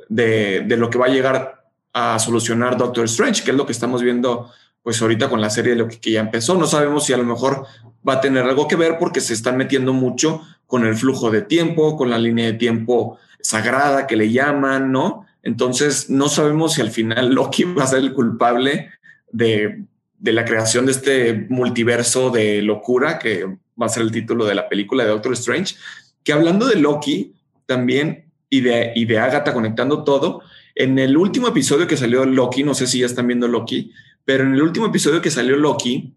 de, 0.08 0.64
de, 0.66 0.76
lo 0.76 0.90
que 0.90 0.98
va 0.98 1.06
a 1.06 1.10
llegar 1.10 1.64
a 1.92 2.18
solucionar 2.18 2.76
Doctor 2.76 3.04
Strange, 3.04 3.44
que 3.44 3.52
es 3.52 3.56
lo 3.56 3.66
que 3.66 3.72
estamos 3.72 4.02
viendo 4.02 4.50
pues 4.84 5.00
ahorita 5.00 5.30
con 5.30 5.40
la 5.40 5.48
serie 5.48 5.72
de 5.72 5.78
lo 5.78 5.88
que, 5.88 6.10
ya 6.10 6.20
empezó. 6.20 6.54
No 6.56 6.66
sabemos 6.66 7.06
si 7.06 7.14
a 7.14 7.16
lo 7.16 7.24
mejor 7.24 7.66
va 8.06 8.14
a 8.14 8.20
tener 8.20 8.44
algo 8.44 8.68
que 8.68 8.76
ver 8.76 8.98
porque 9.00 9.22
se 9.22 9.32
están 9.32 9.56
metiendo 9.56 9.94
mucho 9.94 10.42
con 10.66 10.84
el 10.84 10.94
flujo 10.94 11.30
de 11.30 11.40
tiempo, 11.40 11.96
con 11.96 12.10
la 12.10 12.18
línea 12.18 12.44
de 12.46 12.52
tiempo 12.52 13.18
sagrada 13.40 14.06
que 14.06 14.16
le 14.16 14.30
llaman, 14.30 14.92
¿no? 14.92 15.26
Entonces 15.42 16.10
no 16.10 16.28
sabemos 16.28 16.74
si 16.74 16.82
al 16.82 16.90
final 16.90 17.30
Loki 17.34 17.64
va 17.64 17.84
a 17.84 17.86
ser 17.86 18.00
el 18.00 18.12
culpable 18.12 18.90
de, 19.32 19.84
de 20.18 20.32
la 20.32 20.44
creación 20.44 20.84
de 20.84 20.92
este 20.92 21.46
multiverso 21.48 22.28
de 22.28 22.60
locura 22.60 23.18
que 23.18 23.46
va 23.80 23.86
a 23.86 23.88
ser 23.88 24.02
el 24.02 24.12
título 24.12 24.44
de 24.44 24.54
la 24.54 24.68
película 24.68 25.04
de 25.04 25.10
Doctor 25.10 25.32
Strange 25.32 25.76
que 26.24 26.32
hablando 26.32 26.66
de 26.66 26.76
Loki 26.76 27.34
también 27.66 28.32
y 28.50 28.60
de, 28.60 28.92
y 28.94 29.04
de 29.04 29.18
Agatha 29.18 29.52
conectando 29.52 30.02
todo, 30.04 30.42
en 30.74 30.98
el 30.98 31.16
último 31.16 31.48
episodio 31.48 31.86
que 31.86 31.96
salió 31.96 32.24
Loki, 32.24 32.64
no 32.64 32.74
sé 32.74 32.86
si 32.86 33.00
ya 33.00 33.06
están 33.06 33.28
viendo 33.28 33.46
Loki, 33.46 33.92
pero 34.24 34.44
en 34.44 34.54
el 34.54 34.62
último 34.62 34.86
episodio 34.86 35.20
que 35.20 35.30
salió 35.30 35.56
Loki, 35.56 36.14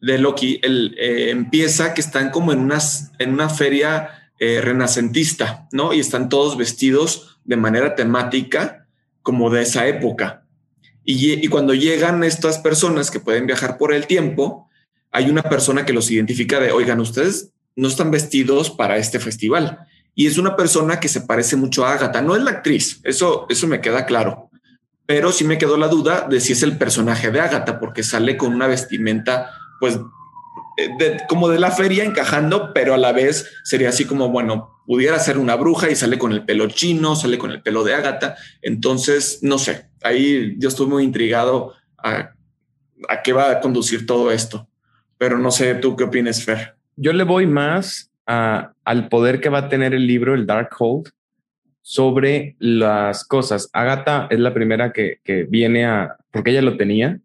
de 0.00 0.18
Loki, 0.18 0.60
el, 0.62 0.94
eh, 0.98 1.30
empieza 1.30 1.92
que 1.92 2.00
están 2.00 2.30
como 2.30 2.52
en, 2.52 2.60
unas, 2.60 3.12
en 3.18 3.32
una 3.32 3.48
feria 3.48 4.30
eh, 4.38 4.60
renacentista, 4.60 5.68
¿no? 5.72 5.92
Y 5.92 6.00
están 6.00 6.28
todos 6.28 6.56
vestidos 6.56 7.38
de 7.44 7.56
manera 7.56 7.94
temática 7.94 8.86
como 9.22 9.50
de 9.50 9.62
esa 9.62 9.86
época. 9.86 10.46
Y, 11.04 11.44
y 11.44 11.48
cuando 11.48 11.74
llegan 11.74 12.24
estas 12.24 12.58
personas 12.58 13.10
que 13.10 13.20
pueden 13.20 13.46
viajar 13.46 13.76
por 13.76 13.92
el 13.92 14.06
tiempo, 14.06 14.68
hay 15.10 15.28
una 15.28 15.42
persona 15.42 15.84
que 15.84 15.92
los 15.92 16.10
identifica 16.10 16.60
de, 16.60 16.72
oigan, 16.72 17.00
ustedes 17.00 17.52
no 17.76 17.88
están 17.88 18.10
vestidos 18.10 18.70
para 18.70 18.96
este 18.96 19.18
festival. 19.18 19.86
Y 20.14 20.26
es 20.26 20.38
una 20.38 20.56
persona 20.56 21.00
que 21.00 21.08
se 21.08 21.22
parece 21.22 21.56
mucho 21.56 21.84
a 21.84 21.92
Agatha. 21.92 22.20
No 22.20 22.36
es 22.36 22.42
la 22.42 22.50
actriz, 22.50 23.00
eso, 23.04 23.46
eso 23.48 23.66
me 23.66 23.80
queda 23.80 24.06
claro. 24.06 24.50
Pero 25.06 25.32
sí 25.32 25.44
me 25.44 25.58
quedó 25.58 25.76
la 25.76 25.88
duda 25.88 26.26
de 26.28 26.40
si 26.40 26.52
es 26.52 26.62
el 26.62 26.76
personaje 26.76 27.30
de 27.30 27.40
Agatha, 27.40 27.80
porque 27.80 28.02
sale 28.02 28.36
con 28.36 28.54
una 28.54 28.66
vestimenta, 28.66 29.50
pues, 29.80 29.98
eh, 30.76 31.16
como 31.28 31.48
de 31.48 31.58
la 31.58 31.70
feria 31.70 32.04
encajando, 32.04 32.72
pero 32.72 32.94
a 32.94 32.98
la 32.98 33.12
vez 33.12 33.50
sería 33.64 33.88
así 33.88 34.04
como, 34.04 34.28
bueno, 34.28 34.82
pudiera 34.86 35.18
ser 35.18 35.38
una 35.38 35.56
bruja 35.56 35.90
y 35.90 35.96
sale 35.96 36.18
con 36.18 36.32
el 36.32 36.44
pelo 36.44 36.68
chino, 36.68 37.16
sale 37.16 37.38
con 37.38 37.50
el 37.50 37.62
pelo 37.62 37.82
de 37.82 37.94
Agatha. 37.94 38.36
Entonces, 38.62 39.40
no 39.42 39.58
sé, 39.58 39.90
ahí 40.02 40.54
yo 40.58 40.68
estoy 40.68 40.86
muy 40.86 41.02
intrigado 41.02 41.74
a, 41.98 42.34
a 43.08 43.22
qué 43.22 43.32
va 43.32 43.50
a 43.50 43.60
conducir 43.60 44.06
todo 44.06 44.30
esto. 44.30 44.68
Pero 45.18 45.38
no 45.38 45.50
sé, 45.50 45.74
tú 45.74 45.96
qué 45.96 46.04
opinas, 46.04 46.42
Fer 46.44 46.79
yo 46.96 47.12
le 47.12 47.24
voy 47.24 47.46
más 47.46 48.10
al 48.26 49.08
poder 49.08 49.40
que 49.40 49.48
va 49.48 49.58
a 49.58 49.68
tener 49.68 49.94
el 49.94 50.06
libro, 50.06 50.34
el 50.34 50.46
Darkhold, 50.46 51.10
sobre 51.82 52.54
las 52.58 53.24
cosas. 53.24 53.68
Agatha 53.72 54.28
es 54.30 54.38
la 54.38 54.54
primera 54.54 54.92
que, 54.92 55.18
que 55.24 55.44
viene 55.44 55.86
a, 55.86 56.16
porque 56.30 56.50
ella 56.50 56.62
lo 56.62 56.76
tenía, 56.76 57.18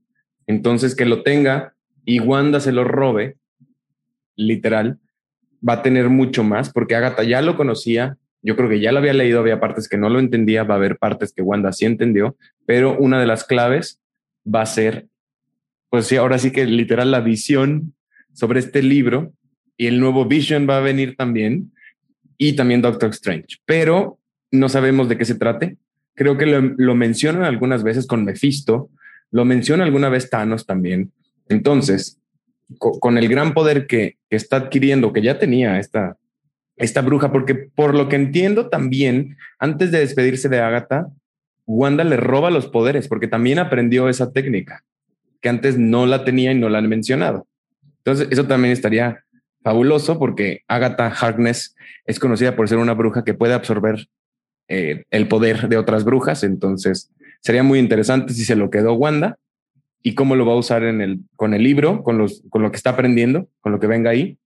entonces 0.48 0.96
que 0.96 1.06
lo 1.06 1.22
tenga 1.22 1.74
y 2.06 2.20
Wanda 2.20 2.60
se 2.60 2.72
lo 2.72 2.84
robe, 2.84 3.38
literal, 4.36 5.00
va 5.68 5.74
a 5.74 5.82
tener 5.82 6.10
mucho 6.10 6.44
más, 6.44 6.72
porque 6.72 6.96
Agatha 6.96 7.24
ya 7.24 7.42
lo 7.42 7.56
conocía, 7.56 8.18
yo 8.42 8.56
creo 8.56 8.70
que 8.70 8.80
ya 8.80 8.92
lo 8.92 9.00
había 9.00 9.14
leído, 9.14 9.40
había 9.40 9.60
partes 9.60 9.90
que 9.90 9.98
no 9.98 10.10
lo 10.10 10.20
entendía, 10.20 10.64
va 10.64 10.76
a 10.76 10.78
haber 10.78 10.98
partes 10.98 11.34
que 11.34 11.42
Wanda 11.42 11.72
sí 11.72 11.86
entendió, 11.86 12.36
pero 12.66 12.98
una 12.98 13.20
de 13.20 13.26
las 13.26 13.44
claves 13.44 14.00
va 14.46 14.62
a 14.62 14.68
ser, 14.68 15.08
pues 15.90 16.06
sí, 16.08 16.16
ahora 16.16 16.38
sí 16.38 16.52
que 16.52 16.66
literal 16.66 17.10
la 17.12 17.22
visión 17.22 17.96
sobre 18.34 18.60
este 18.60 18.84
libro 18.84 19.34
y 19.78 19.88
el 19.88 20.00
nuevo 20.00 20.26
Vision 20.26 20.68
va 20.70 20.78
a 20.78 20.82
venir 20.82 21.16
también 21.16 21.72
y 22.38 22.54
también 22.54 22.82
Doctor 22.82 23.10
Strange, 23.12 23.58
pero 23.66 24.20
no 24.52 24.70
sabemos 24.70 25.10
de 25.10 25.18
qué 25.18 25.26
se 25.26 25.36
trate. 25.36 25.78
Creo 26.14 26.38
que 26.38 26.46
lo, 26.46 26.62
lo 26.62 26.96
mencionan 26.96 27.44
algunas 27.44 27.84
veces 27.84 28.08
con 28.08 28.24
Mephisto, 28.24 28.90
lo 29.32 29.44
menciona 29.44 29.84
alguna 29.84 30.10
vez 30.10 30.30
Thanos 30.30 30.66
también, 30.66 31.12
Entonces, 31.50 32.20
con 32.80 33.18
el 33.18 33.28
gran 33.28 33.54
poder 33.54 33.86
que, 33.86 34.18
está 34.30 34.58
adquiriendo, 34.58 35.14
que 35.14 35.22
ya 35.22 35.40
tenía 35.40 35.80
esta, 35.80 36.18
esta 36.78 37.02
bruja, 37.02 37.32
porque 37.32 37.56
por 37.56 37.96
lo 37.96 38.10
que 38.10 38.16
entiendo 38.16 38.70
también, 38.70 39.38
antes 39.60 39.92
de 39.92 40.00
despedirse 40.00 40.50
de 40.50 40.60
Agatha, 40.60 41.08
Wanda 41.66 42.04
le 42.04 42.18
roba 42.18 42.50
los 42.50 42.68
poderes, 42.68 43.08
porque 43.08 43.28
también 43.28 43.60
aprendió 43.60 44.10
esa 44.10 44.32
técnica, 44.32 44.84
que 45.42 45.50
antes 45.50 45.78
no 45.78 46.06
la 46.06 46.24
tenía 46.24 46.52
y 46.52 46.56
no 46.56 46.70
la 46.70 46.78
han 46.78 46.90
mencionado. 46.90 47.46
Entonces, 47.98 48.28
eso 48.32 48.46
también 48.46 48.72
estaría 48.72 49.25
fabuloso, 49.66 50.20
porque 50.20 50.62
Agatha 50.68 51.08
Harkness 51.08 51.76
es 52.06 52.20
conocida 52.20 52.56
por 52.56 52.70
ser 52.70 52.78
una 52.78 52.94
bruja 52.94 53.24
que 53.24 53.34
puede 53.34 53.56
absorber 53.56 54.08
eh, 54.68 55.06
el 55.10 55.28
poder 55.28 55.70
de 55.70 55.78
otras 55.78 56.04
brujas, 56.04 56.44
entonces 56.44 57.12
sería 57.42 57.64
muy 57.64 57.80
interesante 57.80 58.34
si 58.34 58.46
se 58.46 58.56
lo 58.56 58.70
quedó 58.70 58.94
Wanda 58.94 59.40
y 60.04 60.14
cómo 60.14 60.36
lo 60.36 60.46
va 60.46 60.54
a 60.54 60.58
usar 60.58 60.84
en 60.84 61.02
el, 61.02 61.22
con 61.36 61.56
el 61.56 61.64
libro, 61.64 62.04
con, 62.04 62.20
los, 62.20 62.44
con 62.50 62.62
lo 62.62 62.70
que 62.70 62.78
está 62.78 62.92
aprendiendo, 62.92 63.50
con 63.60 63.72
lo 63.72 63.80
que 63.80 63.88
venga 63.88 64.12
ahí. 64.12 64.38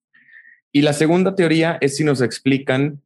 Y 0.72 0.84
la 0.84 0.93
segunda 0.93 1.36
teoría 1.36 1.78
es 1.82 1.97
si 1.97 2.05
nos 2.05 2.22
explican 2.22 3.01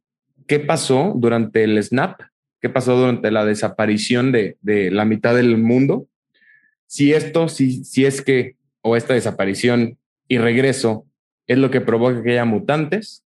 qué 0.46 0.60
pasó 0.60 1.14
durante 1.16 1.64
el 1.64 1.82
snap, 1.82 2.20
qué 2.60 2.68
pasó 2.68 2.96
durante 2.96 3.32
la 3.32 3.44
desaparición 3.44 4.30
de, 4.30 4.56
de 4.60 4.92
la 4.92 5.04
mitad 5.04 5.34
del 5.34 5.58
mundo. 5.58 6.06
Si 6.86 7.12
esto, 7.12 7.48
si, 7.48 7.82
si 7.82 8.04
es 8.04 8.22
que, 8.22 8.54
o 8.82 8.94
esta 8.94 9.14
desaparición 9.14 9.98
y 10.28 10.38
regreso 10.38 11.06
es 11.46 11.58
lo 11.58 11.70
que 11.70 11.80
provoca 11.80 12.22
que 12.22 12.32
haya 12.32 12.44
mutantes 12.44 13.24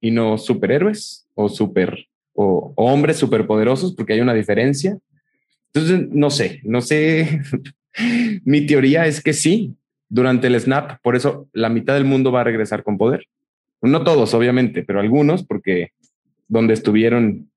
y 0.00 0.10
no 0.10 0.38
superhéroes 0.38 1.26
o 1.34 1.48
super 1.48 2.06
o, 2.34 2.72
hombres 2.76 3.18
superpoderosos, 3.18 3.94
porque 3.94 4.14
hay 4.14 4.20
una 4.20 4.34
diferencia. 4.34 4.98
Entonces, 5.72 6.08
no 6.10 6.30
sé, 6.30 6.60
no 6.64 6.80
sé 6.80 7.40
Mi 8.44 8.66
teoría 8.66 9.06
es 9.06 9.22
que 9.22 9.32
sí, 9.32 9.76
durante 10.08 10.46
el 10.46 10.58
snap, 10.58 11.00
por 11.02 11.16
eso 11.16 11.48
la 11.52 11.68
mitad 11.68 11.94
del 11.94 12.04
mundo 12.04 12.32
va 12.32 12.40
a 12.40 12.44
regresar 12.44 12.82
con 12.82 12.98
poder. 12.98 13.26
No 13.80 14.04
todos, 14.04 14.32
obviamente, 14.34 14.82
pero 14.82 15.00
algunos, 15.00 15.44
porque 15.44 15.90
donde 16.48 16.74
estuvieron, 16.74 17.50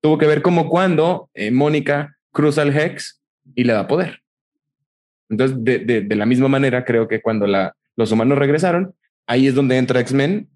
tuvo 0.00 0.18
que 0.18 0.26
ver 0.26 0.42
como 0.42 0.68
cuando 0.68 1.28
eh, 1.34 1.50
Mónica 1.50 2.16
cruza 2.32 2.62
el 2.62 2.76
Hex 2.76 3.20
y 3.54 3.64
le 3.64 3.72
da 3.72 3.86
poder. 3.86 4.22
Entonces, 5.28 5.58
de, 5.60 6.06
la 6.14 6.26
misma 6.26 6.48
manera, 6.48 6.84
creo 6.84 7.08
que 7.08 7.20
cuando 7.20 7.46
la, 7.46 7.74
los 7.96 8.12
humanos 8.12 8.38
regresaron, 8.38 8.94
ahí 9.26 9.46
es 9.46 9.54
donde 9.54 9.76
entra 9.76 10.00
X-Men 10.00 10.48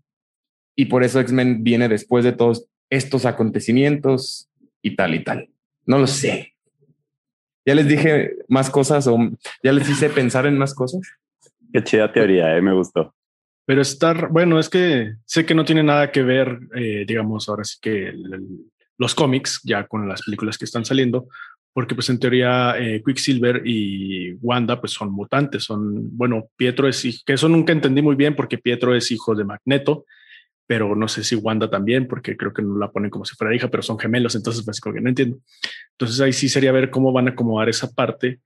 y 0.77 0.87
por 0.87 1.05
eso 1.05 1.21
X-Men 1.21 1.63
viene 1.63 1.89
después 1.89 2.25
de 2.25 2.33
todos 2.33 2.67
estos 2.89 3.27
acontecimientos 3.27 4.49
y 4.83 4.97
tal 4.97 5.15
y 5.15 5.25
tal. 5.25 5.49
No 5.87 5.99
lo 5.99 6.07
sé. 6.07 6.55
Ya 7.67 7.75
les 7.75 7.87
dije 7.87 8.33
más 8.49 8.71
cosas 8.71 9.07
o 9.07 9.19
ya 9.63 9.73
les 9.73 9.89
hice 9.89 10.09
pensar 10.09 10.47
en 10.47 10.59
más 10.59 10.75
cosas. 10.75 11.03
Qué 11.73 11.85
chida 11.85 12.13
teoría, 12.13 12.57
eh, 12.57 12.63
me 12.63 12.73
gustó. 12.73 13.15
Pero 13.67 13.83
estar, 13.83 14.29
bueno, 14.31 14.59
es 14.59 14.69
que 14.69 15.15
sé 15.25 15.47
que 15.47 15.55
no 15.55 15.65
tiene 15.65 15.83
nada 15.83 16.11
que 16.11 16.23
ver, 16.23 16.59
eh, 16.75 17.05
digamos, 17.07 17.49
ahora 17.49 17.63
sí 17.63 17.77
que 17.81 18.13
los 18.99 19.15
cómics 19.15 19.61
ya 19.63 19.87
con 19.87 20.09
las 20.09 20.23
películas 20.23 20.59
que 20.59 20.65
están 20.65 20.85
saliendo, 20.85 21.29
porque 21.73 21.95
pues 21.95 22.11
en 22.11 22.19
teoría 22.19 22.75
eh, 22.79 23.03
Quicksilver 23.05 23.63
y 23.65 24.33
Wanda 24.41 24.81
pues 24.81 24.93
son 24.93 25.13
mutantes, 25.13 25.65
son, 25.65 26.17
bueno, 26.17 26.49
Pietro 26.57 26.89
es, 26.89 27.23
que 27.25 27.33
eso 27.33 27.49
nunca 27.49 27.73
entendí 27.73 28.03
muy 28.03 28.17
bien 28.17 28.35
porque 28.35 28.59
Pietro 28.59 28.95
es 28.95 29.11
hijo 29.11 29.35
de 29.35 29.45
Magneto 29.45 30.05
pero 30.71 30.95
no 30.95 31.09
sé 31.09 31.25
si 31.25 31.35
Wanda 31.35 31.69
también, 31.69 32.07
porque 32.07 32.37
creo 32.37 32.53
que 32.53 32.63
no 32.63 32.79
la 32.79 32.93
ponen 32.93 33.11
como 33.11 33.25
si 33.25 33.35
fuera 33.35 33.53
hija, 33.53 33.67
pero 33.67 33.83
son 33.83 33.99
gemelos, 33.99 34.37
entonces 34.37 34.65
pues 34.65 34.81
como 34.81 34.95
que 34.95 35.01
no 35.01 35.09
entiendo. 35.09 35.41
Entonces 35.91 36.21
ahí 36.21 36.33
sí 36.33 36.49
sería 36.49 36.71
ver 36.71 36.91
cómo 36.91 37.11
van 37.13 37.27
a 37.27 37.33
acomodar 37.33 37.69
esa 37.69 37.91
parte 37.91 38.39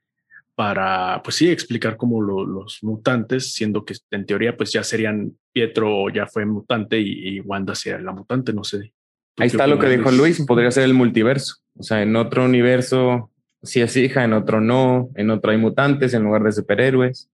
para, 0.55 1.21
pues 1.23 1.37
sí, 1.37 1.51
explicar 1.51 1.99
cómo 1.99 2.23
los 2.23 2.79
mutantes, 2.81 3.53
siendo 3.53 3.85
que 3.85 3.93
en 4.11 4.25
teoría 4.25 4.57
pues 4.57 4.73
ya 4.73 4.83
serían 4.83 5.37
Pietro 5.53 6.09
ya 6.09 6.27
fue 6.27 6.47
mutante 6.47 6.99
y, 6.99 7.41
Wanda 7.41 7.75
sea 7.75 7.99
la 7.99 8.13
mutante, 8.13 8.55
no 8.55 8.65
sé. 8.65 8.95
Ahí 9.37 9.49
está 9.49 9.67
lo 9.67 9.79
que 9.79 9.89
dijo 9.89 10.11
Luis, 10.11 10.45
podría 10.47 10.71
ser 10.71 10.85
el 10.85 10.95
multiverso, 10.95 11.57
o 11.77 11.83
sea, 11.83 12.03
en 12.03 12.15
otro 12.15 12.45
universo 12.45 13.31
sí 13.65 13.81
es 13.81 13.97
hija, 13.97 14.25
en 14.25 14.33
otro 14.33 14.61
no, 14.61 15.11
en 15.17 15.31
otro 15.31 15.51
hay 15.51 15.59
mutantes 15.59 16.15
en 16.15 16.23
lugar 16.23 16.43
de 16.43 16.53
superhéroes. 16.53 17.29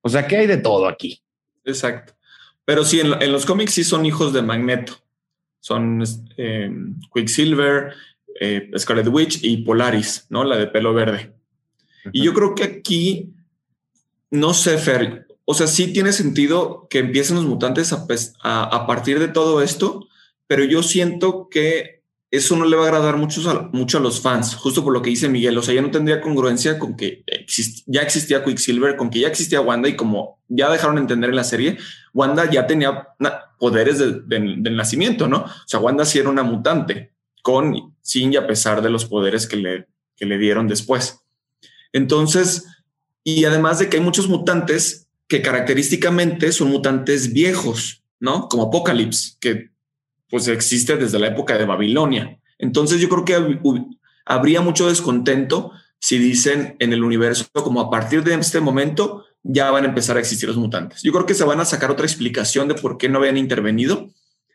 O 0.00 0.08
sea, 0.08 0.26
que 0.26 0.36
hay 0.36 0.46
de 0.46 0.58
todo 0.58 0.88
aquí. 0.88 1.22
Exacto. 1.64 2.14
Pero 2.64 2.84
sí, 2.84 3.00
en, 3.00 3.32
los 3.32 3.46
cómics 3.46 3.74
sí 3.74 3.84
son 3.84 4.04
hijos 4.04 4.32
de 4.32 4.42
Magneto. 4.42 4.94
Son 5.60 6.02
eh, 6.36 6.70
Quicksilver, 7.14 7.94
eh, 8.40 8.70
Scarlet 8.76 9.06
Witch 9.08 9.38
y 9.42 9.58
Polaris, 9.58 10.26
¿no? 10.28 10.44
La 10.44 10.56
de 10.56 10.66
pelo 10.66 10.92
verde. 10.92 11.32
Y 12.12 12.24
yo 12.24 12.34
creo 12.34 12.54
que 12.54 12.64
aquí, 12.64 13.32
no 14.30 14.54
sé, 14.54 14.76
Fer, 14.78 15.28
o 15.44 15.54
sea, 15.54 15.68
sí 15.68 15.92
tiene 15.92 16.12
sentido 16.12 16.88
que 16.90 16.98
empiecen 16.98 17.36
los 17.36 17.44
mutantes 17.44 17.92
a, 17.92 18.64
a 18.64 18.86
partir 18.88 19.20
de 19.20 19.28
todo 19.28 19.62
esto, 19.62 20.08
pero 20.52 20.64
yo 20.64 20.82
siento 20.82 21.48
que 21.50 22.02
eso 22.30 22.58
no 22.58 22.66
le 22.66 22.76
va 22.76 22.82
a 22.82 22.88
agradar 22.88 23.16
mucho 23.16 23.40
a, 23.48 24.00
los 24.00 24.20
fans, 24.20 24.54
justo 24.54 24.84
por 24.84 24.92
lo 24.92 25.00
que 25.00 25.08
dice 25.08 25.30
Miguel. 25.30 25.56
O 25.56 25.62
sea, 25.62 25.72
ya 25.72 25.80
no 25.80 25.90
tendría 25.90 26.20
congruencia 26.20 26.78
con 26.78 26.94
que 26.94 27.24
ya 27.86 28.02
existía 28.02 28.44
Quicksilver, 28.44 28.98
con 28.98 29.08
que 29.08 29.20
ya 29.20 29.28
existía 29.28 29.62
Wanda 29.62 29.88
y 29.88 29.96
como 29.96 30.42
ya 30.48 30.70
dejaron 30.70 30.98
entender 30.98 31.30
en 31.30 31.36
la 31.36 31.44
serie, 31.44 31.78
Wanda 32.12 32.50
ya 32.50 32.66
tenía 32.66 33.08
poderes 33.58 33.98
del 33.98 34.76
nacimiento, 34.76 35.26
¿no? 35.26 35.38
O 35.38 35.64
sea, 35.64 35.80
Wanda 35.80 36.04
sí 36.04 36.18
era 36.18 36.28
una 36.28 36.42
mutante, 36.42 37.14
con, 37.40 37.96
sin 38.02 38.34
y 38.34 38.36
a 38.36 38.46
pesar 38.46 38.82
de 38.82 38.90
los 38.90 39.06
poderes 39.06 39.46
que 39.46 39.56
le, 39.56 39.88
que 40.16 40.26
le 40.26 40.36
dieron 40.36 40.68
después. 40.68 41.22
Entonces, 41.94 42.66
y 43.24 43.46
además 43.46 43.78
de 43.78 43.88
que 43.88 43.96
hay 43.96 44.02
muchos 44.02 44.28
mutantes 44.28 45.08
que 45.28 45.40
característicamente 45.40 46.52
son 46.52 46.68
mutantes 46.68 47.32
viejos, 47.32 48.02
¿no? 48.20 48.50
Como 48.50 48.64
Apocalypse, 48.64 49.38
que 49.40 49.71
pues 50.32 50.48
existe 50.48 50.96
desde 50.96 51.18
la 51.18 51.26
época 51.26 51.58
de 51.58 51.66
Babilonia. 51.66 52.38
Entonces 52.58 53.02
yo 53.02 53.10
creo 53.10 53.22
que 53.26 53.60
habría 54.24 54.62
mucho 54.62 54.88
descontento 54.88 55.72
si 55.98 56.16
dicen 56.16 56.74
en 56.78 56.94
el 56.94 57.04
universo 57.04 57.44
como 57.52 57.82
a 57.82 57.90
partir 57.90 58.24
de 58.24 58.32
este 58.32 58.58
momento 58.58 59.26
ya 59.42 59.70
van 59.70 59.84
a 59.84 59.88
empezar 59.88 60.16
a 60.16 60.20
existir 60.20 60.48
los 60.48 60.56
mutantes. 60.56 61.02
Yo 61.02 61.12
creo 61.12 61.26
que 61.26 61.34
se 61.34 61.44
van 61.44 61.60
a 61.60 61.66
sacar 61.66 61.90
otra 61.90 62.06
explicación 62.06 62.66
de 62.66 62.74
por 62.74 62.96
qué 62.96 63.10
no 63.10 63.18
habían 63.18 63.36
intervenido 63.36 64.08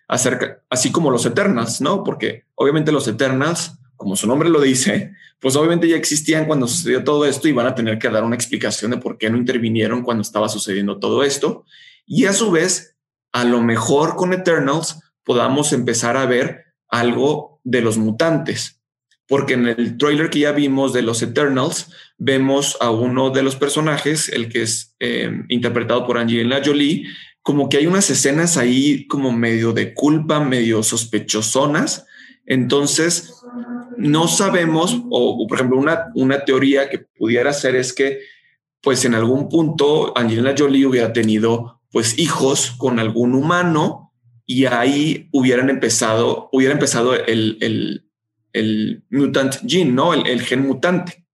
acerca, 0.07 0.63
así 0.67 0.91
como 0.91 1.11
los 1.11 1.27
Eternals, 1.27 1.79
¿no? 1.79 2.03
Porque 2.03 2.45
obviamente 2.55 2.91
los 2.91 3.07
Eternals, 3.07 3.73
como 3.95 4.15
su 4.15 4.25
nombre 4.25 4.49
lo 4.49 4.61
dice, 4.61 5.13
pues 5.39 5.55
obviamente 5.55 5.87
ya 5.87 5.95
existían 5.95 6.47
cuando 6.47 6.67
sucedió 6.67 7.03
todo 7.03 7.23
esto 7.23 7.47
y 7.47 7.51
van 7.51 7.67
a 7.67 7.75
tener 7.75 7.99
que 7.99 8.09
dar 8.09 8.23
una 8.23 8.35
explicación 8.35 8.89
de 8.89 8.97
por 8.97 9.19
qué 9.19 9.29
no 9.29 9.37
intervinieron 9.37 10.01
cuando 10.01 10.23
estaba 10.23 10.49
sucediendo 10.49 10.97
todo 10.97 11.21
esto. 11.21 11.65
Y 12.07 12.25
a 12.25 12.33
su 12.33 12.49
vez, 12.49 12.95
a 13.31 13.43
lo 13.43 13.61
mejor 13.61 14.15
con 14.15 14.33
Eternals 14.33 15.03
podamos 15.27 15.73
empezar 15.73 16.15
a 16.15 16.25
ver 16.25 16.67
algo 16.87 17.59
de 17.65 17.81
los 17.81 17.97
mutantes. 17.97 18.81
Porque 19.27 19.55
en 19.55 19.67
el 19.67 19.97
trailer 19.97 20.29
que 20.29 20.39
ya 20.39 20.53
vimos 20.53 20.93
de 20.93 21.01
los 21.01 21.21
Eternals, 21.21 21.91
vemos 22.17 22.77
a 22.79 22.91
uno 22.91 23.29
de 23.29 23.43
los 23.43 23.57
personajes, 23.57 24.29
el 24.29 24.47
que 24.47 24.61
es 24.61 24.95
eh, 25.01 25.29
interpretado 25.49 26.07
por 26.07 26.17
Angelina 26.17 26.61
Jolie, 26.63 27.07
como 27.41 27.67
que 27.67 27.75
hay 27.75 27.87
unas 27.87 28.09
escenas 28.09 28.55
ahí 28.55 29.05
como 29.07 29.33
medio 29.33 29.73
de 29.73 29.93
culpa, 29.93 30.39
medio 30.39 30.81
sospechosonas. 30.81 32.05
Entonces, 32.45 33.33
no 33.97 34.29
sabemos, 34.29 34.97
o, 35.09 35.45
por 35.45 35.57
ejemplo, 35.57 35.77
una, 35.77 36.05
una 36.15 36.45
teoría 36.45 36.89
que 36.89 36.99
pudiera 36.99 37.51
ser 37.51 37.75
es 37.75 37.91
que, 37.91 38.21
pues 38.81 39.03
en 39.03 39.13
algún 39.13 39.49
punto 39.49 40.17
Angelina 40.17 40.55
Jolie 40.57 40.85
hubiera 40.85 41.11
tenido 41.11 41.81
pues 41.91 42.17
hijos 42.17 42.71
con 42.77 42.99
algún 42.99 43.35
humano 43.35 44.06
y 44.49 44.65
ahí 44.65 45.27
hubieran 45.33 45.69
empezado, 45.69 46.49
hubiera 46.53 46.73
empezado 46.73 47.13
el, 47.13 47.57
el, 47.59 48.09
el 48.53 49.03
mutant 49.09 49.55
gene, 49.67 49.91
¿no? 49.91 50.13
El, 50.13 50.25
el, 50.25 50.41
gen 50.41 50.65
mutante. 50.65 51.25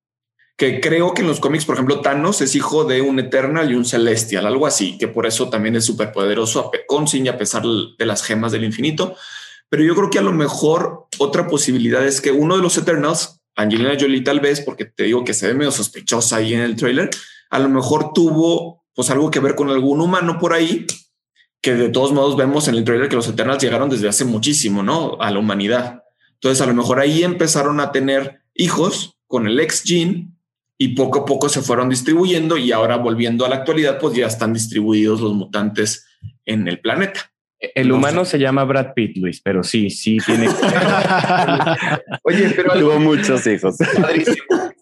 Que 0.57 0.81
creo 0.81 1.14
que 1.14 1.22
en 1.22 1.27
los 1.27 1.40
cómics, 1.40 1.64
por 1.64 1.76
ejemplo, 1.76 2.02
Thanos 2.02 2.41
es 2.41 2.56
hijo 2.56 2.85
de 2.85 3.02
un 3.02 3.19
Eternal 3.19 3.72
y 3.72 3.76
un 3.76 3.85
Celestial, 3.85 4.48
algo 4.48 4.65
así, 4.65 4.98
que 4.98 5.07
por 5.07 5.27
eso 5.27 5.49
también 5.49 5.76
es 5.76 5.85
súper 5.85 6.11
poderoso, 6.11 6.72
a 6.72 7.38
pesar 7.38 7.64
de 7.64 8.06
las 8.06 8.23
gemas 8.23 8.52
del 8.52 8.64
infinito. 8.64 9.15
Pero 9.69 9.84
yo 9.84 9.95
creo 9.95 10.10
que 10.10 10.19
a 10.19 10.23
lo 10.23 10.34
mejor 10.34 11.07
otra 11.19 11.48
posibilidad 11.48 12.06
es 12.06 12.19
que 12.19 12.31
uno 12.31 12.56
de 12.56 12.64
los 12.64 12.77
Eternals, 12.77 13.41
Angelina 13.56 13.95
Jolie 13.99 14.22
tal 14.22 14.40
vez, 14.40 14.61
porque 14.61 14.85
te 14.85 15.03
digo 15.03 15.23
que 15.23 15.35
se 15.35 15.48
ve 15.48 15.53
medio 15.53 15.72
sospechosa 15.72 16.38
ahí 16.38 16.56
en 16.56 16.61
el 16.61 16.76
trailer, 16.76 17.11
a 17.52 17.60
lo 17.60 17.69
mejor 17.69 18.11
tuvo 18.14 18.85
pues 18.95 19.11
algo 19.11 19.30
que 19.30 19.40
ver 19.40 19.53
con 19.53 19.69
algún 19.69 20.02
humano 20.02 20.40
por 20.40 20.53
ahí 20.53 20.88
que 21.64 21.73
de 21.73 21.88
todos 21.88 22.11
modos 22.11 22.35
vemos 22.35 22.68
en 22.68 22.76
el 22.76 22.84
trailer 22.84 23.07
que 23.07 23.15
los 23.15 23.27
Eternals 23.30 23.64
llegaron 23.64 23.90
desde 23.90 24.10
hace 24.10 24.26
muchísimo, 24.26 24.84
¿no? 24.84 25.18
A 25.22 25.31
la 25.31 25.40
humanidad. 25.40 26.03
Entonces, 26.34 26.61
a 26.61 26.65
lo 26.65 26.73
mejor 26.73 26.99
ahí 26.99 27.23
empezaron 27.23 27.80
a 27.80 27.94
tener 27.94 28.41
hijos 28.53 29.18
con 29.27 29.48
el 29.48 29.57
ex 29.61 29.81
gene 29.84 30.27
y 30.77 30.90
poco 30.90 31.19
a 31.19 31.26
poco 31.26 31.48
se 31.48 31.61
fueron 31.61 31.88
distribuyendo 31.88 32.57
y 32.57 32.73
ahora 32.73 32.98
volviendo 32.98 33.45
a 33.45 33.49
la 33.49 33.56
actualidad, 33.56 33.98
pues 33.98 34.14
ya 34.14 34.27
están 34.27 34.53
distribuidos 34.53 35.22
los 35.22 35.34
mutantes 35.34 36.06
en 36.44 36.68
el 36.68 36.81
planeta. 36.81 37.31
El 37.57 37.94
humano 37.94 38.26
se 38.26 38.40
llama 38.40 38.65
Brad 38.65 38.94
Pitt, 38.94 39.15
Luis, 39.15 39.40
pero 39.40 39.64
sí, 39.64 39.90
sí 39.90 40.18
tiene. 40.26 40.49
Oye, 42.23 42.49
pero 42.53 42.73
tuvo 42.77 42.99
muchos 42.99 43.48
hijos. 43.48 43.77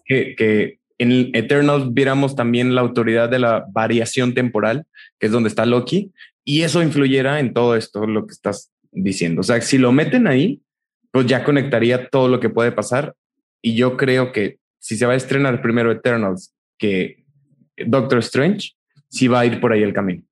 que, 0.04 0.34
que 0.36 0.80
en 0.98 1.30
Eternals 1.34 1.92
viéramos 1.92 2.36
también 2.36 2.74
la 2.74 2.80
autoridad 2.80 3.28
de 3.28 3.38
la 3.38 3.64
variación 3.70 4.34
temporal, 4.34 4.84
que 5.18 5.26
es 5.26 5.32
donde 5.32 5.48
está 5.48 5.66
Loki, 5.66 6.12
y 6.44 6.62
eso 6.62 6.82
influyera 6.82 7.40
en 7.40 7.52
todo 7.52 7.76
esto, 7.76 8.06
lo 8.06 8.26
que 8.26 8.32
estás 8.32 8.72
diciendo. 8.90 9.40
O 9.40 9.44
sea, 9.44 9.60
si 9.60 9.78
lo 9.78 9.92
meten 9.92 10.26
ahí, 10.26 10.60
pues 11.10 11.26
ya 11.26 11.44
conectaría 11.44 12.08
todo 12.08 12.28
lo 12.28 12.40
que 12.40 12.50
puede 12.50 12.72
pasar. 12.72 13.14
Y 13.60 13.74
yo 13.74 13.96
creo 13.96 14.32
que 14.32 14.58
si 14.78 14.96
se 14.96 15.06
va 15.06 15.12
a 15.12 15.16
estrenar 15.16 15.62
primero 15.62 15.92
Eternals 15.92 16.52
que 16.78 17.24
Doctor 17.76 18.18
Strange, 18.18 18.72
sí 19.08 19.28
va 19.28 19.40
a 19.40 19.46
ir 19.46 19.60
por 19.60 19.72
ahí 19.72 19.82
el 19.82 19.92
camino. 19.92 20.22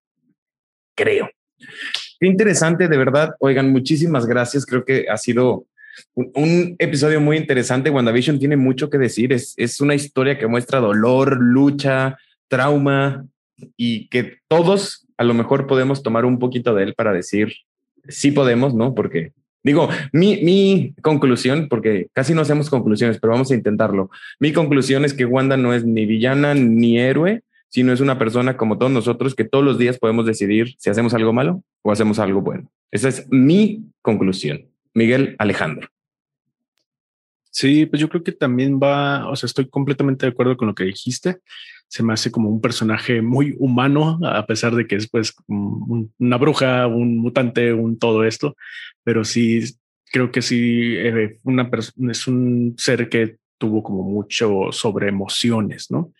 Creo. 0.96 1.30
Qué 2.18 2.26
interesante, 2.26 2.88
de 2.88 2.98
verdad. 2.98 3.34
Oigan, 3.38 3.70
muchísimas 3.70 4.26
gracias. 4.26 4.66
Creo 4.66 4.84
que 4.84 5.06
ha 5.08 5.16
sido 5.16 5.66
un, 6.14 6.76
episodio 6.78 7.20
muy 7.20 7.36
interesante. 7.36 7.90
WandaVision 7.90 8.38
tiene 8.38 8.56
mucho 8.56 8.90
que 8.90 8.98
decir. 8.98 9.32
Es, 9.32 9.54
es 9.56 9.80
una 9.80 9.94
historia 9.94 10.38
que 10.38 10.46
muestra 10.46 10.80
dolor, 10.80 11.38
lucha, 11.40 12.18
trauma 12.48 13.26
y 13.76 14.08
que 14.08 14.38
todos 14.48 15.06
a 15.16 15.24
lo 15.24 15.34
mejor 15.34 15.66
podemos 15.66 16.02
tomar 16.02 16.24
un 16.24 16.38
poquito 16.38 16.74
de 16.74 16.84
él 16.84 16.94
para 16.94 17.12
decir 17.12 17.52
sí 18.08 18.30
podemos, 18.30 18.74
¿no? 18.74 18.94
Porque 18.94 19.32
digo, 19.62 19.88
mi, 20.12 20.42
mi 20.42 20.94
conclusión, 21.02 21.68
porque 21.68 22.08
casi 22.12 22.34
no 22.34 22.40
hacemos 22.40 22.70
conclusiones, 22.70 23.18
pero 23.20 23.32
vamos 23.32 23.50
a 23.50 23.54
intentarlo. 23.54 24.10
Mi 24.38 24.52
conclusión 24.52 25.04
es 25.04 25.14
que 25.14 25.24
Wanda 25.24 25.56
no 25.56 25.74
es 25.74 25.84
ni 25.84 26.06
villana 26.06 26.54
ni 26.54 26.98
héroe, 26.98 27.42
sino 27.68 27.92
es 27.92 28.00
una 28.00 28.18
persona 28.18 28.56
como 28.56 28.78
todos 28.78 28.92
nosotros 28.92 29.34
que 29.34 29.44
todos 29.44 29.64
los 29.64 29.78
días 29.78 29.98
podemos 29.98 30.26
decidir 30.26 30.74
si 30.78 30.90
hacemos 30.90 31.14
algo 31.14 31.32
malo 31.32 31.62
o 31.82 31.92
hacemos 31.92 32.18
algo 32.18 32.40
bueno. 32.40 32.70
Esa 32.90 33.08
es 33.08 33.26
mi 33.30 33.84
conclusión. 34.02 34.69
Miguel 34.94 35.36
Alejandro. 35.38 35.88
Sí, 37.50 37.86
pues 37.86 38.00
yo 38.00 38.08
creo 38.08 38.22
que 38.22 38.32
también 38.32 38.78
va, 38.80 39.28
o 39.28 39.34
sea, 39.34 39.46
estoy 39.46 39.68
completamente 39.68 40.24
de 40.24 40.32
acuerdo 40.32 40.56
con 40.56 40.68
lo 40.68 40.74
que 40.74 40.84
dijiste. 40.84 41.38
Se 41.88 42.02
me 42.04 42.12
hace 42.12 42.30
como 42.30 42.48
un 42.48 42.60
personaje 42.60 43.22
muy 43.22 43.56
humano, 43.58 44.20
a 44.22 44.46
pesar 44.46 44.74
de 44.76 44.86
que 44.86 44.94
es 44.96 45.08
pues 45.10 45.34
una 45.48 46.36
bruja, 46.36 46.86
un 46.86 47.18
mutante, 47.18 47.72
un 47.72 47.98
todo 47.98 48.24
esto, 48.24 48.56
pero 49.02 49.24
sí 49.24 49.64
creo 50.12 50.30
que 50.30 50.42
sí 50.42 50.94
eh, 50.96 51.38
una 51.42 51.68
es 52.10 52.26
un 52.28 52.74
ser 52.78 53.08
que 53.08 53.36
tuvo 53.58 53.82
como 53.82 54.04
mucho 54.04 54.72
sobre 54.72 55.08
emociones, 55.08 55.90
¿no? 55.90 56.12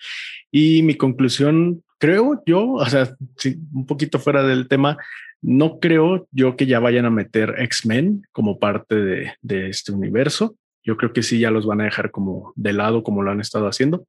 Y 0.51 0.83
mi 0.83 0.97
conclusión, 0.97 1.83
creo 1.99 2.43
yo, 2.45 2.73
o 2.73 2.87
sea, 2.87 3.17
sí, 3.37 3.57
un 3.73 3.87
poquito 3.87 4.19
fuera 4.19 4.43
del 4.43 4.69
tema, 4.69 4.99
no 5.43 5.79
creo 5.79 6.29
yo 6.31 6.57
que 6.57 6.67
ya 6.67 6.81
vayan 6.81 7.07
a 7.07 7.11
meter 7.11 7.55
X-Men 7.59 8.23
como 8.33 8.59
parte 8.59 8.97
de, 8.97 9.33
de, 9.43 9.69
este 9.69 9.93
universo. 9.93 10.57
Yo 10.83 10.97
creo 10.97 11.13
que 11.13 11.23
sí 11.23 11.39
ya 11.39 11.51
los 11.51 11.67
van 11.67 11.81
a 11.81 11.85
dejar 11.85 12.11
como 12.11 12.53
de 12.57 12.73
lado 12.73 13.03
como 13.03 13.23
lo 13.23 13.31
han 13.31 13.41
estado 13.41 13.67
haciendo. 13.67 14.07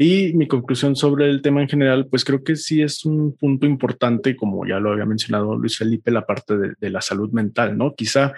Y 0.00 0.32
mi 0.34 0.46
conclusión 0.46 0.94
sobre 0.94 1.28
el 1.28 1.42
tema 1.42 1.60
en 1.60 1.68
general, 1.68 2.06
pues 2.08 2.24
creo 2.24 2.44
que 2.44 2.54
sí 2.54 2.82
es 2.82 3.04
un 3.04 3.36
punto 3.36 3.66
importante, 3.66 4.36
como 4.36 4.64
ya 4.64 4.78
lo 4.78 4.92
había 4.92 5.04
mencionado 5.04 5.56
Luis 5.56 5.76
Felipe, 5.76 6.12
la 6.12 6.24
parte 6.24 6.56
de, 6.78 6.90
la 6.90 7.00
salud 7.00 7.32
mental, 7.32 7.76
¿no? 7.76 7.96
Quizá 7.96 8.32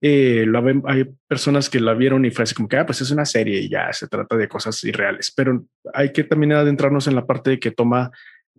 eh, 0.00 0.46
hay 0.86 1.04
personas 1.28 1.68
que 1.68 1.80
la 1.80 1.92
vieron 1.92 2.24
y 2.24 2.30
fue 2.30 2.44
así 2.44 2.54
como 2.54 2.66
que, 2.66 2.78
ah, 2.78 2.86
pues 2.86 3.02
es 3.02 3.10
una 3.10 3.26
serie 3.26 3.60
y 3.60 3.68
ya 3.68 3.92
se 3.92 4.08
trata 4.08 4.38
de 4.38 4.48
cosas 4.48 4.82
irreales, 4.84 5.30
pero 5.36 5.66
hay 5.92 6.12
que 6.12 6.24
también 6.24 6.52
adentrarnos 6.52 7.06
en 7.06 7.14
la 7.14 7.26
parte 7.26 7.50
de 7.50 7.60
que 7.60 7.72
toma 7.72 8.10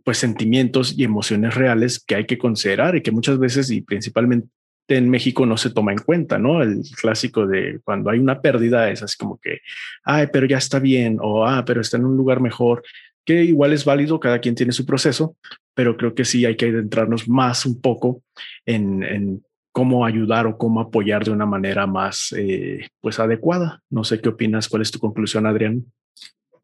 pues 0.04 0.18
sentimientos 0.18 0.94
y 0.98 1.04
emociones 1.04 1.56
reales 1.56 2.04
que 2.04 2.16
hay 2.16 2.26
que 2.26 2.38
considerar 2.38 2.96
y 2.96 3.02
que 3.02 3.12
muchas 3.12 3.40
veces 3.40 3.70
y 3.72 3.82
principalmente 3.82 4.50
en 4.90 5.10
México 5.10 5.46
no 5.46 5.58
se 5.58 5.70
toma 5.70 5.94
en 5.94 6.00
cuenta, 6.00 6.38
¿no? 6.38 6.62
El 6.62 6.82
clásico 7.00 7.48
de 7.48 7.80
cuando 7.84 8.10
hay 8.10 8.20
una 8.20 8.42
pérdida 8.42 8.90
es 8.90 9.02
así 9.02 9.18
como 9.18 9.40
que, 9.42 9.60
ay, 10.04 10.28
pero 10.32 10.46
ya 10.46 10.58
está 10.58 10.80
bien 10.80 11.18
o, 11.22 11.46
ah, 11.46 11.64
pero 11.66 11.82
está 11.82 11.98
en 11.98 12.06
un 12.06 12.18
lugar 12.18 12.42
mejor, 12.42 12.84
que 13.26 13.44
igual 13.44 13.72
es 13.72 13.86
válido, 13.86 14.20
cada 14.20 14.40
quien 14.40 14.56
tiene 14.56 14.74
su 14.74 14.86
proceso, 14.86 15.38
pero 15.74 15.96
creo 15.96 16.14
que 16.14 16.26
sí 16.26 16.46
hay 16.46 16.58
que 16.58 16.66
adentrarnos 16.66 17.28
más 17.30 17.66
un 17.66 17.80
poco 17.80 18.24
en, 18.66 19.04
en 19.04 19.44
cómo 19.72 20.06
ayudar 20.06 20.46
o 20.48 20.58
cómo 20.58 20.82
apoyar 20.82 21.24
de 21.26 21.32
una 21.32 21.46
manera 21.46 21.88
más 21.88 22.34
eh, 22.38 22.88
pues 23.02 23.20
adecuada. 23.20 23.82
No 23.90 24.04
sé 24.04 24.22
qué 24.22 24.30
opinas, 24.30 24.70
cuál 24.70 24.84
es 24.84 24.92
tu 24.92 25.00
conclusión, 25.00 25.46
Adrián. 25.46 25.86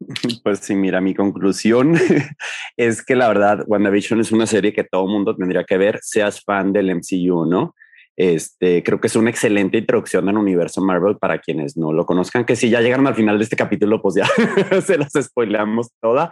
Pues 0.42 0.60
sí, 0.60 0.74
mira, 0.74 1.00
mi 1.00 1.14
conclusión 1.14 1.94
es 2.76 3.04
que 3.04 3.16
la 3.16 3.28
verdad, 3.28 3.64
WandaVision 3.66 4.20
es 4.20 4.32
una 4.32 4.46
serie 4.46 4.72
que 4.72 4.84
todo 4.84 5.06
mundo 5.06 5.36
tendría 5.36 5.64
que 5.64 5.78
ver, 5.78 5.98
seas 6.02 6.42
fan 6.42 6.72
del 6.72 6.94
MCU, 6.94 7.46
¿no? 7.46 7.74
Este, 8.16 8.82
creo 8.82 9.00
que 9.00 9.06
es 9.06 9.16
una 9.16 9.30
excelente 9.30 9.78
introducción 9.78 10.28
al 10.28 10.36
universo 10.36 10.82
Marvel 10.82 11.16
para 11.16 11.38
quienes 11.38 11.76
no 11.76 11.92
lo 11.92 12.04
conozcan, 12.04 12.44
que 12.44 12.56
si 12.56 12.68
ya 12.68 12.80
llegaron 12.80 13.06
al 13.06 13.14
final 13.14 13.38
de 13.38 13.44
este 13.44 13.56
capítulo, 13.56 14.02
pues 14.02 14.16
ya 14.16 14.26
se 14.82 14.98
las 14.98 15.12
spoileamos 15.12 15.88
toda, 16.00 16.30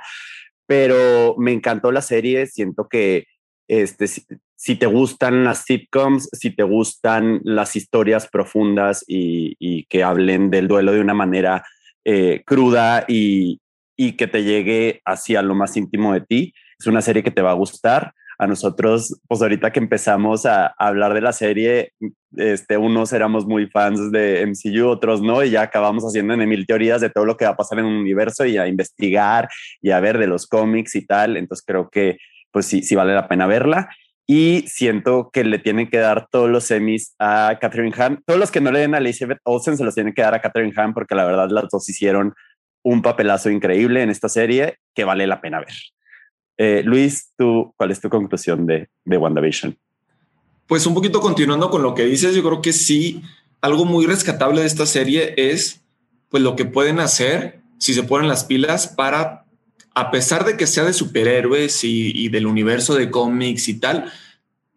pero 0.67 1.35
me 1.39 1.53
encantó 1.53 1.91
la 1.91 2.03
serie, 2.03 2.47
siento 2.47 2.89
que 2.89 3.25
este, 3.69 4.07
si, 4.07 4.77
te 4.77 4.87
gustan 4.87 5.45
las 5.45 5.65
sitcoms, 5.65 6.29
si 6.33 6.51
te 6.55 6.63
gustan 6.63 7.41
las 7.45 7.77
historias 7.77 8.29
profundas 8.29 9.05
y, 9.07 9.85
que 9.85 10.03
hablen 10.03 10.51
del 10.51 10.69
duelo 10.69 10.93
de 10.93 11.01
una 11.01 11.15
manera 11.15 11.65
eh, 12.11 12.43
cruda 12.47 13.05
y, 13.07 13.61
y 13.99 14.13
que 14.13 14.27
te 14.27 14.43
llegue 14.43 15.03
hacia 15.05 15.43
lo 15.43 15.55
más 15.55 15.77
íntimo 15.77 16.15
de 16.15 16.23
ti, 16.23 16.55
es 16.79 16.87
una 16.87 17.03
serie 17.03 17.23
que 17.23 17.31
te 17.31 17.43
va 17.43 17.51
a 17.51 17.55
gustar 17.55 18.15
a 18.39 18.47
nosotros, 18.47 19.21
pues 19.29 19.43
ahorita 19.43 19.73
que 19.73 19.81
empezamos 19.81 20.47
a, 20.47 20.69
hablar 20.79 21.13
de 21.13 21.21
la 21.21 21.35
serie, 21.35 21.93
este, 22.35 22.79
unos 22.79 23.13
éramos 23.13 23.45
muy 23.45 23.67
fans 23.67 24.11
de 24.11 24.47
MCU, 24.47 24.87
otros 24.87 25.21
no, 25.21 25.45
y 25.45 25.51
ya 25.51 25.63
acabamos 25.63 26.05
haciendo 26.05 26.33
en 26.33 26.49
mil 26.49 26.67
teorías 26.67 27.03
de 27.03 27.11
todo 27.11 27.27
lo 27.27 27.37
que 27.37 27.45
va 27.45 27.51
a 27.51 27.57
pasar 27.57 27.81
en 27.81 27.85
un 27.85 27.97
universo 27.97 28.47
y 28.47 28.57
a 28.57 28.67
investigar 28.67 29.51
y 29.83 29.91
a 29.91 30.01
ver 30.01 30.17
de 30.17 30.29
los 30.29 30.47
cómics 30.47 30.95
y 30.95 31.05
tal. 31.05 31.37
Entonces 31.37 31.63
creo 31.67 31.91
que 31.91 32.17
pues 32.51 32.65
sí, 32.65 32.83
sí 32.83 32.95
vale 32.95 33.13
la 33.13 33.29
pena 33.29 33.47
verla. 33.47 33.91
Y 34.31 34.65
siento 34.69 35.31
que 35.33 35.43
le 35.43 35.59
tienen 35.59 35.89
que 35.89 35.97
dar 35.97 36.29
todos 36.31 36.51
los 36.51 36.65
semis 36.65 37.15
a 37.19 37.57
Catherine 37.61 37.95
Hahn. 37.97 38.23
Todos 38.27 38.39
los 38.39 38.51
que 38.51 38.61
no 38.61 38.71
le 38.71 38.81
den 38.81 38.95
a 38.95 38.99
Elizabeth 38.99 39.39
Olsen 39.43 39.79
se 39.79 39.85
los 39.85 39.95
tienen 39.95 40.13
que 40.13 40.21
dar 40.21 40.35
a 40.35 40.43
Catherine 40.43 40.75
Hahn 40.77 40.93
porque 40.93 41.15
la 41.15 41.25
verdad 41.25 41.49
las 41.51 41.69
dos 41.71 41.89
hicieron 41.89 42.35
un 42.83 43.01
papelazo 43.01 43.49
increíble 43.49 44.03
en 44.03 44.11
esta 44.11 44.29
serie 44.29 44.77
que 44.95 45.05
vale 45.05 45.27
la 45.27 45.41
pena 45.41 45.61
ver. 45.61 45.75
Eh, 46.59 46.83
Luis, 46.85 47.33
¿tú, 47.39 47.73
¿cuál 47.77 47.91
es 47.91 48.01
tu 48.01 48.11
conclusión 48.11 48.67
de, 48.67 48.91
de 49.05 49.17
WandaVision? 49.17 49.79
Pues 50.67 50.85
un 50.87 50.93
poquito 50.93 51.21
continuando 51.21 51.71
con 51.71 51.83
lo 51.83 51.95
que 51.95 52.05
dices, 52.05 52.35
yo 52.35 52.43
creo 52.43 52.61
que 52.61 52.75
sí, 52.75 53.23
algo 53.63 53.87
muy 53.87 54.05
rescatable 54.07 54.61
de 54.61 54.67
esta 54.67 54.85
serie 54.85 55.33
es 55.39 55.83
pues 56.29 56.43
lo 56.43 56.55
que 56.55 56.67
pueden 56.67 57.01
hacer 57.01 57.63
si 57.79 57.95
se 57.95 58.03
ponen 58.03 58.29
las 58.29 58.45
pilas 58.45 58.89
para, 58.89 59.47
a 59.99 60.13
pesar 60.13 60.45
de 60.45 60.57
que 60.57 60.69
sea 60.69 60.85
de 60.85 60.93
superhéroes 60.93 61.83
y, 61.83 62.29
del 62.29 62.47
universo 62.47 62.95
de 62.95 63.11
cómics 63.11 63.69
y 63.69 63.81
tal, 63.81 64.13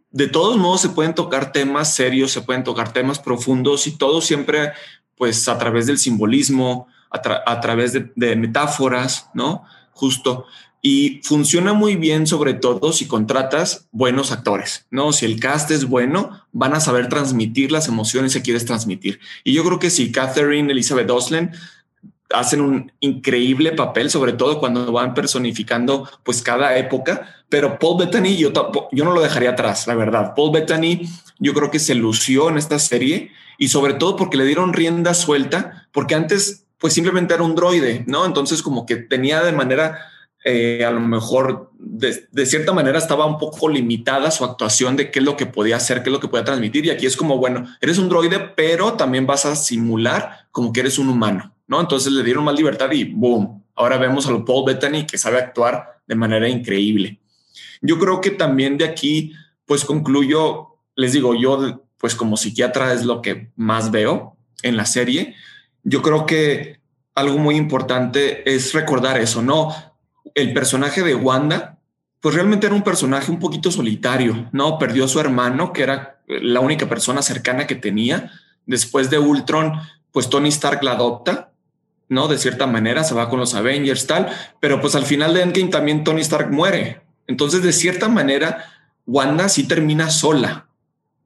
de 0.09 0.27
todos 0.27 0.57
modos 0.57 0.81
se 0.81 0.89
pueden 0.89 1.13
tocar 1.13 1.51
temas 1.51 1.93
serios, 1.93 2.31
se 2.31 2.41
pueden 2.41 2.63
tocar 2.63 2.91
temas 2.91 3.19
profundos 3.19 3.85
y 3.85 3.97
todo 3.97 4.19
siempre 4.21 4.73
pues 5.15 5.47
a 5.47 5.59
través 5.59 5.85
del 5.85 5.99
simbolismo, 5.99 6.87
a, 7.11 7.21
tra 7.21 7.43
a 7.45 7.61
través 7.61 7.93
de, 7.93 8.11
de 8.15 8.35
metáforas, 8.35 9.29
¿no? 9.35 9.63
Justo 9.93 10.47
y 10.81 11.21
funciona 11.23 11.73
muy 11.73 11.95
bien 11.95 12.25
sobre 12.25 12.55
todo 12.55 12.91
si 12.91 13.05
contratas 13.05 13.87
buenos 13.91 14.31
actores, 14.31 14.87
¿no? 14.89 15.13
Si 15.13 15.25
el 15.27 15.39
cast 15.39 15.69
es 15.69 15.85
bueno, 15.85 16.47
van 16.51 16.73
a 16.73 16.79
saber 16.79 17.07
transmitir 17.07 17.71
las 17.71 17.87
emociones 17.87 18.33
que 18.33 18.41
quieres 18.41 18.65
transmitir. 18.65 19.19
Y 19.43 19.53
yo 19.53 19.63
creo 19.63 19.77
que 19.77 19.91
si 19.91 20.11
Catherine, 20.11 20.71
Elizabeth 20.71 21.11
Oslen 21.11 21.51
hacen 22.33 22.61
un 22.61 22.91
increíble 22.99 23.71
papel, 23.71 24.09
sobre 24.09 24.33
todo 24.33 24.59
cuando 24.59 24.91
van 24.91 25.13
personificando 25.13 26.09
pues 26.23 26.41
cada 26.41 26.77
época, 26.77 27.43
pero 27.49 27.79
Paul 27.79 27.99
Bettany 27.99 28.37
yo, 28.37 28.51
yo 28.91 29.05
no 29.05 29.11
lo 29.11 29.21
dejaría 29.21 29.51
atrás, 29.51 29.87
la 29.87 29.95
verdad. 29.95 30.33
Paul 30.35 30.51
Bettany 30.51 31.07
yo 31.39 31.53
creo 31.53 31.71
que 31.71 31.79
se 31.79 31.95
lució 31.95 32.49
en 32.49 32.57
esta 32.57 32.79
serie 32.79 33.31
y 33.57 33.67
sobre 33.67 33.93
todo 33.93 34.15
porque 34.15 34.37
le 34.37 34.45
dieron 34.45 34.73
rienda 34.73 35.13
suelta, 35.13 35.87
porque 35.91 36.15
antes 36.15 36.65
pues 36.77 36.93
simplemente 36.93 37.33
era 37.33 37.43
un 37.43 37.55
droide, 37.55 38.03
¿no? 38.07 38.25
Entonces 38.25 38.63
como 38.63 38.85
que 38.85 38.95
tenía 38.95 39.43
de 39.43 39.51
manera 39.51 39.99
eh, 40.43 40.83
a 40.83 40.91
lo 40.91 40.99
mejor 40.99 41.71
de, 41.77 42.45
cierta 42.45 42.73
manera 42.73 42.97
estaba 42.97 43.25
un 43.25 43.37
poco 43.37 43.69
limitada 43.69 44.31
su 44.31 44.43
actuación 44.43 44.95
de 44.95 45.11
qué 45.11 45.19
es 45.19 45.25
lo 45.25 45.37
que 45.37 45.45
podía 45.45 45.75
hacer, 45.75 46.01
qué 46.01 46.09
es 46.09 46.13
lo 46.13 46.19
que 46.19 46.27
podía 46.27 46.45
transmitir. 46.45 46.85
Y 46.85 46.89
aquí 46.89 47.05
es 47.05 47.15
como, 47.15 47.37
bueno, 47.37 47.65
eres 47.79 47.97
un 47.97 48.09
droide, 48.09 48.39
pero 48.55 48.93
también 48.93 49.27
vas 49.27 49.45
a 49.45 49.55
simular 49.55 50.47
como 50.51 50.73
que 50.73 50.79
eres 50.79 50.97
un 50.97 51.09
humano, 51.09 51.53
¿no? 51.67 51.79
Entonces 51.79 52.11
le 52.11 52.23
dieron 52.23 52.43
más 52.43 52.55
libertad 52.55 52.91
y 52.91 53.03
boom. 53.03 53.63
Ahora 53.75 53.97
vemos 53.97 54.27
a 54.27 54.45
Paul 54.45 54.65
Bettany 54.65 55.05
que 55.05 55.17
sabe 55.17 55.37
actuar 55.37 56.01
de 56.07 56.15
manera 56.15 56.49
increíble. 56.49 57.19
Yo 57.81 57.99
creo 57.99 58.21
que 58.21 58.31
también 58.31 58.77
de 58.77 58.85
aquí, 58.85 59.33
pues 59.65 59.85
concluyo, 59.85 60.77
les 60.95 61.13
digo, 61.13 61.35
yo 61.35 61.83
pues 61.97 62.15
como 62.15 62.35
psiquiatra 62.35 62.93
es 62.93 63.05
lo 63.05 63.21
que 63.21 63.51
más 63.55 63.91
veo 63.91 64.35
en 64.63 64.75
la 64.75 64.85
serie. 64.85 65.35
Yo 65.83 66.01
creo 66.01 66.25
que 66.25 66.79
algo 67.13 67.37
muy 67.37 67.55
importante 67.55 68.49
es 68.51 68.73
recordar 68.73 69.19
eso, 69.19 69.41
¿no? 69.41 69.73
El 70.35 70.53
personaje 70.53 71.03
de 71.03 71.15
Wanda, 71.15 71.77
pues 72.21 72.35
realmente 72.35 72.67
era 72.67 72.75
un 72.75 72.83
personaje 72.83 73.31
un 73.31 73.39
poquito 73.39 73.71
solitario, 73.71 74.47
¿no? 74.51 74.77
Perdió 74.77 75.05
a 75.05 75.07
su 75.07 75.19
hermano, 75.19 75.73
que 75.73 75.83
era 75.83 76.21
la 76.27 76.59
única 76.59 76.87
persona 76.87 77.21
cercana 77.21 77.65
que 77.67 77.75
tenía. 77.75 78.31
Después 78.65 79.09
de 79.09 79.17
Ultron, 79.17 79.73
pues 80.11 80.29
Tony 80.29 80.49
Stark 80.49 80.83
la 80.83 80.91
adopta, 80.91 81.51
¿no? 82.09 82.27
De 82.27 82.37
cierta 82.37 82.67
manera 82.67 83.03
se 83.03 83.15
va 83.15 83.29
con 83.29 83.39
los 83.39 83.55
Avengers, 83.55 84.05
tal, 84.05 84.29
pero 84.59 84.79
pues 84.79 84.95
al 84.95 85.05
final 85.05 85.33
de 85.33 85.41
Endgame 85.41 85.69
también 85.69 86.03
Tony 86.03 86.21
Stark 86.21 86.51
muere. 86.51 87.01
Entonces, 87.25 87.63
de 87.63 87.73
cierta 87.73 88.07
manera, 88.07 88.65
Wanda 89.07 89.49
sí 89.49 89.63
termina 89.63 90.09
sola, 90.09 90.67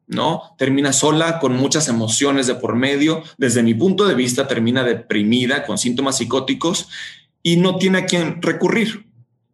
¿no? 0.07 0.55
Termina 0.57 0.93
sola 0.93 1.39
con 1.39 1.55
muchas 1.55 1.89
emociones 1.89 2.47
de 2.47 2.55
por 2.55 2.75
medio. 2.75 3.23
Desde 3.37 3.63
mi 3.63 3.73
punto 3.73 4.07
de 4.07 4.15
vista, 4.15 4.47
termina 4.47 4.83
deprimida 4.83 5.65
con 5.65 5.77
síntomas 5.77 6.17
psicóticos 6.17 6.87
y 7.45 7.57
no 7.57 7.75
tiene 7.77 7.99
a 7.99 8.05
quién 8.07 8.41
recurrir. 8.41 9.05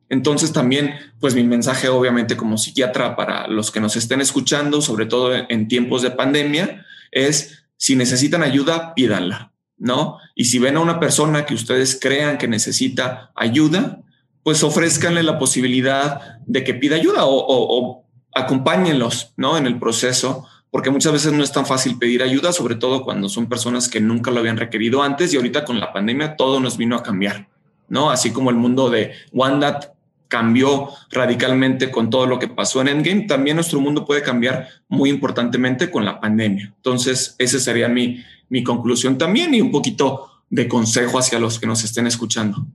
Entonces 0.07 0.53
también, 0.53 0.93
pues 1.19 1.35
mi 1.35 1.43
mensaje 1.43 1.89
obviamente 1.89 2.37
como 2.37 2.57
psiquiatra 2.57 3.17
para 3.17 3.49
los 3.49 3.69
que 3.69 3.81
nos 3.81 3.97
estén 3.97 4.21
escuchando, 4.21 4.81
sobre 4.81 5.07
todo 5.07 5.33
en 5.33 5.67
tiempos 5.67 6.01
de 6.01 6.11
pandemia, 6.11 6.85
es 7.11 7.65
si 7.75 7.97
necesitan 7.97 8.43
ayuda, 8.43 8.95
pídanla, 8.95 9.51
¿no? 9.77 10.19
Y 10.35 10.45
si 10.45 10.57
ven 10.57 10.77
a 10.77 10.79
una 10.79 11.01
persona 11.01 11.45
que 11.45 11.53
ustedes 11.53 11.99
crean 12.01 12.37
que 12.37 12.47
necesita 12.47 13.33
ayuda, 13.35 13.99
pues 14.41 14.63
ofrezcanle 14.63 15.21
la 15.21 15.37
posibilidad 15.37 16.39
de 16.45 16.63
que 16.63 16.73
pida 16.73 16.95
ayuda 16.95 17.25
o, 17.25 17.45
o 17.45 18.05
acompáñenlos, 18.33 19.33
¿no? 19.35 19.57
En 19.57 19.65
el 19.65 19.79
proceso, 19.79 20.47
porque 20.69 20.91
muchas 20.91 21.11
veces 21.11 21.33
no 21.33 21.43
es 21.43 21.51
tan 21.51 21.65
fácil 21.65 21.97
pedir 21.97 22.23
ayuda, 22.23 22.53
sobre 22.53 22.75
todo 22.75 23.03
cuando 23.03 23.27
son 23.27 23.49
personas 23.49 23.89
que 23.89 23.99
nunca 23.99 24.31
lo 24.31 24.39
habían 24.39 24.55
requerido 24.55 25.03
antes 25.03 25.33
y 25.33 25.35
ahorita 25.35 25.65
con 25.65 25.81
la 25.81 25.91
pandemia 25.91 26.37
todo 26.37 26.61
nos 26.61 26.77
vino 26.77 26.95
a 26.95 27.03
cambiar, 27.03 27.49
¿no? 27.91 28.09
Así 28.09 28.31
como 28.31 28.49
el 28.49 28.55
mundo 28.55 28.89
de 28.89 29.11
Wanda 29.33 29.93
cambió 30.29 30.87
radicalmente 31.11 31.91
con 31.91 32.09
todo 32.09 32.25
lo 32.25 32.39
que 32.39 32.47
pasó 32.47 32.79
en 32.79 32.87
Endgame, 32.87 33.27
también 33.27 33.57
nuestro 33.57 33.81
mundo 33.81 34.05
puede 34.05 34.23
cambiar 34.23 34.69
muy 34.87 35.09
importantemente 35.09 35.91
con 35.91 36.05
la 36.05 36.21
pandemia. 36.21 36.73
Entonces, 36.77 37.35
esa 37.37 37.59
sería 37.59 37.89
mi, 37.89 38.23
mi 38.47 38.63
conclusión 38.63 39.17
también 39.17 39.53
y 39.53 39.59
un 39.59 39.71
poquito 39.71 40.29
de 40.49 40.69
consejo 40.69 41.19
hacia 41.19 41.37
los 41.37 41.59
que 41.59 41.67
nos 41.67 41.83
estén 41.83 42.07
escuchando. 42.07 42.65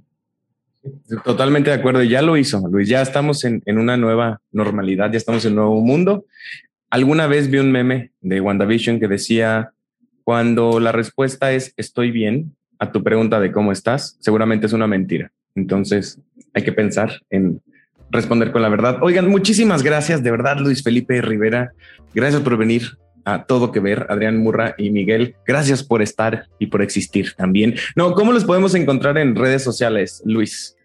Totalmente 1.25 1.71
de 1.71 1.77
acuerdo. 1.77 2.03
Ya 2.03 2.21
lo 2.21 2.37
hizo, 2.37 2.63
Luis. 2.69 2.87
Ya 2.87 3.01
estamos 3.01 3.43
en, 3.45 3.63
una 3.67 3.97
nueva 3.97 4.43
normalidad, 4.53 5.11
ya 5.11 5.17
estamos 5.17 5.47
en 5.47 5.53
un 5.53 5.57
nuevo 5.57 5.81
mundo. 5.81 6.27
Alguna 6.91 7.27
vez 7.27 7.51
vi 7.51 7.59
un 7.59 7.73
meme 7.73 8.13
de 8.21 8.43
WandaVision 8.43 9.01
que 9.01 9.09
decía, 9.09 9.73
cuando 10.25 10.79
la 10.79 10.93
respuesta 10.93 11.53
es 11.53 11.73
estoy 11.79 12.11
bien 12.11 12.55
a 12.79 12.93
tu 12.93 13.03
pregunta 13.03 13.41
de 13.41 13.53
cómo 13.53 13.73
estás, 13.73 14.17
seguramente 14.21 14.67
es 14.67 14.73
una 14.73 14.87
mentira. 14.87 15.33
Entonces 15.55 16.21
hay 16.55 16.65
que 16.65 16.73
pensar 16.73 17.23
en 17.31 17.61
responder 18.11 18.53
con 18.53 18.63
la 18.63 18.69
verdad. 18.69 18.99
Oigan, 19.03 19.29
muchísimas 19.29 19.83
gracias, 19.83 20.23
de 20.23 20.31
verdad, 20.31 20.59
Luis 20.59 20.83
Felipe 20.83 21.21
Rivera. 21.23 21.73
Gracias 22.15 22.43
por 22.43 22.57
venir 22.57 22.99
a 23.25 23.45
todo 23.45 23.73
que 23.73 23.81
ver, 23.81 24.07
Adrián 24.09 24.39
Murra 24.39 24.75
y 24.79 24.91
Miguel. 24.91 25.35
Gracias 25.45 25.83
por 25.83 26.01
estar 26.01 26.47
y 26.59 26.67
por 26.67 26.81
existir 26.81 27.35
también. 27.37 27.75
No, 27.97 28.15
¿cómo 28.15 28.33
los 28.33 28.45
podemos 28.45 28.75
encontrar 28.75 29.19
en 29.19 29.35
redes 29.35 29.65
sociales, 29.65 30.23
Luis? 30.25 30.77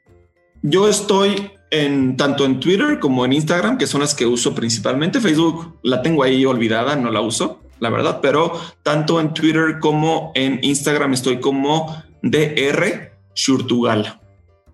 Yo 0.64 0.90
estoy 0.90 1.52
en 1.70 2.18
tanto 2.18 2.46
en 2.46 2.60
Twitter 2.60 3.00
como 3.00 3.26
en 3.26 3.34
Instagram, 3.34 3.78
que 3.78 3.88
son 3.88 4.02
las 4.02 4.16
que 4.16 4.26
uso 4.26 4.56
principalmente. 4.56 5.22
Facebook 5.22 5.78
la 5.84 6.02
tengo 6.02 6.24
ahí 6.24 6.46
olvidada, 6.46 6.96
no 6.96 7.12
la 7.12 7.22
uso, 7.22 7.61
la 7.82 7.90
verdad, 7.90 8.20
pero 8.22 8.54
tanto 8.84 9.20
en 9.20 9.34
Twitter 9.34 9.80
como 9.82 10.32
en 10.36 10.60
Instagram 10.62 11.14
estoy 11.14 11.40
como 11.40 12.02
DR 12.22 13.12
Shurtugal, 13.36 14.22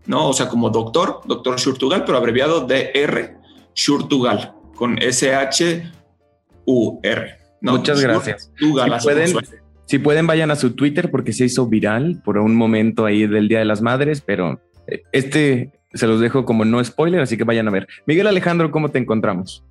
¿no? 0.06 0.28
O 0.30 0.34
sea, 0.34 0.50
como 0.50 0.70
doctor, 0.70 1.22
doctor 1.26 1.58
Shurtugal, 1.58 2.04
pero 2.04 2.18
abreviado 2.18 2.68
DR 2.68 3.38
Shurtugal, 3.74 4.54
con 4.76 5.02
S-H-U-R. 5.02 5.88
Muchas 7.62 8.02
gracias. 8.02 8.52
si, 8.58 8.74
pueden, 9.04 9.38
si 9.86 10.00
pueden, 10.00 10.28
vayan 10.28 10.52
a 10.52 10.58
su 10.58 10.72
Twitter 10.72 11.10
porque 11.10 11.32
se 11.32 11.46
hizo 11.46 11.66
viral 11.66 12.22
por 12.26 12.38
un 12.38 12.56
momento 12.58 13.06
ahí 13.06 13.26
del 13.26 13.48
Día 13.48 13.60
de 13.60 13.66
las 13.66 13.82
Madres, 13.82 14.22
pero 14.22 14.60
eh, 14.86 15.04
este 15.14 15.72
se 15.94 16.08
los 16.08 16.20
dejo 16.20 16.44
como 16.44 16.66
no 16.66 16.84
spoiler, 16.84 17.22
así 17.22 17.38
que 17.38 17.46
vayan 17.46 17.70
a 17.70 17.72
ver. 17.72 17.88
Miguel 18.06 18.28
Alejandro, 18.28 18.70
¿cómo 18.70 18.90
te 18.90 19.00
encontramos? 19.00 19.64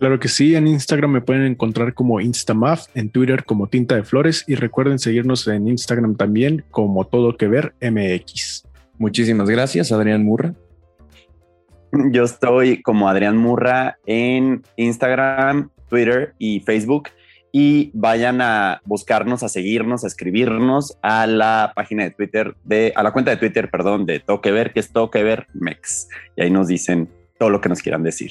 Claro 0.00 0.18
que 0.18 0.28
sí, 0.28 0.54
en 0.54 0.66
Instagram 0.66 1.10
me 1.10 1.20
pueden 1.20 1.42
encontrar 1.42 1.92
como 1.92 2.22
Instamaf, 2.22 2.86
en 2.94 3.10
Twitter 3.10 3.44
como 3.44 3.66
Tinta 3.66 3.96
de 3.96 4.02
Flores 4.02 4.44
y 4.46 4.54
recuerden 4.54 4.98
seguirnos 4.98 5.46
en 5.46 5.68
Instagram 5.68 6.16
también 6.16 6.64
como 6.70 7.06
Todo 7.06 7.36
Que 7.36 7.48
Ver 7.48 7.74
MX. 7.82 8.64
Muchísimas 8.96 9.50
gracias, 9.50 9.92
Adrián 9.92 10.24
Murra. 10.24 10.54
Yo 12.12 12.24
estoy 12.24 12.80
como 12.80 13.10
Adrián 13.10 13.36
Murra 13.36 13.98
en 14.06 14.62
Instagram, 14.76 15.68
Twitter 15.90 16.32
y 16.38 16.60
Facebook 16.60 17.10
y 17.52 17.90
vayan 17.92 18.40
a 18.40 18.80
buscarnos, 18.86 19.42
a 19.42 19.50
seguirnos, 19.50 20.04
a 20.04 20.06
escribirnos 20.06 20.96
a 21.02 21.26
la 21.26 21.72
página 21.76 22.04
de 22.04 22.12
Twitter, 22.12 22.54
de, 22.64 22.94
a 22.96 23.02
la 23.02 23.12
cuenta 23.12 23.32
de 23.32 23.36
Twitter, 23.36 23.70
perdón, 23.70 24.06
de 24.06 24.18
Toque 24.20 24.50
Ver, 24.50 24.72
que 24.72 24.80
es 24.80 24.92
Toque 24.92 25.22
Ver 25.22 25.46
Mex. 25.52 26.08
Y 26.36 26.42
ahí 26.42 26.50
nos 26.50 26.68
dicen 26.68 27.10
todo 27.38 27.50
lo 27.50 27.60
que 27.60 27.68
nos 27.68 27.82
quieran 27.82 28.02
decir. 28.02 28.30